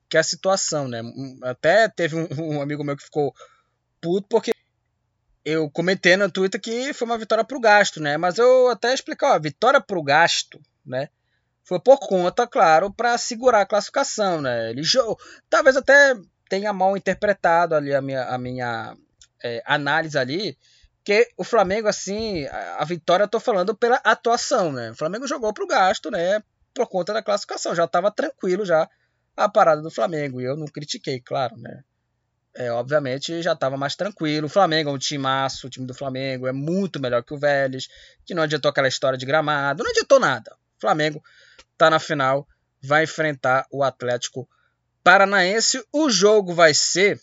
que 0.09 0.17
é 0.17 0.19
a 0.19 0.23
situação. 0.23 0.87
Né? 0.87 1.01
Até 1.43 1.89
teve 1.89 2.15
um, 2.15 2.27
um 2.55 2.61
amigo 2.61 2.83
meu 2.83 2.95
que 2.95 3.03
ficou 3.03 3.35
puto 4.01 4.27
porque 4.29 4.51
eu 5.45 5.69
comentei 5.69 6.15
no 6.15 6.31
Twitter 6.31 6.59
que 6.59 6.93
foi 6.93 7.05
uma 7.05 7.17
vitória 7.17 7.43
para 7.43 7.57
o 7.57 7.61
gasto, 7.61 7.99
né? 7.99 8.17
Mas 8.17 8.37
eu 8.37 8.69
até 8.69 8.93
explicar, 8.93 9.35
ó, 9.35 9.39
vitória 9.39 9.81
para 9.81 9.99
o 9.99 10.03
gasto, 10.03 10.61
né? 10.85 11.09
Foi 11.65 11.79
por 11.79 11.97
conta, 11.99 12.47
claro, 12.47 12.91
para 12.91 13.17
segurar 13.17 13.61
a 13.61 13.65
classificação, 13.65 14.41
né? 14.41 14.69
Ele 14.69 14.83
jogou, 14.83 15.19
talvez 15.49 15.75
até 15.75 16.15
tenha 16.53 16.71
mal 16.71 16.95
interpretado 16.95 17.73
ali 17.73 17.95
a 17.95 17.99
minha, 17.99 18.25
a 18.25 18.37
minha 18.37 18.95
é, 19.43 19.63
análise 19.65 20.15
ali, 20.15 20.55
que 21.03 21.27
o 21.35 21.43
Flamengo, 21.43 21.87
assim, 21.87 22.45
a 22.45 22.85
vitória 22.85 23.23
eu 23.23 23.27
tô 23.27 23.39
falando 23.39 23.75
pela 23.75 23.95
atuação, 24.03 24.71
né? 24.71 24.91
O 24.91 24.95
Flamengo 24.95 25.27
jogou 25.27 25.51
pro 25.51 25.65
gasto, 25.65 26.11
né? 26.11 26.43
Por 26.71 26.87
conta 26.87 27.11
da 27.11 27.23
classificação. 27.23 27.73
Já 27.73 27.87
tava 27.87 28.11
tranquilo 28.11 28.63
já 28.63 28.87
a 29.35 29.49
parada 29.49 29.81
do 29.81 29.89
Flamengo. 29.89 30.39
E 30.39 30.45
eu 30.45 30.55
não 30.55 30.67
critiquei, 30.67 31.19
claro, 31.19 31.57
né? 31.57 31.83
É, 32.55 32.71
obviamente 32.71 33.41
já 33.41 33.53
estava 33.53 33.75
mais 33.75 33.95
tranquilo. 33.95 34.45
O 34.45 34.49
Flamengo 34.49 34.91
é 34.91 34.93
um 34.93 34.99
timaço, 34.99 35.65
o 35.65 35.69
time 35.71 35.87
do 35.87 35.93
Flamengo 35.95 36.45
é 36.45 36.51
muito 36.51 36.99
melhor 36.99 37.23
que 37.23 37.33
o 37.33 37.39
Vélez, 37.39 37.87
que 38.23 38.35
não 38.35 38.43
adiantou 38.43 38.69
aquela 38.69 38.87
história 38.87 39.17
de 39.17 39.25
gramado, 39.25 39.83
não 39.83 39.89
adiantou 39.89 40.19
nada. 40.19 40.55
O 40.77 40.81
Flamengo 40.81 41.21
tá 41.79 41.89
na 41.89 41.97
final, 41.97 42.47
vai 42.79 43.05
enfrentar 43.05 43.65
o 43.71 43.83
Atlético 43.83 44.47
Paranaense. 45.03 45.83
O 45.91 46.09
jogo 46.09 46.53
vai 46.53 46.73
ser 46.73 47.19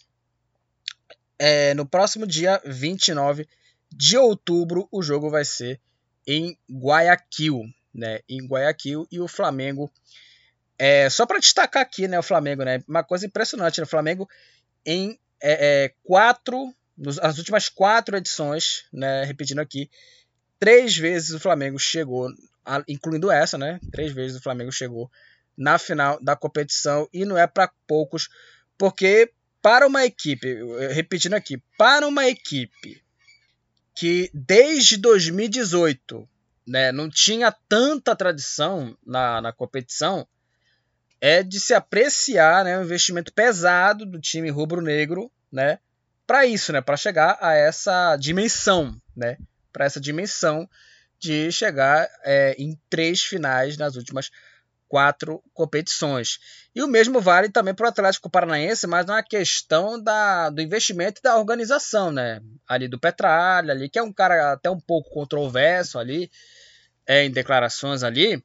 é, 1.39 1.72
no 1.74 1.87
próximo 1.87 2.26
dia 2.26 2.61
29 2.64 3.49
de 3.91 4.16
outubro 4.16 4.87
o 4.93 5.03
jogo 5.03 5.31
vai 5.31 5.45
ser 5.45 5.81
em 6.26 6.57
Guayaquil, 6.70 7.64
né? 7.93 8.20
Em 8.28 8.47
Guayaquil 8.47 9.07
e 9.11 9.18
o 9.18 9.26
Flamengo 9.26 9.91
é, 10.78 11.11
só 11.11 11.26
para 11.26 11.39
destacar 11.39 11.83
aqui, 11.83 12.09
né, 12.09 12.18
o 12.18 12.22
Flamengo, 12.22 12.62
né? 12.64 12.83
Uma 12.89 13.03
coisa 13.03 13.26
impressionante, 13.26 13.78
né? 13.78 13.85
o 13.85 13.89
Flamengo 13.89 14.28
em 14.85 15.18
é, 15.43 15.85
é, 15.85 15.95
quatro, 16.05 16.74
as 17.20 17.39
últimas 17.39 17.68
quatro 17.68 18.16
edições, 18.16 18.85
né? 18.93 19.24
Repetindo 19.24 19.59
aqui, 19.61 19.91
três 20.59 20.97
vezes 20.97 21.31
o 21.31 21.41
Flamengo 21.41 21.78
chegou, 21.78 22.28
incluindo 22.87 23.31
essa, 23.31 23.59
né? 23.59 23.81
Três 23.91 24.12
vezes 24.12 24.39
o 24.39 24.43
Flamengo 24.43 24.70
chegou 24.70 25.11
na 25.61 25.76
final 25.76 26.18
da 26.22 26.34
competição 26.34 27.06
e 27.12 27.26
não 27.26 27.36
é 27.36 27.46
para 27.46 27.70
poucos, 27.86 28.30
porque 28.78 29.30
para 29.61 29.86
uma 29.86 30.06
equipe, 30.06 30.56
repetindo 30.90 31.34
aqui, 31.34 31.62
para 31.76 32.08
uma 32.08 32.26
equipe 32.26 33.04
que 33.94 34.30
desde 34.32 34.96
2018 34.96 36.26
né, 36.66 36.90
não 36.90 37.11
tinha 37.11 37.52
tanta 37.68 38.16
tradição 38.16 38.96
na, 39.04 39.42
na 39.42 39.52
competição, 39.52 40.26
é 41.20 41.42
de 41.42 41.61
se 41.61 41.74
apreciar 41.74 42.64
né, 42.64 42.78
um 42.78 42.82
investimento 42.82 43.30
pesado 43.30 44.06
do 44.06 44.18
time 44.18 44.48
rubro-negro 44.48 45.30
né, 45.52 45.78
para 46.26 46.46
isso, 46.46 46.72
né, 46.72 46.80
para 46.80 46.96
chegar 46.96 47.36
a 47.38 47.52
essa 47.52 48.16
dimensão, 48.16 48.98
né, 49.14 49.36
para 49.70 49.84
essa 49.84 50.00
dimensão 50.00 50.66
de 51.18 51.52
chegar 51.52 52.08
é, 52.24 52.54
em 52.58 52.80
três 52.88 53.22
finais 53.22 53.76
nas 53.76 53.96
últimas 53.96 54.30
quatro 54.91 55.41
competições. 55.55 56.41
E 56.74 56.82
o 56.82 56.88
mesmo 56.88 57.20
vale 57.20 57.49
também 57.49 57.72
para 57.72 57.86
o 57.86 57.88
Atlético 57.88 58.28
Paranaense, 58.28 58.88
mas 58.88 59.07
na 59.07 59.22
questão 59.22 60.03
da, 60.03 60.51
do 60.51 60.61
investimento 60.61 61.20
e 61.20 61.22
da 61.22 61.38
organização, 61.38 62.11
né? 62.11 62.43
Ali 62.66 62.88
do 62.88 62.99
Petralha, 62.99 63.72
ali, 63.72 63.88
que 63.88 64.01
é 64.01 64.03
um 64.03 64.12
cara 64.12 64.53
até 64.53 64.68
um 64.68 64.80
pouco 64.80 65.09
controverso 65.11 65.97
ali, 65.97 66.28
é, 67.07 67.24
em 67.24 67.30
declarações 67.30 68.03
ali, 68.03 68.43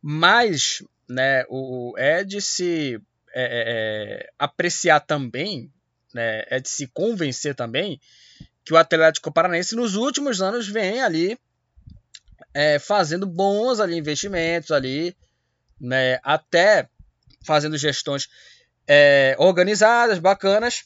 mas 0.00 0.80
né, 1.08 1.44
o, 1.48 1.92
é 1.98 2.22
de 2.22 2.40
se 2.40 3.00
é, 3.34 3.42
é, 3.42 3.64
é, 3.66 4.30
apreciar 4.38 5.00
também, 5.00 5.72
né, 6.14 6.44
é 6.48 6.60
de 6.60 6.68
se 6.68 6.86
convencer 6.86 7.54
também 7.54 8.00
que 8.64 8.72
o 8.72 8.76
Atlético 8.76 9.32
Paranaense 9.32 9.74
nos 9.74 9.96
últimos 9.96 10.40
anos 10.40 10.68
vem 10.68 11.02
ali 11.02 11.36
é, 12.54 12.78
fazendo 12.78 13.26
bons 13.26 13.80
ali 13.80 13.96
investimentos 13.96 14.70
ali, 14.70 15.16
né, 15.80 16.18
até 16.22 16.88
fazendo 17.44 17.76
gestões 17.76 18.28
é, 18.86 19.36
organizadas, 19.38 20.18
bacanas. 20.18 20.84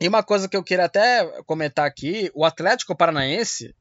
E 0.00 0.08
uma 0.08 0.22
coisa 0.22 0.48
que 0.48 0.56
eu 0.56 0.64
queria 0.64 0.86
até 0.86 1.24
comentar 1.44 1.86
aqui, 1.86 2.30
o 2.34 2.44
Atlético 2.44 2.96
Paranaense, 2.96 3.74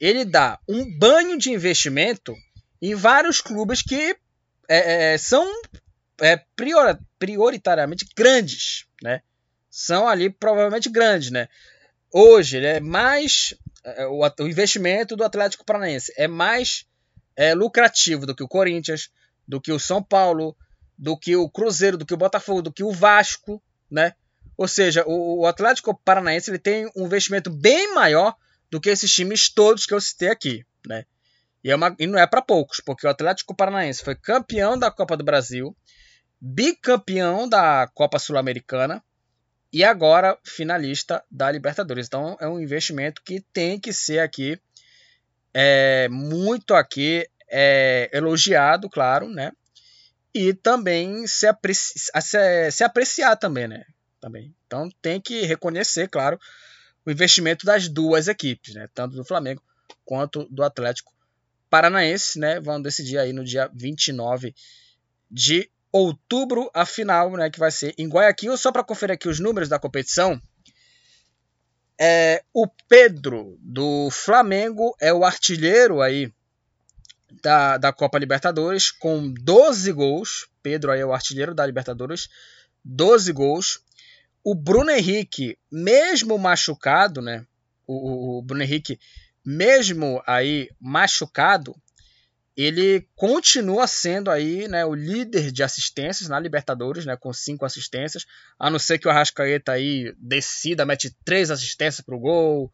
ele 0.00 0.24
dá 0.24 0.58
um 0.68 0.98
banho 0.98 1.36
de 1.36 1.50
investimento 1.50 2.34
em 2.80 2.94
vários 2.94 3.40
clubes 3.40 3.82
que 3.82 4.16
é, 4.68 5.12
é, 5.12 5.18
são 5.18 5.46
é, 6.20 6.36
prior, 6.56 6.98
prioritariamente 7.18 8.06
grandes, 8.16 8.86
né? 9.02 9.22
São 9.70 10.08
ali 10.08 10.30
provavelmente 10.30 10.88
grandes, 10.88 11.30
né? 11.30 11.48
Hoje 12.10 12.64
é 12.64 12.80
mais 12.80 13.54
é, 13.84 14.06
o, 14.06 14.20
o 14.20 14.48
investimento 14.48 15.16
do 15.16 15.24
Atlético 15.24 15.64
Paranaense 15.64 16.12
é 16.16 16.26
mais 16.26 16.86
é, 17.36 17.54
lucrativo 17.54 18.26
do 18.26 18.34
que 18.34 18.42
o 18.42 18.48
Corinthians, 18.48 19.10
do 19.48 19.60
que 19.60 19.72
o 19.72 19.80
São 19.80 20.02
Paulo, 20.02 20.54
do 20.96 21.16
que 21.16 21.34
o 21.34 21.48
Cruzeiro, 21.48 21.96
do 21.96 22.04
que 22.04 22.12
o 22.12 22.18
Botafogo, 22.18 22.60
do 22.60 22.72
que 22.72 22.84
o 22.84 22.92
Vasco, 22.92 23.62
né? 23.90 24.12
Ou 24.56 24.68
seja, 24.68 25.04
o, 25.06 25.40
o 25.40 25.46
Atlético 25.46 25.98
Paranaense 26.04 26.50
ele 26.50 26.58
tem 26.58 26.90
um 26.94 27.06
investimento 27.06 27.48
bem 27.48 27.94
maior 27.94 28.36
do 28.70 28.80
que 28.80 28.90
esses 28.90 29.10
times 29.10 29.48
todos 29.48 29.86
que 29.86 29.94
eu 29.94 30.00
citei 30.00 30.28
aqui, 30.28 30.66
né? 30.86 31.06
E, 31.64 31.70
é 31.70 31.76
uma, 31.76 31.94
e 31.98 32.06
não 32.06 32.18
é 32.18 32.26
para 32.26 32.42
poucos, 32.42 32.80
porque 32.80 33.06
o 33.06 33.10
Atlético 33.10 33.54
Paranaense 33.54 34.04
foi 34.04 34.14
campeão 34.14 34.78
da 34.78 34.90
Copa 34.90 35.16
do 35.16 35.24
Brasil, 35.24 35.74
bicampeão 36.40 37.48
da 37.48 37.88
Copa 37.94 38.18
Sul-Americana 38.18 39.02
e 39.72 39.82
agora 39.82 40.38
finalista 40.44 41.24
da 41.30 41.50
Libertadores. 41.50 42.06
Então 42.06 42.36
é 42.40 42.48
um 42.48 42.60
investimento 42.60 43.22
que 43.24 43.40
tem 43.52 43.78
que 43.78 43.92
ser 43.92 44.20
aqui 44.20 44.60
é, 45.54 46.08
muito 46.10 46.74
aqui 46.74 47.26
é, 47.50 48.10
elogiado, 48.12 48.88
claro, 48.88 49.28
né? 49.28 49.52
E 50.34 50.52
também 50.52 51.26
se, 51.26 51.46
apreci 51.46 51.98
se, 51.98 52.70
se 52.70 52.84
apreciar 52.84 53.36
também, 53.36 53.66
né? 53.66 53.84
Também. 54.20 54.54
Então 54.66 54.88
tem 55.00 55.20
que 55.20 55.42
reconhecer, 55.42 56.08
claro, 56.08 56.38
o 57.04 57.10
investimento 57.10 57.64
das 57.64 57.88
duas 57.88 58.28
equipes, 58.28 58.74
né? 58.74 58.88
Tanto 58.94 59.16
do 59.16 59.24
Flamengo 59.24 59.62
quanto 60.04 60.46
do 60.50 60.62
Atlético 60.62 61.12
Paranaense, 61.70 62.38
né? 62.38 62.60
Vão 62.60 62.80
decidir 62.80 63.18
aí 63.18 63.32
no 63.32 63.44
dia 63.44 63.70
29 63.74 64.54
de 65.30 65.70
outubro 65.90 66.70
a 66.74 66.84
final, 66.84 67.30
né? 67.32 67.50
Que 67.50 67.58
vai 67.58 67.70
ser 67.70 67.94
em 67.96 68.08
Guayaquil. 68.08 68.56
Só 68.56 68.70
para 68.70 68.84
conferir 68.84 69.14
aqui 69.14 69.28
os 69.28 69.40
números 69.40 69.68
da 69.68 69.78
competição. 69.78 70.40
É, 72.00 72.44
o 72.52 72.66
Pedro 72.88 73.58
do 73.60 74.08
Flamengo 74.10 74.94
é 75.00 75.12
o 75.12 75.24
artilheiro 75.24 76.00
aí 76.00 76.32
da, 77.42 77.76
da 77.76 77.92
Copa 77.92 78.18
Libertadores 78.18 78.90
com 78.90 79.32
12 79.32 79.92
gols. 79.92 80.48
Pedro 80.62 80.90
aí 80.90 81.00
é 81.00 81.06
o 81.06 81.12
artilheiro 81.12 81.54
da 81.54 81.66
Libertadores, 81.66 82.28
12 82.84 83.32
gols. 83.32 83.80
O 84.42 84.54
Bruno 84.54 84.90
Henrique, 84.90 85.58
mesmo 85.70 86.38
machucado, 86.38 87.20
né? 87.20 87.44
O, 87.86 88.38
o 88.38 88.42
Bruno 88.42 88.62
Henrique, 88.62 88.98
mesmo 89.44 90.22
aí 90.26 90.70
machucado, 90.80 91.74
ele 92.58 93.06
continua 93.14 93.86
sendo 93.86 94.32
aí, 94.32 94.66
né, 94.66 94.84
o 94.84 94.92
líder 94.92 95.52
de 95.52 95.62
assistências 95.62 96.28
na 96.28 96.40
Libertadores, 96.40 97.06
né, 97.06 97.16
com 97.16 97.32
cinco 97.32 97.64
assistências, 97.64 98.26
a 98.58 98.68
não 98.68 98.80
ser 98.80 98.98
que 98.98 99.06
o 99.06 99.10
Arrascaeta 99.12 99.70
aí 99.70 100.12
decida, 100.18 100.84
mete 100.84 101.16
três 101.24 101.52
assistências 101.52 102.04
para 102.04 102.16
o 102.16 102.18
gol, 102.18 102.72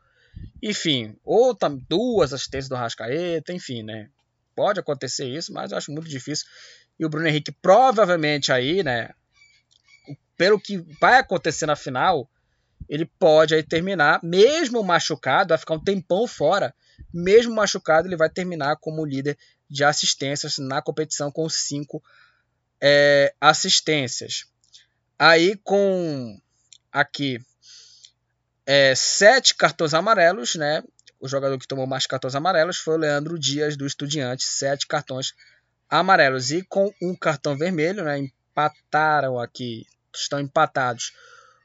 enfim, 0.62 1.14
ou 1.22 1.54
duas 1.86 2.32
assistências 2.32 2.70
do 2.70 2.76
Arrascaeta, 2.76 3.52
enfim, 3.52 3.82
né, 3.82 4.08
pode 4.54 4.80
acontecer 4.80 5.26
isso, 5.26 5.52
mas 5.52 5.72
eu 5.72 5.78
acho 5.78 5.92
muito 5.92 6.08
difícil. 6.08 6.46
E 6.98 7.04
o 7.04 7.08
Bruno 7.08 7.26
Henrique 7.26 7.52
provavelmente 7.52 8.52
aí, 8.52 8.82
né, 8.82 9.10
pelo 10.36 10.60
que 10.60 10.78
vai 11.00 11.18
acontecer 11.18 11.66
na 11.66 11.76
final, 11.76 12.28
ele 12.88 13.04
pode 13.04 13.54
aí 13.54 13.62
terminar, 13.62 14.20
mesmo 14.22 14.82
machucado, 14.82 15.48
vai 15.48 15.58
ficar 15.58 15.74
um 15.74 15.82
tempão 15.82 16.26
fora, 16.26 16.74
mesmo 17.12 17.54
machucado, 17.54 18.08
ele 18.08 18.16
vai 18.16 18.28
terminar 18.28 18.76
como 18.76 19.04
líder 19.04 19.38
de 19.68 19.84
assistências 19.84 20.58
na 20.58 20.82
competição 20.82 21.30
com 21.30 21.48
cinco 21.48 22.02
é, 22.80 23.34
assistências. 23.40 24.44
Aí 25.18 25.56
com 25.62 26.38
aqui 26.92 27.40
é, 28.66 28.94
sete 28.94 29.54
cartões 29.54 29.94
amarelos, 29.94 30.54
né? 30.54 30.82
O 31.24 31.28
jogador 31.28 31.58
que 31.58 31.66
tomou 31.66 31.86
mais 31.86 32.06
cartões 32.06 32.34
amarelos 32.34 32.76
foi 32.76 32.96
o 32.96 32.98
Leandro 32.98 33.38
Dias 33.38 33.78
do 33.78 33.86
Estudiantes, 33.86 34.46
sete 34.46 34.86
cartões 34.86 35.32
amarelos 35.88 36.50
e 36.50 36.62
com 36.62 36.92
um 37.00 37.16
cartão 37.16 37.56
vermelho, 37.56 38.04
né? 38.04 38.18
Empataram 38.18 39.40
aqui, 39.40 39.86
estão 40.14 40.38
empatados. 40.38 41.14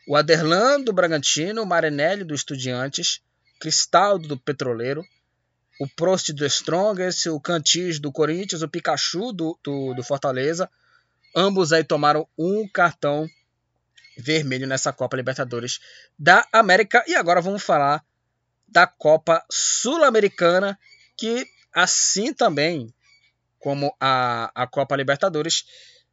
O 0.07 0.15
Aderlan 0.15 0.79
do 0.79 0.93
Bragantino, 0.93 1.61
o 1.61 1.65
Marinelli 1.65 2.23
do 2.23 2.33
Estudiantes, 2.33 3.21
Cristaldo 3.59 4.29
do 4.29 4.39
Petroleiro, 4.39 5.03
o 5.77 5.89
Prost 5.89 6.31
do 6.31 6.45
Strongest, 6.45 7.27
o 7.27 7.37
Cantis 7.37 7.99
do 7.99 8.13
Corinthians, 8.13 8.61
o 8.61 8.69
Pikachu 8.69 9.33
do, 9.33 9.59
do, 9.61 9.93
do, 9.93 10.03
Fortaleza. 10.05 10.69
Ambos 11.35 11.73
aí 11.73 11.83
tomaram 11.83 12.25
um 12.37 12.65
cartão 12.65 13.27
vermelho 14.17 14.65
nessa 14.65 14.93
Copa 14.93 15.17
Libertadores 15.17 15.81
da 16.17 16.47
América. 16.53 17.03
E 17.05 17.13
agora 17.13 17.41
vamos 17.41 17.61
falar 17.61 18.01
da 18.71 18.87
Copa 18.87 19.43
Sul-Americana, 19.49 20.77
que 21.17 21.45
assim 21.73 22.33
também 22.33 22.93
como 23.59 23.93
a, 23.99 24.51
a 24.55 24.65
Copa 24.65 24.95
Libertadores 24.95 25.65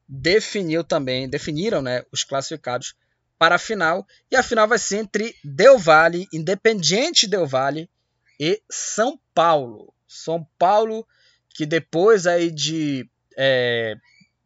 definiu 0.08 0.82
também, 0.82 1.28
definiram 1.28 1.80
né, 1.80 2.02
os 2.12 2.24
classificados 2.24 2.94
para 3.38 3.54
a 3.54 3.58
final. 3.58 4.06
E 4.30 4.36
a 4.36 4.42
final 4.42 4.66
vai 4.66 4.78
ser 4.78 4.98
entre 4.98 5.34
Del 5.44 5.78
Valle, 5.78 6.28
Independiente 6.32 7.26
Del 7.26 7.46
Valle 7.46 7.88
e 8.38 8.60
São 8.70 9.18
Paulo. 9.34 9.92
São 10.06 10.46
Paulo, 10.58 11.06
que 11.50 11.66
depois 11.66 12.26
aí 12.26 12.50
de 12.50 13.08
é, 13.36 13.94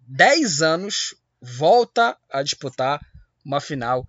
10 0.00 0.62
anos 0.62 1.14
volta 1.40 2.16
a 2.30 2.42
disputar 2.42 3.00
uma 3.44 3.60
final 3.60 4.06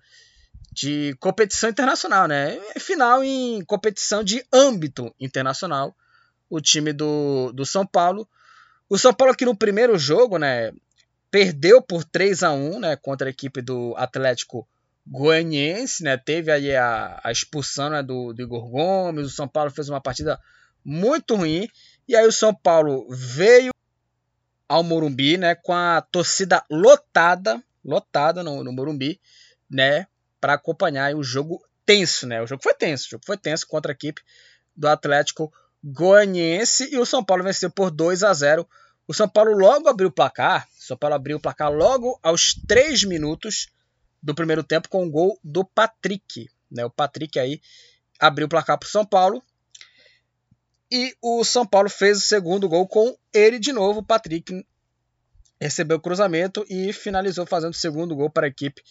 de 0.72 1.16
competição 1.20 1.70
internacional, 1.70 2.28
né? 2.28 2.58
Final 2.80 3.24
em 3.24 3.64
competição 3.66 4.24
de 4.24 4.46
âmbito 4.52 5.14
internacional. 5.20 5.96
O 6.50 6.62
time 6.62 6.94
do, 6.94 7.52
do 7.54 7.66
São 7.66 7.86
Paulo. 7.86 8.28
O 8.90 8.98
São 8.98 9.14
Paulo 9.14 9.34
aqui 9.34 9.46
no 9.46 9.56
primeiro 9.56 9.98
jogo, 9.98 10.38
né? 10.38 10.72
Perdeu 11.30 11.82
por 11.82 12.04
3 12.04 12.44
a 12.44 12.52
1 12.52 12.80
né, 12.80 12.96
contra 12.98 13.28
a 13.28 13.30
equipe 13.30 13.62
do 13.62 13.94
Atlético 13.98 14.68
Goianiense, 15.06 16.04
né? 16.04 16.18
Teve 16.18 16.52
aí 16.52 16.76
a, 16.76 17.20
a 17.24 17.32
expulsão 17.32 17.90
né, 17.90 18.04
do, 18.04 18.34
do 18.34 18.42
Igor 18.42 18.68
Gomes. 18.70 19.28
O 19.28 19.30
São 19.30 19.48
Paulo 19.48 19.72
fez 19.72 19.90
uma 19.90 20.02
partida 20.02 20.40
muito 20.84 21.36
ruim. 21.36 21.68
E 22.08 22.16
aí 22.16 22.26
o 22.26 22.32
São 22.32 22.54
Paulo 22.54 23.08
veio 23.10 23.72
ao 24.68 24.84
Morumbi, 24.84 25.38
né? 25.38 25.56
Com 25.56 25.74
a 25.74 26.02
torcida 26.02 26.64
lotada, 26.70 27.62
lotada 27.84 28.42
no, 28.44 28.64
no 28.64 28.72
Morumbi, 28.72 29.20
né? 29.70 30.08
Para 30.42 30.56
acompanhar 30.56 31.16
o 31.16 31.24
jogo 31.24 31.64
tenso, 31.86 32.28
né? 32.28 32.42
O 32.42 32.48
jogo 32.48 32.62
foi 32.62 32.74
tenso, 32.74 33.06
o 33.06 33.10
jogo 33.12 33.24
foi 33.26 33.38
tenso 33.38 33.66
contra 33.68 33.92
a 33.92 33.94
equipe 33.94 34.22
do 34.76 34.88
Atlético 34.88 35.54
Goianiense 35.84 36.90
e 36.92 36.98
o 36.98 37.06
São 37.06 37.24
Paulo 37.24 37.44
venceu 37.44 37.70
por 37.72 37.90
2 37.90 38.24
a 38.24 38.34
0. 38.34 38.68
O 39.08 39.14
São 39.14 39.28
Paulo 39.28 39.54
logo 39.58 39.88
abriu 39.88 40.10
o 40.10 40.12
placar. 40.12 40.68
O 40.80 40.84
São 40.84 40.98
Paulo 40.98 41.16
abriu 41.16 41.38
o 41.38 41.40
placar 41.40 41.72
logo 41.72 42.20
aos 42.22 42.54
3 42.68 43.04
minutos 43.06 43.68
do 44.22 44.36
primeiro 44.36 44.64
tempo 44.64 44.90
com 44.90 45.06
o 45.06 45.10
gol 45.10 45.40
do 45.44 45.66
Patrick. 45.66 46.50
Né? 46.70 46.86
O 46.86 46.90
Patrick 46.90 47.40
aí 47.40 47.62
abriu 48.20 48.46
o 48.46 48.50
placar 48.50 48.78
para 48.78 48.88
o 48.88 48.90
São 48.90 49.06
Paulo. 49.06 49.44
E 50.92 51.16
o 51.22 51.44
São 51.44 51.66
Paulo 51.66 51.90
fez 51.90 52.18
o 52.18 52.22
segundo 52.22 52.70
gol 52.70 52.88
com 52.88 53.18
ele 53.34 53.58
de 53.58 53.72
novo. 53.72 54.00
O 54.00 54.06
Patrick 54.06 54.66
recebeu 55.60 55.98
o 55.98 56.02
cruzamento 56.02 56.66
e 56.70 56.92
finalizou 56.94 57.46
fazendo 57.46 57.74
o 57.74 57.78
segundo 57.78 58.16
gol 58.16 58.30
para 58.30 58.48
a 58.48 58.50
equipe 58.50 58.84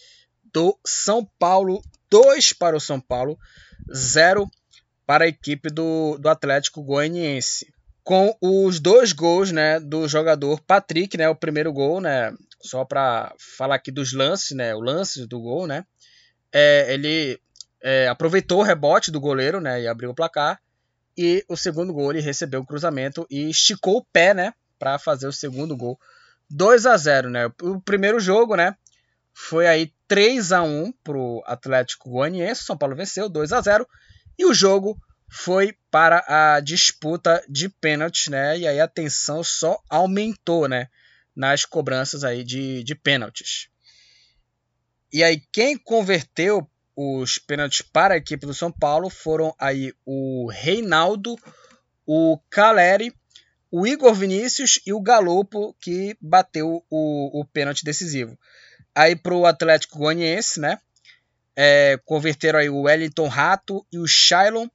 do 0.53 0.77
São 0.85 1.27
Paulo. 1.39 1.81
2 2.09 2.51
para 2.53 2.75
o 2.75 2.79
São 2.79 2.99
Paulo, 2.99 3.39
0 3.95 4.49
para 5.07 5.23
a 5.23 5.27
equipe 5.27 5.69
do, 5.69 6.17
do 6.17 6.27
Atlético 6.27 6.83
Goianiense. 6.83 7.73
Com 8.03 8.35
os 8.41 8.79
dois 8.79 9.13
gols 9.13 9.51
né, 9.51 9.79
do 9.79 10.07
jogador 10.07 10.59
Patrick, 10.61 11.17
né, 11.17 11.29
o 11.29 11.35
primeiro 11.35 11.71
gol, 11.71 12.01
né, 12.01 12.33
só 12.61 12.85
para 12.85 13.33
falar 13.37 13.75
aqui 13.75 13.91
dos 13.91 14.13
lances, 14.13 14.55
né? 14.55 14.73
O 14.75 14.79
lance 14.79 15.25
do 15.25 15.39
gol, 15.39 15.67
né? 15.67 15.85
É, 16.51 16.93
ele 16.93 17.39
é, 17.81 18.07
aproveitou 18.07 18.59
o 18.59 18.63
rebote 18.63 19.11
do 19.11 19.19
goleiro, 19.19 19.59
né? 19.59 19.81
E 19.81 19.87
abriu 19.87 20.11
o 20.11 20.15
placar. 20.15 20.59
E 21.17 21.43
o 21.47 21.57
segundo 21.57 21.93
gol 21.93 22.11
ele 22.11 22.21
recebeu 22.21 22.61
o 22.61 22.65
cruzamento 22.65 23.25
e 23.29 23.49
esticou 23.49 23.97
o 23.97 24.05
pé, 24.05 24.33
né? 24.33 24.53
Para 24.79 24.97
fazer 24.97 25.27
o 25.27 25.33
segundo 25.33 25.75
gol. 25.75 25.99
2 26.49 26.85
a 26.85 26.97
0 26.97 27.29
né? 27.29 27.51
O 27.61 27.79
primeiro 27.81 28.19
jogo, 28.19 28.55
né? 28.55 28.75
Foi 29.49 29.67
aí 29.67 29.93
3 30.07 30.51
a 30.51 30.63
1 30.63 30.91
pro 31.03 31.43
Atlético 31.45 32.09
Goianiense. 32.09 32.63
São 32.63 32.77
Paulo 32.77 32.95
venceu 32.95 33.29
2 33.29 33.51
a 33.53 33.61
0 33.61 33.87
e 34.37 34.45
o 34.45 34.53
jogo 34.53 34.97
foi 35.29 35.75
para 35.89 36.23
a 36.27 36.59
disputa 36.59 37.43
de 37.47 37.69
pênaltis, 37.69 38.27
né? 38.27 38.57
E 38.57 38.67
aí 38.67 38.79
a 38.79 38.87
tensão 38.87 39.43
só 39.43 39.81
aumentou, 39.89 40.67
né? 40.67 40.89
nas 41.35 41.65
cobranças 41.65 42.23
aí 42.23 42.43
de, 42.43 42.83
de 42.83 42.95
pênaltis. 42.95 43.69
E 45.11 45.23
aí 45.23 45.41
quem 45.51 45.77
converteu 45.77 46.69
os 46.95 47.37
pênaltis 47.37 47.81
para 47.81 48.13
a 48.13 48.17
equipe 48.17 48.45
do 48.45 48.53
São 48.53 48.71
Paulo 48.71 49.09
foram 49.09 49.55
aí 49.57 49.93
o 50.05 50.49
Reinaldo, 50.51 51.35
o 52.05 52.37
Caleri, 52.49 53.13
o 53.69 53.87
Igor 53.87 54.13
Vinícius 54.13 54.79
e 54.85 54.93
o 54.93 55.01
Galopo 55.01 55.73
que 55.79 56.15
bateu 56.19 56.85
o, 56.89 57.41
o 57.41 57.45
pênalti 57.45 57.83
decisivo. 57.83 58.37
Aí 58.95 59.15
para 59.15 59.33
o 59.33 59.45
Atlético 59.45 59.99
Goianiense, 59.99 60.59
né? 60.59 60.77
É, 61.55 61.99
converteram 62.05 62.59
aí 62.59 62.69
o 62.69 62.83
Wellington 62.83 63.27
Rato 63.27 63.85
e 63.91 63.97
o 63.97 64.07
Shailon. 64.07 64.67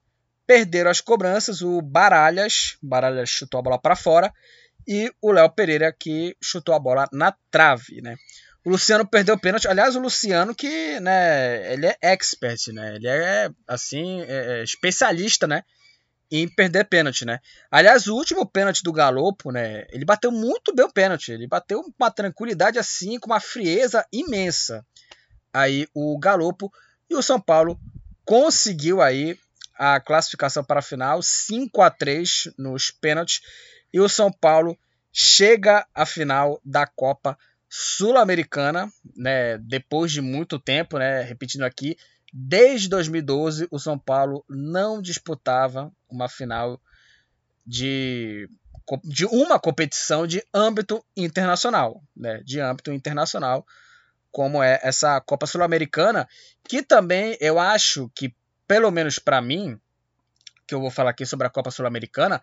Perderam 0.47 0.91
as 0.91 1.01
cobranças, 1.01 1.61
o 1.61 1.83
Baralhas, 1.83 2.77
Baralhas 2.81 3.29
chutou 3.29 3.59
a 3.59 3.63
bola 3.63 3.81
para 3.81 3.97
fora 3.97 4.33
e 4.87 5.13
o 5.21 5.33
Léo 5.33 5.51
Pereira 5.51 5.93
que 5.93 6.37
chutou 6.41 6.75
a 6.75 6.79
bola 6.79 7.09
na 7.13 7.35
trave, 7.51 8.01
né? 8.01 8.15
O 8.65 8.71
Luciano 8.71 9.07
perdeu 9.07 9.35
o 9.35 9.41
pênalti. 9.41 9.69
Aliás, 9.69 9.97
o 9.97 10.01
Luciano 10.01 10.55
que, 10.55 10.99
né, 11.01 11.73
ele 11.73 11.87
é 11.87 11.97
expert, 12.03 12.73
né? 12.73 12.97
Ele 12.97 13.09
é 13.09 13.49
assim, 13.67 14.23
é, 14.23 14.61
é 14.61 14.63
especialista, 14.63 15.47
né, 15.47 15.63
em 16.31 16.49
perder 16.49 16.85
pênalti, 16.85 17.25
né? 17.25 17.41
Aliás, 17.71 18.07
o 18.07 18.15
último 18.15 18.45
pênalti 18.45 18.83
do 18.83 18.93
Galopo, 18.93 19.53
né, 19.53 19.87
ele 19.91 20.05
bateu 20.05 20.33
muito 20.33 20.75
bem 20.75 20.85
o 20.85 20.93
pênalti. 20.93 21.33
Ele 21.33 21.47
bateu 21.47 21.83
com 21.83 21.93
uma 21.99 22.11
tranquilidade 22.11 22.79
assim, 22.79 23.19
com 23.19 23.31
uma 23.31 23.41
frieza 23.41 24.05
imensa. 24.13 24.85
Aí 25.53 25.87
o 25.95 26.19
Galopo 26.19 26.73
e 27.09 27.15
o 27.15 27.23
São 27.23 27.41
Paulo 27.41 27.79
conseguiu 28.25 29.01
aí 29.01 29.39
a 29.79 30.01
classificação 30.01 30.65
para 30.65 30.81
a 30.81 30.83
final, 30.83 31.23
5 31.23 31.83
a 31.83 31.91
3 31.91 32.55
nos 32.59 32.91
pênaltis 32.91 33.41
e 33.93 34.01
o 34.01 34.09
São 34.09 34.33
Paulo 34.33 34.77
chega 35.13 35.87
à 35.95 36.05
final 36.05 36.61
da 36.65 36.87
Copa 36.87 37.39
Sul-Americana, 37.69 38.91
né, 39.17 39.59
depois 39.59 40.13
de 40.13 40.21
muito 40.21 40.59
tempo, 40.59 40.99
né, 40.99 41.23
repetindo 41.23 41.63
aqui, 41.63 41.97
desde 42.33 42.89
2012 42.89 43.69
o 43.71 43.79
São 43.79 43.99
Paulo 43.99 44.45
não 44.49 45.01
disputava 45.01 45.93
uma 46.09 46.29
final 46.29 46.81
de, 47.65 48.49
de 49.05 49.27
uma 49.27 49.59
competição 49.59 50.27
de 50.27 50.43
âmbito 50.53 51.05
internacional, 51.17 52.03
né, 52.17 52.41
de 52.45 52.61
âmbito 52.61 52.93
internacional, 52.93 53.67
como 54.31 54.63
é 54.63 54.79
essa 54.83 55.21
Copa 55.21 55.47
Sul-Americana, 55.47 56.29
que 56.69 56.83
também 56.83 57.37
eu 57.41 57.59
acho 57.59 58.11
que, 58.15 58.35
pelo 58.67 58.91
menos 58.91 59.19
para 59.19 59.41
mim, 59.41 59.81
que 60.67 60.75
eu 60.75 60.81
vou 60.81 60.91
falar 60.91 61.11
aqui 61.11 61.25
sobre 61.25 61.47
a 61.47 61.51
Copa 61.51 61.71
Sul-Americana, 61.71 62.43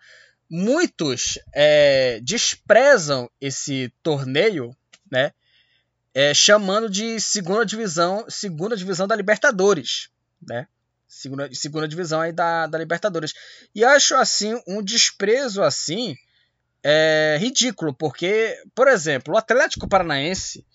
muitos 0.50 1.38
é, 1.54 2.20
desprezam 2.22 3.30
esse 3.40 3.92
torneio, 4.02 4.76
né? 5.10 5.32
É, 6.14 6.32
chamando 6.32 6.88
de 6.88 7.20
segunda 7.20 7.66
divisão, 7.66 8.24
segunda 8.28 8.76
divisão 8.76 9.06
da 9.06 9.16
Libertadores, 9.16 10.08
né? 10.40 10.68
segunda, 11.08 11.52
segunda 11.52 11.88
divisão 11.88 12.20
aí 12.20 12.32
da, 12.32 12.66
da 12.66 12.78
Libertadores. 12.78 13.32
E 13.74 13.84
acho 13.84 14.14
assim 14.14 14.60
um 14.66 14.82
desprezo 14.82 15.62
assim 15.62 16.16
é 16.86 17.38
ridículo, 17.40 17.94
porque, 17.94 18.62
por 18.74 18.88
exemplo, 18.88 19.34
o 19.34 19.38
Atlético 19.38 19.88
Paranaense 19.88 20.66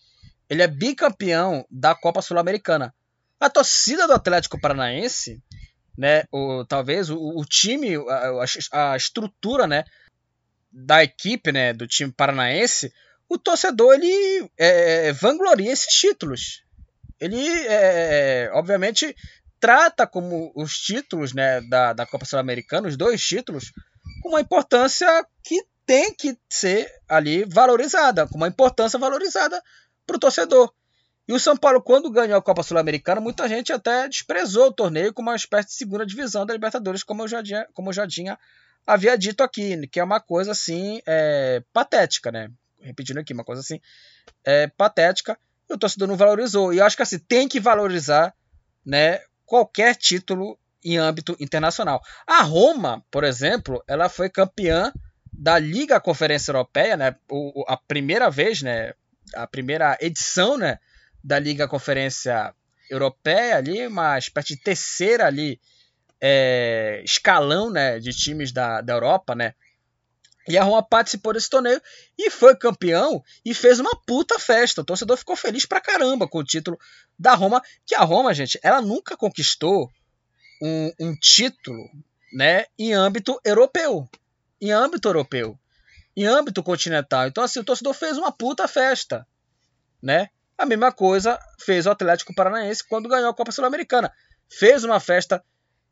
ele 0.50 0.64
é 0.64 0.68
bicampeão 0.68 1.64
da 1.70 1.94
Copa 1.94 2.24
Sul-Americana. 2.24 2.94
A 3.40 3.48
torcida 3.50 4.08
do 4.08 4.14
Atlético 4.14 4.60
Paranaense, 4.60 5.40
né, 5.96 6.24
o, 6.32 6.66
talvez 6.66 7.12
o, 7.12 7.18
o 7.18 7.46
time, 7.46 7.96
a, 7.96 8.92
a, 8.94 8.98
estrutura, 8.98 9.68
né, 9.68 9.86
da 10.72 11.04
equipe, 11.04 11.52
né, 11.52 11.72
do 11.74 11.88
time 11.88 12.12
paranaense, 12.12 12.92
o 13.30 13.38
torcedor 13.38 13.94
ele 13.94 14.50
é, 14.58 15.08
é 15.08 15.14
vangloria 15.14 15.72
esses 15.72 15.94
títulos. 15.94 16.64
Ele, 17.20 17.48
é, 17.68 18.50
obviamente, 18.54 19.16
trata 19.60 20.08
como 20.08 20.52
os 20.56 20.78
títulos 20.80 21.34
né, 21.34 21.62
da, 21.62 21.94
da 21.94 22.06
Copa 22.06 22.26
Sul-Americana, 22.26 22.88
os 22.88 22.98
dois 22.98 23.22
títulos, 23.22 23.72
com 24.22 24.30
uma 24.30 24.42
importância 24.42 25.08
que 25.44 25.64
tem 25.86 26.14
que 26.14 26.38
ser 26.50 26.92
ali 27.08 27.44
valorizada, 27.46 28.28
com 28.28 28.38
uma 28.38 28.48
importância 28.48 28.98
valorizada 28.98 29.62
para 30.08 30.16
o 30.16 30.20
torcedor. 30.20 30.74
E 31.28 31.34
o 31.34 31.40
São 31.40 31.56
Paulo, 31.56 31.82
quando 31.82 32.10
ganhou 32.10 32.38
a 32.38 32.42
Copa 32.42 32.64
Sul-Americana, 32.64 33.22
muita 33.22 33.48
gente 33.48 33.72
até 33.72 34.08
desprezou 34.08 34.68
o 34.68 34.74
torneio 34.74 35.14
como 35.14 35.30
uma 35.30 35.36
espécie 35.36 35.70
de 35.70 35.76
segunda 35.76 36.06
divisão 36.06 36.46
da 36.46 36.54
Libertadores, 36.54 37.04
como 37.04 37.24
eu 37.24 37.28
já 37.28 37.44
tinha, 37.44 37.68
como 37.74 37.90
eu 37.90 37.94
já 37.94 38.08
tinha 38.08 38.38
havia 38.86 39.18
dito 39.18 39.44
aqui, 39.44 39.88
que 39.88 40.00
é 40.00 40.04
uma 40.04 40.20
coisa 40.20 40.52
assim 40.52 41.00
é, 41.06 41.62
patética, 41.72 42.32
né? 42.32 42.50
Repetindo 42.82 43.18
aqui, 43.20 43.34
uma 43.34 43.44
coisa 43.44 43.62
assim 43.62 43.80
é, 44.44 44.68
patética, 44.68 45.38
e 45.70 45.74
o 45.74 45.78
torcedor 45.78 46.08
não 46.08 46.16
valorizou. 46.16 46.74
E 46.74 46.78
eu 46.80 46.86
acho 46.86 46.96
que 46.96 47.04
assim, 47.04 47.20
tem 47.20 47.48
que 47.48 47.60
valorizar 47.60 48.34
né, 48.86 49.20
qualquer 49.46 49.96
título 49.96 50.58
em 50.84 50.98
âmbito 50.98 51.36
internacional. 51.40 52.02
A 52.26 52.42
Roma, 52.42 53.04
por 53.12 53.24
exemplo, 53.24 53.84
ela 53.88 54.10
foi 54.10 54.30
campeã 54.30 54.92
da 55.32 55.60
Liga 55.60 56.00
Conferência 56.00 56.52
Europeia, 56.52 56.98
né? 56.98 57.16
O, 57.30 57.64
a 57.68 57.78
primeira 57.78 58.30
vez, 58.30 58.62
né? 58.62 58.94
A 59.34 59.46
primeira 59.46 59.98
edição, 60.02 60.58
né? 60.58 60.80
Da 61.24 61.38
Liga 61.38 61.68
Conferência 61.68 62.54
Europeia 62.90 63.58
ali, 63.58 63.86
uma 63.88 64.18
espécie 64.18 64.56
de 64.56 64.64
terceira 64.64 65.28
ali 65.28 65.60
é, 66.20 67.02
escalão, 67.04 67.70
né? 67.70 68.00
De 68.00 68.12
times 68.12 68.52
da, 68.52 68.82
da 68.82 68.94
Europa, 68.94 69.36
né? 69.36 69.54
E 70.48 70.58
a 70.58 70.64
Roma 70.64 70.82
participou 70.82 71.34
desse 71.34 71.50
torneio 71.50 71.82
e 72.18 72.30
foi 72.30 72.56
campeão 72.56 73.24
e 73.46 73.54
fez 73.54 73.80
uma 73.80 73.96
puta 74.06 74.40
festa. 74.40 74.82
O 74.82 74.86
torcedor 74.86 75.18
ficou 75.18 75.36
feliz 75.36 75.66
pra 75.66 75.82
caramba 75.82 76.28
com 76.28 76.40
o 76.40 76.44
título 76.44 76.80
da 77.18 77.36
Roma, 77.36 77.62
que 77.86 77.94
a 77.94 78.04
Roma, 78.04 78.34
gente, 78.34 78.60
ela 78.64 78.82
nunca 78.82 79.16
conquistou 79.16 79.92
um, 80.62 80.92
um 81.00 81.16
título, 81.16 81.90
né, 82.34 82.66
em 82.78 82.94
âmbito 82.94 83.40
europeu, 83.46 84.10
em 84.62 84.72
âmbito 84.72 85.08
europeu, 85.08 85.58
em 86.16 86.26
âmbito 86.26 86.64
continental. 86.64 87.28
Então 87.28 87.44
assim, 87.44 87.60
o 87.60 87.64
torcedor 87.64 87.94
fez 87.94 88.18
uma 88.18 88.32
puta 88.32 88.68
festa, 88.68 89.28
né? 90.02 90.30
A 90.58 90.66
mesma 90.66 90.92
coisa 90.92 91.40
fez 91.58 91.86
o 91.86 91.92
Atlético 91.92 92.36
Paranaense 92.36 92.84
quando 92.86 93.08
ganhou 93.08 93.30
a 93.30 93.34
Copa 93.34 93.52
Sul-Americana. 93.52 94.12
Fez 94.50 94.84
uma 94.84 95.00
festa 95.00 95.44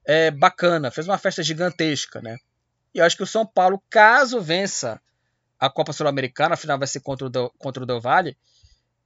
é, 0.06 0.32
bacana, 0.32 0.92
fez 0.92 1.08
uma 1.08 1.18
festa 1.18 1.42
gigantesca, 1.42 2.22
né? 2.22 2.38
E 2.98 3.00
eu 3.00 3.06
acho 3.06 3.16
que 3.16 3.22
o 3.22 3.28
São 3.28 3.46
Paulo, 3.46 3.82
caso 3.92 4.42
vença 4.42 5.00
a 5.60 5.70
Copa 5.70 5.94
Sul-Americana, 5.94 6.56
afinal 6.56 6.80
vai 6.80 6.88
ser 6.88 7.00
contra 7.00 7.28
o 7.28 7.50
contra 7.52 7.84
o 7.84 7.86
Del 7.86 8.02
Valle, 8.02 8.36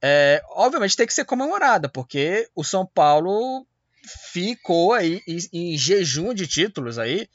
é, 0.00 0.42
obviamente 0.48 0.96
tem 0.96 1.06
que 1.06 1.12
ser 1.12 1.26
comemorada, 1.26 1.90
porque 1.90 2.48
o 2.54 2.64
São 2.64 2.86
Paulo 2.86 3.66
ficou 4.32 4.94
aí 4.94 5.20
em, 5.28 5.38
em 5.52 5.76
jejum 5.76 6.32
de 6.32 6.46
títulos 6.46 6.98
aí, 6.98 7.28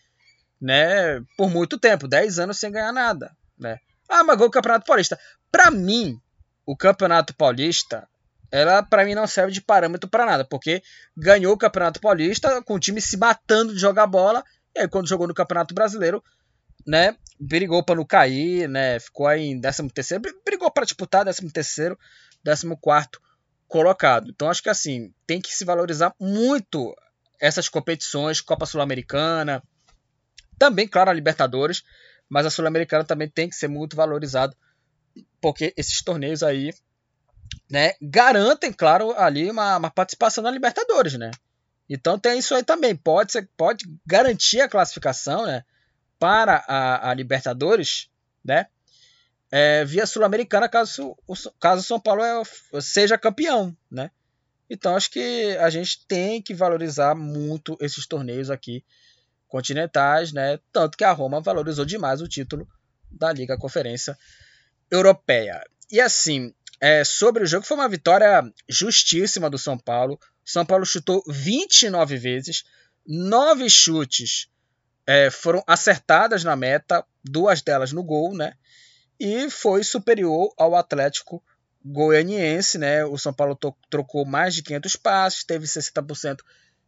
né, 0.60 1.22
por 1.38 1.48
muito 1.48 1.78
tempo, 1.78 2.08
10 2.08 2.40
anos 2.40 2.60
sem 2.60 2.72
ganhar 2.72 2.92
nada, 2.92 3.38
né? 3.58 3.78
Ah, 4.10 4.24
mas 4.24 4.36
ganhou 4.36 4.50
o 4.50 4.52
Campeonato 4.52 4.86
Paulista. 4.86 5.20
Para 5.52 5.70
mim, 5.70 6.20
o 6.66 6.76
Campeonato 6.76 7.36
Paulista, 7.36 8.10
ela 8.52 8.82
para 8.82 9.06
mim 9.06 9.14
não 9.14 9.28
serve 9.28 9.52
de 9.52 9.62
parâmetro 9.62 10.10
para 10.10 10.26
nada, 10.26 10.44
porque 10.44 10.82
ganhou 11.16 11.54
o 11.54 11.58
Campeonato 11.58 12.02
Paulista 12.02 12.64
com 12.64 12.74
o 12.74 12.80
time 12.80 13.00
se 13.00 13.16
matando 13.16 13.76
de 13.76 13.80
jogar 13.80 14.08
bola, 14.08 14.44
e 14.76 14.80
aí 14.80 14.88
quando 14.88 15.08
jogou 15.08 15.28
no 15.28 15.36
Campeonato 15.36 15.76
Brasileiro, 15.76 16.24
né, 16.88 17.16
brigou 17.38 17.84
para 17.84 17.96
não 17.96 18.06
cair, 18.06 18.70
né, 18.70 19.00
ficou 19.00 19.28
aí 19.28 19.48
em 19.48 19.60
13 19.60 19.90
terceiro, 19.90 20.24
brigou 20.46 20.72
para 20.72 20.86
disputar 20.86 21.24
13 21.24 21.52
terceiro, 21.52 22.00
14 22.46 22.76
quarto 22.80 23.22
colocado. 23.68 24.30
Então 24.30 24.50
acho 24.50 24.64
que 24.64 24.70
assim, 24.70 25.14
tem 25.28 25.42
que 25.42 25.54
se 25.54 25.66
valorizar 25.66 26.16
muito 26.18 26.96
essas 27.40 27.68
competições, 27.68 28.40
Copa 28.40 28.66
Sul-Americana, 28.66 29.62
também, 30.58 30.88
claro, 30.88 31.12
a 31.12 31.14
Libertadores, 31.14 31.84
mas 32.30 32.46
a 32.46 32.50
Sul-Americana 32.50 33.04
também 33.04 33.30
tem 33.30 33.50
que 33.50 33.56
ser 33.56 33.68
muito 33.68 33.96
valorizado, 33.96 34.56
porque 35.42 35.74
esses 35.78 36.02
torneios 36.02 36.42
aí, 36.42 36.74
né, 37.70 37.94
garantem, 38.02 38.72
claro, 38.72 39.12
ali 39.20 39.52
uma, 39.52 39.78
uma 39.78 39.92
participação 39.92 40.44
na 40.44 40.50
Libertadores, 40.50 41.14
né? 41.14 41.32
Então 41.90 42.18
tem 42.18 42.40
isso 42.40 42.56
aí 42.56 42.64
também, 42.64 42.96
pode 42.96 43.34
ser, 43.34 43.48
pode 43.56 43.86
garantir 44.06 44.62
a 44.62 44.70
classificação, 44.70 45.46
né? 45.46 45.64
Para 46.20 46.64
a, 46.68 47.10
a 47.10 47.14
Libertadores, 47.14 48.10
né? 48.44 48.68
É, 49.50 49.86
via 49.86 50.06
Sul-Americana 50.06 50.68
caso 50.68 51.18
o 51.26 51.34
caso 51.60 51.82
São 51.82 52.00
Paulo 52.00 52.22
é, 52.24 52.82
seja 52.82 53.18
campeão, 53.18 53.76
né? 53.90 54.12
Então 54.70 54.96
acho 54.96 55.10
que 55.10 55.56
a 55.62 55.70
gente 55.70 56.06
tem 56.06 56.42
que 56.42 56.54
valorizar 56.54 57.16
muito 57.16 57.78
esses 57.80 58.06
torneios 58.06 58.50
aqui 58.50 58.84
continentais, 59.48 60.34
né? 60.34 60.60
Tanto 60.72 60.98
que 60.98 61.04
a 61.04 61.12
Roma 61.12 61.40
valorizou 61.40 61.86
demais 61.86 62.22
o 62.22 62.28
título 62.28 62.68
da 63.10 63.32
Liga 63.32 63.58
Conferência 63.58 64.18
Europeia. 64.92 65.64
E 65.90 66.02
assim, 66.02 66.54
é, 66.82 67.04
sobre 67.04 67.44
o 67.44 67.48
jogo 67.48 67.66
foi 67.66 67.78
uma 67.78 67.88
vitória 67.88 68.44
justíssima 68.68 69.50
do 69.50 69.58
São 69.58 69.78
Paulo. 69.78 70.20
São 70.44 70.66
Paulo 70.66 70.86
chutou 70.86 71.24
29 71.28 72.18
vezes, 72.18 72.66
9 73.06 73.70
chutes 73.70 74.50
é, 75.08 75.32
foram 75.32 75.64
acertadas 75.66 76.44
na 76.44 76.56
meta, 76.56 77.04
duas 77.24 77.62
delas 77.62 77.94
no 77.94 78.04
gol, 78.04 78.36
né? 78.36 78.54
E 79.18 79.50
foi 79.50 79.84
superior 79.84 80.54
ao 80.58 80.76
Atlético 80.76 81.42
Goianiense, 81.84 82.78
né? 82.78 83.06
O 83.06 83.18
São 83.18 83.34
Paulo 83.34 83.58
trocou 83.90 84.26
mais 84.26 84.54
de 84.54 84.62
500 84.62 84.96
passes, 84.98 85.44
teve 85.46 85.66
60% 85.66 86.40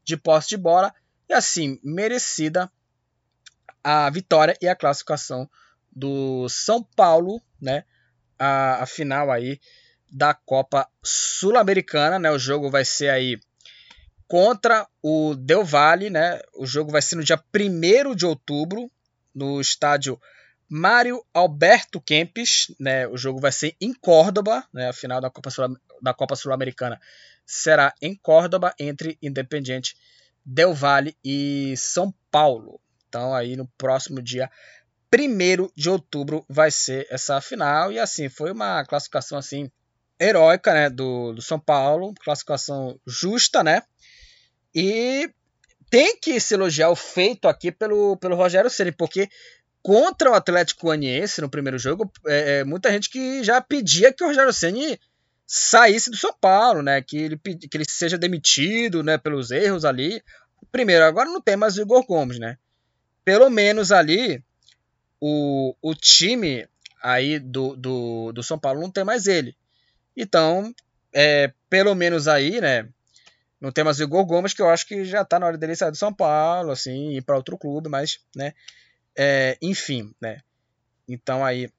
de 0.03 0.17
posse 0.17 0.49
de 0.49 0.57
bola 0.57 0.93
e 1.29 1.33
assim 1.33 1.79
merecida 1.81 2.69
a 3.81 4.09
vitória 4.09 4.57
e 4.61 4.67
a 4.67 4.75
classificação 4.75 5.49
do 5.89 6.47
São 6.49 6.83
Paulo, 6.83 7.41
né? 7.59 7.85
A, 8.37 8.83
a 8.83 8.85
final 8.85 9.31
aí 9.31 9.59
da 10.11 10.33
Copa 10.33 10.89
Sul-Americana, 11.01 12.19
né? 12.19 12.29
O 12.29 12.39
jogo 12.39 12.69
vai 12.69 12.83
ser 12.83 13.09
aí 13.09 13.39
contra 14.29 14.87
o 15.01 15.33
Del 15.35 15.65
Valle, 15.65 16.11
né? 16.11 16.39
O 16.55 16.65
jogo 16.65 16.91
vai 16.91 17.01
ser 17.01 17.15
no 17.15 17.23
dia 17.23 17.43
1 17.53 18.15
de 18.15 18.27
outubro, 18.27 18.89
no 19.33 19.59
estádio 19.59 20.21
Mário 20.69 21.25
Alberto 21.33 21.99
Kempes, 21.99 22.67
né? 22.79 23.07
O 23.07 23.17
jogo 23.17 23.39
vai 23.39 23.51
ser 23.51 23.75
em 23.81 23.91
Córdoba, 23.91 24.63
né? 24.71 24.87
A 24.87 24.93
final 24.93 25.19
da 25.19 25.31
Copa 25.31 25.49
Sul 25.49 25.75
da 25.99 26.13
Copa 26.13 26.35
Sul-Americana 26.35 27.01
será 27.43 27.93
em 27.99 28.15
Córdoba 28.15 28.73
entre 28.79 29.17
Independiente 29.21 29.97
Del 30.45 30.75
Valle 30.75 31.17
e 31.25 31.73
São 31.75 32.13
Paulo. 32.29 32.79
Então 33.07 33.33
aí 33.33 33.55
no 33.57 33.67
próximo 33.79 34.21
dia 34.21 34.49
1 35.11 35.71
de 35.75 35.89
outubro 35.89 36.45
vai 36.47 36.69
ser 36.69 37.07
essa 37.09 37.41
final 37.41 37.91
e 37.91 37.97
assim 37.97 38.29
foi 38.29 38.51
uma 38.51 38.85
classificação 38.85 39.39
assim 39.39 39.71
heróica, 40.19 40.73
né, 40.73 40.89
do, 40.89 41.33
do 41.33 41.41
São 41.41 41.59
Paulo, 41.59 42.13
classificação 42.23 42.99
justa, 43.07 43.63
né? 43.63 43.81
E 44.73 45.29
tem 45.89 46.17
que 46.17 46.39
se 46.39 46.53
elogiar 46.53 46.89
o 46.89 46.95
feito 46.95 47.47
aqui 47.47 47.71
pelo, 47.71 48.15
pelo 48.17 48.35
Rogério 48.35 48.69
Ceni, 48.69 48.91
porque 48.91 49.27
contra 49.81 50.31
o 50.31 50.33
Atlético 50.33 50.87
Goianiense 50.87 51.41
no 51.41 51.49
primeiro 51.49 51.79
jogo, 51.79 52.11
é, 52.27 52.59
é, 52.59 52.63
muita 52.63 52.91
gente 52.91 53.09
que 53.09 53.43
já 53.43 53.59
pedia 53.61 54.13
que 54.13 54.23
o 54.23 54.27
Rogério 54.27 54.53
Ceni 54.53 54.99
saísse 55.47 56.11
do 56.11 56.17
São 56.17 56.33
Paulo, 56.39 56.83
né? 56.83 57.01
Que 57.01 57.17
ele, 57.17 57.37
que 57.37 57.75
ele 57.75 57.85
seja 57.87 58.17
demitido, 58.17 59.01
né? 59.01 59.17
Pelos 59.17 59.49
erros 59.49 59.83
ali. 59.83 60.21
Primeiro, 60.71 61.03
agora 61.03 61.27
não 61.29 61.41
tem 61.41 61.55
mais 61.55 61.77
o 61.77 61.81
Igor 61.81 62.05
Gomes, 62.05 62.37
né? 62.37 62.57
Pelo 63.25 63.49
menos 63.49 63.91
ali 63.91 64.43
o, 65.19 65.75
o 65.81 65.95
time 65.95 66.67
aí 67.01 67.39
do, 67.39 67.75
do, 67.75 68.31
do 68.31 68.43
São 68.43 68.59
Paulo 68.59 68.81
não 68.81 68.91
tem 68.91 69.03
mais 69.03 69.25
ele. 69.25 69.55
Então, 70.15 70.73
é, 71.13 71.51
pelo 71.69 71.95
menos 71.95 72.27
aí, 72.27 72.61
né? 72.61 72.87
Não 73.59 73.71
tem 73.71 73.83
mais 73.83 73.99
o 73.99 74.03
Igor 74.03 74.25
Gomes, 74.25 74.53
que 74.53 74.61
eu 74.61 74.69
acho 74.69 74.87
que 74.87 75.03
já 75.03 75.21
está 75.21 75.37
na 75.37 75.45
hora 75.45 75.57
dele 75.57 75.75
sair 75.75 75.91
do 75.91 75.97
São 75.97 76.13
Paulo, 76.13 76.71
assim, 76.71 77.11
ir 77.11 77.21
para 77.21 77.35
outro 77.35 77.57
clube, 77.57 77.89
mas, 77.89 78.19
né? 78.35 78.53
É, 79.17 79.57
enfim, 79.61 80.13
né? 80.21 80.41
Então 81.07 81.43
aí 81.43 81.69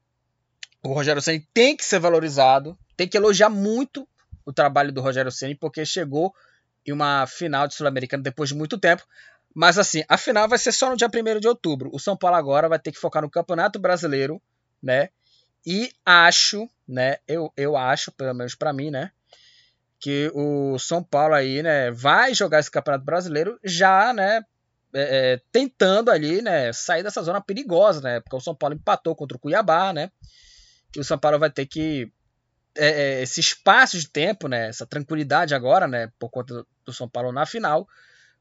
o 0.83 0.93
Rogério 0.93 1.23
Ceni 1.23 1.47
tem 1.55 1.77
que 1.77 1.85
ser 1.85 1.99
valorizado, 1.99 2.77
tem 2.97 3.09
que 3.09 3.17
elogiar 3.17 3.49
muito 3.49 4.07
o 4.45 4.53
trabalho 4.53 4.93
do 4.93 5.01
Rogério 5.01 5.31
Ceni, 5.31 5.55
porque 5.55 5.85
chegou 5.87 6.35
e 6.85 6.93
uma 6.93 7.27
final 7.27 7.67
de 7.67 7.75
Sul-Americana 7.75 8.23
depois 8.23 8.49
de 8.49 8.55
muito 8.55 8.79
tempo. 8.79 9.07
Mas 9.55 9.79
assim, 9.79 10.03
a 10.09 10.17
final 10.17 10.49
vai 10.49 10.59
ser 10.59 10.73
só 10.73 10.91
no 10.91 10.97
dia 10.97 11.09
1 11.09 11.41
de 11.41 11.49
outubro. 11.49 11.91
O 11.93 11.99
São 11.99 12.17
Paulo 12.17 12.37
agora 12.37 12.69
vai 12.69 12.79
ter 12.79 12.93
que 12.93 12.99
focar 12.99 13.23
no 13.23 13.31
Campeonato 13.31 13.79
Brasileiro, 13.79 14.41
né? 14.83 15.11
E 15.67 15.93
acho, 16.05 16.69
né? 16.87 17.17
Eu, 17.27 17.53
eu 17.57 17.77
acho, 17.77 18.13
pelo 18.13 18.35
menos 18.35 18.55
para 18.55 18.73
mim, 18.73 18.91
né? 18.91 19.11
Que 20.01 20.31
o 20.35 20.79
São 20.79 21.03
Paulo 21.03 21.35
aí, 21.35 21.63
né? 21.63 21.91
Vai 21.91 22.35
jogar 22.35 22.61
esse 22.61 22.71
Campeonato 22.71 23.05
Brasileiro 23.05 23.59
já, 23.63 24.13
né? 24.13 24.43
É, 24.93 25.35
é, 25.35 25.41
tentando 25.53 26.11
ali, 26.11 26.41
né? 26.43 26.73
Sair 26.73 27.03
dessa 27.03 27.23
zona 27.23 27.41
perigosa, 27.41 28.01
né? 28.01 28.21
Porque 28.21 28.37
o 28.37 28.41
São 28.41 28.55
Paulo 28.55 28.75
empatou 28.75 29.15
contra 29.15 29.37
o 29.37 29.41
Cuiabá, 29.41 29.93
né? 29.93 30.11
E 30.97 31.01
o 31.01 31.05
São 31.05 31.19
Paulo 31.19 31.39
vai 31.39 31.51
ter 31.51 31.67
que 31.67 32.11
é, 32.77 32.89
é 32.89 33.23
esse 33.23 33.41
espaço 33.41 33.99
de 33.99 34.09
tempo, 34.09 34.49
né? 34.49 34.69
Essa 34.69 34.87
tranquilidade 34.87 35.55
agora, 35.55 35.87
né? 35.87 36.11
Por 36.19 36.31
conta 36.31 36.65
do 36.85 36.93
São 36.93 37.09
Paulo 37.09 37.31
na 37.31 37.45
final 37.45 37.87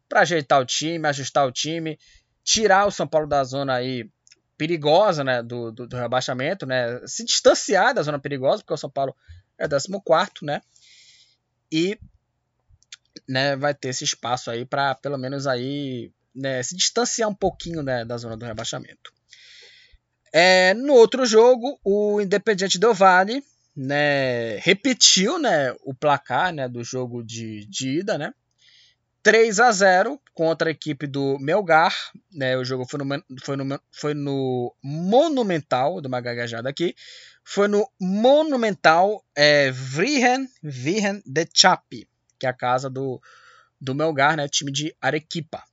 para 0.10 0.22
ajeitar 0.22 0.60
o 0.60 0.66
time, 0.66 1.08
ajustar 1.08 1.48
o 1.48 1.52
time, 1.52 2.00
tirar 2.44 2.88
o 2.88 2.92
São 2.92 3.08
Paulo 3.08 3.28
da 3.28 3.44
zona 3.44 3.76
aí 3.76 4.10
perigosa, 4.58 5.24
né, 5.24 5.42
do, 5.42 5.72
do, 5.72 5.88
do 5.88 5.96
rebaixamento, 5.96 6.66
né, 6.66 7.00
se 7.06 7.24
distanciar 7.24 7.94
da 7.94 8.02
zona 8.02 8.20
perigosa, 8.20 8.58
porque 8.58 8.74
o 8.74 8.78
São 8.78 8.90
Paulo 8.90 9.16
é 9.58 9.68
14 9.70 9.90
né, 10.42 10.62
e 11.72 11.98
né, 13.28 13.56
vai 13.56 13.74
ter 13.74 13.90
esse 13.90 14.04
espaço 14.04 14.50
aí 14.50 14.66
para 14.66 14.96
pelo 14.96 15.18
menos 15.18 15.46
aí 15.48 16.12
né, 16.34 16.62
se 16.64 16.76
distanciar 16.76 17.30
um 17.30 17.36
pouquinho 17.36 17.84
né, 17.84 18.06
da 18.06 18.18
zona 18.18 18.38
do 18.38 18.46
rebaixamento. 18.46 19.14
É, 20.32 20.74
no 20.76 20.94
outro 20.94 21.26
jogo, 21.26 21.80
o 21.84 22.22
Independiente 22.22 22.80
Del 22.80 22.94
Valle 22.94 23.44
né, 23.76 24.58
repetiu 24.58 25.40
né, 25.40 25.76
o 25.84 25.94
placar 25.94 26.54
né, 26.54 26.68
do 26.68 26.84
jogo 26.84 27.24
de, 27.24 27.66
de 27.66 28.00
ida, 28.00 28.18
né, 28.18 28.34
3 29.22 29.60
a 29.60 29.72
0 29.72 30.20
contra 30.34 30.70
a 30.70 30.72
equipe 30.72 31.06
do 31.06 31.38
Melgar. 31.40 31.94
Né, 32.32 32.58
o 32.58 32.64
jogo 32.64 32.86
foi 32.86 33.00
no, 33.00 33.24
foi 33.42 33.56
no, 33.58 33.82
foi 33.92 34.14
no 34.14 34.76
Monumental, 34.82 36.02
do 36.02 36.10
gaguejada 36.10 36.70
aqui. 36.70 36.96
Foi 37.44 37.68
no 37.68 37.90
Monumental 38.00 39.24
é, 39.36 39.72
Vrihen, 39.72 40.48
Vrihen 40.62 41.22
de 41.26 41.48
Chapi, 41.54 42.08
que 42.40 42.46
é 42.46 42.50
a 42.50 42.54
casa 42.54 42.90
do, 42.90 43.22
do 43.80 43.96
Melgar, 43.96 44.38
né, 44.38 44.48
time 44.48 44.72
de 44.72 44.96
Arequipa. 45.02 45.64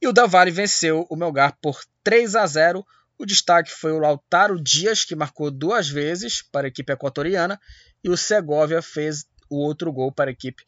E 0.00 0.06
o 0.06 0.12
Davali 0.12 0.50
venceu 0.50 1.06
o 1.08 1.16
Melgar 1.16 1.56
por 1.60 1.80
3 2.02 2.36
a 2.36 2.46
0. 2.46 2.86
O 3.18 3.24
destaque 3.24 3.70
foi 3.70 3.92
o 3.92 3.98
Lautaro 3.98 4.60
Dias, 4.60 5.04
que 5.04 5.16
marcou 5.16 5.50
duas 5.50 5.88
vezes 5.88 6.42
para 6.42 6.66
a 6.66 6.68
equipe 6.68 6.92
equatoriana, 6.92 7.58
e 8.02 8.10
o 8.10 8.16
Segovia 8.16 8.82
fez 8.82 9.24
o 9.48 9.56
outro 9.56 9.92
gol 9.92 10.12
para 10.12 10.30
a 10.30 10.32
equipe 10.32 10.62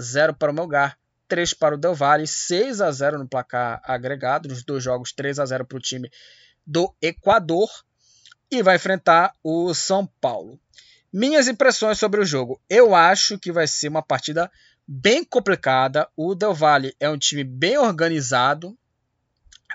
0 0.00 0.34
para 0.34 0.50
o 0.50 0.54
Melgar, 0.54 0.98
3 1.28 1.54
para 1.54 1.74
o 1.74 1.78
Del 1.78 1.94
Valle, 1.94 2.26
6 2.26 2.80
a 2.80 2.90
0 2.90 3.18
no 3.18 3.28
placar 3.28 3.80
agregado, 3.84 4.48
nos 4.48 4.62
dois 4.62 4.84
jogos 4.84 5.12
3 5.12 5.38
a 5.38 5.46
0 5.46 5.64
para 5.64 5.78
o 5.78 5.80
time 5.80 6.10
do 6.66 6.94
Equador 7.00 7.70
e 8.50 8.62
vai 8.62 8.76
enfrentar 8.76 9.34
o 9.42 9.72
São 9.72 10.06
Paulo. 10.20 10.60
Minhas 11.12 11.48
impressões 11.48 11.98
sobre 11.98 12.20
o 12.20 12.24
jogo. 12.24 12.60
Eu 12.68 12.94
acho 12.94 13.38
que 13.38 13.50
vai 13.50 13.66
ser 13.66 13.88
uma 13.88 14.02
partida 14.02 14.50
bem 14.86 15.24
complicada. 15.24 16.08
O 16.16 16.34
Del 16.34 16.54
Valle 16.54 16.94
é 17.00 17.08
um 17.08 17.18
time 17.18 17.44
bem 17.44 17.78
organizado 17.78 18.76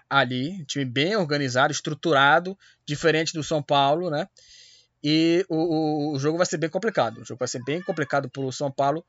ali, 0.09 0.61
um 0.61 0.65
time 0.65 0.85
bem 0.85 1.15
organizado, 1.15 1.71
estruturado, 1.71 2.57
diferente 2.85 3.33
do 3.33 3.43
São 3.43 3.61
Paulo, 3.63 4.09
né? 4.09 4.27
E 5.03 5.45
o, 5.49 5.55
o, 5.55 6.13
o 6.13 6.19
jogo 6.19 6.37
vai 6.37 6.45
ser 6.45 6.57
bem 6.57 6.69
complicado. 6.69 7.21
O 7.21 7.25
jogo 7.25 7.39
vai 7.39 7.47
ser 7.47 7.63
bem 7.63 7.81
complicado 7.81 8.29
para 8.29 8.43
o 8.43 8.51
São 8.51 8.71
Paulo 8.71 9.03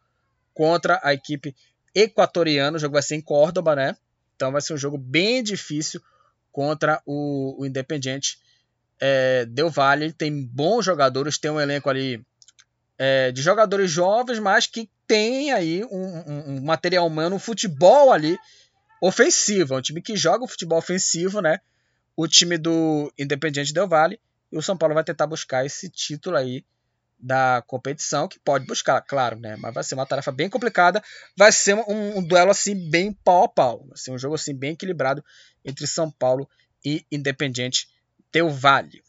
contra 0.59 0.99
a 1.05 1.15
equipe 1.15 1.55
equatoriana. 1.95 2.77
O 2.77 2.81
jogo 2.81 2.95
vai 2.95 3.03
ser 3.03 3.15
em 3.15 3.21
Córdoba, 3.21 3.77
né? 3.77 3.97
Então 4.35 4.51
vai 4.51 4.61
ser 4.61 4.75
um 4.75 4.77
jogo 4.77 4.99
bem 4.99 5.41
difícil 5.41 6.03
contra 6.51 7.01
o, 7.07 7.63
o 7.63 7.65
Independiente 7.65 8.41
é, 8.99 9.47
Del 9.47 9.71
Valle. 9.71 10.13
Tem 10.13 10.45
bons 10.45 10.85
jogadores, 10.85 11.39
tem 11.39 11.49
um 11.49 11.61
elenco 11.61 11.89
ali 11.89 12.21
é, 12.99 13.31
de 13.31 13.41
jogadores 13.41 13.89
jovens, 13.89 14.41
mas 14.41 14.67
que 14.67 14.91
tem 15.07 15.53
aí 15.53 15.85
um, 15.85 16.07
um, 16.27 16.57
um, 16.57 16.65
material 16.65 17.07
humano, 17.07 17.37
um 17.37 17.39
futebol 17.39 18.13
ali 18.13 18.37
ofensivo. 19.01 19.75
É 19.75 19.79
um 19.79 19.83
time 19.83 20.03
que 20.03 20.17
joga 20.17 20.43
o 20.45 20.49
futebol 20.49 20.79
ofensivo, 20.79 21.41
né? 21.41 21.61
O 22.17 22.27
time 22.27 22.59
do 22.59 23.13
Independiente 23.17 23.73
Del 23.73 23.87
Valle. 23.87 24.19
E 24.51 24.59
o 24.59 24.63
São 24.63 24.77
Paulo 24.77 24.97
vai 24.97 25.05
tentar 25.05 25.29
buscar 25.29 25.65
esse 25.65 25.89
título 25.89 26.37
aí 26.37 26.65
da 27.19 27.63
competição, 27.67 28.29
que 28.29 28.39
pode 28.39 28.65
buscar, 28.67 29.01
claro, 29.03 29.39
né? 29.39 29.57
Mas 29.57 29.75
vai 29.75 29.83
ser 29.83 29.95
uma 29.95 30.07
tarefa 30.07 30.31
bem 30.31 30.49
complicada. 30.49 31.03
Vai 31.37 31.51
ser 31.51 31.75
um, 31.75 32.19
um, 32.19 32.23
duelo 32.23 32.51
assim 32.51 32.89
bem 32.91 33.13
pau 33.13 33.45
a 33.45 33.49
pau. 33.49 33.85
Vai 33.89 33.99
ser 33.99 34.13
um 34.13 34.19
jogo 34.19 34.37
assim 34.37 34.55
bem 34.55 34.73
equilibrado 34.73 35.25
entre 35.65 35.87
São 35.87 36.11
Paulo 36.11 36.49
e 36.85 37.05
Independiente 37.11 37.89
Del 38.33 38.49
Vale. 38.51 39.03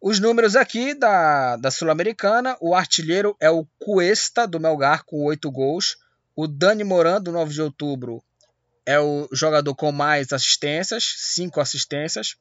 Os 0.00 0.20
números 0.20 0.54
aqui 0.54 0.92
da, 0.92 1.56
da 1.56 1.70
Sul-Americana, 1.70 2.58
o 2.60 2.74
artilheiro 2.74 3.34
é 3.40 3.48
o 3.48 3.66
Cuesta 3.78 4.46
do 4.46 4.60
Melgar 4.60 5.04
com 5.04 5.24
oito 5.24 5.50
gols. 5.50 5.96
O 6.36 6.46
Dani 6.46 6.84
Moran 6.84 7.22
do 7.22 7.32
9 7.32 7.54
de 7.54 7.62
outubro 7.62 8.22
é 8.84 9.00
o 9.00 9.26
jogador 9.32 9.74
com 9.74 9.90
mais 9.90 10.30
assistências, 10.30 11.14
cinco 11.16 11.58
assistências. 11.58 12.36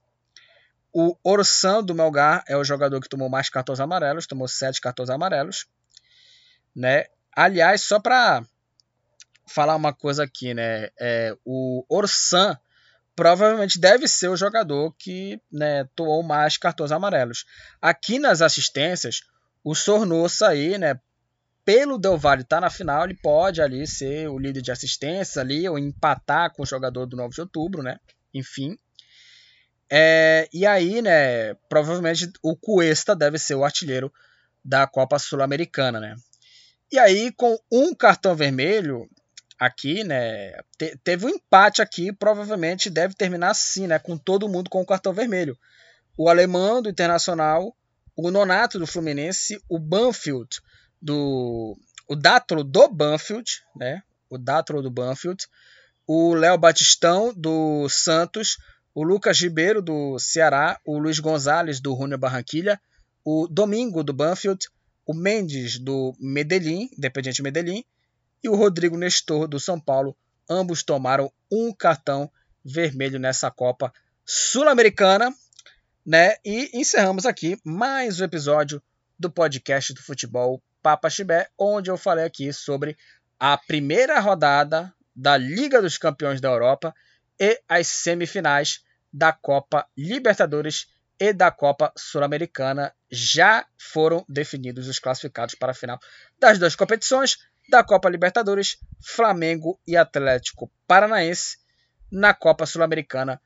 O 0.93 1.17
Orsan 1.23 1.83
do 1.83 1.95
Melgar 1.95 2.43
é 2.47 2.55
o 2.55 2.63
jogador 2.63 3.01
que 3.01 3.09
tomou 3.09 3.27
mais 3.27 3.49
cartões 3.49 3.79
amarelos, 3.79 4.27
tomou 4.27 4.47
sete 4.47 4.79
cartões 4.79 5.09
amarelos, 5.09 5.65
né? 6.75 7.05
Aliás, 7.35 7.81
só 7.81 7.99
para 7.99 8.45
falar 9.47 9.75
uma 9.75 9.91
coisa 9.91 10.23
aqui, 10.23 10.53
né? 10.53 10.89
É, 10.99 11.35
o 11.43 11.83
Orsan 11.89 12.55
provavelmente 13.15 13.79
deve 13.79 14.07
ser 14.07 14.27
o 14.27 14.37
jogador 14.37 14.93
que 14.97 15.41
né, 15.51 15.87
tomou 15.95 16.23
mais 16.23 16.57
cartões 16.57 16.91
amarelos. 16.91 17.45
Aqui 17.81 18.19
nas 18.19 18.41
assistências, 18.41 19.21
o 19.63 19.73
Sornosa 19.73 20.49
aí, 20.49 20.77
né? 20.77 20.99
Pelo 21.65 21.97
Del 21.97 22.17
Valle 22.17 22.41
estar 22.41 22.57
tá 22.57 22.61
na 22.61 22.69
final, 22.69 23.05
ele 23.05 23.15
pode 23.15 23.61
ali 23.61 23.87
ser 23.87 24.27
o 24.27 24.37
líder 24.37 24.61
de 24.61 24.71
assistências 24.71 25.37
ali 25.37 25.67
ou 25.67 25.79
empatar 25.79 26.51
com 26.53 26.63
o 26.63 26.65
jogador 26.65 27.05
do 27.05 27.15
9 27.15 27.33
de 27.33 27.41
outubro, 27.41 27.81
né? 27.81 27.97
Enfim, 28.33 28.77
é, 29.95 30.49
e 30.51 30.65
aí, 30.65 31.03
né, 31.03 31.53
provavelmente 31.69 32.27
o 32.41 32.55
Cuesta 32.55 33.15
deve 33.15 33.37
ser 33.37 33.53
o 33.53 33.63
artilheiro 33.63 34.11
da 34.65 34.87
Copa 34.87 35.19
Sul-Americana, 35.19 35.99
né? 35.99 36.15
E 36.91 36.97
aí, 36.97 37.31
com 37.31 37.59
um 37.71 37.93
cartão 37.93 38.35
vermelho 38.35 39.07
aqui, 39.59 40.03
né, 40.03 40.53
te, 40.79 40.97
teve 41.03 41.27
um 41.27 41.29
empate 41.29 41.79
aqui, 41.79 42.11
provavelmente 42.11 42.89
deve 42.89 43.13
terminar 43.13 43.51
assim, 43.51 43.85
né, 43.85 43.99
com 43.99 44.17
todo 44.17 44.49
mundo 44.49 44.67
com 44.67 44.81
o 44.81 44.85
cartão 44.85 45.13
vermelho. 45.13 45.55
O 46.17 46.27
alemão 46.27 46.81
do 46.81 46.89
Internacional, 46.89 47.77
o 48.15 48.31
Nonato 48.31 48.79
do 48.79 48.87
Fluminense, 48.87 49.61
o 49.69 49.77
Banfield 49.77 50.59
do 50.99 51.77
o 52.07 52.15
Dátolo 52.15 52.63
do 52.63 52.87
Banfield, 52.87 53.61
né? 53.75 54.01
O 54.27 54.39
Dátolo 54.39 54.81
do 54.81 54.89
Banfield, 54.89 55.45
o 56.07 56.33
Léo 56.33 56.57
Batistão 56.57 57.31
do 57.31 57.87
Santos, 57.89 58.57
o 58.93 59.03
Lucas 59.03 59.39
Ribeiro, 59.39 59.81
do 59.81 60.19
Ceará, 60.19 60.79
o 60.85 60.97
Luiz 60.97 61.19
Gonzalez, 61.19 61.79
do 61.79 61.95
Júnior 61.95 62.19
Barranquilha, 62.19 62.79
o 63.25 63.47
Domingo, 63.47 64.03
do 64.03 64.13
Banfield, 64.13 64.67
o 65.05 65.13
Mendes, 65.13 65.79
do 65.79 66.15
Medellín, 66.19 66.89
Independiente 66.97 67.41
Medellín, 67.41 67.83
e 68.43 68.49
o 68.49 68.55
Rodrigo 68.55 68.97
Nestor, 68.97 69.47
do 69.47 69.59
São 69.59 69.79
Paulo. 69.79 70.15
Ambos 70.49 70.83
tomaram 70.83 71.31
um 71.51 71.73
cartão 71.73 72.29
vermelho 72.63 73.17
nessa 73.19 73.49
Copa 73.49 73.91
Sul-Americana. 74.25 75.33
Né? 76.05 76.35
E 76.43 76.69
encerramos 76.73 77.25
aqui 77.25 77.57
mais 77.63 78.19
um 78.19 78.25
episódio 78.25 78.81
do 79.17 79.31
podcast 79.31 79.93
do 79.93 80.01
futebol 80.01 80.61
Papa 80.81 81.09
Chibé, 81.09 81.47
onde 81.57 81.89
eu 81.89 81.97
falei 81.97 82.25
aqui 82.25 82.51
sobre 82.51 82.97
a 83.39 83.57
primeira 83.57 84.19
rodada 84.19 84.93
da 85.15 85.37
Liga 85.37 85.81
dos 85.81 85.97
Campeões 85.97 86.41
da 86.41 86.49
Europa 86.49 86.93
e 87.39 87.61
as 87.68 87.88
semifinais 87.88 88.81
da 89.11 89.31
Copa 89.31 89.88
Libertadores 89.97 90.88
e 91.19 91.31
da 91.31 91.51
Copa 91.51 91.91
Sul-Americana. 91.95 92.93
Já 93.11 93.65
foram 93.77 94.26
definidos 94.27 94.88
os 94.88 94.99
classificados 94.99 95.55
para 95.55 95.72
a 95.72 95.76
final 95.76 95.99
das 96.39 96.57
duas 96.57 96.76
competições 96.76 97.38
da 97.69 97.84
Copa 97.84 98.10
Libertadores, 98.10 98.77
Flamengo 99.01 99.80
e 99.88 99.95
Atlético 99.95 100.72
Paranaense. 100.88 101.57
Na 102.11 102.31
Copa 102.31 102.68
Sul-Americana, 102.68 103.41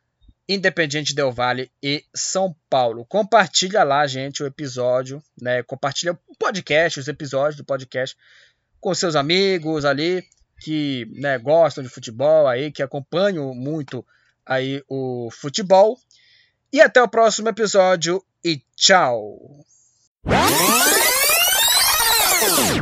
Independiente 0.49 1.15
Del 1.15 1.31
Valle 1.31 1.72
e 1.81 2.03
São 2.14 2.53
Paulo. 2.69 3.05
Compartilha 3.05 3.81
lá, 3.84 4.05
gente, 4.05 4.43
o 4.43 4.45
episódio, 4.45 5.23
né? 5.41 5.64
Compartilha 5.64 6.11
o 6.11 6.35
podcast, 6.38 6.99
os 6.99 7.07
episódios 7.07 7.55
do 7.55 7.64
podcast 7.64 8.18
com 8.81 8.93
seus 8.93 9.15
amigos 9.15 9.85
ali 9.85 10.27
que 10.59 11.07
né, 11.13 11.38
gostam 11.38 11.84
de 11.84 11.89
futebol 11.89 12.47
aí, 12.47 12.71
que 12.71 12.84
acompanham 12.84 13.53
muito 13.53 14.05
aí 14.45 14.81
o 14.88 15.29
futebol. 15.31 15.97
E 16.71 16.81
até 16.81 17.01
o 17.01 17.07
próximo 17.07 17.49
episódio 17.49 18.21
e 18.43 18.61
tchau. 18.75 19.38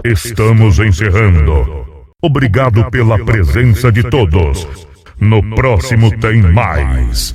Estamos 0.04 0.80
encerrando. 0.80 2.12
Obrigado 2.22 2.90
pela 2.90 3.24
presença 3.24 3.92
de 3.92 4.10
todos. 4.10 4.68
No 5.20 5.56
próximo 5.56 6.18
tem 6.20 6.42
mais. 6.42 7.34